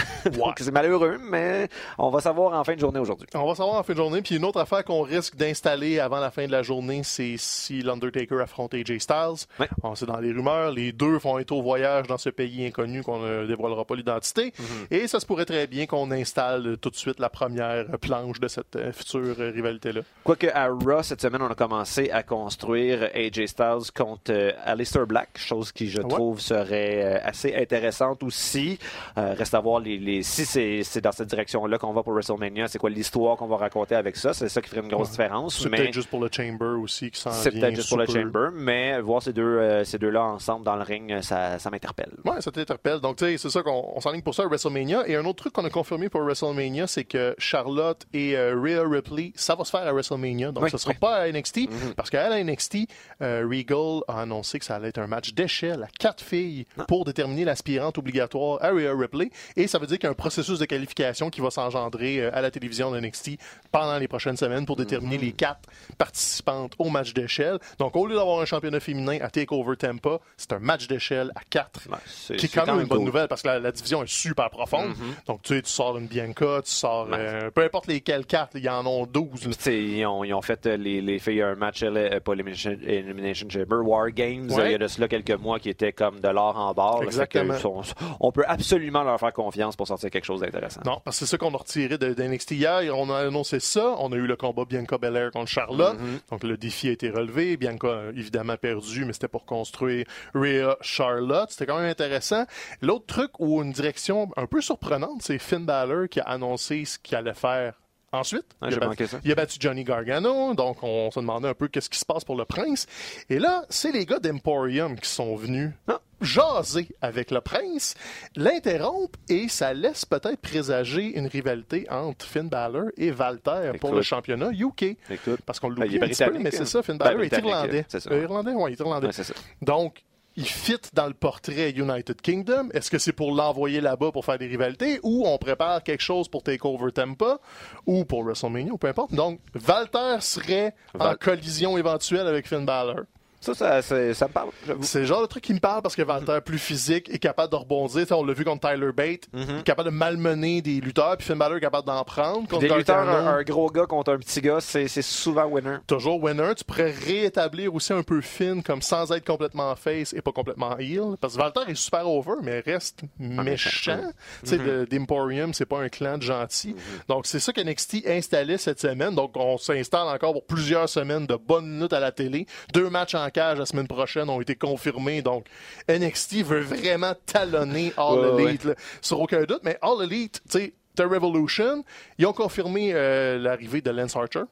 C'est 0.57 0.71
malheureux, 0.71 1.17
mais 1.19 1.67
on 1.97 2.09
va 2.09 2.21
savoir 2.21 2.53
en 2.57 2.63
fin 2.63 2.75
de 2.75 2.79
journée 2.79 2.99
aujourd'hui. 2.99 3.27
On 3.33 3.45
va 3.47 3.55
savoir 3.55 3.79
en 3.79 3.83
fin 3.83 3.93
de 3.93 3.97
journée. 3.97 4.21
Puis 4.21 4.35
une 4.35 4.45
autre 4.45 4.59
affaire 4.59 4.83
qu'on 4.85 5.01
risque 5.01 5.35
d'installer 5.35 5.99
avant 5.99 6.19
la 6.19 6.29
fin 6.29 6.45
de 6.45 6.51
la 6.51 6.61
journée, 6.61 7.01
c'est 7.03 7.35
si 7.37 7.81
l'Undertaker 7.81 8.39
affronte 8.41 8.73
AJ 8.75 8.99
Styles. 8.99 9.47
On 9.83 9.95
sait 9.95 10.05
dans 10.05 10.19
les 10.19 10.31
rumeurs, 10.31 10.71
les 10.71 10.91
deux 11.05 11.17
vont 11.17 11.39
être 11.39 11.51
au 11.51 11.61
voyage 11.61 12.07
dans 12.07 12.17
ce 12.17 12.29
pays 12.29 12.65
inconnu 12.65 13.03
qu'on 13.03 13.19
ne 13.19 13.45
dévoilera 13.45 13.85
pas 13.85 13.95
l'identité. 13.95 14.53
Mhm. 14.57 14.65
Et 14.91 15.07
ça 15.07 15.19
se 15.19 15.25
pourrait 15.25 15.45
très 15.45 15.67
bien 15.67 15.85
qu'on 15.85 16.11
installe 16.11 16.77
tout 16.79 16.89
de 16.89 16.95
suite 16.95 17.19
la 17.19 17.29
première 17.29 17.85
planche 17.99 18.39
de 18.39 18.47
cette 18.47 18.75
euh, 18.75 18.91
future 18.91 19.35
rivalité-là. 19.37 20.01
Quoique 20.23 20.47
à 20.53 20.67
Raw, 20.67 21.03
cette 21.03 21.21
semaine, 21.21 21.41
on 21.41 21.49
a 21.51 21.55
commencé 21.55 22.09
à 22.11 22.23
construire 22.23 23.09
AJ 23.15 23.45
Styles 23.47 23.91
contre 23.95 24.31
euh, 24.31 24.51
Aleister 24.65 25.05
Black, 25.07 25.29
chose 25.37 25.71
qui, 25.71 25.89
je 25.89 26.01
Ouais. 26.01 26.07
trouve, 26.07 26.39
serait 26.39 27.03
euh, 27.03 27.19
assez 27.23 27.55
intéressante 27.55 28.23
aussi. 28.23 28.79
Euh, 29.17 29.33
reste 29.37 29.53
à 29.53 29.59
voir 29.59 29.79
les, 29.79 29.97
les- 29.97 30.23
si 30.23 30.45
c'est 30.45 31.01
dans 31.01 31.11
cette 31.11 31.27
direction-là 31.29 31.77
qu'on 31.77 31.93
va 31.93 32.03
pour 32.03 32.13
WrestleMania, 32.13 32.67
c'est 32.67 32.79
quoi 32.79 32.89
l'histoire 32.89 33.37
qu'on 33.37 33.47
va 33.47 33.57
raconter 33.57 33.95
avec 33.95 34.15
ça? 34.15 34.33
C'est 34.33 34.49
ça 34.49 34.61
qui 34.61 34.69
ferait 34.69 34.81
une 34.81 34.87
grosse 34.89 35.11
différence. 35.11 35.59
C'est 35.61 35.69
mais 35.69 35.77
peut-être 35.77 35.93
juste 35.93 36.09
pour 36.09 36.21
le 36.21 36.29
Chamber 36.31 36.79
aussi 36.81 37.11
qui 37.11 37.19
s'en 37.19 37.31
C'est 37.31 37.51
peut-être 37.51 37.75
juste 37.75 37.89
pour 37.89 37.97
le 37.97 38.05
Chamber, 38.05 38.49
mais 38.53 38.99
voir 39.01 39.21
ces 39.21 39.33
deux, 39.33 39.41
euh, 39.43 39.83
ces 39.83 39.97
deux-là 39.97 40.23
ensemble 40.23 40.65
dans 40.65 40.75
le 40.75 40.83
ring, 40.91 41.21
ça, 41.21 41.57
ça 41.59 41.69
m'interpelle. 41.69 42.11
Ouais, 42.25 42.41
ça 42.41 42.51
t'interpelle. 42.51 42.99
Donc, 42.99 43.17
tu 43.17 43.25
sais, 43.25 43.37
c'est 43.37 43.49
ça 43.49 43.61
qu'on 43.63 43.91
on 43.95 43.99
s'enligne 44.01 44.21
pour 44.21 44.35
ça 44.35 44.43
à 44.43 44.47
WrestleMania. 44.47 45.07
Et 45.07 45.15
un 45.15 45.25
autre 45.25 45.37
truc 45.43 45.53
qu'on 45.53 45.65
a 45.65 45.69
confirmé 45.69 46.09
pour 46.09 46.21
WrestleMania, 46.21 46.87
c'est 46.87 47.03
que 47.05 47.33
Charlotte 47.37 48.05
et 48.13 48.35
euh, 48.37 48.55
Rhea 48.61 48.83
Ripley, 48.87 49.31
ça 49.35 49.55
va 49.55 49.63
se 49.63 49.71
faire 49.71 49.87
à 49.87 49.91
WrestleMania. 49.91 50.51
Donc, 50.51 50.63
Oui, 50.65 50.69
ce 50.69 50.77
sera 50.77 50.91
oui. 50.91 50.97
pas 50.99 51.15
à 51.17 51.31
NXT. 51.31 51.95
Parce 51.95 52.09
qu'à 52.09 52.29
la 52.29 52.43
NXT, 52.43 52.87
euh, 53.21 53.47
Regal 53.49 54.01
a 54.07 54.21
annoncé 54.21 54.59
que 54.59 54.65
ça 54.65 54.75
allait 54.75 54.89
être 54.89 54.99
un 54.99 55.07
match 55.07 55.33
d'échelle 55.33 55.83
à 55.83 55.87
quatre 55.99 56.23
filles 56.23 56.65
pour 56.87 57.05
déterminer 57.05 57.45
l'aspirante 57.45 57.97
obligatoire 57.97 58.59
à 58.61 58.69
Rhea 58.71 58.93
Ripley. 58.95 59.29
Et 59.55 59.67
ça 59.67 59.79
veut 59.79 59.87
dire 59.87 59.97
qu'il 59.97 60.05
y 60.05 60.07
a 60.07 60.11
un 60.11 60.15
processus 60.15 60.59
de 60.59 60.65
qualification 60.65 61.29
qui 61.29 61.41
va 61.41 61.51
s'engendrer 61.51 62.19
euh, 62.19 62.29
à 62.33 62.41
la 62.41 62.51
télévision 62.51 62.91
de 62.91 62.99
NXT 62.99 63.31
pendant 63.71 63.97
les 63.97 64.07
prochaines 64.07 64.37
semaines 64.37 64.65
pour 64.65 64.75
déterminer 64.75 65.17
les 65.17 65.31
quatre 65.31 65.61
participantes 65.97 66.73
au 66.79 66.89
match 66.89 67.13
d'échelle. 67.13 67.59
Donc, 67.79 67.95
au 67.95 68.05
lieu 68.07 68.15
d'avoir 68.15 68.41
un 68.41 68.45
championnat 68.45 68.79
féminin 68.79 69.17
à 69.21 69.29
TakeOver 69.29 69.77
Tampa, 69.77 70.19
c'est 70.37 70.51
un 70.53 70.59
match 70.59 70.80
d'échelle 70.87 71.31
à 71.35 71.41
quatre 71.49 71.81
Ouais, 71.89 71.97
c'est- 72.05 72.35
qui 72.35 72.45
est 72.45 72.49
quand 72.49 72.65
même 72.65 72.81
une 72.81 72.87
bonne 72.87 72.99
cool. 72.99 73.05
nouvelle 73.07 73.27
parce 73.27 73.41
que 73.41 73.47
la, 73.47 73.59
la 73.59 73.71
division 73.71 74.03
est 74.03 74.07
super 74.11 74.49
profonde. 74.49 74.93
Donc, 75.27 75.41
tu 75.43 75.55
sais, 75.55 75.61
tu 75.61 75.69
sors 75.69 75.97
une 75.97 76.07
Bianca, 76.07 76.61
tu 76.63 76.71
sors. 76.71 77.07
euh, 77.11 77.49
peu 77.51 77.63
importe 77.63 77.87
lesquelles 77.87 78.25
cartes, 78.25 78.51
il 78.55 78.63
y 78.63 78.69
en 78.69 78.85
ont 78.85 79.05
12. 79.05 79.45
là. 79.47 79.53
Tu 79.53 79.61
sais, 79.61 79.81
ils, 79.81 80.05
ont, 80.05 80.23
ils 80.23 80.33
ont 80.33 80.41
fait 80.41 80.65
euh, 80.65 80.77
les, 80.77 81.01
les 81.01 81.19
filles 81.19 81.41
un 81.41 81.55
match, 81.55 81.81
euh, 81.83 82.19
pas 82.19 82.33
Elimination, 82.33 82.71
Elimination 82.85 83.47
Chamber, 83.49 83.77
War 83.83 84.09
Games, 84.11 84.49
Ouais. 84.51 84.59
euh, 84.61 84.65
il 84.67 84.71
y 84.71 84.75
a 84.75 84.77
de 84.77 84.87
cela 84.87 85.07
quelques 85.07 85.31
mois 85.31 85.59
qui 85.59 85.69
était 85.69 85.93
comme 85.93 86.19
de 86.19 86.27
l'or 86.29 86.57
en 86.57 86.73
barre. 86.73 87.03
Exactement. 87.03 87.53
euh, 87.53 87.59
on, 87.65 87.81
on 88.19 88.31
peut 88.31 88.43
absolument 88.47 89.03
leur 89.03 89.19
faire 89.19 89.33
confiance 89.33 89.75
pour 89.75 89.87
sortir 89.87 90.09
quelque 90.09 90.25
chose 90.25 90.41
d'intéressant. 90.41 90.81
Non, 90.85 91.01
parce 91.03 91.19
que 91.19 91.25
c'est 91.25 91.31
ça 91.31 91.37
qu'on 91.37 91.53
a 91.53 91.57
retiré 91.57 91.97
de, 91.97 92.13
de 92.13 92.23
NXT 92.23 92.51
hier. 92.51 92.97
On 92.97 93.09
a 93.09 93.17
annoncé 93.19 93.59
ça. 93.59 93.95
On 93.99 94.11
a 94.11 94.15
eu 94.15 94.25
le 94.27 94.35
combat 94.35 94.65
Bianca 94.65 94.97
Belair 94.97 95.31
contre 95.31 95.47
Charlotte. 95.49 95.97
Donc, 96.29 96.43
le 96.43 96.57
défi 96.57 96.89
a 96.89 96.91
été 96.91 97.09
relevé. 97.09 97.57
Bianca 97.57 97.87
a 97.87 98.09
évidemment 98.09 98.57
perdu, 98.57 99.05
mais 99.05 99.13
c'était 99.13 99.27
pour 99.27 99.45
construire 99.45 100.05
Rhea 100.33 100.70
Charlotte. 100.81 101.49
C'était 101.51 101.65
quand 101.65 101.77
même 101.79 101.89
intéressant. 101.89 102.45
L'autre 102.81 103.05
truc 103.07 103.31
ou 103.39 103.61
une 103.61 103.71
direction 103.71 104.29
un 104.37 104.45
peu 104.47 104.61
surprenante, 104.61 105.21
c'est 105.21 105.37
Finn 105.39 105.65
Balor 105.65 106.07
qui 106.09 106.19
a 106.19 106.23
annoncé 106.23 106.85
ce 106.85 106.97
qu'il 106.99 107.15
allait 107.17 107.33
faire 107.33 107.73
ensuite. 108.13 108.45
Ah, 108.61 108.67
il, 108.69 108.73
a 108.73 108.77
battu, 108.77 108.87
manqué 108.89 109.07
ça. 109.07 109.19
il 109.23 109.31
a 109.31 109.35
battu 109.35 109.57
Johnny 109.59 109.83
Gargano. 109.85 110.53
Donc, 110.53 110.83
on 110.83 111.09
se 111.11 111.19
demandait 111.19 111.47
un 111.47 111.53
peu 111.53 111.67
qu'est-ce 111.69 111.89
qui 111.89 111.97
se 111.99 112.05
passe 112.05 112.25
pour 112.25 112.35
le 112.35 112.43
prince. 112.45 112.85
Et 113.29 113.39
là, 113.39 113.63
c'est 113.69 113.91
les 113.93 114.05
gars 114.05 114.19
d'Emporium 114.19 114.99
qui 114.99 115.09
sont 115.09 115.33
venus 115.37 115.71
Ah. 115.87 115.99
jaser 116.19 116.89
avec 117.01 117.31
le 117.31 117.39
prince, 117.39 117.95
l'interrompre 118.35 119.17
et 119.29 119.47
ça 119.47 119.73
laisse 119.73 120.03
peut-être 120.05 120.41
présager 120.41 121.17
une 121.17 121.27
rivalité 121.27 121.87
entre 121.89 122.25
Finn 122.25 122.49
Balor 122.49 122.87
et 122.97 123.11
Walter 123.11 123.71
pour 123.79 123.93
le 123.95 124.01
championnat 124.01 124.49
UK. 124.51 124.97
Écoute. 125.09 125.39
Parce 125.45 125.59
qu'on 125.61 125.69
Ben, 125.69 125.83
l'oublie 125.85 125.95
est 125.95 126.03
un 126.03 126.07
petit 126.07 126.23
peu, 126.25 126.37
mais 126.39 126.51
c'est 126.51 126.61
hein. 126.61 126.65
ça, 126.65 126.83
Finn 126.83 126.97
Ben, 126.97 127.05
Balor 127.05 127.23
est 127.23 127.37
irlandais. 127.37 127.85
ça. 127.87 127.97
Euh, 128.11 128.23
irlandais, 128.23 128.51
ouais, 128.51 128.71
il 128.71 128.73
est 128.73 128.79
irlandais. 128.79 129.07
Ouais, 129.07 129.13
ça. 129.13 129.33
Donc, 129.61 130.03
il 130.35 130.45
fit 130.45 130.79
dans 130.93 131.07
le 131.07 131.13
portrait 131.13 131.71
United 131.71 132.21
Kingdom? 132.21 132.69
Est-ce 132.73 132.89
que 132.89 132.97
c'est 132.97 133.13
pour 133.13 133.33
l'envoyer 133.33 133.81
là-bas 133.81 134.11
pour 134.11 134.25
faire 134.25 134.37
des 134.37 134.47
rivalités? 134.47 134.99
Ou 135.03 135.25
on 135.27 135.37
prépare 135.37 135.83
quelque 135.83 136.01
chose 136.01 136.27
pour 136.27 136.43
TakeOver 136.43 136.91
Tampa? 136.91 137.39
Ou 137.85 138.05
pour 138.05 138.23
WrestleMania? 138.23 138.71
Ou 138.71 138.77
peu 138.77 138.87
importe. 138.87 139.13
Donc, 139.13 139.39
Walter 139.67 140.17
serait 140.21 140.73
en 140.97 141.15
collision 141.15 141.77
éventuelle 141.77 142.27
avec 142.27 142.47
Finn 142.47 142.65
Balor. 142.65 143.01
Ça, 143.41 143.53
ça, 143.55 143.81
ça, 143.81 144.13
ça 144.13 144.27
me 144.27 144.31
parle, 144.31 144.49
j'avoue. 144.67 144.83
C'est 144.83 144.99
le 144.99 145.05
genre 145.05 145.21
de 145.23 145.25
truc 145.27 145.43
qui 145.43 145.53
me 145.53 145.59
parle 145.59 145.81
parce 145.81 145.95
que 145.95 146.03
Walter 146.03 146.37
plus 146.45 146.59
physique 146.59 147.09
est 147.09 147.17
capable 147.19 147.51
de 147.51 147.57
rebondir. 147.57 148.05
T'sais, 148.05 148.13
on 148.13 148.23
l'a 148.23 148.33
vu 148.33 148.45
contre 148.45 148.69
Tyler 148.69 148.91
Bate, 148.95 149.27
Mhm. 149.33 149.59
est 149.59 149.63
capable 149.63 149.89
de 149.89 149.95
malmener 149.95 150.61
des 150.61 150.79
lutteurs, 150.79 151.17
puis 151.17 151.25
Finn 151.27 151.37
Balor 151.37 151.57
est 151.57 151.61
capable 151.61 151.87
d'en 151.87 152.03
prendre. 152.03 152.47
Contre 152.47 152.59
Des 152.59 152.69
lutteurs, 152.69 153.09
un, 153.09 153.25
un 153.37 153.43
gros 153.43 153.69
gars 153.71 153.87
contre 153.87 154.13
un 154.13 154.17
petit 154.19 154.41
gars, 154.41 154.59
c'est 154.61 154.87
c'est 154.87 155.01
souvent 155.01 155.45
winner. 155.45 155.77
Toujours 155.87 156.21
winner. 156.23 156.53
Tu 156.55 156.63
pourrais 156.63 156.91
réétablir 156.91 157.73
aussi 157.73 157.93
un 157.93 158.03
peu 158.03 158.21
Finn, 158.21 158.61
comme 158.63 158.81
sans 158.83 159.11
être 159.11 159.25
complètement 159.25 159.75
face 159.75 160.13
et 160.13 160.21
pas 160.21 160.31
complètement 160.31 160.77
heel. 160.77 161.15
Parce 161.19 161.35
que 161.35 161.41
Walter 161.41 161.61
est 161.67 161.75
super 161.75 162.07
over, 162.07 162.33
mais 162.43 162.59
reste 162.59 163.01
méchant. 163.19 163.99
Tu 164.43 164.49
sais, 164.49 164.57
de- 164.57 164.85
d'Emporium, 164.89 165.53
c'est 165.53 165.65
pas 165.65 165.79
un 165.79 165.89
clan 165.89 166.17
de 166.17 166.23
gentils. 166.23 166.75
Donc, 167.07 167.25
c'est 167.25 167.39
ça 167.39 167.51
que 167.53 167.61
NXT 167.61 168.05
installait 168.07 168.57
cette 168.57 168.79
semaine. 168.79 169.15
Donc, 169.15 169.31
on 169.35 169.57
s'installe 169.57 170.07
encore 170.07 170.33
pour 170.33 170.45
plusieurs 170.45 170.87
semaines 170.89 171.25
de 171.25 171.35
bonnes 171.35 171.67
minutes 171.67 171.93
à 171.93 171.99
la 171.99 172.11
télé. 172.11 172.45
Deux 172.73 172.89
matchs 172.89 173.15
en 173.15 173.29
cage 173.31 173.57
la 173.57 173.65
semaine 173.65 173.87
prochaine 173.87 174.29
ont 174.29 174.41
été 174.41 174.55
confirmés. 174.55 175.21
Donc, 175.21 175.45
NXT 175.89 176.43
veut 176.43 176.61
vraiment 176.61 177.13
talonner 177.25 177.93
All 177.97 178.19
Ouais, 178.19 178.43
Elite, 178.43 178.63
là, 178.65 178.75
sur 179.01 179.19
aucun 179.19 179.43
doute. 179.43 179.61
Mais 179.63 179.77
All 179.81 180.03
Elite, 180.03 180.41
tu 180.49 180.59
sais, 180.59 180.73
The 180.95 181.01
Revolution, 181.01 181.83
ils 182.17 182.25
ont 182.25 182.33
confirmé 182.33 182.91
euh, 182.93 183.37
l'arrivée 183.37 183.81
de 183.81 183.89
Lance 183.91 184.15
Archer. 184.15 184.43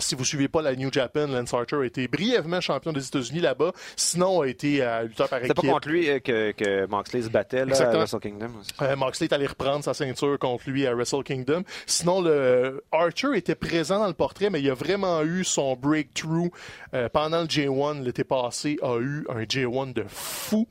Si 0.00 0.14
vous 0.14 0.24
suivez 0.24 0.48
pas 0.48 0.62
la 0.62 0.76
New 0.76 0.92
Japan, 0.92 1.26
Lance 1.26 1.52
Archer 1.54 1.76
a 1.76 1.84
été 1.84 2.06
brièvement 2.08 2.60
champion 2.60 2.92
des 2.92 3.06
États-Unis 3.06 3.40
là-bas. 3.40 3.72
Sinon, 3.96 4.42
a 4.42 4.46
été 4.48 4.82
à 4.82 5.02
lutteur 5.02 5.28
par 5.28 5.40
C'est 5.42 5.54
pas 5.54 5.60
équipe. 5.60 5.70
contre 5.72 5.88
lui 5.88 6.08
euh, 6.08 6.20
que, 6.20 6.52
que 6.52 6.86
Moxley 6.86 7.22
se 7.22 7.28
battait 7.28 7.64
là, 7.64 7.80
à. 7.80 7.96
Wrestle 7.96 8.20
Kingdom. 8.20 8.50
Euh, 8.82 8.96
Moxley 8.96 9.26
est 9.26 9.32
allé 9.34 9.46
reprendre 9.46 9.84
sa 9.84 9.94
ceinture 9.94 10.38
contre 10.38 10.70
lui 10.70 10.86
à 10.86 10.94
Wrestle 10.94 11.22
Kingdom. 11.24 11.62
Sinon, 11.86 12.22
le 12.22 12.82
Archer 12.92 13.36
était 13.36 13.54
présent 13.54 13.98
dans 13.98 14.06
le 14.06 14.12
portrait, 14.14 14.50
mais 14.50 14.60
il 14.60 14.70
a 14.70 14.74
vraiment 14.74 15.22
eu 15.22 15.44
son 15.44 15.74
breakthrough 15.74 16.50
euh, 16.94 17.08
pendant 17.08 17.40
le 17.40 17.46
J1 17.46 18.02
l'été 18.02 18.24
passé. 18.24 18.78
A 18.82 18.98
eu 18.98 19.26
un 19.28 19.42
J1 19.42 19.92
de 19.92 20.04
fou. 20.08 20.66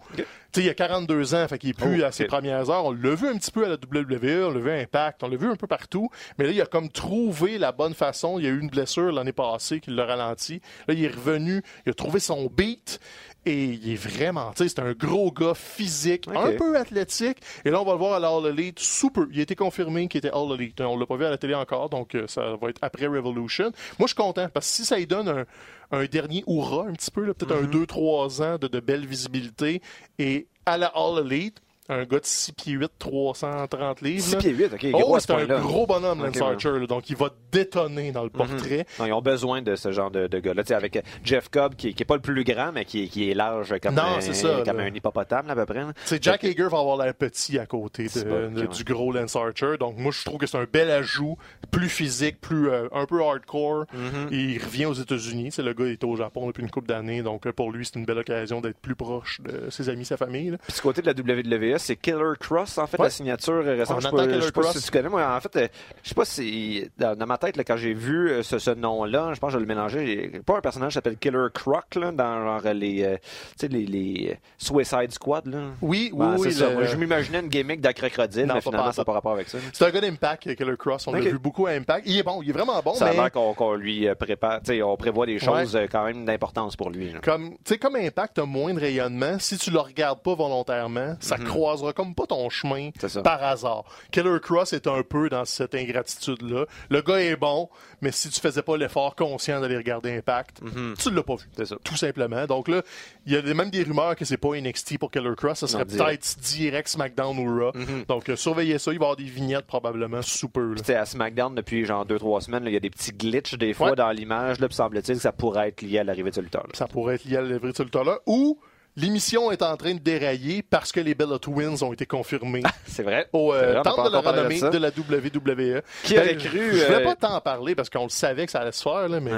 Sais, 0.61 0.65
il 0.65 0.69
a 0.69 0.73
42 0.73 1.35
ans, 1.35 1.47
fait 1.47 1.57
qu'il 1.57 1.69
est 1.71 1.73
plus 1.73 2.01
Oh, 2.01 2.05
à 2.05 2.11
ses 2.11 2.25
premières 2.25 2.69
heures. 2.69 2.85
On 2.85 2.91
l'a 2.91 3.15
vu 3.15 3.27
un 3.27 3.37
petit 3.37 3.51
peu 3.51 3.65
à 3.65 3.69
la 3.69 3.75
WWE, 3.75 4.45
on 4.47 4.51
l'a 4.51 4.59
vu 4.59 4.71
à 4.71 4.75
Impact, 4.75 5.23
on 5.23 5.27
l'a 5.27 5.37
vu 5.37 5.47
un 5.47 5.55
peu 5.55 5.67
partout. 5.67 6.09
Mais 6.37 6.45
là, 6.45 6.51
il 6.51 6.61
a 6.61 6.65
comme 6.65 6.89
trouvé 6.89 7.57
la 7.57 7.71
bonne 7.71 7.93
façon. 7.93 8.39
Il 8.39 8.45
y 8.45 8.47
a 8.47 8.51
eu 8.51 8.59
une 8.59 8.69
blessure 8.69 9.11
l'année 9.11 9.33
passée 9.33 9.79
qui 9.79 9.91
l'a 9.91 10.05
ralenti. 10.05 10.61
Là, 10.87 10.93
il 10.93 11.03
est 11.03 11.13
revenu, 11.13 11.61
il 11.85 11.91
a 11.91 11.93
trouvé 11.93 12.19
son 12.19 12.47
beat. 12.47 12.99
Et 13.45 13.65
il 13.65 13.93
est 13.93 13.95
vraiment, 13.95 14.51
tu 14.51 14.63
sais, 14.63 14.69
c'est 14.69 14.79
un 14.79 14.91
gros 14.91 15.31
gars 15.31 15.53
physique, 15.53 16.27
un 16.35 16.51
peu 16.51 16.77
athlétique. 16.77 17.37
Et 17.63 17.69
là, 17.69 17.81
on 17.81 17.85
va 17.85 17.93
le 17.93 17.97
voir 17.97 18.13
à 18.13 18.19
l'All 18.19 18.51
Elite 18.51 18.79
sous 18.79 19.09
peu. 19.09 19.29
Il 19.31 19.39
a 19.39 19.43
été 19.43 19.55
confirmé 19.55 20.09
qu'il 20.09 20.19
était 20.19 20.31
All 20.33 20.51
Elite. 20.53 20.81
On 20.81 20.97
l'a 20.97 21.05
pas 21.05 21.15
vu 21.15 21.23
à 21.25 21.29
la 21.29 21.37
télé 21.37 21.55
encore, 21.55 21.89
donc 21.89 22.13
euh, 22.15 22.27
ça 22.27 22.55
va 22.61 22.69
être 22.69 22.79
après 22.81 23.07
Revolution. 23.07 23.71
Moi, 23.99 24.07
je 24.07 24.07
suis 24.07 24.15
content 24.15 24.49
parce 24.53 24.67
que 24.67 24.73
si 24.75 24.85
ça 24.85 24.97
lui 24.97 25.07
donne 25.07 25.29
un, 25.29 25.45
un 25.91 26.05
dernier 26.05 26.43
hurrah 26.45 26.87
un 26.89 26.93
petit 26.93 27.11
peu, 27.11 27.33
peut-être 27.33 27.55
un 27.55 27.63
2-3 27.63 28.43
ans 28.43 28.57
de, 28.57 28.67
de 28.67 28.79
belle 28.81 29.05
visibilité 29.05 29.81
et 30.19 30.47
à 30.65 30.77
la 30.77 30.87
All 30.87 31.25
Elite, 31.25 31.61
un 31.89 32.03
gars 32.03 32.19
de 32.19 32.25
6 32.25 32.51
pieds 32.53 32.73
8, 32.73 32.91
330 32.99 34.01
livres. 34.01 34.23
6 34.23 34.31
là. 34.33 34.37
pieds 34.39 34.51
8, 34.51 34.65
ok, 34.73 34.87
Oh, 34.93 35.17
c'est 35.19 35.31
un 35.31 35.45
gros 35.61 35.85
bonhomme, 35.87 36.23
Lance. 36.25 36.41
Archer, 36.41 36.79
là, 36.79 36.87
donc 36.87 37.09
il 37.09 37.15
va 37.15 37.29
détonner 37.51 38.11
dans 38.11 38.23
le 38.23 38.29
portrait. 38.29 38.85
Non, 38.99 39.05
ils 39.05 39.13
ont 39.13 39.21
besoin 39.21 39.61
de 39.61 39.75
ce 39.75 39.91
genre 39.91 40.11
de, 40.11 40.27
de 40.27 40.39
gars-là. 40.39 40.63
Avec 40.71 41.01
Jeff 41.23 41.49
Cobb, 41.49 41.75
qui, 41.75 41.93
qui 41.93 42.03
est 42.03 42.05
pas 42.05 42.15
le 42.15 42.21
plus 42.21 42.43
grand, 42.43 42.71
mais 42.73 42.83
qui, 42.85 43.03
est- 43.03 43.07
qui 43.07 43.29
est 43.29 43.33
large 43.33 43.73
comme, 43.81 43.95
Non, 43.95 44.17
un, 44.17 44.21
ça, 44.21 44.61
comme 44.65 44.79
un 44.79 44.87
hippopotame, 44.93 45.47
là, 45.47 45.53
à 45.53 45.55
peu 45.55 45.65
près. 45.65 45.85
Jack 46.21 46.43
Hager 46.43 46.67
va 46.69 46.79
avoir 46.79 46.97
l'air 46.97 47.13
petit 47.13 47.57
à 47.57 47.65
côté 47.65 48.07
de- 48.07 48.23
bon, 48.23 48.65
du 48.73 48.83
gros 48.83 49.11
Lance 49.13 49.35
Archer. 49.35 49.77
Donc, 49.79 49.97
moi, 49.97 50.11
je 50.11 50.23
trouve 50.25 50.39
que 50.39 50.47
c'est 50.47 50.57
un 50.57 50.67
bel 50.71 50.91
ajout, 50.91 51.37
plus 51.71 51.89
physique, 51.89 52.41
plus 52.41 52.69
euh, 52.69 52.87
un 52.91 53.05
peu 53.05 53.21
hardcore. 53.23 53.85
Mm-hmm. 53.85 54.27
Il 54.33 54.61
revient 54.63 54.85
aux 54.87 54.93
États-Unis. 54.93 55.51
C'est 55.51 55.63
le 55.63 55.73
gars 55.73 55.87
était 55.87 56.05
au 56.05 56.15
Japon 56.15 56.47
depuis 56.47 56.63
une 56.63 56.69
couple 56.69 56.87
d'années. 56.87 57.21
Donc, 57.21 57.47
euh, 57.47 57.53
pour 57.53 57.71
lui, 57.71 57.85
c'est 57.85 57.95
une 57.95 58.05
belle 58.05 58.17
occasion 58.19 58.59
d'être 58.61 58.77
plus 58.79 58.95
proche 58.95 59.39
de 59.41 59.69
ses 59.69 59.89
amis, 59.89 60.05
sa 60.05 60.17
famille. 60.17 60.57
Puis 60.67 60.73
du 60.75 60.81
côté 60.81 61.01
de 61.01 61.07
la 61.07 61.13
WWE, 61.13 61.76
c'est 61.79 61.95
Killer 61.95 62.33
Cross, 62.39 62.77
en 62.77 62.87
fait, 62.87 62.97
Ouais. 62.99 63.05
la 63.05 63.09
signature 63.09 63.63
récente. 63.63 63.97
On 63.97 63.99
Je 63.99 64.01
sais 64.01 64.07
attend 64.07 64.17
pas, 64.17 64.23
Killer 64.27 64.39
je 64.41 64.45
sais 64.45 64.51
pas 64.51 64.61
Cross. 64.61 64.77
si 64.77 64.83
tu 64.85 64.91
connais. 64.91 65.09
Moi, 65.09 65.35
en 65.35 65.39
fait, 65.41 65.55
euh, 65.55 65.67
je 66.03 66.09
sais 66.09 66.15
pas 66.15 66.25
si. 66.25 66.89
Dans, 66.97 67.15
dans 67.17 67.25
ma 67.25 67.37
tête, 67.37 67.57
là, 67.57 67.63
quand 67.63 67.77
j'ai 67.77 67.93
vu 67.93 68.29
euh, 68.29 68.43
ce, 68.43 68.59
ce 68.59 68.71
nom-là, 68.71 69.31
je 69.33 69.39
pense 69.39 69.49
que 69.49 69.53
je 69.53 69.57
vais 69.57 69.67
le 69.67 69.75
mélanger. 69.75 70.27
Il 70.29 70.35
y 70.35 70.37
a 70.37 70.43
Pas 70.43 70.57
un 70.57 70.61
personnage 70.61 70.89
qui 70.89 70.93
s'appelle 70.95 71.17
Killer 71.17 71.47
Croc, 71.53 71.95
là, 71.95 72.11
dans 72.11 72.43
genre 72.61 72.73
les, 72.73 73.03
euh, 73.03 73.17
tu 73.17 73.27
sais, 73.57 73.67
les, 73.67 73.85
les 73.85 74.29
euh, 74.31 74.35
Suicide 74.57 75.11
Squad, 75.11 75.45
là. 75.47 75.59
Oui, 75.81 76.09
oui, 76.13 76.25
Ouais, 76.25 76.33
oui. 76.37 76.51
c'est 76.51 76.59
ça. 76.59 76.69
le- 76.69 76.75
Moi, 76.75 76.83
je 76.85 76.95
m'imaginais 76.95 77.39
une 77.39 77.47
gimmick 77.49 77.81
d'acrocodile, 77.81 78.45
Non, 78.45 78.55
mais 78.55 78.59
pas 78.59 78.61
finalement, 78.61 78.83
pantoute. 78.83 78.95
ça 78.95 79.01
n'a 79.01 79.05
pas 79.05 79.13
rapport 79.13 79.33
avec 79.33 79.47
ça. 79.49 79.57
C'est 79.73 79.85
un 79.85 79.89
gars 79.91 80.01
d'Impact, 80.01 80.55
Killer 80.55 80.77
Cross. 80.77 81.07
On 81.07 81.11
Ok. 81.13 81.23
l'a 81.23 81.29
vu 81.31 81.39
beaucoup 81.39 81.67
à 81.67 81.71
Impact. 81.71 82.05
Il 82.07 82.17
est 82.17 82.23
bon, 82.23 82.41
il 82.41 82.49
est 82.49 82.53
vraiment 82.53 82.79
bon, 82.83 82.93
Ça 82.95 83.05
a 83.07 83.09
mais 83.13 83.15
l'air 83.17 83.31
qu'on 83.31 83.73
lui 83.75 84.07
euh, 84.07 84.15
prépare, 84.15 84.59
tu 84.61 84.73
sais, 84.73 84.81
on 84.81 84.95
prévoit 84.97 85.25
des 85.25 85.39
choses 85.39 85.75
euh, 85.75 85.85
quand 85.91 86.05
même 86.05 86.25
d'importance 86.25 86.75
pour 86.75 86.89
lui. 86.89 87.11
là. 87.11 87.19
comme, 87.23 87.51
tu 87.51 87.57
sais, 87.73 87.77
comme 87.77 87.95
Impact 87.95 88.39
a 88.39 88.45
moins 88.45 88.73
de 88.73 88.79
rayonnement, 88.79 89.37
si 89.39 89.57
tu 89.57 89.71
le 89.71 89.79
regardes 89.79 90.21
pas 90.21 90.35
volontairement, 90.35 91.15
ça 91.19 91.37
croisera 91.67 91.93
comme 91.93 92.15
pas 92.15 92.25
ton 92.25 92.49
chemin 92.49 92.89
Mhm. 93.03 93.23
Par 93.23 93.43
hasard. 93.43 93.83
Killer 94.11 94.39
Cross 94.41 94.73
est 94.73 94.87
un 94.87 95.03
peu 95.03 95.29
dans 95.29 95.45
cette 95.45 95.75
ingratitude-là. 95.75 96.65
Le 96.89 97.01
gars 97.01 97.19
est 97.21 97.35
bon, 97.35 97.69
mais 98.01 98.11
si 98.11 98.29
tu 98.29 98.39
faisais 98.39 98.61
pas 98.61 98.77
l'effort 98.77 99.15
conscient 99.15 99.59
d'aller 99.59 99.77
regarder 99.77 100.15
Impact, 100.17 100.61
tu 100.99 101.11
l'as 101.11 101.23
pas 101.23 101.35
vu. 101.35 101.45
Mhm. 101.57 101.65
Ça. 101.65 101.75
Tout 101.83 101.95
simplement. 101.95 102.45
Donc 102.45 102.67
là, 102.67 102.81
il 103.25 103.33
y 103.33 103.37
a 103.37 103.53
même 103.53 103.69
des 103.69 103.83
rumeurs 103.83 104.15
que 104.15 104.25
c'est 104.25 104.37
pas 104.37 104.55
NXT 104.55 104.97
pour 104.97 105.11
Killer 105.11 105.35
Cross, 105.35 105.59
ça 105.59 105.67
serait 105.67 105.85
peut-être 105.85 106.39
direct 106.39 106.87
SmackDown 106.87 107.37
ou 107.37 107.59
Raw. 107.59 107.71
Donc 108.07 108.29
euh, 108.29 108.35
surveillez 108.35 108.77
ça, 108.79 108.91
il 108.93 108.99
va 108.99 109.05
y 109.05 109.05
avoir 109.07 109.15
des 109.17 109.23
vignettes 109.23 109.65
probablement 109.67 110.21
sous 110.21 110.49
peu. 110.49 110.75
à 110.89 111.05
SmackDown, 111.05 111.53
depuis 111.55 111.85
genre 111.85 112.05
2-3 112.05 112.41
semaines, 112.41 112.63
il 112.67 112.73
y 112.73 112.77
a 112.77 112.79
des 112.79 112.89
petits 112.89 113.11
glitches 113.11 113.55
des 113.55 113.73
fois 113.73 113.89
Ouais. 113.91 113.95
dans 113.95 114.09
l'image. 114.11 114.57
Semble-t-il 114.69 115.15
que 115.15 115.21
ça 115.21 115.31
pourrait 115.31 115.69
être 115.69 115.81
lié 115.81 115.99
à 115.99 116.03
l'arrivée 116.03 116.29
de 116.29 116.35
ce 116.35 116.41
lutteur. 116.41 116.65
Ça 116.73 116.87
pourrait 116.87 117.15
être 117.15 117.25
lié 117.25 117.37
à 117.37 117.41
la 117.41 117.57
de 117.59 118.05
là 118.05 118.19
Ou 118.25 118.59
l'émission 118.97 119.51
est 119.51 119.61
en 119.61 119.77
train 119.77 119.93
de 119.93 119.99
dérailler 119.99 120.61
parce 120.63 120.91
que 120.91 120.99
les 120.99 121.15
Bella 121.15 121.39
Twins 121.39 121.81
ont 121.83 121.93
été 121.93 122.05
confirmés. 122.05 122.63
C'est 122.85 123.03
vrai. 123.03 123.29
au 123.31 123.53
euh, 123.53 123.81
pas 123.83 123.91
de 123.91 124.13
la 124.13 124.21
de 124.21 124.27
renommée 124.27 124.59
de, 124.59 124.77
la 124.77 124.89
WWE. 124.89 125.81
Qui 126.03 126.15
Ben, 126.15 126.19
aurait 126.23 126.39
je- 126.39 126.47
cru, 126.49 126.59
Je 126.73 126.85
voulais 126.85 127.01
euh, 127.01 127.03
pas 127.03 127.15
tant 127.15 127.35
en 127.35 127.41
parler 127.41 127.75
parce 127.75 127.89
qu'on 127.89 128.03
le 128.03 128.09
savait 128.09 128.45
que 128.45 128.51
ça 128.51 128.59
allait 128.59 128.71
se 128.73 128.81
faire, 128.83 129.07
là, 129.07 129.19
mais 129.21 129.31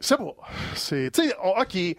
c'est 0.00 0.16
pas. 0.16 0.24
C'est, 0.74 1.10
tu 1.12 1.28
sais, 1.28 1.34
OK, 1.42 1.96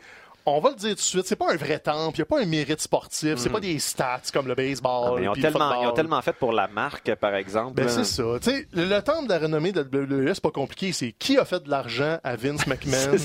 on 0.57 0.59
va 0.59 0.69
le 0.71 0.75
dire 0.75 0.89
tout 0.89 0.95
de 0.95 0.99
suite, 0.99 1.25
c'est 1.27 1.35
pas 1.35 1.51
un 1.51 1.55
vrai 1.55 1.79
temple, 1.79 2.17
il 2.17 2.19
n'y 2.19 2.23
a 2.23 2.25
pas 2.25 2.41
un 2.41 2.45
mérite 2.45 2.81
sportif, 2.81 3.35
c'est 3.37 3.49
pas 3.49 3.59
des 3.59 3.79
stats 3.79 4.21
comme 4.33 4.47
le. 4.47 4.53
Ah, 4.53 4.55
baseball. 4.55 5.15
mais 5.19 5.23
ils, 5.25 5.29
ont 5.29 5.33
puis 5.33 5.41
le 5.41 5.51
tellement, 5.51 5.69
ils 5.71 5.75
ont 5.75 5.79
football. 5.81 5.93
tellement 5.95 6.21
fait 6.21 6.33
pour 6.33 6.51
la 6.51 6.67
marque, 6.67 7.15
par 7.15 7.35
exemple. 7.35 7.73
Ben, 7.75 7.85
là. 7.85 7.91
c'est 7.91 8.03
ça. 8.03 8.23
Tu 8.41 8.49
sais, 8.51 8.67
le, 8.73 8.85
le 8.85 9.01
temple 9.01 9.25
de 9.27 9.33
la 9.33 9.39
renommée 9.39 9.71
de 9.71 9.81
la 9.81 9.99
WWE, 10.27 10.33
c'est 10.33 10.41
pas 10.43 10.51
compliqué. 10.51 10.91
C'est 10.91 11.11
qui 11.13 11.37
a 11.37 11.45
fait 11.45 11.63
de 11.63 11.69
l'argent 11.69 12.17
à 12.23 12.35
Vince 12.35 12.67
McMahon. 12.67 13.17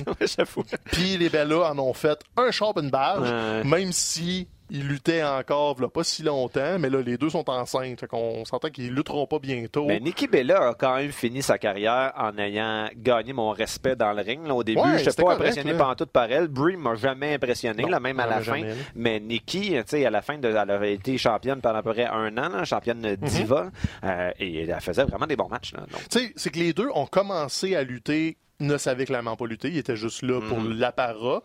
Puis 0.93 1.17
les 1.17 1.29
Bellas 1.29 1.71
en 1.73 1.79
ont 1.79 1.93
fait 1.95 2.19
un 2.37 2.51
char 2.51 2.73
une 2.79 2.91
badge, 2.91 3.21
Ouais. 3.31 3.65
même 3.65 3.93
si 3.93 4.49
ils 4.71 4.87
luttaient 4.89 5.23
encore 5.23 5.81
là, 5.81 5.89
pas 5.89 6.05
si 6.05 6.23
longtemps, 6.23 6.79
mais 6.79 6.89
là, 6.89 7.01
les 7.03 7.19
deux 7.19 7.31
sont 7.31 7.49
enceintes. 7.51 8.01
Fait 8.01 8.07
qu'on 8.07 8.45
s'entend 8.45 8.71
qu'ils 8.71 8.93
lutteront 8.93 9.27
pas 9.27 9.39
bientôt. 9.39 9.87
Mais 9.87 10.01
Nikki 10.01 10.27
Bella 10.27 10.69
a 10.71 10.75
quand 10.75 10.97
même 10.97 11.13
fini 11.13 11.43
sa 11.43 11.59
carrière 11.59 12.13
en 12.17 12.37
ayant 12.39 12.89
gagné 12.97 13.33
mon 13.33 13.51
respect 13.51 13.95
dans 13.97 14.13
le 14.13 14.23
ring. 14.23 14.47
là. 14.47 14.55
Au 14.55 14.65
début, 14.65 14.81
Ouais, 14.81 14.99
je 14.99 15.05
n'étais 15.11 15.11
pas 15.23 15.23
correct, 15.35 15.41
impressionné 15.41 15.73
là. 15.73 15.95
par 16.13 16.31
elle. 16.31 16.49
Brie 16.49 16.77
m'a 16.77 16.95
jamais 16.95 17.35
impressionné, 17.35 17.83
Non, 17.83 17.89
là, 17.91 18.01
même 18.01 18.19
à 18.21 18.27
la 18.27 18.41
fin. 18.41 18.57
jamais. 18.59 18.75
Mais 18.95 19.21
Nikki, 19.21 19.71
tu 19.71 19.83
sais, 19.87 20.07
à 20.07 20.11
la 20.11 20.23
fin, 20.23 20.39
de, 20.39 20.49
elle 20.49 20.57
avait 20.71 20.95
été 20.95 21.19
championne 21.19 21.61
pendant 21.61 21.79
à 21.79 21.83
peu 21.83 21.93
près 21.93 22.07
un 22.07 22.37
an, 22.39 22.49
là, 22.49 22.65
championne 22.65 23.01
Mhm. 23.01 23.17
diva, 23.29 23.71
euh, 24.05 24.31
et 24.41 24.63
elle 24.63 24.81
faisait 24.81 25.05
vraiment 25.05 25.27
des 25.27 25.37
bons 25.37 25.49
matchs. 25.49 25.73
c'est 26.11 26.51
que 26.51 26.59
les 26.59 26.73
deux 26.73 26.89
ont 26.95 27.07
commencé 27.07 27.75
à 27.77 27.83
lutter, 27.83 28.37
ne 28.61 28.77
savaient 28.79 29.05
clairement 29.05 29.37
pas 29.37 29.47
lutter. 29.47 29.69
Ils 29.69 29.79
étaient 29.79 29.97
juste 29.97 30.23
là 30.23 30.41
pour 30.49 30.61
Mhm. 30.61 30.79
l'apparat. 30.79 31.43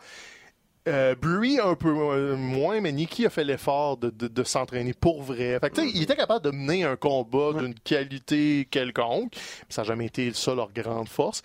Euh, 0.90 1.16
Brie 1.16 1.60
un 1.60 1.76
peu 1.76 1.90
euh, 1.96 2.36
moins, 2.36 2.82
mais 2.82 2.92
Nikki 2.92 3.26
a 3.26 3.30
fait 3.30 3.44
l'effort 3.44 3.98
de, 3.98 4.10
de- 4.10 4.28
de 4.28 4.44
s'entraîner 4.44 4.94
pour 4.94 5.22
vrai. 5.22 5.60
Fait 5.60 5.70
que, 5.70 5.82
il 5.82 6.02
était 6.04 6.16
capable 6.16 6.44
de 6.44 6.52
mener 6.52 6.84
un 6.84 6.96
combat 6.96 7.54
d'une 7.60 7.76
qualité 7.76 8.68
quelconque. 8.70 9.34
Ça 9.70 9.84
n'a 9.84 9.88
jamais 9.88 10.08
été 10.08 10.34
ça 10.34 10.56
leur 10.56 10.72
grande 10.72 11.08
force. 11.08 11.42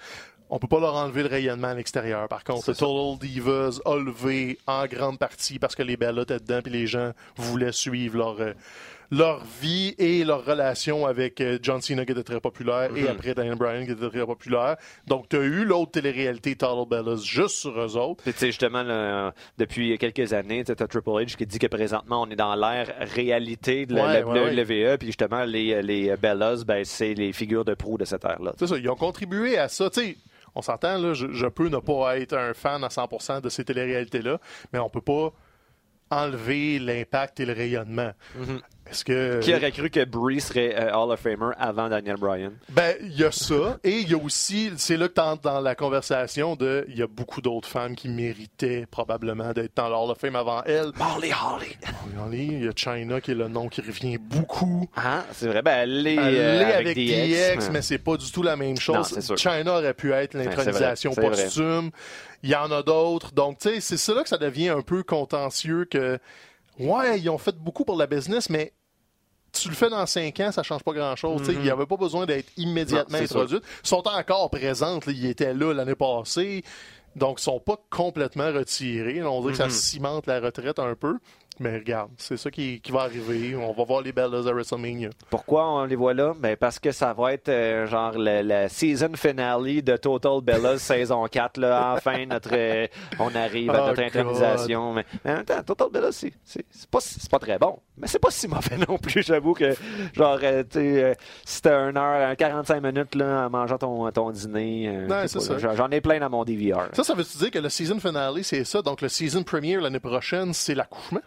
On 0.50 0.58
peut 0.58 0.68
pas 0.68 0.78
leur 0.80 0.94
enlever 0.94 1.22
le 1.22 1.28
rayonnement 1.28 1.68
à 1.68 1.74
l'extérieur. 1.74 2.28
Par 2.28 2.44
contre, 2.44 2.70
le 2.70 2.76
Total 2.76 3.18
Divas 3.28 3.80
a 3.84 3.96
levé 3.96 4.58
en 4.66 4.86
grande 4.86 5.18
partie 5.18 5.58
parce 5.58 5.74
que 5.74 5.82
les 5.82 5.96
Bellas 5.96 6.22
étaient 6.22 6.38
dedans 6.38 6.60
puis 6.62 6.72
les 6.72 6.86
gens 6.86 7.12
voulaient 7.36 7.72
suivre 7.72 8.16
leur, 8.18 8.40
euh, 8.40 8.52
leur 9.10 9.44
vie 9.60 9.94
et 9.98 10.24
leur 10.24 10.44
relation 10.44 11.06
avec 11.06 11.40
euh, 11.40 11.58
John 11.62 11.80
Cena 11.80 12.04
qui 12.04 12.12
était 12.12 12.22
très 12.22 12.40
populaire 12.40 12.96
et 12.96 13.08
après 13.08 13.34
Daniel 13.34 13.56
Bryan 13.56 13.84
qui 13.84 13.92
était 13.92 14.08
très 14.08 14.26
populaire. 14.26 14.76
Donc, 15.06 15.28
tu 15.28 15.36
as 15.36 15.42
eu 15.42 15.64
l'autre 15.64 15.92
télé-réalité 15.92 16.56
Total 16.56 16.86
Bellas 16.88 17.22
juste 17.24 17.56
sur 17.56 17.78
eux 17.78 17.96
autres. 17.96 18.22
Puis, 18.22 18.32
tu 18.32 18.38
sais, 18.40 18.46
justement, 18.46 18.82
là, 18.82 19.32
depuis 19.58 19.96
quelques 19.98 20.32
années, 20.32 20.64
tu 20.64 20.72
as 20.72 20.74
Triple 20.74 21.10
H 21.10 21.36
qui 21.36 21.46
dit 21.46 21.58
que 21.58 21.66
présentement, 21.66 22.22
on 22.22 22.30
est 22.30 22.36
dans 22.36 22.54
l'ère 22.54 22.94
réalité 23.00 23.86
de 23.86 23.94
la, 23.94 24.04
Ouais, 24.04 24.20
la 24.20 24.26
ouais, 24.26 24.64
WWE. 24.94 24.98
Puis, 24.98 25.08
justement, 25.08 25.44
les, 25.44 25.82
les 25.82 26.16
Bellas, 26.16 26.64
ben, 26.66 26.84
c'est 26.84 27.14
les 27.14 27.32
figures 27.32 27.64
de 27.64 27.74
proue 27.74 27.98
de 27.98 28.04
cette 28.04 28.24
ère-là. 28.24 28.52
C'est 28.58 28.66
ça, 28.66 28.76
ils 28.76 28.88
ont 28.90 28.96
contribué 28.96 29.58
à 29.58 29.68
ça. 29.68 29.90
Tu 29.90 30.00
sais, 30.00 30.16
on 30.54 30.62
s'entend, 30.62 30.98
là, 30.98 31.14
je, 31.14 31.26
je 31.32 31.46
peux 31.46 31.68
ne 31.68 31.78
pas 31.78 32.18
être 32.18 32.34
un 32.36 32.54
fan 32.54 32.84
à 32.84 32.88
100% 32.88 33.40
de 33.40 33.48
ces 33.48 33.64
télé-réalités-là, 33.64 34.38
mais 34.72 34.78
on 34.78 34.88
peut 34.88 35.00
pas 35.00 35.32
enlever 36.10 36.78
l'impact 36.78 37.40
et 37.40 37.46
le 37.46 37.52
rayonnement. 37.52 38.12
Que. 39.02 39.40
Qui 39.40 39.54
aurait 39.54 39.72
cru 39.72 39.90
que 39.90 40.04
Bree 40.04 40.40
serait 40.40 40.74
euh, 40.76 40.94
Hall 40.94 41.10
of 41.10 41.20
Famer 41.20 41.52
avant 41.58 41.88
Daniel 41.88 42.16
Bryan? 42.16 42.52
Ben, 42.68 42.94
il 43.00 43.18
y 43.18 43.24
a 43.24 43.32
ça. 43.32 43.78
Et 43.82 43.98
il 43.98 44.10
y 44.10 44.14
a 44.14 44.18
aussi, 44.18 44.70
c'est 44.76 44.96
là 44.96 45.08
que 45.08 45.14
tu 45.14 45.24
dans 45.42 45.60
la 45.60 45.74
conversation 45.74 46.54
de, 46.54 46.84
il 46.88 46.98
y 46.98 47.02
a 47.02 47.06
beaucoup 47.06 47.40
d'autres 47.40 47.68
femmes 47.68 47.96
qui 47.96 48.08
méritaient 48.08 48.86
probablement 48.90 49.52
d'être 49.52 49.76
dans 49.76 49.88
l'Hall 49.88 50.10
of 50.10 50.18
Fame 50.18 50.36
avant 50.36 50.62
elle. 50.64 50.92
Molly 50.96 51.32
Holly. 51.32 51.76
Holly, 52.24 52.46
Il 52.46 52.64
y 52.64 52.68
a 52.68 52.72
China 52.76 53.20
qui 53.20 53.32
est 53.32 53.34
le 53.34 53.48
nom 53.48 53.68
qui 53.68 53.80
revient 53.80 54.18
beaucoup. 54.18 54.88
Ah, 54.96 55.24
c'est 55.32 55.46
vrai. 55.46 55.62
Ben, 55.62 55.82
elle 55.82 56.06
est, 56.06 56.18
euh, 56.18 56.62
avec, 56.62 56.74
avec 56.74 56.96
DX. 56.96 57.56
DX, 57.56 57.70
mais 57.72 57.82
c'est 57.82 57.98
pas 57.98 58.16
du 58.16 58.30
tout 58.30 58.42
la 58.42 58.56
même 58.56 58.78
chose. 58.78 59.30
Non. 59.30 59.36
China 59.36 59.78
aurait 59.78 59.94
pu 59.94 60.12
être 60.12 60.34
l'intronisation 60.34 61.12
vrai, 61.12 61.30
c'est 61.34 61.44
posthume. 61.44 61.90
Il 62.42 62.50
y 62.50 62.54
en 62.54 62.70
a 62.70 62.82
d'autres. 62.82 63.32
Donc, 63.32 63.58
tu 63.58 63.70
sais, 63.70 63.80
c'est 63.80 63.96
ça 63.96 64.14
là 64.14 64.22
que 64.22 64.28
ça 64.28 64.38
devient 64.38 64.68
un 64.68 64.82
peu 64.82 65.02
contentieux 65.02 65.86
que, 65.86 66.18
ouais, 66.78 67.18
ils 67.18 67.30
ont 67.30 67.38
fait 67.38 67.56
beaucoup 67.56 67.84
pour 67.84 67.96
la 67.96 68.06
business, 68.06 68.50
mais 68.50 68.72
tu 69.54 69.68
le 69.68 69.74
fais 69.74 69.88
dans 69.90 70.04
cinq 70.06 70.38
ans, 70.40 70.52
ça 70.52 70.62
change 70.62 70.82
pas 70.82 70.92
grand-chose. 70.92 71.42
Il 71.48 71.60
n'y 71.60 71.70
avait 71.70 71.86
pas 71.86 71.96
besoin 71.96 72.26
d'être 72.26 72.50
immédiatement 72.56 73.18
introduit. 73.18 73.60
Ils 73.82 73.88
sont 73.88 74.06
encore 74.06 74.50
présentes. 74.50 75.06
là. 75.06 75.12
Ils 75.12 75.26
étaient 75.26 75.54
là 75.54 75.72
l'année 75.72 75.94
passée. 75.94 76.62
Donc, 77.16 77.38
ils 77.40 77.44
sont 77.44 77.60
pas 77.60 77.76
complètement 77.90 78.52
retirés. 78.52 79.22
On 79.22 79.40
dirait 79.40 79.52
que 79.52 79.58
ça 79.58 79.68
Mm-hmm. 79.68 79.70
cimente 79.70 80.26
la 80.26 80.40
retraite 80.40 80.78
un 80.80 80.94
peu. 80.96 81.18
Mais 81.60 81.76
regarde, 81.76 82.10
c'est 82.18 82.36
ça 82.36 82.50
qui, 82.50 82.80
qui 82.80 82.90
va 82.90 83.02
arriver. 83.02 83.54
On 83.54 83.72
va 83.72 83.84
voir 83.84 84.02
les 84.02 84.12
Bellas 84.12 84.48
à 84.48 84.52
WrestleMania. 84.52 85.10
Pourquoi 85.30 85.70
on 85.70 85.84
les 85.84 85.94
voit 85.94 86.12
là? 86.12 86.32
Ben 86.36 86.56
parce 86.56 86.80
que 86.80 86.90
ça 86.90 87.12
va 87.12 87.32
être 87.32 87.48
euh, 87.48 87.86
genre 87.86 88.18
la, 88.18 88.42
la 88.42 88.68
season 88.68 89.12
finale 89.14 89.82
de 89.82 89.96
Total 89.96 90.40
Bellas 90.42 90.78
saison 90.78 91.24
4. 91.26 91.58
Là. 91.58 91.94
Enfin, 91.96 92.26
notre, 92.26 92.50
euh, 92.52 92.86
on 93.20 93.32
arrive 93.36 93.70
à 93.70 93.84
Oh, 93.84 93.86
notre 93.88 94.02
intronisation. 94.02 94.92
Mais, 94.94 95.04
mais 95.24 95.30
en 95.30 95.34
même 95.36 95.44
temps, 95.44 95.62
Total 95.62 95.88
Bellas, 95.92 96.12
c'est, 96.12 96.32
c'est, 96.44 96.64
c'est 96.70 96.90
pas, 96.90 97.00
c'est 97.00 97.30
pas 97.30 97.38
très 97.38 97.58
bon. 97.58 97.78
Mais 97.96 98.08
c'est 98.08 98.18
pas 98.18 98.30
si 98.32 98.48
mauvais 98.48 98.76
non 98.88 98.98
plus. 98.98 99.22
J'avoue 99.22 99.54
que, 99.54 99.74
genre, 100.12 100.38
euh, 100.42 100.64
tu 100.68 100.78
euh, 100.78 101.14
si 101.44 101.62
t'as 101.62 101.88
une 101.88 101.96
heure, 101.96 102.28
un 102.30 102.34
45 102.34 102.80
minutes 102.82 103.14
là, 103.14 103.46
en 103.46 103.50
mangeant 103.50 103.78
ton, 103.78 104.10
ton 104.10 104.30
dîner, 104.32 105.06
j'en 105.76 105.88
ai 105.90 106.00
plein 106.00 106.18
dans 106.18 106.30
mon 106.30 106.44
DVR. 106.44 106.88
Ça, 106.94 107.04
ça 107.04 107.14
veut-tu 107.14 107.38
dire 107.38 107.50
que 107.52 107.58
le 107.60 107.68
season 107.68 108.00
finale, 108.00 108.42
c'est 108.42 108.64
ça? 108.64 108.82
Donc, 108.82 109.00
le 109.00 109.08
season 109.08 109.44
premiere 109.44 109.80
l'année 109.80 110.00
prochaine, 110.00 110.52
c'est 110.52 110.74
l'accouchement? 110.74 111.20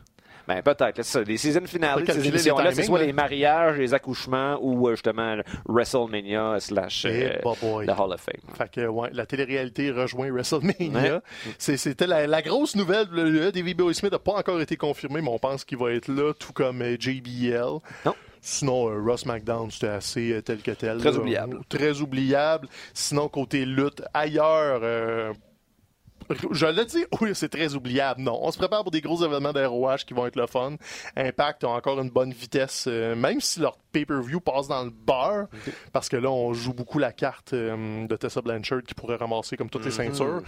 Ben 0.48 0.62
peut-être. 0.62 0.96
c'est 0.98 1.04
ça. 1.04 1.22
Les 1.24 1.38
season 1.38 1.66
finales 1.66 2.04
ces 2.08 2.28
émissions-là, 2.28 2.72
c'est 2.74 2.84
soit 2.84 3.04
les 3.04 3.14
mariages, 3.14 3.78
les 3.78 3.94
accouchements 3.94 4.58
ou 4.62 4.88
euh, 4.88 4.92
justement 4.92 5.38
WrestleMania 5.68 6.60
slash 6.60 7.06
Eh, 7.06 7.32
euh, 7.46 7.84
bah 7.86 7.96
Hall 8.00 8.14
of 8.14 8.22
Fame. 8.22 8.56
Fait 8.56 8.70
que, 8.72 8.88
ouais, 8.88 9.10
la 9.14 9.26
télé-réalité 9.26 9.92
rejoint 9.92 10.30
WrestleMania. 10.32 11.16
Ouais. 11.16 11.22
C'était 11.58 12.08
la, 12.08 12.28
la 12.28 12.42
grosse 12.42 12.76
nouvelle. 12.76 13.08
Le, 13.12 13.30
le 13.30 13.52
Davey 13.52 13.74
Boy 13.74 13.94
Smith 13.94 14.12
n'a 14.12 14.20
pas 14.20 14.34
encore 14.34 14.62
été 14.62 14.78
confirmé, 14.78 15.22
mais 15.22 15.30
on 15.30 15.40
pense 15.40 15.64
qu'il 15.64 15.78
va 15.78 15.92
être 15.92 16.08
là, 16.08 16.34
tout 16.34 16.54
comme 16.54 16.82
euh, 16.82 16.96
JBL. 17.00 17.80
Non. 18.06 18.16
Sinon, 18.42 18.90
euh, 18.90 19.02
Ross 19.04 19.26
McDown, 19.26 19.70
c'était 19.72 19.88
assez 19.88 20.32
euh, 20.32 20.42
tel 20.42 20.60
que 20.62 20.72
tel. 20.72 21.00
Très 21.00 21.12
là. 21.12 21.18
oubliable. 21.18 21.60
Très 21.70 22.00
oubliable. 22.02 22.68
Sinon, 22.94 23.28
côté 23.28 23.66
lutte, 23.66 24.02
ailleurs, 24.14 24.82
je 26.52 26.66
l'ai 26.66 26.86
dit, 26.86 27.06
oui, 27.22 27.32
c'est 27.34 27.50
très 27.50 27.74
oubliable. 27.76 28.22
Non, 28.22 28.40
on 28.42 28.52
se 28.52 28.58
prépare 28.58 28.84
pour 28.84 28.92
des 28.92 29.02
gros 29.02 29.24
événements 29.26 29.54
d'ROH 29.54 29.98
qui 30.08 30.14
vont 30.14 30.26
être 30.28 30.36
le 30.36 30.48
fun. 30.48 30.76
Impact 31.16 31.64
a 31.64 31.70
encore 31.70 32.00
une 32.00 32.10
bonne 32.10 32.32
vitesse, 32.34 32.86
euh, 32.88 33.16
même 33.16 33.40
si 33.42 33.60
leur 33.60 33.78
pay-per-view 33.92 34.40
passe 34.40 34.68
dans 34.68 34.84
le 34.84 34.90
beurre, 34.92 35.48
parce 35.94 36.10
que 36.10 36.18
là, 36.18 36.30
on 36.30 36.54
joue 36.54 36.74
beaucoup 36.74 37.00
la 37.00 37.12
carte 37.12 37.54
euh, 37.54 38.06
de 38.08 38.16
Tessa 38.16 38.42
Blanchard 38.42 38.84
qui 38.88 38.94
pourrait 38.94 39.16
ramasser 39.16 39.58
comme 39.58 39.70
toutes 39.70 39.86
les 39.86 39.92
ceintures. 39.92 40.42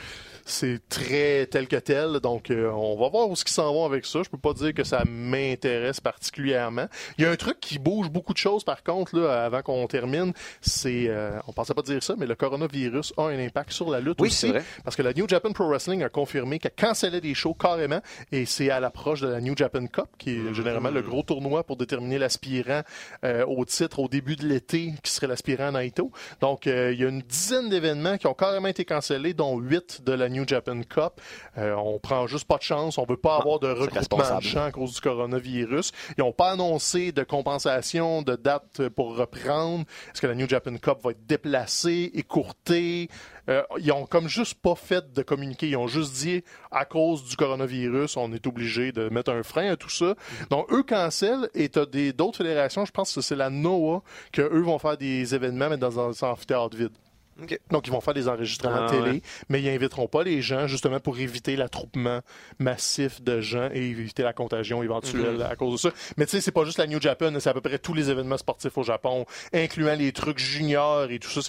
C'est 0.45 0.87
très 0.89 1.45
tel 1.47 1.67
que 1.67 1.77
tel, 1.77 2.19
donc 2.19 2.51
euh, 2.51 2.69
on 2.71 2.99
va 2.99 3.09
voir 3.09 3.29
où 3.29 3.35
ce 3.35 3.43
qu'ils 3.43 3.53
s'en 3.53 3.71
vont 3.73 3.85
avec 3.85 4.05
ça. 4.05 4.21
Je 4.23 4.29
peux 4.29 4.37
pas 4.37 4.53
dire 4.53 4.73
que 4.73 4.83
ça 4.83 5.03
m'intéresse 5.05 5.99
particulièrement. 5.99 6.85
Il 7.17 7.23
y 7.23 7.27
a 7.27 7.31
un 7.31 7.35
truc 7.35 7.59
qui 7.59 7.79
bouge 7.79 8.09
beaucoup 8.09 8.33
de 8.33 8.37
choses, 8.37 8.63
par 8.63 8.83
contre, 8.83 9.17
là, 9.17 9.45
avant 9.45 9.61
qu'on 9.61 9.87
termine, 9.87 10.33
c'est, 10.61 11.09
on 11.47 11.53
pensait 11.53 11.73
pas 11.73 11.81
dire 11.81 12.03
ça, 12.03 12.15
mais 12.17 12.25
le 12.25 12.35
coronavirus 12.35 13.13
a 13.17 13.23
un 13.23 13.39
impact 13.39 13.71
sur 13.71 13.89
la 13.89 13.99
lutte 13.99 14.19
Oui, 14.19 14.27
aussi. 14.27 14.37
c'est 14.37 14.49
vrai. 14.49 14.63
Parce 14.83 14.95
que 14.95 15.01
la 15.01 15.13
New 15.13 15.27
Japan 15.27 15.51
Pro 15.51 15.68
Wrestling 15.69 16.03
a 16.03 16.09
confirmé 16.09 16.59
qu'elle 16.59 16.71
cancellait 16.75 17.21
des 17.21 17.33
shows 17.33 17.53
carrément 17.53 18.01
et 18.31 18.45
c'est 18.45 18.69
à 18.69 18.79
l'approche 18.79 19.21
de 19.21 19.27
la 19.27 19.41
New 19.41 19.55
Japan 19.55 19.87
Cup, 19.87 20.07
qui 20.17 20.31
est 20.31 20.53
généralement 20.53 20.89
le 20.89 21.01
gros 21.01 21.23
tournoi 21.23 21.63
pour 21.63 21.77
déterminer 21.77 22.17
l'aspirant 22.17 22.81
euh, 23.23 23.45
au 23.45 23.65
titre 23.65 23.99
au 23.99 24.07
début 24.07 24.35
de 24.35 24.47
l'été, 24.47 24.93
qui 25.03 25.11
serait 25.11 25.27
l'aspirant 25.27 25.71
Naito. 25.71 26.11
Donc, 26.41 26.67
euh, 26.67 26.91
il 26.93 26.99
y 26.99 27.05
a 27.05 27.09
une 27.09 27.21
dizaine 27.21 27.69
d'événements 27.69 28.17
qui 28.17 28.27
ont 28.27 28.33
carrément 28.33 28.67
été 28.67 28.85
cancellés, 28.85 29.33
dont 29.33 29.59
huit 29.59 30.03
de 30.03 30.13
la 30.13 30.29
New 30.29 30.47
Japan 30.47 30.81
Cup. 30.81 31.21
Euh, 31.57 31.75
on 31.75 31.99
prend 31.99 32.27
juste 32.27 32.45
pas 32.45 32.57
de 32.57 32.63
chance, 32.63 32.97
on 32.97 33.05
veut 33.05 33.17
pas 33.17 33.37
avoir 33.37 33.59
de 33.59 33.67
regroupement 33.67 34.37
de 34.37 34.43
champs 34.43 34.65
à 34.65 34.71
cause 34.71 34.93
du 34.93 35.01
coronavirus. 35.01 35.91
Ils 36.17 36.21
n'ont 36.21 36.33
pas 36.33 36.51
annoncé 36.51 37.11
de 37.11 37.23
compensation, 37.23 38.21
de 38.21 38.35
date 38.35 38.89
pour 38.89 39.15
reprendre. 39.15 39.85
Est-ce 40.13 40.21
que 40.21 40.27
la 40.27 40.35
New 40.35 40.47
Japan 40.47 40.77
Cup 40.77 40.99
va 41.03 41.11
être 41.11 41.25
déplacée, 41.25 42.11
écourtée? 42.13 43.09
Euh, 43.49 43.63
ils 43.79 43.91
ont 43.91 44.05
comme 44.05 44.27
juste 44.27 44.61
pas 44.61 44.75
fait 44.75 45.11
de 45.11 45.23
Ils 45.61 45.77
ont 45.77 45.87
juste 45.87 46.13
dit, 46.13 46.43
à 46.71 46.85
cause 46.85 47.23
du 47.23 47.35
coronavirus, 47.35 48.17
on 48.17 48.31
est 48.33 48.45
obligé 48.47 48.91
de 48.91 49.09
mettre 49.09 49.31
un 49.31 49.43
frein 49.43 49.71
à 49.71 49.75
tout 49.75 49.89
ça. 49.89 50.15
Donc, 50.49 50.71
eux 50.71 50.83
cancellent 50.83 51.49
et 51.53 51.69
t'as 51.69 51.85
des, 51.85 52.13
d'autres 52.13 52.37
fédérations, 52.39 52.85
je 52.85 52.91
pense 52.91 53.13
que 53.13 53.21
c'est 53.21 53.35
la 53.35 53.49
NOAA, 53.49 54.01
que 54.31 54.41
eux 54.41 54.61
vont 54.61 54.79
faire 54.79 54.97
des 54.97 55.35
événements, 55.35 55.69
mais 55.69 55.77
dans 55.77 55.99
un 55.99 56.27
amphithéâtre 56.27 56.75
vide. 56.75 56.91
Donc, 57.71 57.87
ils 57.87 57.91
vont 57.91 58.01
faire 58.01 58.13
des 58.13 58.27
enregistrements 58.27 58.85
Ah, 58.87 58.89
télé, 58.89 59.11
ouais. 59.11 59.21
mais 59.49 59.61
ils 59.61 59.69
inviteront 59.69 60.07
pas 60.07 60.23
les 60.23 60.41
gens, 60.41 60.67
justement, 60.67 60.99
pour 60.99 61.17
éviter 61.19 61.55
l'attroupement 61.55 62.21
massif 62.59 63.21
de 63.21 63.41
gens 63.41 63.69
et 63.73 63.81
éviter 63.81 64.23
la 64.23 64.33
contagion 64.33 64.83
éventuelle 64.83 65.35
Mhm. 65.37 65.41
à 65.41 65.55
cause 65.55 65.73
de 65.83 65.89
ça. 65.89 65.95
Mais 66.17 66.25
tu 66.25 66.31
sais, 66.31 66.41
c'est 66.41 66.51
pas 66.51 66.65
juste 66.65 66.77
la 66.77 66.87
New 66.87 67.01
Japan, 67.01 67.31
c'est 67.39 67.49
à 67.49 67.53
peu 67.53 67.61
près 67.61 67.79
tous 67.79 67.93
les 67.93 68.09
événements 68.09 68.37
sportifs 68.37 68.77
au 68.77 68.83
Japon, 68.83 69.25
incluant 69.53 69.95
les 69.95 70.11
trucs 70.11 70.39
juniors 70.39 71.09
et 71.09 71.19
tout 71.19 71.29
ça. 71.29 71.39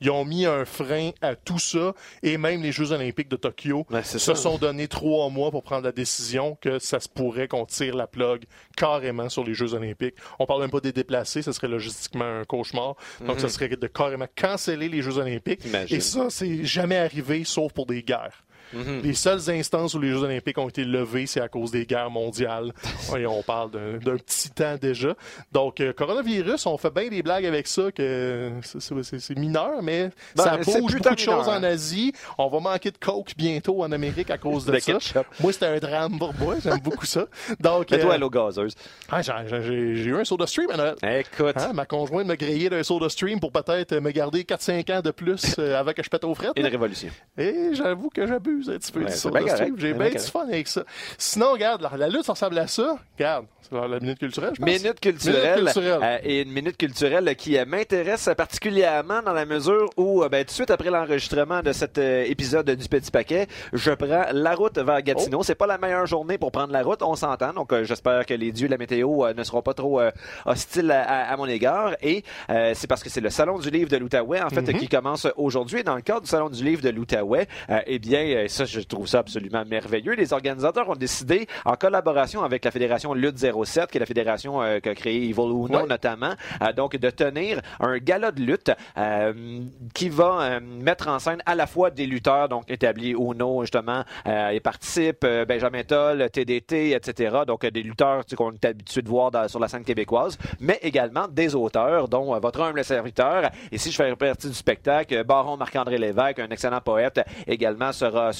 Ils 0.00 0.10
ont 0.10 0.24
mis 0.24 0.46
un 0.46 0.64
frein 0.64 1.10
à 1.22 1.34
tout 1.34 1.58
ça, 1.58 1.94
et 2.22 2.36
même 2.38 2.62
les 2.62 2.72
Jeux 2.72 2.92
olympiques 2.92 3.28
de 3.28 3.36
Tokyo 3.36 3.86
se 4.04 4.18
ça. 4.18 4.34
sont 4.34 4.58
donné 4.58 4.88
trois 4.88 5.28
mois 5.30 5.50
pour 5.50 5.62
prendre 5.62 5.84
la 5.84 5.92
décision 5.92 6.56
que 6.60 6.78
ça 6.78 7.00
se 7.00 7.08
pourrait 7.08 7.48
qu'on 7.48 7.66
tire 7.66 7.94
la 7.96 8.06
plug 8.06 8.44
carrément 8.76 9.28
sur 9.28 9.44
les 9.44 9.54
Jeux 9.54 9.74
olympiques. 9.74 10.14
On 10.38 10.46
parle 10.46 10.60
même 10.62 10.70
pas 10.70 10.80
des 10.80 10.92
déplacés, 10.92 11.42
ce 11.42 11.52
serait 11.52 11.68
logistiquement 11.68 12.24
un 12.40 12.44
cauchemar. 12.44 12.94
Donc, 13.26 13.40
ça 13.40 13.48
serait 13.48 13.68
de 13.68 13.86
carrément 13.86 14.26
canceller 14.36 14.88
les 14.88 15.02
Jeux 15.02 15.18
olympiques. 15.18 15.39
Imagine. 15.64 15.96
Et 15.96 16.00
ça, 16.00 16.30
c'est 16.30 16.64
jamais 16.64 16.96
arrivé, 16.96 17.44
sauf 17.44 17.72
pour 17.72 17.86
des 17.86 18.02
guerres. 18.02 18.44
Mhm. 18.72 19.00
Les 19.02 19.14
seules 19.14 19.50
instances 19.50 19.94
où 19.94 20.00
les 20.00 20.10
Jeux 20.10 20.22
olympiques 20.22 20.58
ont 20.58 20.68
été 20.68 20.84
levés, 20.84 21.26
c'est 21.26 21.40
à 21.40 21.48
cause 21.48 21.70
des 21.70 21.86
guerres 21.86 22.10
mondiales. 22.10 22.72
Et 23.16 23.26
on 23.26 23.42
parle 23.42 23.70
d'un 23.70 24.16
petit 24.16 24.50
temps 24.50 24.76
déjà. 24.80 25.14
Donc, 25.52 25.80
euh, 25.80 25.92
coronavirus, 25.92 26.66
on 26.66 26.76
fait 26.78 26.92
bien 26.94 27.08
des 27.08 27.22
blagues 27.22 27.46
avec 27.46 27.66
ça, 27.66 27.90
que 27.92 28.50
c'est- 28.62 29.38
mineur, 29.38 29.82
mais 29.82 30.10
Ben, 30.36 30.44
ça 30.44 30.56
bouge 30.58 30.96
beaucoup 30.96 31.14
de 31.14 31.18
choses 31.18 31.48
en 31.48 31.62
Asie. 31.62 32.12
On 32.38 32.48
va 32.48 32.60
manquer 32.60 32.90
de 32.90 32.98
coke 32.98 33.32
bientôt 33.36 33.82
en 33.82 33.92
Amérique 33.92 34.30
à 34.30 34.38
cause 34.38 34.64
de 34.64 34.72
ça. 34.78 34.92
ketchup. 34.92 35.26
Moi, 35.40 35.52
c'était 35.52 35.66
un 35.66 35.78
drame 35.78 36.18
pour 36.18 36.34
moi. 36.34 36.56
J'aime 36.62 36.78
beaucoup 36.80 37.06
ça. 37.06 37.26
Donc, 37.60 37.90
Mets-toi 37.90 38.10
euh, 38.10 38.14
à 38.14 38.18
l'eau 38.18 38.30
gazeuse. 38.30 38.74
ah, 39.10 39.22
j'ai- 39.22 39.30
eu 39.30 40.16
un 40.16 40.24
soda 40.24 40.46
stream 40.46 40.70
à 40.70 40.76
Noël. 40.76 40.94
Écoute, 41.20 41.56
Hein, 41.56 41.72
ma 41.74 41.86
conjointe 41.86 42.26
me 42.26 42.34
grillait 42.34 42.70
d'un 42.70 42.82
soda 42.82 43.08
stream 43.08 43.38
pour 43.40 43.52
peut-être 43.52 43.94
me 43.96 44.10
garder 44.10 44.44
4-5 44.44 44.90
ans 44.90 45.00
de 45.00 45.10
plus 45.10 45.56
euh, 45.58 45.78
avant 45.78 45.92
que 45.92 46.02
je 46.02 46.08
pète 46.10 46.24
aux 46.24 46.34
frettes. 46.34 46.52
une 46.56 46.66
révolution. 46.66 47.08
Et 47.38 47.70
j'avoue 47.74 48.08
que 48.10 48.26
j'abuse 48.26 48.59
un 48.68 48.78
petit 48.78 48.92
peu 48.92 49.00
Ouais, 49.00 49.06
correct, 49.42 49.72
J'ai 49.78 49.92
bien 49.94 50.08
bien 50.08 50.20
du 50.20 50.26
fun 50.26 50.46
avec 50.48 50.68
ça. 50.68 50.82
Sinon, 51.18 51.52
regarde, 51.52 51.82
la, 51.82 51.96
la 51.96 52.08
lutte, 52.08 52.24
ça 52.24 52.32
ressemble 52.32 52.58
à 52.58 52.66
ça. 52.66 52.96
Regarde, 53.16 53.46
c'est 53.62 53.74
la, 53.74 53.86
la 53.88 54.00
minute 54.00 54.18
culturelle, 54.18 54.52
je 54.54 54.60
pense. 54.60 54.66
Minute 54.68 55.00
culturelle, 55.00 55.58
Minute 55.60 55.72
culturelle. 55.74 56.00
euh, 56.02 56.18
et 56.24 56.42
une 56.42 56.52
minute 56.52 56.76
culturelle 56.76 57.36
qui 57.36 57.56
euh, 57.58 57.64
m'intéresse 57.64 58.28
particulièrement 58.36 59.22
dans 59.22 59.32
la 59.32 59.46
mesure 59.46 59.88
où, 59.96 60.22
euh, 60.22 60.28
ben, 60.28 60.40
tout 60.44 60.48
de 60.50 60.54
suite 60.54 60.70
après 60.70 60.90
l'enregistrement 60.90 61.62
de 61.62 61.72
cet 61.72 61.96
euh, 61.98 62.24
épisode 62.26 62.68
du 62.70 62.88
Petit 62.88 63.10
Paquet, 63.10 63.46
je 63.72 63.92
prends 63.92 64.26
la 64.32 64.54
route 64.54 64.76
vers 64.78 65.00
Gatineau. 65.02 65.38
Oh. 65.40 65.42
C'est 65.44 65.54
pas 65.54 65.66
la 65.66 65.78
meilleure 65.78 66.06
journée 66.06 66.36
pour 66.38 66.50
prendre 66.52 66.72
la 66.72 66.82
route, 66.82 67.02
on 67.02 67.14
s'entend. 67.14 67.52
Donc, 67.52 67.72
euh, 67.72 67.84
j'espère 67.84 68.26
que 68.26 68.34
les 68.34 68.52
dieux 68.52 68.66
de 68.68 68.72
la 68.72 68.78
météo 68.78 69.24
euh, 69.24 69.34
ne 69.34 69.42
seront 69.44 69.62
pas 69.62 69.74
trop 69.74 70.00
euh, 70.00 70.10
hostiles 70.46 70.90
à, 70.90 71.02
à- 71.02 71.32
à 71.32 71.36
mon 71.36 71.46
égard. 71.46 71.94
Et 72.02 72.24
euh, 72.50 72.72
c'est 72.74 72.86
parce 72.86 73.02
que 73.02 73.08
c'est 73.10 73.20
le 73.20 73.30
Salon 73.30 73.58
du 73.58 73.70
livre 73.70 73.88
de 73.88 73.96
l'Outaouais, 73.96 74.40
en 74.42 74.50
fait, 74.50 74.62
Mhm. 74.62 74.78
qui 74.78 74.88
commence 74.88 75.26
aujourd'hui. 75.36 75.80
Et 75.80 75.82
dans 75.82 75.94
le 75.96 76.02
cadre 76.02 76.22
du 76.22 76.28
Salon 76.28 76.50
du 76.50 76.62
livre 76.64 76.82
de 76.82 76.90
l'Outaouais, 76.90 77.46
euh, 77.70 77.78
eh 77.86 77.98
bien, 77.98 78.20
euh, 78.24 78.46
ça, 78.50 78.64
je 78.64 78.80
trouve 78.80 79.06
ça 79.06 79.20
absolument 79.20 79.64
merveilleux. 79.64 80.14
Les 80.14 80.32
organisateurs 80.32 80.88
ont 80.88 80.96
décidé, 80.96 81.46
en 81.64 81.74
collaboration 81.74 82.42
avec 82.42 82.64
la 82.64 82.70
Fédération 82.70 83.14
Lutte 83.14 83.38
07, 83.38 83.90
qui 83.90 83.96
est 83.98 84.00
la 84.00 84.06
fédération 84.06 84.60
euh, 84.62 84.80
qu'a 84.80 84.94
créé 84.94 85.16
Evil 85.28 85.32
Uno 85.40 85.68
Ouais. 85.70 85.86
notamment, 85.86 86.34
euh, 86.62 86.72
donc 86.72 86.96
de 86.96 87.10
tenir 87.10 87.60
un 87.80 87.98
gala 87.98 88.30
de 88.32 88.40
lutte 88.42 88.70
euh, 88.98 89.60
qui 89.94 90.08
va 90.08 90.40
euh, 90.42 90.60
mettre 90.60 91.08
en 91.08 91.18
scène 91.18 91.42
à 91.46 91.54
la 91.54 91.66
fois 91.66 91.90
des 91.90 92.06
lutteurs 92.06 92.48
donc 92.48 92.64
établis 92.68 93.12
Uno 93.12 93.62
justement 93.62 94.04
euh, 94.26 94.52
y 94.52 94.60
participent 94.60 95.24
euh, 95.24 95.44
Benjamin 95.44 95.82
Toll, 95.84 96.28
TDT, 96.30 96.90
etc. 96.92 97.38
Donc 97.46 97.64
des 97.64 97.82
lutteurs 97.82 98.24
tu 98.24 98.30
sais, 98.30 98.36
qu'on 98.36 98.52
est 98.52 98.64
habitué 98.64 99.02
de 99.02 99.08
voir 99.08 99.30
dans- 99.30 99.48
sur 99.48 99.60
la 99.60 99.68
scène 99.68 99.84
québécoise, 99.84 100.36
mais 100.58 100.78
également 100.82 101.28
des 101.28 101.54
auteurs 101.54 102.08
dont 102.08 102.34
euh, 102.34 102.38
votre 102.40 102.60
humble 102.62 102.84
serviteur. 102.84 103.50
Et 103.70 103.78
si 103.78 103.90
je 103.90 103.96
fais 103.96 104.14
partie 104.16 104.48
du 104.48 104.54
spectacle, 104.54 105.22
Baron 105.24 105.56
Marc-André 105.56 105.98
Lévesque, 105.98 106.38
un 106.40 106.48
excellent 106.50 106.80
poète, 106.80 107.20
également 107.46 107.92
sera 107.92 108.32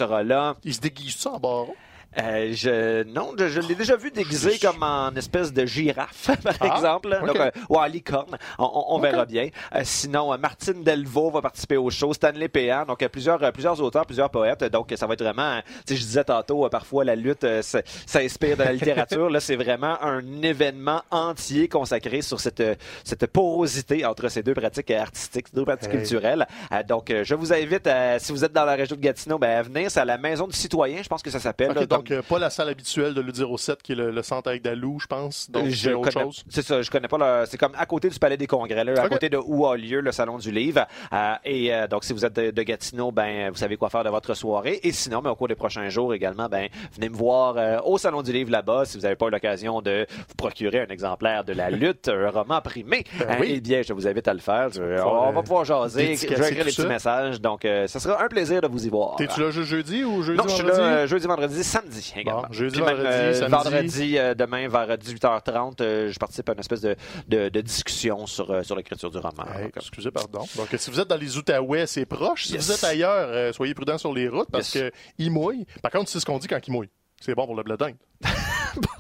Il 0.65 0.75
se 0.75 0.81
déguise 0.81 1.17
ça 1.17 1.31
en 1.33 1.41
baron. 1.41 1.75
Euh, 2.19 2.51
je, 2.53 3.05
non, 3.05 3.33
je, 3.39 3.47
je 3.49 3.61
l'ai 3.61 3.75
déjà 3.77 3.95
vu 3.97 4.11
déguisé 4.11 4.59
comme 4.59 4.83
en 4.83 5.15
espèce 5.15 5.53
de 5.53 5.65
girafe, 5.65 6.31
par 6.43 6.55
Ah, 6.61 6.75
exemple. 6.77 7.17
Donc, 7.25 7.37
euh, 7.37 7.51
ou 7.69 7.77
en 7.79 7.85
licorne. 7.87 8.37
On, 8.59 8.65
on- 8.65 8.97
on 8.97 8.99
verra 8.99 9.25
bien. 9.27 9.49
Euh, 9.75 9.83
sinon, 9.85 10.33
euh, 10.33 10.37
Martine 10.39 10.83
Delvaux 10.83 11.31
va 11.31 11.41
participer 11.41 11.77
au 11.77 11.89
show. 11.91 12.13
Stanley 12.13 12.49
Péan. 12.49 12.85
Donc, 12.85 13.03
euh, 13.03 13.09
plusieurs, 13.09 13.43
euh, 13.45 13.53
plusieurs 13.53 13.81
auteurs, 13.81 14.07
plusieurs 14.07 14.31
poètes. 14.31 14.65
Donc, 14.65 14.93
ça 14.97 15.07
va 15.07 15.15
être 15.15 15.23
vraiment, 15.23 15.61
je 15.89 15.95
disais 15.95 16.25
tantôt, 16.25 16.65
euh, 16.65 16.69
parfois, 16.69 17.05
la 17.05 17.15
lutte 17.15 17.45
euh, 17.45 17.63
s'inspire 18.07 18.57
de 18.57 18.63
la 18.65 18.73
littérature. 18.73 19.31
Là, 19.31 19.39
c'est 19.41 19.57
vraiment 19.57 20.03
un 20.03 20.43
événement 20.43 21.03
entier 21.13 21.69
consacré 21.69 22.23
sur 22.23 22.41
cette, 22.41 22.61
euh, 22.61 22.75
cette 23.05 23.27
porosité 23.27 24.05
entre 24.05 24.29
ces 24.29 24.43
deux 24.43 24.55
pratiques 24.55 24.91
artistiques, 24.91 25.47
ces 25.49 25.57
deux 25.57 25.65
pratiques 25.65 25.91
Hey. 25.91 25.97
culturelles. 25.99 26.47
Euh, 26.73 26.83
donc, 26.83 27.11
euh, 27.11 27.25
je 27.25 27.35
vous 27.35 27.53
invite, 27.53 27.87
à, 27.87 28.19
si 28.19 28.33
vous 28.33 28.45
êtes 28.45 28.53
dans 28.53 28.65
la 28.65 28.75
région 28.75 28.97
de 28.97 29.01
Gatineau, 29.01 29.39
ben, 29.39 29.59
à 29.59 29.63
venir. 29.63 29.91
C'est 29.91 30.01
à 30.01 30.05
la 30.05 30.19
Maison 30.19 30.47
du 30.47 30.57
Citoyen, 30.57 31.03
je 31.03 31.09
pense 31.09 31.23
que 31.23 31.31
ça 31.31 31.39
s'appelle. 31.41 31.71
Ok, 31.71 31.77
là. 31.91 32.00
Donc, 32.01 32.11
euh, 32.11 32.23
pas 32.23 32.39
la 32.39 32.51
salle 32.51 32.69
habituelle 32.69 33.15
de 33.15 33.21
l'U07 33.21 33.77
qui 33.83 33.93
est 33.93 33.95
le, 33.95 34.11
le 34.11 34.23
centre 34.23 34.49
avec 34.49 34.63
Dalou, 34.63 34.99
je 35.01 35.07
pense. 35.07 35.51
Donc, 35.51 35.67
je 35.69 35.75
c'est 35.77 35.93
autre 35.93 36.11
connais- 36.13 36.25
chose. 36.27 36.45
C'est 36.49 36.63
ça, 36.63 36.83
je 36.83 36.91
connais 36.91 37.09
pas 37.09 37.19
le. 37.19 37.47
C'est 37.47 37.59
comme 37.59 37.73
à 37.77 37.87
côté 37.87 38.09
du 38.09 38.19
Palais 38.19 38.37
des 38.37 38.47
Congrès, 38.47 38.85
là, 38.85 39.01
à 39.03 39.09
côté 39.09 39.29
de 39.29 39.37
où 39.37 39.67
a 39.67 39.77
lieu 39.77 40.01
le 40.01 40.13
Salon 40.13 40.39
du 40.39 40.51
Livre. 40.51 40.87
Euh, 41.13 41.35
et 41.45 41.73
euh, 41.75 41.87
donc, 41.87 42.05
si 42.05 42.13
vous 42.13 42.25
êtes 42.25 42.33
de, 42.35 42.51
de 42.51 42.63
Gatineau, 42.63 43.13
ben, 43.13 43.51
vous 43.51 43.57
savez 43.57 43.77
quoi 43.77 43.91
faire 43.91 44.05
de 44.05 44.11
votre 44.11 44.35
soirée. 44.35 44.81
Et 44.83 44.93
sinon, 44.93 45.21
ben, 45.21 45.31
au 45.31 45.35
cours 45.37 45.49
des 45.49 45.55
prochains 45.55 45.89
jours 45.89 46.15
également, 46.15 46.49
ben, 46.49 46.69
venez 46.95 47.09
me 47.09 47.17
voir 47.17 47.87
au 47.87 47.99
Salon 47.99 48.23
du 48.23 48.33
Livre 48.33 48.51
là-bas 48.51 48.85
si 48.85 48.97
vous 48.97 49.03
n'avez 49.03 49.17
pas 49.17 49.27
eu 49.27 49.31
l'occasion 49.31 49.83
de 49.83 50.07
vous 50.29 50.35
procurer 50.37 50.81
un 50.81 50.87
exemplaire 50.93 51.45
de 51.45 51.53
La 51.53 51.71
Lutte, 51.71 52.09
un 52.09 52.31
roman 52.31 52.61
primé. 52.61 53.05
Ben 53.19 53.37
oui. 53.41 53.53
Eh 53.57 53.61
bien, 53.61 53.83
je 53.83 53.93
vous 53.93 54.07
invite 54.09 54.27
à 54.29 54.35
le 54.35 54.41
faire. 54.41 54.69
Je- 54.73 54.83
on 55.03 55.33
va 55.33 55.43
pouvoir 55.43 55.65
jaser. 55.65 56.17
Je 56.17 56.27
vais 56.27 56.35
écrire 56.51 56.65
les 56.65 56.71
petits 56.73 56.87
messages. 56.87 57.41
Donc, 57.41 57.67
ça 57.87 58.01
sera 58.01 58.23
un 58.23 58.29
plaisir 58.29 58.61
de 58.61 58.69
vous 58.69 58.87
y 58.87 58.89
voir. 58.89 59.17
T'es-tu 59.17 59.41
là 59.41 59.51
juste 59.51 59.69
jeudi 59.71 60.05
ou 60.05 60.23
jeudi 60.23 60.39
Non, 60.39 60.45
je 60.49 60.55
suis 60.55 60.63
vendredi? 60.63 60.81
là 60.81 61.07
jeudi, 61.07 61.27
vendredi, 61.27 61.65
samedi 61.65 61.90
également. 62.17 62.45
jeudi, 62.51 62.79
même, 62.81 62.89
vendredi, 62.97 63.07
euh, 63.09 63.35
samedi. 63.35 63.51
vendredi, 63.51 64.19
euh, 64.19 64.35
demain 64.35 64.69
vers 64.69 64.97
18h30, 64.97 65.81
euh, 65.81 66.11
je 66.11 66.19
participe 66.19 66.49
à 66.49 66.53
une 66.53 66.61
espèce 66.61 66.81
de, 66.81 66.97
de, 67.29 67.49
de 67.49 67.61
discussion 67.61 68.27
sur, 68.27 68.65
sur 68.65 68.77
l'écriture 68.77 69.11
du 69.11 69.19
roman. 69.19 69.45
Hey, 69.55 69.65
Donc, 69.65 69.73
excusez, 69.77 70.11
pardon. 70.11 70.45
Donc, 70.57 70.69
si 70.77 70.91
vous 70.91 71.01
êtes 71.01 71.09
dans 71.09 71.17
les 71.17 71.37
Outaouais, 71.37 71.87
c'est 71.87 72.07
proche. 72.07 72.45
Si 72.47 72.53
Yes. 72.55 72.67
vous 72.67 72.73
êtes 72.73 72.85
ailleurs, 72.85 73.55
soyez 73.55 73.75
prudents 73.75 73.99
sur 73.99 74.13
les 74.13 74.29
routes 74.29 74.51
parce 74.51 74.75
Yes. 74.75 74.91
que 74.91 74.97
il 75.19 75.31
mouille. 75.31 75.67
Par 75.83 75.91
contre, 75.91 76.09
c'est 76.11 76.21
ce 76.21 76.27
qu'on 76.27 76.39
dit 76.39 76.47
quand 76.49 76.61
il 76.67 76.73
mouille. 76.73 76.91
C'est 77.21 77.35
bon 77.35 77.47
pour 77.47 77.55
le 77.55 77.63
blé 77.63 77.77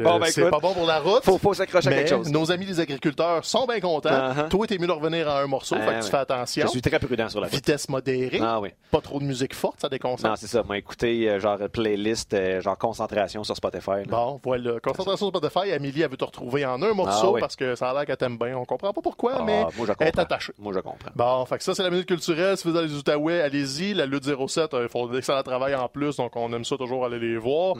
bon, 0.00 0.18
ben, 0.18 0.26
c'est 0.26 0.48
pas 0.50 0.58
bon 0.60 0.72
pour 0.74 0.86
la 0.86 1.00
route. 1.00 1.24
faut, 1.24 1.38
faut 1.38 1.54
s'accrocher 1.54 1.88
à 1.88 1.92
quelque 1.92 2.08
chose. 2.08 2.30
nos 2.30 2.50
amis 2.50 2.66
les 2.66 2.80
agriculteurs 2.80 3.44
sont 3.44 3.66
bien 3.66 3.80
contents. 3.80 4.08
Uh-huh. 4.10 4.48
Toi, 4.48 4.66
t'es 4.66 4.78
mieux 4.78 4.86
de 4.86 4.92
revenir 4.92 5.28
à 5.28 5.40
un 5.42 5.46
morceau, 5.46 5.76
Ah, 5.78 5.82
fait 5.86 5.98
que 6.00 6.04
tu 6.04 6.10
fais 6.10 6.16
attention. 6.18 6.66
Je 6.66 6.70
suis 6.70 6.82
très 6.82 6.98
prudent 6.98 7.28
sur 7.28 7.40
la 7.40 7.46
route. 7.46 7.54
Vitesse 7.54 7.88
modérée, 7.88 8.40
Ah 8.42 8.60
oui. 8.60 8.70
pas 8.90 9.00
trop 9.00 9.18
de 9.18 9.24
musique 9.24 9.54
forte, 9.54 9.80
ça 9.80 9.88
déconcentre. 9.88 10.28
Non, 10.28 10.36
c'est 10.36 10.46
ça. 10.46 10.62
Moi, 10.62 10.78
écoutez, 10.78 11.28
euh, 11.28 11.40
genre 11.40 11.58
playlist, 11.72 12.34
euh, 12.34 12.60
genre 12.60 12.78
concentration 12.78 13.44
sur 13.44 13.56
Spotify. 13.56 13.90
là. 13.90 14.04
Bon, 14.08 14.40
voilà. 14.44 14.80
Concentration 14.80 15.30
sur 15.30 15.36
Spotify, 15.38 15.72
Amélie, 15.72 16.02
elle 16.02 16.10
veut 16.10 16.16
te 16.16 16.24
retrouver 16.24 16.64
en 16.66 16.80
un 16.82 16.92
morceau 16.94 17.28
Ah 17.28 17.32
oui. 17.34 17.40
parce 17.40 17.56
que 17.56 17.74
ça 17.74 17.90
a 17.90 17.94
l'air 17.94 18.06
qu'elle 18.06 18.16
t'aime 18.16 18.38
bien. 18.38 18.56
On 18.56 18.64
comprend 18.64 18.92
pas 18.92 19.02
pourquoi, 19.02 19.36
Ah, 19.38 19.42
mais 19.44 19.60
moi, 19.62 19.70
je 19.86 19.92
elle 20.00 20.08
est 20.08 20.18
attachée. 20.18 20.52
Moi, 20.58 20.72
je 20.74 20.80
comprends. 20.80 21.10
Bon, 21.14 21.44
fait 21.46 21.58
que 21.58 21.64
ça, 21.64 21.74
c'est 21.74 21.82
la 21.82 21.90
minute 21.90 22.06
culturelle. 22.06 22.56
Si 22.56 22.66
vous 22.66 22.72
dans 22.74 22.82
les 22.82 22.94
Outaouais, 22.94 23.40
allez-y. 23.40 23.94
La 23.94 24.06
lutte 24.06 24.24
07, 24.24 24.74
euh, 24.74 24.82
ils 24.84 24.88
font 24.88 25.06
d'excellent 25.06 25.42
travail 25.42 25.74
en 25.74 25.88
plus, 25.88 26.16
donc 26.16 26.36
on 26.36 26.52
aime 26.52 26.64
ça 26.64 26.76
toujours 26.76 27.04
aller 27.04 27.18
les 27.18 27.36
voir. 27.36 27.74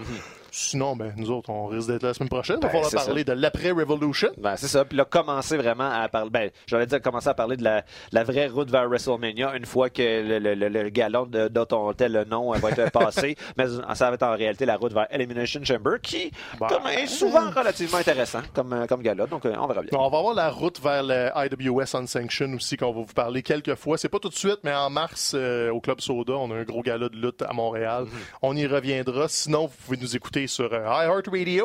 Sinon, 0.51 0.97
ben, 0.97 1.13
nous 1.17 1.31
autres, 1.31 1.51
on 1.51 1.68
risque 1.69 1.89
d'être 1.89 2.03
la 2.03 2.15
semaine 2.15 2.29
prochaine. 2.29 2.59
Il 2.63 2.67
va. 2.67 2.73
Ben, 2.73 2.89
parler 3.05 3.25
de 3.25 3.33
l'après-Revolution. 3.33 4.29
Ben, 4.39 4.57
c'est 4.57 4.69
ça. 4.69 4.85
Puis 4.85 4.97
là, 4.97 5.05
commencer 5.05 5.57
vraiment 5.57 5.91
à 5.91 6.09
parler. 6.09 6.31
Ben, 6.31 6.51
j'allais 6.67 6.87
dire 6.87 7.01
commencer 7.01 7.29
à 7.29 7.35
parler 7.35 7.57
de 7.57 7.65
la, 7.65 7.85
la 8.13 8.25
vraie 8.25 8.49
route 8.49 8.71
vers 8.71 8.89
WrestleMania 8.89 9.57
une 9.57 9.67
fois 9.67 9.91
que 9.91 10.03
le, 10.03 10.39
le, 10.39 10.55
le, 10.55 10.69
le 10.69 10.89
galon 10.91 11.27
de- 11.27 11.49
dont 11.49 11.67
on 11.73 11.93
le 11.99 12.25
nom 12.25 12.55
euh, 12.55 12.59
va 12.59 12.71
être 12.71 12.91
passé. 12.91 13.37
Mais 13.57 13.65
ça 13.95 14.09
va 14.09 14.15
être 14.15 14.23
en 14.23 14.35
réalité 14.37 14.65
la 14.67 14.77
route 14.77 14.93
vers 14.93 15.07
Elimination 15.11 15.61
Chamber 15.65 15.99
qui 16.03 16.31
comme, 16.59 16.87
est 16.87 17.07
souvent 17.07 17.51
relativement 17.51 17.99
intéressant 17.99 18.41
comme, 18.55 18.73
euh, 18.73 18.87
comme 18.87 19.03
galop. 19.03 19.27
Donc, 19.27 19.45
euh, 19.47 19.55
on 19.59 19.67
verra 19.67 19.83
bien. 19.83 19.91
On 19.99 20.09
va 20.09 20.19
avoir 20.19 20.35
la 20.35 20.51
route 20.51 20.81
vers 20.81 21.03
le 21.03 21.31
IWS 21.35 21.97
Unsanctioned 21.97 22.55
aussi, 22.55 22.77
qu'on 22.77 22.93
va 22.93 23.01
vous 23.01 23.15
parler 23.15 23.43
quelques 23.43 23.75
fois. 23.75 23.99
C'est 23.99 24.09
pas 24.09 24.19
tout 24.19 24.29
de 24.29 24.35
suite, 24.35 24.59
mais 24.65 24.73
en 24.75 24.91
mars, 24.91 25.33
euh, 25.35 25.71
au 25.71 25.81
Club 25.81 26.01
Soda, 26.01 26.35
on 26.35 26.51
a 26.51 26.55
un 26.55 26.63
gros 26.65 26.83
gala 26.83 27.09
de 27.09 27.17
lutte 27.17 27.43
à 27.43 27.53
Montréal. 27.53 28.05
Mhm. 28.05 28.11
On 28.43 28.57
y 28.57 28.67
reviendra. 28.67 29.27
Sinon, 29.29 29.67
vous 29.67 29.75
pouvez 29.85 29.99
nous 30.01 30.17
écouter 30.17 30.47
sur 30.47 30.73
euh, 30.73 30.85
iHeartRadio. 30.87 31.58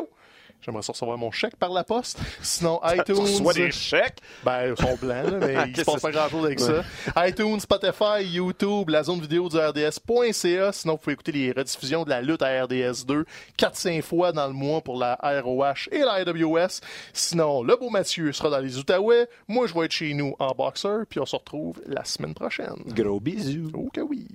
J'aimerais 0.64 0.82
ça 0.82 0.92
recevoir 0.92 1.18
mon 1.18 1.30
chèque 1.30 1.56
par 1.56 1.70
la 1.70 1.84
poste. 1.84 2.18
Sinon, 2.42 2.80
iTunes. 2.86 3.04
Tu 3.04 3.12
reçois 3.12 3.52
des 3.52 3.70
chèques? 3.70 4.18
Ben, 4.44 4.70
ils 4.70 4.82
sont 4.82 4.96
blancs, 4.96 5.30
là, 5.30 5.38
mais 5.38 5.56
il 5.68 5.76
se 5.76 5.82
passe 5.82 6.00
pas 6.00 6.10
grand-chose 6.10 6.46
avec 6.46 6.60
ça. 6.60 6.82
iTunes, 7.16 7.60
Spotify, 7.60 8.24
YouTube, 8.24 8.88
la 8.88 9.02
zone 9.02 9.20
vidéo 9.20 9.48
du 9.48 9.58
RDS.ca. 9.58 10.72
Sinon, 10.72 10.94
vous 10.94 10.98
pouvez 10.98 11.12
écouter 11.12 11.32
les 11.32 11.52
rediffusions 11.52 12.04
de 12.04 12.10
la 12.10 12.22
lutte 12.22 12.42
à 12.42 12.64
RDS 12.64 13.04
2 13.06 13.26
4-5 13.58 14.02
fois 14.02 14.32
dans 14.32 14.46
le 14.46 14.54
mois 14.54 14.80
pour 14.80 14.98
la 14.98 15.18
ROH 15.22 15.90
et 15.92 15.98
la 15.98 16.14
AWS. 16.14 16.80
Sinon, 17.12 17.62
le 17.62 17.76
beau 17.76 17.90
Mathieu 17.90 18.32
sera 18.32 18.48
dans 18.48 18.60
les 18.60 18.78
Outaouais. 18.78 19.28
Moi, 19.48 19.66
je 19.66 19.74
vais 19.74 19.84
être 19.84 19.92
chez 19.92 20.14
nous 20.14 20.34
en 20.38 20.54
boxeur, 20.54 21.04
puis 21.08 21.20
on 21.20 21.26
se 21.26 21.36
retrouve 21.36 21.82
la 21.86 22.04
semaine 22.04 22.34
prochaine. 22.34 22.76
Gros 22.86 23.20
bisous. 23.20 23.90
Que 23.92 24.00
oui. 24.00 24.26